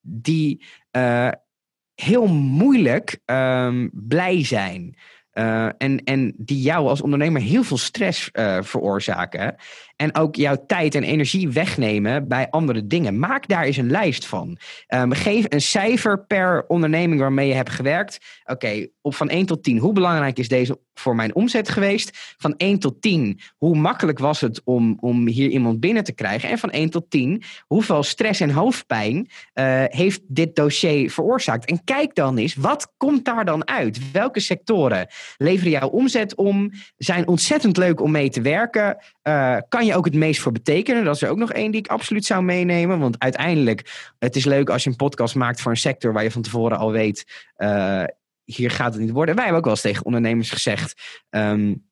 die. 0.00 0.64
Uh, 0.96 1.28
heel 2.02 2.26
moeilijk 2.26 3.18
um, 3.26 3.90
blij 3.92 4.44
zijn. 4.44 4.96
Uh, 5.34 5.68
en, 5.78 6.04
en 6.04 6.34
die 6.36 6.62
jou 6.62 6.88
als 6.88 7.02
ondernemer 7.02 7.40
heel 7.40 7.62
veel 7.62 7.78
stress 7.78 8.30
uh, 8.32 8.58
veroorzaken. 8.62 9.56
En 10.02 10.14
ook 10.14 10.36
jouw 10.36 10.64
tijd 10.66 10.94
en 10.94 11.02
energie 11.02 11.48
wegnemen 11.48 12.28
bij 12.28 12.50
andere 12.50 12.86
dingen. 12.86 13.18
Maak 13.18 13.48
daar 13.48 13.64
eens 13.64 13.76
een 13.76 13.90
lijst 13.90 14.26
van. 14.26 14.58
Um, 14.88 15.12
geef 15.12 15.44
een 15.48 15.60
cijfer 15.60 16.24
per 16.26 16.64
onderneming 16.68 17.20
waarmee 17.20 17.48
je 17.48 17.54
hebt 17.54 17.70
gewerkt. 17.70 18.18
Oké, 18.44 18.86
op 19.00 19.14
van 19.14 19.28
1 19.28 19.46
tot 19.46 19.62
10. 19.62 19.78
Hoe 19.78 19.92
belangrijk 19.92 20.38
is 20.38 20.48
deze 20.48 20.78
voor 20.94 21.14
mijn 21.14 21.34
omzet 21.34 21.68
geweest? 21.68 22.34
Van 22.36 22.54
1 22.56 22.78
tot 22.78 23.02
10. 23.02 23.40
Hoe 23.56 23.76
makkelijk 23.76 24.18
was 24.18 24.40
het 24.40 24.60
om, 24.64 24.96
om 25.00 25.26
hier 25.26 25.48
iemand 25.48 25.80
binnen 25.80 26.04
te 26.04 26.12
krijgen? 26.12 26.48
En 26.48 26.58
van 26.58 26.70
1 26.70 26.90
tot 26.90 27.10
10. 27.10 27.42
Hoeveel 27.66 28.02
stress 28.02 28.40
en 28.40 28.50
hoofdpijn 28.50 29.16
uh, 29.54 29.84
heeft 29.86 30.20
dit 30.28 30.56
dossier 30.56 31.10
veroorzaakt? 31.10 31.64
En 31.64 31.84
kijk 31.84 32.14
dan 32.14 32.36
eens, 32.36 32.54
wat 32.54 32.92
komt 32.96 33.24
daar 33.24 33.44
dan 33.44 33.68
uit? 33.68 34.10
Welke 34.12 34.40
sectoren 34.40 35.06
leveren 35.36 35.70
jouw 35.70 35.88
omzet 35.88 36.34
om? 36.34 36.72
Zijn 36.96 37.28
ontzettend 37.28 37.76
leuk 37.76 38.00
om 38.00 38.10
mee 38.10 38.30
te 38.30 38.40
werken? 38.40 38.96
Uh, 39.22 39.56
kan 39.68 39.86
je 39.86 39.91
ook 39.94 40.04
het 40.04 40.14
meest 40.14 40.40
voor 40.40 40.52
betekenen? 40.52 41.04
Dat 41.04 41.14
is 41.14 41.22
er 41.22 41.30
ook 41.30 41.38
nog 41.38 41.52
één 41.52 41.70
die 41.70 41.80
ik 41.80 41.88
absoluut 41.88 42.24
zou 42.24 42.42
meenemen. 42.42 42.98
Want 42.98 43.18
uiteindelijk, 43.18 44.12
het 44.18 44.36
is 44.36 44.44
leuk 44.44 44.70
als 44.70 44.84
je 44.84 44.90
een 44.90 44.96
podcast 44.96 45.34
maakt 45.34 45.60
voor 45.60 45.70
een 45.70 45.76
sector 45.76 46.12
waar 46.12 46.22
je 46.22 46.30
van 46.30 46.42
tevoren 46.42 46.78
al 46.78 46.92
weet, 46.92 47.50
uh, 47.56 48.04
hier 48.44 48.70
gaat 48.70 48.92
het 48.92 49.02
niet 49.02 49.10
worden. 49.10 49.34
Wij 49.34 49.44
hebben 49.44 49.60
ook 49.60 49.66
wel 49.66 49.74
eens 49.74 49.92
tegen 49.92 50.04
ondernemers 50.04 50.50
gezegd. 50.50 51.20
Um, 51.30 51.90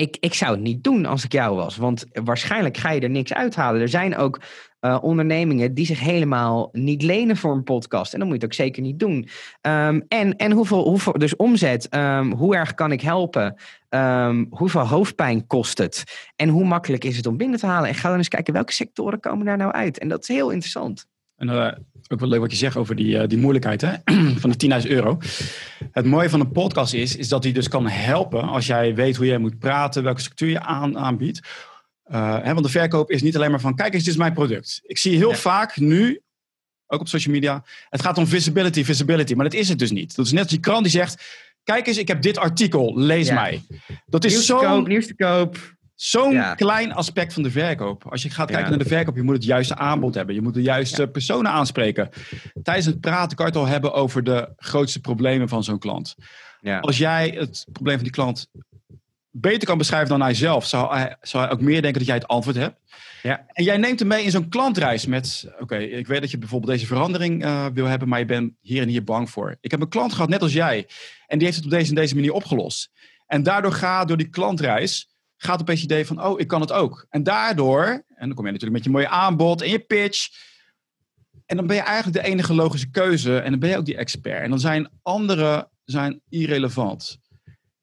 ik, 0.00 0.16
ik 0.20 0.34
zou 0.34 0.52
het 0.52 0.60
niet 0.60 0.84
doen 0.84 1.06
als 1.06 1.24
ik 1.24 1.32
jou 1.32 1.56
was. 1.56 1.76
Want 1.76 2.04
waarschijnlijk 2.12 2.76
ga 2.76 2.90
je 2.90 3.00
er 3.00 3.10
niks 3.10 3.32
uithalen. 3.32 3.80
Er 3.80 3.88
zijn 3.88 4.16
ook 4.16 4.40
uh, 4.80 4.98
ondernemingen 5.02 5.74
die 5.74 5.86
zich 5.86 6.00
helemaal 6.00 6.68
niet 6.72 7.02
lenen 7.02 7.36
voor 7.36 7.52
een 7.52 7.62
podcast. 7.62 8.12
En 8.12 8.18
dan 8.18 8.28
moet 8.28 8.40
je 8.40 8.46
het 8.46 8.52
ook 8.52 8.64
zeker 8.64 8.82
niet 8.82 8.98
doen. 8.98 9.28
Um, 9.62 10.04
en 10.08 10.36
en 10.36 10.52
hoeveel, 10.52 10.88
hoeveel, 10.88 11.12
dus 11.12 11.36
omzet, 11.36 11.94
um, 11.94 12.32
hoe 12.32 12.56
erg 12.56 12.74
kan 12.74 12.92
ik 12.92 13.00
helpen? 13.00 13.60
Um, 13.88 14.46
hoeveel 14.50 14.86
hoofdpijn 14.86 15.46
kost 15.46 15.78
het? 15.78 16.04
En 16.36 16.48
hoe 16.48 16.64
makkelijk 16.64 17.04
is 17.04 17.16
het 17.16 17.26
om 17.26 17.36
binnen 17.36 17.58
te 17.58 17.66
halen? 17.66 17.88
En 17.88 17.94
ga 17.94 18.08
dan 18.08 18.18
eens 18.18 18.28
kijken 18.28 18.54
welke 18.54 18.72
sectoren 18.72 19.20
komen 19.20 19.46
daar 19.46 19.56
nou 19.56 19.72
uit. 19.72 19.98
En 19.98 20.08
dat 20.08 20.22
is 20.22 20.28
heel 20.28 20.50
interessant. 20.50 21.06
En 21.40 21.48
uh, 21.48 21.72
ook 22.08 22.20
wel 22.20 22.28
leuk 22.28 22.40
wat 22.40 22.50
je 22.50 22.56
zegt 22.56 22.76
over 22.76 22.96
die, 22.96 23.14
uh, 23.14 23.26
die 23.26 23.38
moeilijkheid 23.38 23.80
hè? 23.80 23.94
van 24.40 24.50
de 24.56 24.82
10.000 24.82 24.90
euro. 24.90 25.18
Het 25.92 26.04
mooie 26.04 26.30
van 26.30 26.40
een 26.40 26.52
podcast 26.52 26.92
is, 26.92 27.16
is 27.16 27.28
dat 27.28 27.44
hij 27.44 27.52
dus 27.52 27.68
kan 27.68 27.86
helpen 27.86 28.42
als 28.42 28.66
jij 28.66 28.94
weet 28.94 29.16
hoe 29.16 29.26
jij 29.26 29.38
moet 29.38 29.58
praten, 29.58 30.02
welke 30.02 30.20
structuur 30.20 30.48
je 30.48 30.60
aan, 30.60 30.98
aanbiedt. 30.98 31.40
Uh, 32.06 32.38
hè, 32.42 32.52
want 32.52 32.64
de 32.64 32.70
verkoop 32.70 33.10
is 33.10 33.22
niet 33.22 33.36
alleen 33.36 33.50
maar 33.50 33.60
van, 33.60 33.74
kijk 33.74 33.94
eens, 33.94 34.04
dit 34.04 34.12
is 34.12 34.18
mijn 34.18 34.32
product. 34.32 34.80
Ik 34.82 34.98
zie 34.98 35.16
heel 35.16 35.30
ja. 35.30 35.36
vaak 35.36 35.76
nu, 35.76 36.20
ook 36.86 37.00
op 37.00 37.08
social 37.08 37.34
media, 37.34 37.64
het 37.88 38.02
gaat 38.02 38.18
om 38.18 38.26
visibility, 38.26 38.84
visibility. 38.84 39.34
Maar 39.34 39.44
dat 39.44 39.60
is 39.60 39.68
het 39.68 39.78
dus 39.78 39.90
niet. 39.90 40.16
Dat 40.16 40.26
is 40.26 40.32
net 40.32 40.42
als 40.42 40.50
die 40.50 40.60
krant 40.60 40.82
die 40.82 40.92
zegt, 40.92 41.22
kijk 41.64 41.86
eens, 41.86 41.98
ik 41.98 42.08
heb 42.08 42.22
dit 42.22 42.38
artikel, 42.38 42.98
lees 42.98 43.28
ja. 43.28 43.34
mij. 43.34 43.62
Dat 44.06 44.24
is 44.24 44.46
zo... 44.46 44.80
Nieuws 44.80 45.06
te 45.06 45.14
koop. 45.14 45.78
Zo'n 46.00 46.32
ja. 46.32 46.54
klein 46.54 46.92
aspect 46.92 47.32
van 47.32 47.42
de 47.42 47.50
verkoop. 47.50 48.06
Als 48.10 48.22
je 48.22 48.30
gaat 48.30 48.46
kijken 48.46 48.64
ja. 48.64 48.70
naar 48.70 48.78
de 48.78 48.94
verkoop, 48.94 49.16
je 49.16 49.22
moet 49.22 49.34
het 49.34 49.44
juiste 49.44 49.76
aanbod 49.76 50.14
hebben. 50.14 50.34
Je 50.34 50.42
moet 50.42 50.54
de 50.54 50.62
juiste 50.62 51.02
ja. 51.02 51.08
personen 51.08 51.50
aanspreken. 51.50 52.08
Tijdens 52.62 52.86
het 52.86 53.00
praten 53.00 53.36
kan 53.36 53.46
je 53.46 53.52
het 53.52 53.60
al 53.60 53.66
hebben 53.66 53.92
over 53.92 54.24
de 54.24 54.52
grootste 54.56 55.00
problemen 55.00 55.48
van 55.48 55.64
zo'n 55.64 55.78
klant. 55.78 56.14
Als 56.80 56.98
jij 56.98 57.34
het 57.38 57.66
probleem 57.72 57.94
van 57.94 58.04
die 58.04 58.12
klant 58.12 58.48
beter 59.30 59.68
kan 59.68 59.78
beschrijven 59.78 60.08
dan 60.08 60.20
hij 60.20 60.34
zelf, 60.34 60.66
zou 60.66 60.94
hij, 60.94 61.16
zou 61.20 61.44
hij 61.44 61.52
ook 61.52 61.60
meer 61.60 61.82
denken 61.82 61.98
dat 61.98 62.08
jij 62.08 62.16
het 62.16 62.28
antwoord 62.28 62.56
hebt. 62.56 62.80
Ja. 63.22 63.44
En 63.48 63.64
jij 63.64 63.76
neemt 63.76 63.98
hem 63.98 64.08
mee 64.08 64.24
in 64.24 64.30
zo'n 64.30 64.48
klantreis 64.48 65.06
met, 65.06 65.44
oké, 65.52 65.62
okay, 65.62 65.84
ik 65.84 66.06
weet 66.06 66.20
dat 66.20 66.30
je 66.30 66.38
bijvoorbeeld 66.38 66.72
deze 66.72 66.86
verandering 66.86 67.44
uh, 67.44 67.66
wil 67.72 67.86
hebben, 67.86 68.08
maar 68.08 68.18
je 68.18 68.24
bent 68.24 68.52
hier 68.60 68.82
en 68.82 68.88
hier 68.88 69.04
bang 69.04 69.30
voor. 69.30 69.56
Ik 69.60 69.70
heb 69.70 69.80
een 69.80 69.88
klant 69.88 70.12
gehad, 70.12 70.28
net 70.28 70.42
als 70.42 70.52
jij, 70.52 70.88
en 71.26 71.38
die 71.38 71.46
heeft 71.46 71.56
het 71.56 71.66
op 71.66 71.70
deze 71.70 71.88
en 71.88 71.94
deze 71.94 72.14
manier 72.14 72.32
opgelost. 72.32 72.90
En 73.26 73.42
daardoor 73.42 73.72
ga 73.72 74.04
door 74.04 74.16
die 74.16 74.28
klantreis 74.28 75.09
gaat 75.42 75.60
opeens 75.60 75.80
het 75.80 75.90
idee 75.90 76.06
van, 76.06 76.24
oh, 76.24 76.40
ik 76.40 76.46
kan 76.48 76.60
het 76.60 76.72
ook. 76.72 77.06
En 77.08 77.22
daardoor, 77.22 77.84
en 77.86 78.26
dan 78.26 78.34
kom 78.34 78.46
je 78.46 78.52
natuurlijk 78.52 78.72
met 78.72 78.84
je 78.84 78.90
mooie 78.90 79.08
aanbod 79.08 79.62
en 79.62 79.70
je 79.70 79.78
pitch. 79.78 80.28
En 81.46 81.56
dan 81.56 81.66
ben 81.66 81.76
je 81.76 81.82
eigenlijk 81.82 82.24
de 82.24 82.30
enige 82.30 82.54
logische 82.54 82.90
keuze 82.90 83.38
en 83.38 83.50
dan 83.50 83.60
ben 83.60 83.68
je 83.68 83.76
ook 83.76 83.84
die 83.84 83.96
expert. 83.96 84.42
En 84.42 84.50
dan 84.50 84.60
zijn 84.60 84.90
anderen 85.02 85.70
zijn 85.84 86.20
irrelevant. 86.28 87.18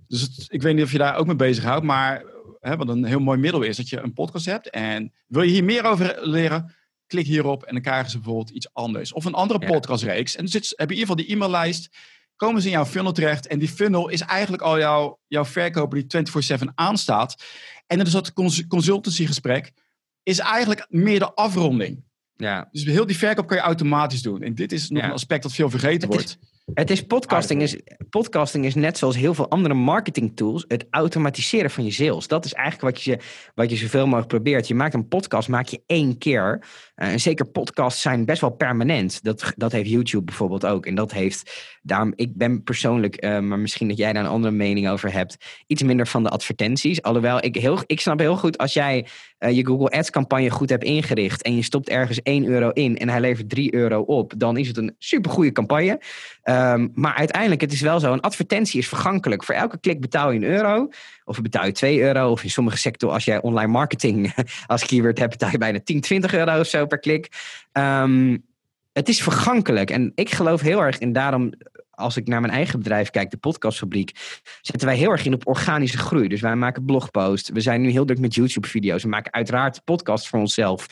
Dus 0.08 0.22
het, 0.22 0.46
ik 0.48 0.62
weet 0.62 0.76
niet 0.76 0.84
of 0.84 0.92
je 0.92 0.98
daar 0.98 1.16
ook 1.16 1.26
mee 1.26 1.36
bezighoudt, 1.36 1.86
maar 1.86 2.24
hè, 2.60 2.78
wat 2.78 2.90
een 2.90 3.06
heel 3.06 3.20
mooi 3.20 3.40
middel 3.40 3.62
is 3.62 3.78
dat 3.78 3.90
je 3.90 4.00
een 4.00 4.14
podcast 4.14 4.46
hebt. 4.46 4.70
En 4.70 5.14
wil 5.28 5.42
je 5.42 5.52
hier 5.52 5.64
meer 5.64 5.84
over 5.84 6.28
leren, 6.28 6.76
klik 7.08 7.26
hierop 7.26 7.64
en 7.64 7.74
dan 7.74 7.84
krijgen 7.84 8.10
ze 8.10 8.18
bijvoorbeeld 8.18 8.50
iets 8.50 8.74
anders. 8.74 9.14
Of 9.14 9.26
een 9.26 9.34
andere 9.34 9.66
podcastreeks. 9.66 10.36
En 10.36 10.42
dan 10.42 10.52
zit, 10.52 10.74
heb 10.76 10.90
je 10.90 10.96
in 10.96 11.02
ieder 11.02 11.16
geval 11.16 11.26
die 11.26 11.36
e-maillijst 11.36 11.90
komen 12.38 12.62
ze 12.62 12.68
in 12.68 12.74
jouw 12.74 12.86
funnel 12.86 13.12
terecht. 13.12 13.48
En 13.48 13.60
die 13.60 13.68
funnel 13.68 14.10
is 14.10 14.22
eigenlijk 14.22 14.64
al 14.64 14.80
jouw, 14.80 15.20
jouw 15.28 15.46
verkoper 15.46 16.08
die 16.08 16.26
24-7 16.62 16.74
aanstaat. 16.76 17.44
En 17.88 17.98
dan 17.98 18.06
is 18.06 18.12
dat 18.12 18.34
consultancygesprek 18.68 19.72
is 20.24 20.40
eigenlijk 20.40 20.86
meer 20.90 21.20
de 21.20 21.34
afronding. 21.34 22.04
Ja. 22.36 22.68
Dus 22.72 22.84
heel 22.84 23.06
die 23.06 23.18
verkoop 23.18 23.48
kan 23.48 23.58
je 23.58 23.64
automatisch 23.64 24.22
doen. 24.22 24.42
En 24.42 24.56
dit 24.56 24.72
is 24.72 24.90
nog 24.90 25.02
ja. 25.02 25.08
een 25.08 25.14
aspect 25.14 25.44
dat 25.44 25.54
veel 25.54 25.70
vergeten 25.70 26.02
het 26.02 26.14
wordt. 26.14 26.38
Is, 26.42 26.72
het 26.74 26.90
is 26.90 27.06
podcasting, 27.06 27.62
is 27.62 27.78
podcasting 28.10 28.66
is 28.66 28.76
net 28.76 28.98
zoals 28.98 29.16
heel 29.16 29.34
veel 29.34 29.50
andere 29.50 29.74
marketing 29.74 30.36
tools 30.36 30.66
het 30.68 30.86
automatiseren 30.90 31.72
van 31.72 31.84
je 31.84 31.92
sales. 31.92 32.28
Dat 32.28 32.46
is 32.46 32.54
eigenlijk 32.54 32.96
wat 32.96 33.04
je, 33.04 33.20
wat 33.56 33.70
je 33.70 33.76
zoveel 33.76 34.06
mogelijk 34.06 34.28
probeert. 34.28 34.68
Je 34.68 34.76
maakt 34.76 34.94
een 34.94 35.08
podcast, 35.08 35.48
maak 35.48 35.68
je 35.68 35.82
één 35.86 36.18
keer. 36.18 36.68
Uh, 36.98 37.12
en 37.12 37.20
zeker 37.20 37.46
podcasts 37.46 38.02
zijn 38.02 38.26
best 38.26 38.42
wel 38.42 38.50
permanent. 38.50 39.24
Dat, 39.24 39.54
dat 39.56 39.72
heeft 39.72 39.90
YouTube 39.90 40.24
bijvoorbeeld 40.24 40.66
ook. 40.66 40.86
En 40.86 40.96
dat 40.96 41.12
heeft, 41.12 41.78
daarom, 41.82 42.14
ik 42.16 42.36
ben 42.36 42.64
persoonlijk, 42.64 43.24
uh, 43.26 43.40
maar 43.40 43.60
misschien 43.60 43.88
dat 43.88 43.98
jij 43.98 44.14
daar 44.14 44.24
een 44.24 44.30
andere 44.30 44.54
mening 44.54 44.90
over 44.90 45.12
hebt, 45.12 45.38
iets 45.68 45.84
minder 45.84 46.08
van 46.08 46.24
de 46.24 46.30
advertenties. 46.30 47.02
Alhoewel, 47.02 47.44
ik, 47.44 47.56
heel, 47.56 47.80
ik 47.86 48.00
snap 48.00 48.20
heel 48.20 48.38
goed 48.38 48.58
als 48.58 48.74
jij 48.74 49.08
uh, 49.40 49.52
je 49.52 49.66
Google 49.66 49.90
Ads 49.90 50.10
campagne 50.10 50.50
goed 50.50 50.70
hebt 50.70 50.84
ingericht 50.84 51.42
en 51.42 51.56
je 51.56 51.62
stopt 51.62 51.90
ergens 51.90 52.22
1 52.22 52.46
euro 52.46 52.70
in 52.70 52.98
en 52.98 53.10
hij 53.10 53.20
levert 53.20 53.50
3 53.50 53.74
euro 53.74 54.02
op, 54.02 54.34
dan 54.38 54.58
is 54.58 54.68
het 54.68 54.78
een 54.78 54.96
supergoeie 54.98 55.52
campagne. 55.52 56.02
Um, 56.44 56.92
maar 56.94 57.14
uiteindelijk, 57.14 57.62
het 57.62 57.74
is 57.74 57.82
wel 57.82 58.00
zo, 58.00 58.14
een 58.14 58.22
advertentie 58.22 58.80
is 58.80 58.88
vergankelijk. 58.88 59.44
Voor 59.44 59.56
elke 59.56 59.80
klik 59.80 60.02
betaal 60.02 60.32
je 60.32 60.38
een 60.38 60.52
euro. 60.52 60.90
Of 61.28 61.42
betaal 61.42 61.66
je 61.66 61.72
2 61.72 62.02
euro. 62.02 62.32
Of 62.32 62.44
in 62.44 62.50
sommige 62.50 62.78
sectoren, 62.78 63.16
als 63.16 63.26
jij 63.26 63.42
online 63.42 63.72
marketing 63.72 64.34
als 64.68 64.86
keyword 64.86 65.20
hebt, 65.20 65.32
betaal 65.32 65.52
je 65.52 65.58
bijna 65.58 65.80
10, 65.84 66.02
20 66.02 66.34
euro 66.34 66.60
of 66.60 66.68
zo 66.68 66.86
per 66.86 67.00
klik. 67.00 67.30
Um, 67.74 68.46
het 68.94 69.10
is 69.10 69.24
vergankelijk. 69.24 69.90
En 69.90 70.12
ik 70.16 70.32
geloof 70.32 70.62
heel 70.62 70.82
erg 70.82 70.98
in 70.98 71.14
daarom 71.14 71.54
als 71.98 72.18
ik 72.18 72.28
naar 72.28 72.42
mijn 72.42 72.54
eigen 72.54 72.80
bedrijf 72.80 73.10
kijk, 73.10 73.32
de 73.32 73.38
podcastfabriek, 73.38 74.12
zetten 74.62 74.88
wij 74.88 74.98
heel 74.98 75.12
erg 75.12 75.26
in 75.26 75.34
op 75.34 75.48
organische 75.48 75.98
groei. 75.98 76.28
Dus 76.28 76.42
wij 76.42 76.56
maken 76.56 76.86
blogposts. 76.86 77.50
We 77.50 77.62
zijn 77.62 77.82
nu 77.82 77.90
heel 77.90 78.06
druk 78.06 78.20
met 78.20 78.36
YouTube-video's. 78.36 79.04
We 79.04 79.10
maken 79.10 79.34
uiteraard 79.34 79.82
podcasts 79.84 80.28
voor 80.28 80.40
onszelf. 80.40 80.88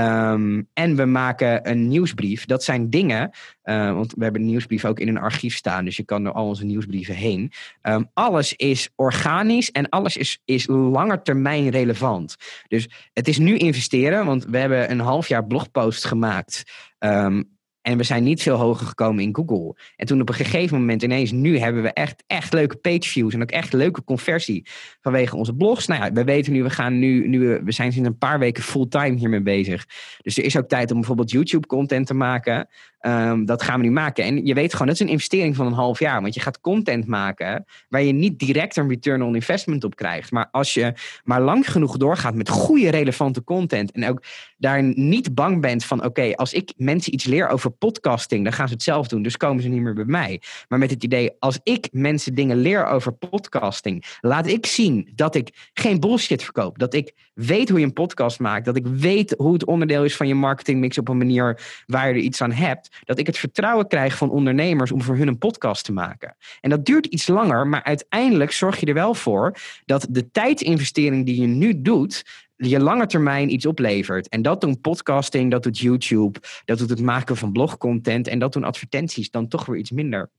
Um, 0.00 0.68
en 0.72 0.96
we 0.96 1.04
maken 1.04 1.70
een 1.70 1.88
nieuwsbrief. 1.88 2.44
Dat 2.44 2.64
zijn 2.64 2.90
dingen, 2.90 3.30
uh, 3.64 3.92
want 3.92 4.14
we 4.16 4.22
hebben 4.22 4.40
een 4.40 4.46
nieuwsbrief 4.46 4.84
ook 4.84 5.00
in 5.00 5.08
een 5.08 5.18
archief 5.18 5.56
staan, 5.56 5.84
dus 5.84 5.96
je 5.96 6.04
kan 6.04 6.24
door 6.24 6.32
al 6.32 6.46
onze 6.46 6.64
nieuwsbrieven 6.64 7.14
heen. 7.14 7.52
Um, 7.82 8.10
alles 8.14 8.54
is 8.56 8.90
organisch 8.96 9.70
en 9.70 9.88
alles 9.88 10.16
is, 10.16 10.40
is 10.44 10.66
langetermijn 10.66 11.70
relevant. 11.70 12.36
Dus 12.68 12.88
het 13.12 13.28
is 13.28 13.38
nu 13.38 13.56
investeren, 13.56 14.26
want 14.26 14.44
we 14.44 14.58
hebben 14.58 14.90
een 14.90 15.00
half 15.00 15.28
jaar 15.28 15.46
blogpost 15.46 16.04
gemaakt. 16.04 16.62
Um, 16.98 17.58
en 17.82 17.96
we 17.96 18.02
zijn 18.02 18.22
niet 18.22 18.42
veel 18.42 18.56
hoger 18.56 18.86
gekomen 18.86 19.22
in 19.22 19.34
Google. 19.34 19.76
En 19.96 20.06
toen 20.06 20.20
op 20.20 20.28
een 20.28 20.34
gegeven 20.34 20.78
moment 20.78 21.02
ineens, 21.02 21.30
nu 21.30 21.58
hebben 21.58 21.82
we 21.82 21.92
echt, 21.92 22.24
echt 22.26 22.52
leuke 22.52 22.76
page 22.76 23.02
views 23.02 23.34
en 23.34 23.42
ook 23.42 23.50
echt 23.50 23.72
leuke 23.72 24.04
conversie 24.04 24.66
vanwege 25.00 25.36
onze 25.36 25.54
blogs. 25.54 25.86
Nou 25.86 26.04
ja, 26.04 26.12
we 26.12 26.24
weten 26.24 26.52
nu, 26.52 26.62
we 26.62 26.70
gaan 26.70 26.98
nu, 26.98 27.28
nu 27.28 27.60
we 27.64 27.72
zijn 27.72 27.92
sinds 27.92 28.08
een 28.08 28.18
paar 28.18 28.38
weken 28.38 28.62
fulltime 28.62 29.18
hiermee 29.18 29.42
bezig. 29.42 29.86
Dus 30.22 30.38
er 30.38 30.44
is 30.44 30.56
ook 30.56 30.68
tijd 30.68 30.90
om 30.90 30.96
bijvoorbeeld 30.96 31.30
YouTube 31.30 31.66
content 31.66 32.06
te 32.06 32.14
maken. 32.14 32.68
Um, 33.06 33.44
dat 33.44 33.62
gaan 33.62 33.80
we 33.80 33.86
nu 33.86 33.92
maken. 33.92 34.24
En 34.24 34.46
je 34.46 34.54
weet 34.54 34.72
gewoon, 34.72 34.86
dat 34.86 34.96
is 34.96 35.02
een 35.02 35.12
investering 35.12 35.56
van 35.56 35.66
een 35.66 35.72
half 35.72 35.98
jaar. 35.98 36.22
Want 36.22 36.34
je 36.34 36.40
gaat 36.40 36.60
content 36.60 37.06
maken 37.06 37.64
waar 37.88 38.02
je 38.02 38.12
niet 38.12 38.38
direct 38.38 38.76
een 38.76 38.88
return 38.88 39.22
on 39.22 39.34
investment 39.34 39.84
op 39.84 39.94
krijgt. 39.94 40.30
Maar 40.30 40.48
als 40.50 40.74
je 40.74 40.92
maar 41.24 41.40
lang 41.40 41.70
genoeg 41.70 41.96
doorgaat 41.96 42.34
met 42.34 42.48
goede 42.48 42.90
relevante 42.90 43.44
content. 43.44 43.92
En 43.92 44.08
ook 44.08 44.22
daar 44.56 44.82
niet 44.82 45.34
bang 45.34 45.60
bent 45.60 45.84
van: 45.84 46.04
oké, 46.04 46.34
als 46.34 46.52
ik 46.52 46.72
mensen 46.76 47.14
iets 47.14 47.24
leer 47.24 47.48
over 47.48 47.70
podcasting, 47.70 48.44
dan 48.44 48.52
gaan 48.52 48.68
ze 48.68 48.74
het 48.74 48.82
zelf 48.82 49.08
doen, 49.08 49.22
dus 49.22 49.36
komen 49.36 49.62
ze 49.62 49.68
niet 49.68 49.82
meer 49.82 49.94
bij 49.94 50.04
mij. 50.04 50.42
Maar 50.68 50.78
met 50.78 50.90
het 50.90 51.04
idee, 51.04 51.30
als 51.38 51.58
ik 51.62 51.88
mensen 51.92 52.34
dingen 52.34 52.56
leer 52.56 52.86
over 52.86 53.12
podcasting, 53.12 54.04
laat 54.20 54.46
ik 54.46 54.66
zien 54.66 55.12
dat 55.14 55.34
ik 55.34 55.70
geen 55.72 56.00
bullshit 56.00 56.42
verkoop. 56.42 56.78
Dat 56.78 56.94
ik 56.94 57.12
weet 57.46 57.68
hoe 57.68 57.78
je 57.78 57.84
een 57.84 57.92
podcast 57.92 58.40
maakt, 58.40 58.64
dat 58.64 58.76
ik 58.76 58.86
weet 58.86 59.34
hoe 59.36 59.52
het 59.52 59.64
onderdeel 59.64 60.04
is 60.04 60.16
van 60.16 60.28
je 60.28 60.34
marketingmix 60.34 60.98
op 60.98 61.08
een 61.08 61.18
manier 61.18 61.82
waar 61.86 62.08
je 62.08 62.14
er 62.14 62.20
iets 62.20 62.42
aan 62.42 62.52
hebt. 62.52 62.88
Dat 63.04 63.18
ik 63.18 63.26
het 63.26 63.38
vertrouwen 63.38 63.86
krijg 63.86 64.16
van 64.16 64.30
ondernemers 64.30 64.92
om 64.92 65.02
voor 65.02 65.16
hun 65.16 65.28
een 65.28 65.38
podcast 65.38 65.84
te 65.84 65.92
maken. 65.92 66.36
En 66.60 66.70
dat 66.70 66.84
duurt 66.84 67.06
iets 67.06 67.26
langer, 67.26 67.66
maar 67.66 67.82
uiteindelijk 67.82 68.52
zorg 68.52 68.80
je 68.80 68.86
er 68.86 68.94
wel 68.94 69.14
voor 69.14 69.54
dat 69.84 70.06
de 70.10 70.30
tijdsinvestering 70.30 71.26
die 71.26 71.40
je 71.40 71.46
nu 71.46 71.82
doet, 71.82 72.24
je 72.56 72.80
lange 72.80 73.06
termijn 73.06 73.52
iets 73.52 73.66
oplevert. 73.66 74.28
En 74.28 74.42
dat 74.42 74.60
doen 74.60 74.80
podcasting, 74.80 75.50
dat 75.50 75.62
doet 75.62 75.78
YouTube, 75.78 76.38
dat 76.64 76.78
doet 76.78 76.90
het 76.90 77.00
maken 77.00 77.36
van 77.36 77.52
blogcontent 77.52 78.28
en 78.28 78.38
dat 78.38 78.52
doen 78.52 78.64
advertenties 78.64 79.30
dan 79.30 79.48
toch 79.48 79.66
weer 79.66 79.78
iets 79.78 79.90
minder. 79.90 80.30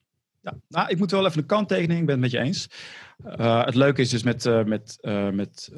Ja, 0.42 0.54
nou, 0.68 0.90
ik 0.90 0.98
moet 0.98 1.12
wel 1.12 1.26
even 1.26 1.40
een 1.40 1.46
kanttekening, 1.46 2.00
ik 2.00 2.06
ben 2.06 2.22
het 2.22 2.24
met 2.24 2.32
je 2.32 2.40
eens. 2.40 2.68
Uh, 3.40 3.66
het 3.66 3.76
leuke 3.76 4.02
is 4.02 4.10
dus 4.10 4.24
met, 4.24 4.46
uh, 4.46 4.64
met, 4.64 4.98
uh, 5.02 5.30
met, 5.30 5.72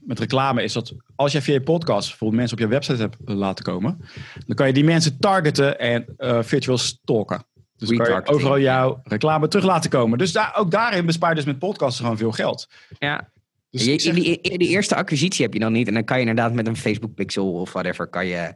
met 0.00 0.18
reclame 0.18 0.62
is 0.62 0.72
dat 0.72 0.94
als 1.14 1.32
jij 1.32 1.42
via 1.42 1.54
je 1.54 1.62
podcast 1.62 2.08
bijvoorbeeld 2.08 2.40
mensen 2.40 2.58
op 2.58 2.62
je 2.62 2.70
website 2.70 3.00
hebt 3.00 3.16
laten 3.24 3.64
komen, 3.64 4.00
dan 4.46 4.56
kan 4.56 4.66
je 4.66 4.72
die 4.72 4.84
mensen 4.84 5.18
targeten 5.18 5.78
en 5.78 6.04
virtueel 6.44 6.78
stalken. 6.78 7.44
Dus 7.76 7.96
kan 7.96 8.14
je 8.14 8.26
overal 8.26 8.58
jouw 8.58 9.00
reclame 9.04 9.48
terug 9.48 9.64
laten 9.64 9.90
komen. 9.90 10.18
Dus 10.18 10.32
daar, 10.32 10.56
ook 10.56 10.70
daarin 10.70 11.06
bespaar 11.06 11.28
je 11.28 11.36
dus 11.36 11.44
met 11.44 11.58
podcasten 11.58 12.02
gewoon 12.02 12.18
veel 12.18 12.32
geld. 12.32 12.68
Ja. 12.98 13.30
Dus 13.70 13.84
je, 13.84 13.96
in, 13.96 14.14
die, 14.14 14.40
in 14.40 14.58
die 14.58 14.68
eerste 14.68 14.94
acquisitie 14.94 15.44
heb 15.44 15.54
je 15.54 15.60
dan 15.60 15.72
niet. 15.72 15.88
En 15.88 15.94
dan 15.94 16.04
kan 16.04 16.16
je 16.16 16.26
inderdaad 16.26 16.52
met 16.52 16.66
een 16.66 16.76
Facebook 16.76 17.14
pixel 17.14 17.52
of 17.52 17.72
whatever, 17.72 18.06
kan 18.06 18.26
je, 18.26 18.54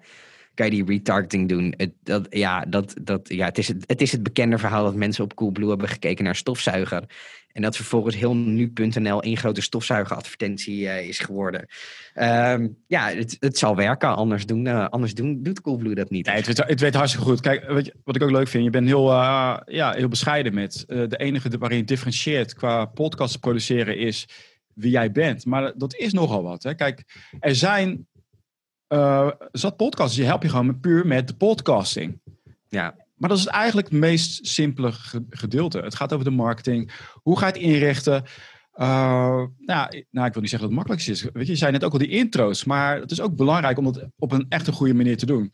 kan 0.56 0.66
je 0.66 0.72
die 0.72 0.84
retargeting 0.84 1.48
doen. 1.48 1.74
Het, 1.76 1.92
dat, 2.02 2.26
ja, 2.30 2.64
dat, 2.68 2.94
dat, 3.02 3.28
ja 3.28 3.44
het, 3.44 3.58
is 3.58 3.68
het, 3.68 4.00
is 4.00 4.12
het 4.12 4.22
bekende 4.22 4.58
verhaal 4.58 4.84
dat 4.84 4.94
mensen 4.94 5.24
op 5.24 5.34
Coolblue 5.34 5.68
hebben 5.68 5.88
gekeken 5.88 6.24
naar 6.24 6.36
stofzuiger. 6.36 7.04
En 7.52 7.62
dat 7.62 7.76
vervolgens 7.76 8.16
heel 8.16 8.36
nu.nl 8.36 9.22
één 9.22 9.36
grote 9.36 9.60
stofzuigeradvertentie 9.60 10.82
uh, 10.82 11.08
is 11.08 11.18
geworden. 11.18 11.66
Um, 12.14 12.76
ja, 12.86 13.08
het, 13.08 13.36
het 13.40 13.58
zal 13.58 13.76
werken. 13.76 14.16
Anders, 14.16 14.46
doen, 14.46 14.66
uh, 14.66 14.86
anders 14.88 15.14
doen, 15.14 15.42
doet 15.42 15.60
Coolblue 15.60 15.94
dat 15.94 16.10
niet. 16.10 16.26
Nee, 16.26 16.34
het, 16.34 16.46
weet, 16.46 16.68
het 16.68 16.80
weet 16.80 16.94
hartstikke 16.94 17.26
goed. 17.26 17.40
Kijk, 17.40 17.62
je, 17.62 17.94
wat 18.04 18.16
ik 18.16 18.22
ook 18.22 18.30
leuk 18.30 18.48
vind. 18.48 18.64
Je 18.64 18.70
bent 18.70 18.86
heel, 18.86 19.10
uh, 19.10 19.56
ja, 19.66 19.92
heel 19.92 20.08
bescheiden 20.08 20.54
met. 20.54 20.84
de 20.86 21.16
enige 21.16 21.58
waarin 21.58 21.78
je 21.78 21.84
differentieert 21.84 22.54
qua 22.54 22.84
podcast 22.84 23.40
produceren 23.40 23.98
is 23.98 24.28
wie 24.74 24.90
jij 24.90 25.12
bent. 25.12 25.44
Maar 25.44 25.72
dat 25.76 25.94
is 25.94 26.12
nogal 26.12 26.42
wat. 26.42 26.62
Hè? 26.62 26.74
Kijk, 26.74 27.04
er 27.40 27.54
zijn 27.54 28.06
uh, 28.88 29.30
zat 29.52 29.76
podcasts. 29.76 30.16
Je 30.16 30.24
help 30.24 30.42
je 30.42 30.48
gewoon 30.48 30.80
puur 30.80 31.06
met 31.06 31.28
de 31.28 31.34
podcasting. 31.34 32.20
Ja. 32.68 32.94
Maar 33.16 33.28
dat 33.28 33.38
is 33.38 33.46
eigenlijk 33.46 33.88
het 33.90 33.98
meest 33.98 34.46
simpele 34.46 34.92
gedeelte. 35.30 35.80
Het 35.80 35.94
gaat 35.94 36.12
over 36.12 36.24
de 36.24 36.30
marketing. 36.30 36.92
Hoe 37.12 37.38
ga 37.38 37.46
je 37.46 37.52
het 37.52 37.62
inrichten? 37.62 38.24
Uh, 38.74 39.44
nou, 39.58 40.04
nou, 40.10 40.26
ik 40.26 40.32
wil 40.32 40.42
niet 40.42 40.50
zeggen 40.50 40.58
dat 40.58 40.60
het 40.60 40.70
makkelijk 40.70 41.06
is. 41.06 41.22
Weet 41.22 41.46
je, 41.46 41.52
je 41.52 41.58
zei 41.58 41.72
net 41.72 41.84
ook 41.84 41.92
al 41.92 41.98
die 41.98 42.08
intro's. 42.08 42.64
Maar 42.64 43.00
het 43.00 43.10
is 43.10 43.20
ook 43.20 43.36
belangrijk 43.36 43.78
om 43.78 43.84
dat 43.84 44.06
op 44.18 44.32
een 44.32 44.46
echt 44.48 44.66
een 44.66 44.72
goede 44.72 44.94
manier 44.94 45.16
te 45.16 45.26
doen. 45.26 45.52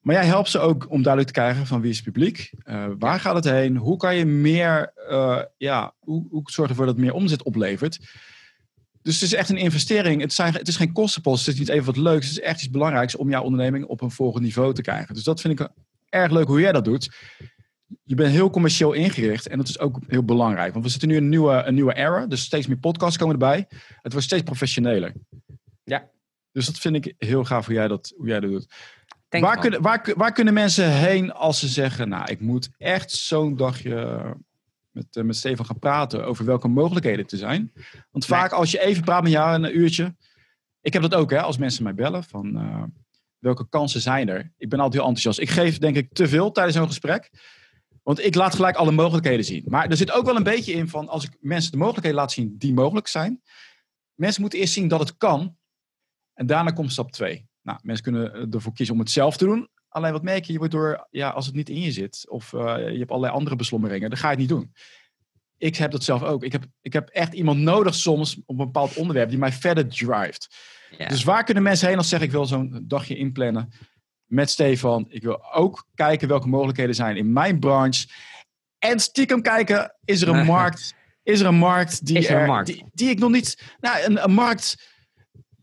Maar 0.00 0.14
jij 0.14 0.26
helpt 0.26 0.48
ze 0.48 0.58
ook 0.58 0.90
om 0.90 1.02
duidelijk 1.02 1.34
te 1.34 1.40
krijgen 1.40 1.66
van 1.66 1.80
wie 1.80 1.90
is 1.90 1.96
het 1.96 2.04
publiek? 2.04 2.52
Uh, 2.64 2.86
waar 2.98 3.20
gaat 3.20 3.34
het 3.34 3.44
heen? 3.44 3.76
Hoe 3.76 3.96
kan 3.96 4.16
je 4.16 4.24
meer, 4.24 4.92
ja, 5.56 5.94
hoe, 5.98 6.26
hoe 6.30 6.42
zorg 6.44 6.68
ervoor 6.68 6.86
dat 6.86 6.94
het 6.94 7.04
meer 7.04 7.14
omzet 7.14 7.42
oplevert? 7.42 7.98
Dus 9.04 9.20
het 9.20 9.22
is 9.22 9.34
echt 9.34 9.48
een 9.48 9.56
investering. 9.56 10.20
Het, 10.20 10.32
zijn, 10.32 10.52
het 10.52 10.68
is 10.68 10.76
geen 10.76 10.92
kostenpost. 10.92 11.46
Het 11.46 11.54
is 11.54 11.60
niet 11.60 11.68
even 11.68 11.86
wat 11.86 11.96
leuks. 11.96 12.26
Het 12.26 12.36
is 12.36 12.42
echt 12.42 12.60
iets 12.60 12.70
belangrijks 12.70 13.16
om 13.16 13.30
jouw 13.30 13.42
onderneming 13.42 13.84
op 13.84 14.00
een 14.00 14.10
volgend 14.10 14.44
niveau 14.44 14.74
te 14.74 14.82
krijgen. 14.82 15.14
Dus 15.14 15.24
dat 15.24 15.40
vind 15.40 15.60
ik 15.60 15.68
erg 16.08 16.32
leuk 16.32 16.46
hoe 16.46 16.60
jij 16.60 16.72
dat 16.72 16.84
doet. 16.84 17.16
Je 18.04 18.14
bent 18.14 18.32
heel 18.32 18.50
commercieel 18.50 18.92
ingericht 18.92 19.46
en 19.46 19.58
dat 19.58 19.68
is 19.68 19.78
ook 19.78 19.98
heel 20.06 20.24
belangrijk. 20.24 20.72
Want 20.72 20.84
we 20.84 20.90
zitten 20.90 21.08
nu 21.08 21.16
in 21.16 21.22
een 21.22 21.28
nieuwe, 21.28 21.62
een 21.64 21.74
nieuwe 21.74 21.94
era. 21.94 22.26
Dus 22.26 22.42
steeds 22.42 22.66
meer 22.66 22.76
podcasts 22.76 23.18
komen 23.18 23.34
erbij. 23.34 23.66
Het 24.02 24.12
wordt 24.12 24.26
steeds 24.26 24.42
professioneler. 24.42 25.12
Ja. 25.82 26.10
Dus 26.52 26.66
dat 26.66 26.78
vind 26.78 27.06
ik 27.06 27.14
heel 27.18 27.44
gaaf 27.44 27.66
hoe 27.66 27.74
jij 27.74 27.88
dat, 27.88 28.12
hoe 28.16 28.26
jij 28.26 28.40
dat 28.40 28.50
doet. 28.50 28.66
Waar 29.80 30.12
waar 30.16 30.32
kunnen 30.32 30.54
mensen 30.54 30.92
heen 30.92 31.32
als 31.32 31.58
ze 31.58 31.68
zeggen, 31.68 32.08
nou, 32.08 32.30
ik 32.30 32.40
moet 32.40 32.70
echt 32.78 33.10
zo'n 33.10 33.56
dagje 33.56 34.22
met, 34.94 35.16
uh, 35.16 35.24
met 35.24 35.36
Stefan 35.36 35.66
gaan 35.66 35.78
praten 35.78 36.26
over 36.26 36.44
welke 36.44 36.68
mogelijkheden 36.68 37.26
er 37.26 37.38
zijn. 37.38 37.72
Want 38.10 38.26
vaak 38.26 38.52
als 38.52 38.70
je 38.70 38.80
even 38.80 39.04
praat 39.04 39.22
met 39.22 39.32
jou 39.32 39.54
een 39.54 39.76
uurtje. 39.76 40.16
Ik 40.80 40.92
heb 40.92 41.02
dat 41.02 41.14
ook 41.14 41.30
hè, 41.30 41.40
als 41.40 41.58
mensen 41.58 41.82
mij 41.82 41.94
bellen 41.94 42.24
van 42.24 42.56
uh, 42.56 42.82
welke 43.38 43.68
kansen 43.68 44.00
zijn 44.00 44.28
er. 44.28 44.52
Ik 44.56 44.68
ben 44.68 44.78
altijd 44.78 45.02
heel 45.02 45.10
enthousiast. 45.10 45.38
Ik 45.38 45.50
geef 45.50 45.78
denk 45.78 45.96
ik 45.96 46.12
te 46.12 46.28
veel 46.28 46.50
tijdens 46.52 46.76
zo'n 46.76 46.86
gesprek. 46.86 47.30
Want 48.02 48.24
ik 48.24 48.34
laat 48.34 48.54
gelijk 48.54 48.76
alle 48.76 48.90
mogelijkheden 48.90 49.44
zien. 49.44 49.64
Maar 49.66 49.88
er 49.88 49.96
zit 49.96 50.12
ook 50.12 50.24
wel 50.24 50.36
een 50.36 50.42
beetje 50.42 50.72
in 50.72 50.88
van 50.88 51.08
als 51.08 51.24
ik 51.24 51.36
mensen 51.40 51.72
de 51.72 51.78
mogelijkheden 51.78 52.18
laat 52.18 52.32
zien 52.32 52.54
die 52.58 52.74
mogelijk 52.74 53.06
zijn. 53.06 53.42
Mensen 54.14 54.40
moeten 54.40 54.58
eerst 54.58 54.72
zien 54.72 54.88
dat 54.88 55.00
het 55.00 55.16
kan. 55.16 55.56
En 56.34 56.46
daarna 56.46 56.70
komt 56.70 56.92
stap 56.92 57.12
twee. 57.12 57.48
Nou, 57.62 57.78
mensen 57.82 58.04
kunnen 58.04 58.50
ervoor 58.52 58.72
kiezen 58.72 58.94
om 58.94 59.00
het 59.00 59.10
zelf 59.10 59.36
te 59.36 59.44
doen. 59.44 59.68
Alleen 59.94 60.12
wat 60.12 60.22
merk 60.22 60.44
je, 60.44 60.52
je 60.52 60.58
wordt 60.58 60.72
door, 60.72 61.06
ja, 61.10 61.28
als 61.28 61.46
het 61.46 61.54
niet 61.54 61.68
in 61.68 61.80
je 61.80 61.92
zit, 61.92 62.24
of 62.28 62.52
uh, 62.52 62.60
je 62.76 62.98
hebt 62.98 63.10
allerlei 63.10 63.32
andere 63.32 63.56
beslommeringen, 63.56 64.10
dan 64.10 64.18
ga 64.18 64.30
je 64.30 64.30
het 64.30 64.40
niet 64.40 64.48
doen. 64.48 64.72
Ik 65.58 65.76
heb 65.76 65.90
dat 65.90 66.04
zelf 66.04 66.22
ook. 66.22 66.44
Ik 66.44 66.52
heb, 66.52 66.64
ik 66.80 66.92
heb 66.92 67.08
echt 67.08 67.32
iemand 67.32 67.58
nodig 67.58 67.94
soms 67.94 68.36
op 68.36 68.58
een 68.58 68.64
bepaald 68.64 68.96
onderwerp 68.96 69.28
die 69.28 69.38
mij 69.38 69.52
verder 69.52 69.88
drivet. 69.88 70.48
Ja. 70.98 71.08
Dus 71.08 71.24
waar 71.24 71.44
kunnen 71.44 71.62
mensen 71.62 71.88
heen 71.88 71.96
als 71.96 72.08
zeg 72.08 72.20
ik 72.20 72.30
wil 72.30 72.46
zo'n 72.46 72.84
dagje 72.88 73.16
inplannen 73.16 73.72
met 74.24 74.50
Stefan? 74.50 75.06
Ik 75.08 75.22
wil 75.22 75.52
ook 75.52 75.86
kijken 75.94 76.28
welke 76.28 76.48
mogelijkheden 76.48 76.94
zijn 76.94 77.16
in 77.16 77.32
mijn 77.32 77.58
branche. 77.58 78.08
En 78.78 79.00
stiekem 79.00 79.42
kijken, 79.42 79.94
is 80.04 80.22
er 80.22 80.28
een 80.28 80.46
markt, 80.56 80.94
is 81.22 81.40
er 81.40 81.46
een 81.46 81.58
markt 81.58 82.06
die, 82.06 82.28
er, 82.28 82.46
markt? 82.46 82.66
Die, 82.66 82.84
die, 82.92 83.10
ik 83.10 83.18
nog 83.18 83.30
niet, 83.30 83.74
nou, 83.80 84.04
een, 84.04 84.24
een 84.24 84.32
markt 84.32 84.93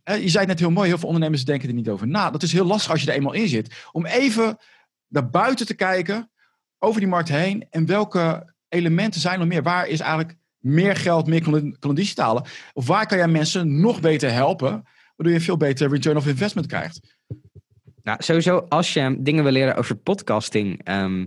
je 0.03 0.29
zei 0.29 0.45
net 0.45 0.59
heel 0.59 0.71
mooi, 0.71 0.87
heel 0.87 0.97
veel 0.97 1.07
ondernemers 1.07 1.45
denken 1.45 1.69
er 1.69 1.75
niet 1.75 1.89
over 1.89 2.07
na. 2.07 2.29
Dat 2.29 2.43
is 2.43 2.53
heel 2.53 2.65
lastig 2.65 2.91
als 2.91 3.01
je 3.01 3.07
er 3.07 3.15
eenmaal 3.15 3.33
in 3.33 3.47
zit. 3.47 3.85
Om 3.91 4.05
even 4.05 4.57
naar 5.07 5.29
buiten 5.29 5.65
te 5.65 5.75
kijken, 5.75 6.31
over 6.79 6.99
die 6.99 7.09
markt 7.09 7.29
heen. 7.29 7.67
En 7.69 7.85
welke 7.85 8.53
elementen 8.69 9.21
zijn 9.21 9.39
er 9.39 9.47
meer? 9.47 9.63
Waar 9.63 9.87
is 9.87 9.99
eigenlijk 9.99 10.37
meer 10.57 10.95
geld, 10.95 11.27
meer 11.27 11.73
conditie? 11.79 12.23
Of 12.73 12.87
waar 12.87 13.07
kan 13.07 13.17
jij 13.17 13.27
mensen 13.27 13.79
nog 13.79 13.99
beter 13.99 14.31
helpen, 14.31 14.85
waardoor 15.15 15.35
je 15.35 15.41
veel 15.41 15.57
beter 15.57 15.89
return 15.89 16.17
of 16.17 16.27
investment 16.27 16.67
krijgt? 16.67 16.99
Nou, 18.03 18.23
sowieso 18.23 18.65
als 18.69 18.93
je 18.93 19.15
dingen 19.19 19.43
wil 19.43 19.51
leren 19.51 19.75
over 19.75 19.95
podcasting, 19.95 20.89
um, 20.89 21.25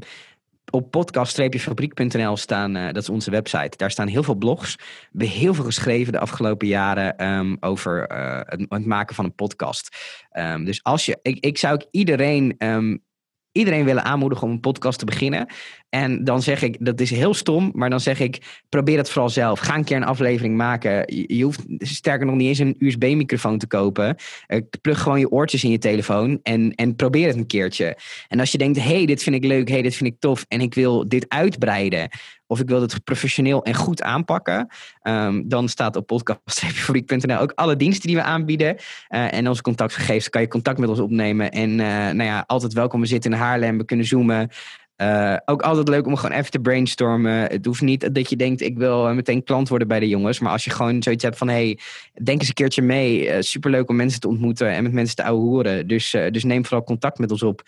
op 0.74 0.90
podcast-fabriek.nl 0.90 2.36
staan, 2.36 2.76
uh, 2.76 2.86
dat 2.86 2.96
is 2.96 3.08
onze 3.08 3.30
website, 3.30 3.76
daar 3.76 3.90
staan 3.90 4.08
heel 4.08 4.22
veel 4.22 4.34
blogs. 4.34 4.76
We 4.76 4.84
hebben 5.10 5.28
heel 5.28 5.54
veel 5.54 5.64
geschreven 5.64 6.12
de 6.12 6.18
afgelopen 6.18 6.66
jaren 6.66 7.26
um, 7.26 7.56
over 7.60 8.12
uh, 8.12 8.40
het, 8.68 8.86
maken 8.86 9.14
van 9.14 9.24
een 9.24 9.34
podcast. 9.34 9.96
Um, 10.32 10.64
dus 10.64 10.82
als 10.82 11.06
je, 11.06 11.18
ik, 11.22 11.44
ik 11.44 11.58
zou 11.58 11.74
ook 11.74 11.86
iedereen 11.90 12.54
um, 12.58 13.04
iedereen 13.52 13.84
willen 13.84 14.04
aanmoedigen 14.04 14.46
om 14.46 14.52
een 14.52 14.60
podcast 14.60 14.98
te 14.98 15.04
beginnen. 15.04 15.46
En 15.94 16.24
dan 16.24 16.42
zeg 16.42 16.62
ik, 16.62 16.76
dat 16.80 17.00
is 17.00 17.10
heel 17.10 17.34
stom, 17.34 17.70
maar 17.74 17.90
dan 17.90 18.00
zeg 18.00 18.20
ik, 18.20 18.62
probeer 18.68 18.96
het 18.96 19.10
vooral 19.10 19.28
zelf. 19.28 19.58
Ga 19.58 19.76
een 19.76 19.84
keer 19.84 19.96
een 19.96 20.04
aflevering 20.04 20.56
maken. 20.56 21.04
Je, 21.26 21.44
hoeft 21.44 21.64
sterker 21.78 22.26
nog 22.26 22.34
niet 22.34 22.48
eens 22.48 22.58
een 22.58 22.76
USB-microfoon 22.78 23.58
te 23.58 23.66
kopen. 23.66 24.16
Uh, 24.48 24.60
plug 24.80 25.00
gewoon 25.00 25.18
je 25.18 25.30
oortjes 25.30 25.64
in 25.64 25.70
je 25.70 25.78
telefoon 25.78 26.38
en, 26.42 26.74
en 26.74 26.96
probeer 26.96 27.26
het 27.26 27.36
een 27.36 27.46
keertje. 27.46 27.98
En 28.28 28.40
als 28.40 28.52
je 28.52 28.58
denkt, 28.58 28.82
hey, 28.82 29.06
dit 29.06 29.22
vind 29.22 29.36
ik 29.36 29.44
leuk, 29.44 29.68
hey, 29.68 29.82
dit 29.82 29.94
vind 29.94 30.10
ik 30.10 30.20
tof 30.20 30.44
en 30.48 30.60
ik 30.60 30.74
wil 30.74 31.08
dit 31.08 31.24
uitbreiden 31.28 32.08
of 32.46 32.60
ik 32.60 32.68
wil 32.68 32.80
het 32.80 33.04
professioneel 33.04 33.64
en 33.64 33.74
goed 33.74 34.02
aanpakken, 34.02 34.68
um, 35.02 35.48
dan 35.48 35.68
staat 35.68 35.96
op 35.96 36.06
podcast.fabriek.nl 36.06 37.38
ook 37.38 37.52
alle 37.54 37.76
diensten 37.76 38.06
die 38.06 38.16
we 38.16 38.22
aanbieden. 38.22 38.74
Uh, 38.74 39.32
en 39.34 39.48
onze 39.48 39.62
contactgegevens 39.62 40.28
kan 40.28 40.40
je 40.40 40.48
contact 40.48 40.78
met 40.78 40.88
ons 40.88 40.98
opnemen. 40.98 41.50
En 41.50 41.70
uh, 41.70 41.86
nou 41.86 42.22
ja, 42.22 42.44
altijd 42.46 42.72
welkom. 42.72 43.00
We 43.00 43.06
zitten 43.06 43.32
in 43.32 43.38
Haarlem, 43.38 43.78
we 43.78 43.84
kunnen 43.84 44.06
zoomen. 44.06 44.50
Uh, 44.96 45.36
ook 45.44 45.62
altijd 45.62 45.88
leuk 45.88 46.06
om 46.06 46.16
gewoon 46.16 46.36
even 46.36 46.50
te 46.50 46.60
brainstormen. 46.60 47.32
Het 47.32 47.64
hoeft 47.64 47.80
niet 47.80 48.14
dat 48.14 48.30
je 48.30 48.36
denkt, 48.36 48.60
ik 48.60 48.78
wil 48.78 49.14
meteen 49.14 49.44
klant 49.44 49.68
worden 49.68 49.88
bij 49.88 50.00
de 50.00 50.08
jongens. 50.08 50.38
Maar 50.38 50.52
als 50.52 50.64
je 50.64 50.70
gewoon 50.70 51.02
zoiets 51.02 51.24
hebt 51.24 51.38
van, 51.38 51.48
hey, 51.48 51.78
denk 52.22 52.38
eens 52.38 52.48
een 52.48 52.54
keertje 52.54 52.82
mee. 52.82 53.28
Uh, 53.28 53.36
superleuk 53.40 53.88
om 53.88 53.96
mensen 53.96 54.20
te 54.20 54.28
ontmoeten 54.28 54.68
en 54.68 54.82
met 54.82 54.92
mensen 54.92 55.16
te 55.16 55.24
ouwehoeren. 55.24 55.86
Dus, 55.86 56.10
dus 56.30 56.44
neem 56.44 56.64
vooral 56.64 56.84
contact 56.84 57.18
met 57.18 57.30
ons 57.30 57.42
op 57.42 57.62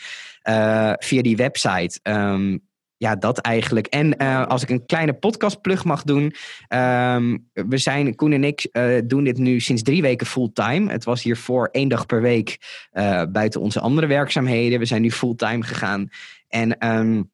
via 0.98 1.22
die 1.22 1.36
website. 1.36 2.00
Um, 2.02 2.65
ja, 2.98 3.16
dat 3.16 3.38
eigenlijk. 3.38 3.86
En 3.86 4.22
uh, 4.22 4.46
als 4.46 4.62
ik 4.62 4.70
een 4.70 4.86
kleine 4.86 5.12
podcastplug 5.12 5.84
mag 5.84 6.02
doen. 6.02 6.34
Um, 6.68 7.48
we 7.52 7.78
zijn, 7.78 8.14
Koen 8.14 8.32
en 8.32 8.44
ik 8.44 8.68
uh, 8.72 8.98
doen 9.04 9.24
dit 9.24 9.38
nu 9.38 9.60
sinds 9.60 9.82
drie 9.82 10.02
weken 10.02 10.26
fulltime. 10.26 10.92
Het 10.92 11.04
was 11.04 11.22
hiervoor 11.22 11.68
één 11.72 11.88
dag 11.88 12.06
per 12.06 12.20
week 12.20 12.58
uh, 12.92 13.22
buiten 13.28 13.60
onze 13.60 13.80
andere 13.80 14.06
werkzaamheden. 14.06 14.78
We 14.78 14.84
zijn 14.84 15.02
nu 15.02 15.10
fulltime 15.10 15.62
gegaan. 15.62 16.08
En 16.48 16.88
um, 16.88 17.30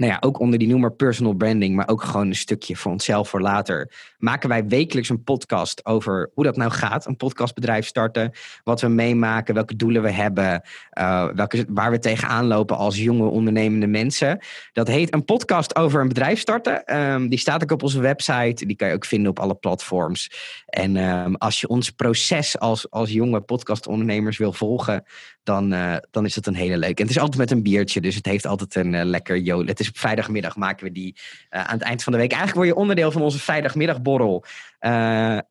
nou 0.00 0.12
ja, 0.12 0.18
ook 0.20 0.38
onder 0.38 0.58
die 0.58 0.68
noemer 0.68 0.92
personal 0.92 1.32
branding, 1.34 1.76
maar 1.76 1.88
ook 1.88 2.02
gewoon 2.02 2.26
een 2.26 2.34
stukje 2.34 2.76
voor 2.76 2.92
onszelf 2.92 3.28
voor 3.28 3.40
later, 3.40 3.92
maken 4.18 4.48
wij 4.48 4.66
wekelijks 4.66 5.08
een 5.08 5.22
podcast 5.22 5.86
over 5.86 6.30
hoe 6.34 6.44
dat 6.44 6.56
nou 6.56 6.70
gaat. 6.70 7.06
Een 7.06 7.16
podcastbedrijf 7.16 7.86
starten, 7.86 8.32
wat 8.64 8.80
we 8.80 8.88
meemaken, 8.88 9.54
welke 9.54 9.76
doelen 9.76 10.02
we 10.02 10.10
hebben, 10.10 10.62
uh, 10.98 11.28
welke, 11.34 11.66
waar 11.68 11.90
we 11.90 11.98
tegenaan 11.98 12.46
lopen 12.46 12.76
als 12.76 12.96
jonge 12.96 13.26
ondernemende 13.26 13.86
mensen. 13.86 14.38
Dat 14.72 14.88
heet 14.88 15.14
een 15.14 15.24
podcast 15.24 15.76
over 15.76 16.00
een 16.00 16.08
bedrijf 16.08 16.40
starten. 16.40 16.96
Um, 16.96 17.28
die 17.28 17.38
staat 17.38 17.62
ook 17.62 17.70
op 17.70 17.82
onze 17.82 18.00
website, 18.00 18.66
die 18.66 18.76
kan 18.76 18.88
je 18.88 18.94
ook 18.94 19.04
vinden 19.04 19.30
op 19.30 19.38
alle 19.38 19.54
platforms. 19.54 20.30
En 20.66 20.96
um, 20.96 21.34
als 21.36 21.60
je 21.60 21.68
ons 21.68 21.90
proces 21.90 22.58
als, 22.58 22.90
als 22.90 23.10
jonge 23.10 23.40
podcastondernemers 23.40 24.38
wil 24.38 24.52
volgen, 24.52 25.04
dan, 25.42 25.72
uh, 25.72 25.96
dan 26.10 26.24
is 26.24 26.34
het 26.34 26.46
een 26.46 26.54
hele 26.54 26.76
leuke. 26.76 27.02
En 27.02 27.06
het 27.06 27.16
is 27.16 27.22
altijd 27.22 27.38
met 27.38 27.50
een 27.50 27.62
biertje, 27.62 28.00
dus 28.00 28.14
het 28.14 28.26
heeft 28.26 28.46
altijd 28.46 28.74
een 28.74 28.92
uh, 28.92 29.04
lekker 29.04 29.38
jolen. 29.38 29.66
Het 29.66 29.80
is 29.80 29.89
op 29.90 29.98
vrijdagmiddag 29.98 30.56
maken 30.56 30.86
we 30.86 30.92
die 30.92 31.16
uh, 31.50 31.64
aan 31.64 31.78
het 31.78 31.82
eind 31.82 32.02
van 32.02 32.12
de 32.12 32.18
week. 32.18 32.32
Eigenlijk 32.32 32.60
word 32.60 32.76
je 32.76 32.82
onderdeel 32.82 33.12
van 33.12 33.22
onze 33.22 33.38
vrijdagmiddagborrel. 33.38 34.44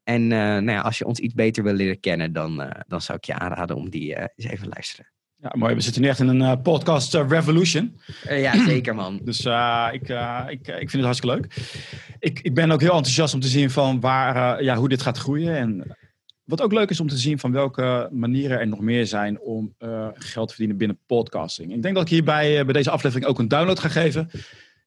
en 0.04 0.28
nou 0.28 0.72
ja, 0.72 0.82
als 0.82 0.98
je 0.98 1.06
ons 1.06 1.20
iets 1.20 1.34
beter 1.34 1.64
wil 1.64 1.74
leren 1.74 2.00
kennen, 2.00 2.34
dan, 2.34 2.74
dan 2.88 3.02
zou 3.02 3.18
ik 3.18 3.24
je 3.24 3.34
aanraden 3.34 3.76
om 3.76 3.90
die 3.90 4.16
eens 4.16 4.46
even 4.46 4.64
te 4.64 4.74
luisteren. 4.74 5.12
Ja, 5.42 5.54
mooi. 5.58 5.76
We 5.76 5.82
zitten 5.82 6.02
nu 6.02 6.08
echt 6.08 6.20
in 6.20 6.28
een 6.28 6.62
podcast 6.62 7.14
revolution. 7.14 8.00
ja, 8.30 8.66
zeker 8.66 8.96
man. 8.96 9.20
dus 9.24 9.46
ik, 9.92 10.10
ik, 10.48 10.68
ik 10.68 10.90
vind 10.90 10.92
het 10.92 11.04
hartstikke 11.04 11.36
leuk. 11.36 11.54
Ik, 12.20 12.40
ik 12.40 12.54
ben 12.54 12.72
ook 12.72 12.82
heel 12.82 12.96
enthousiast 12.96 13.34
om 13.34 13.40
te 13.40 13.48
zien 13.48 13.72
van 13.72 14.00
waar, 14.00 14.64
ja, 14.64 14.76
hoe 14.76 14.90
dit 14.90 15.02
gaat 15.02 15.18
groeien. 15.18 15.56
En 15.56 15.98
wat 16.50 16.62
ook 16.62 16.74
leuk 16.74 16.90
is 16.90 17.00
om 17.00 17.08
te 17.08 17.18
zien 17.18 17.40
van 17.40 17.52
welke 17.52 18.10
manieren 18.12 18.60
er 18.60 18.68
nog 18.68 18.80
meer 18.80 19.08
zijn 19.08 19.40
om 19.40 19.76
uh, 19.80 20.08
geld 20.14 20.48
te 20.48 20.54
verdienen 20.54 20.78
binnen 20.78 21.00
podcasting. 21.06 21.74
Ik 21.74 21.82
denk 21.82 21.96
dat 21.96 22.04
ik 22.04 22.10
hierbij 22.10 22.60
uh, 22.60 22.64
bij 22.64 22.74
deze 22.74 22.90
aflevering 22.90 23.30
ook 23.30 23.40
een 23.40 23.48
download 23.48 23.80
ga 23.80 23.90
geven. 23.90 24.30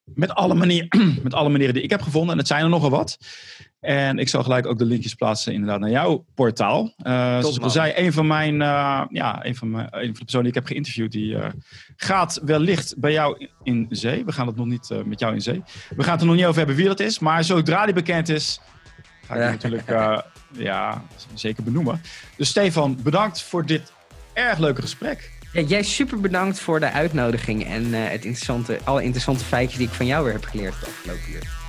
Met 0.05 0.31
alle, 0.31 0.55
manier, 0.55 0.87
met 1.23 1.35
alle 1.35 1.49
manieren 1.49 1.75
die 1.75 1.83
ik 1.83 1.91
heb 1.91 2.03
gevonden. 2.03 2.33
En 2.33 2.39
het 2.39 2.47
zijn 2.47 2.63
er 2.63 2.69
nogal 2.69 2.91
wat. 2.91 3.19
En 3.81 4.19
ik 4.19 4.29
zal 4.29 4.43
gelijk 4.43 4.67
ook 4.67 4.79
de 4.79 4.85
linkjes 4.85 5.15
plaatsen 5.15 5.53
inderdaad 5.53 5.81
naar 5.81 5.91
jouw 5.91 6.25
portaal. 6.35 6.83
Uh, 6.83 7.39
zoals 7.41 7.57
ik 7.57 7.63
al 7.63 7.71
zei, 7.71 7.93
een 7.97 8.13
van 8.13 8.27
mijn, 8.27 8.57
ja, 9.09 9.45
een 9.45 9.57
van, 9.57 9.71
mijn, 9.71 9.87
een 9.91 10.05
van 10.05 10.13
de 10.13 10.19
personen 10.19 10.47
die 10.47 10.49
ik 10.49 10.55
heb 10.55 10.67
geïnterviewd, 10.67 11.13
die 11.13 11.37
gaat 11.97 12.41
wellicht 12.45 12.95
bij 12.99 13.13
jou 13.13 13.49
in 13.63 13.87
zee. 13.91 14.25
We 14.25 14.33
gaan 14.33 14.47
het 14.47 14.57
nog 14.57 14.67
niet 14.67 14.91
met 15.05 15.21
jou 15.21 15.35
in 15.35 15.43
zee. 15.43 15.63
We 15.97 16.03
gaan 16.03 16.13
het 16.13 16.21
er 16.21 16.27
nog 16.27 16.37
niet 16.37 16.45
over 16.45 16.59
hebben 16.59 16.77
wie 16.77 16.87
dat 16.87 17.01
is. 17.01 17.19
Maar 17.19 17.45
zodra 17.45 17.85
die 17.85 17.95
bekend 17.95 18.29
is, 18.29 18.61
ga 19.27 19.35
ik 19.35 19.41
natuurlijk 19.41 19.89
ja, 20.53 21.05
zeker 21.35 21.63
benoemen. 21.63 22.03
Dus 22.37 22.49
Stefan, 22.49 22.99
bedankt 23.03 23.43
voor 23.43 23.67
dit 23.67 23.93
erg 24.33 24.59
leuke 24.59 24.81
gesprek. 24.81 25.31
Ja, 25.53 25.61
jij 25.61 25.83
super 25.83 26.21
bedankt 26.21 26.59
voor 26.59 26.81
de 26.81 26.91
uitnodiging 26.91 27.65
en 27.65 27.85
uh, 27.87 28.09
het 28.09 28.25
interessante, 28.25 28.79
alle 28.85 29.03
interessante 29.03 29.45
feitjes 29.45 29.79
die 29.79 29.89
ik 29.89 29.95
van 29.95 30.07
jou 30.07 30.25
weer 30.25 30.33
heb 30.33 30.45
geleerd 30.45 30.81
de 30.81 30.87
afgelopen 30.87 31.33
uur. 31.33 31.62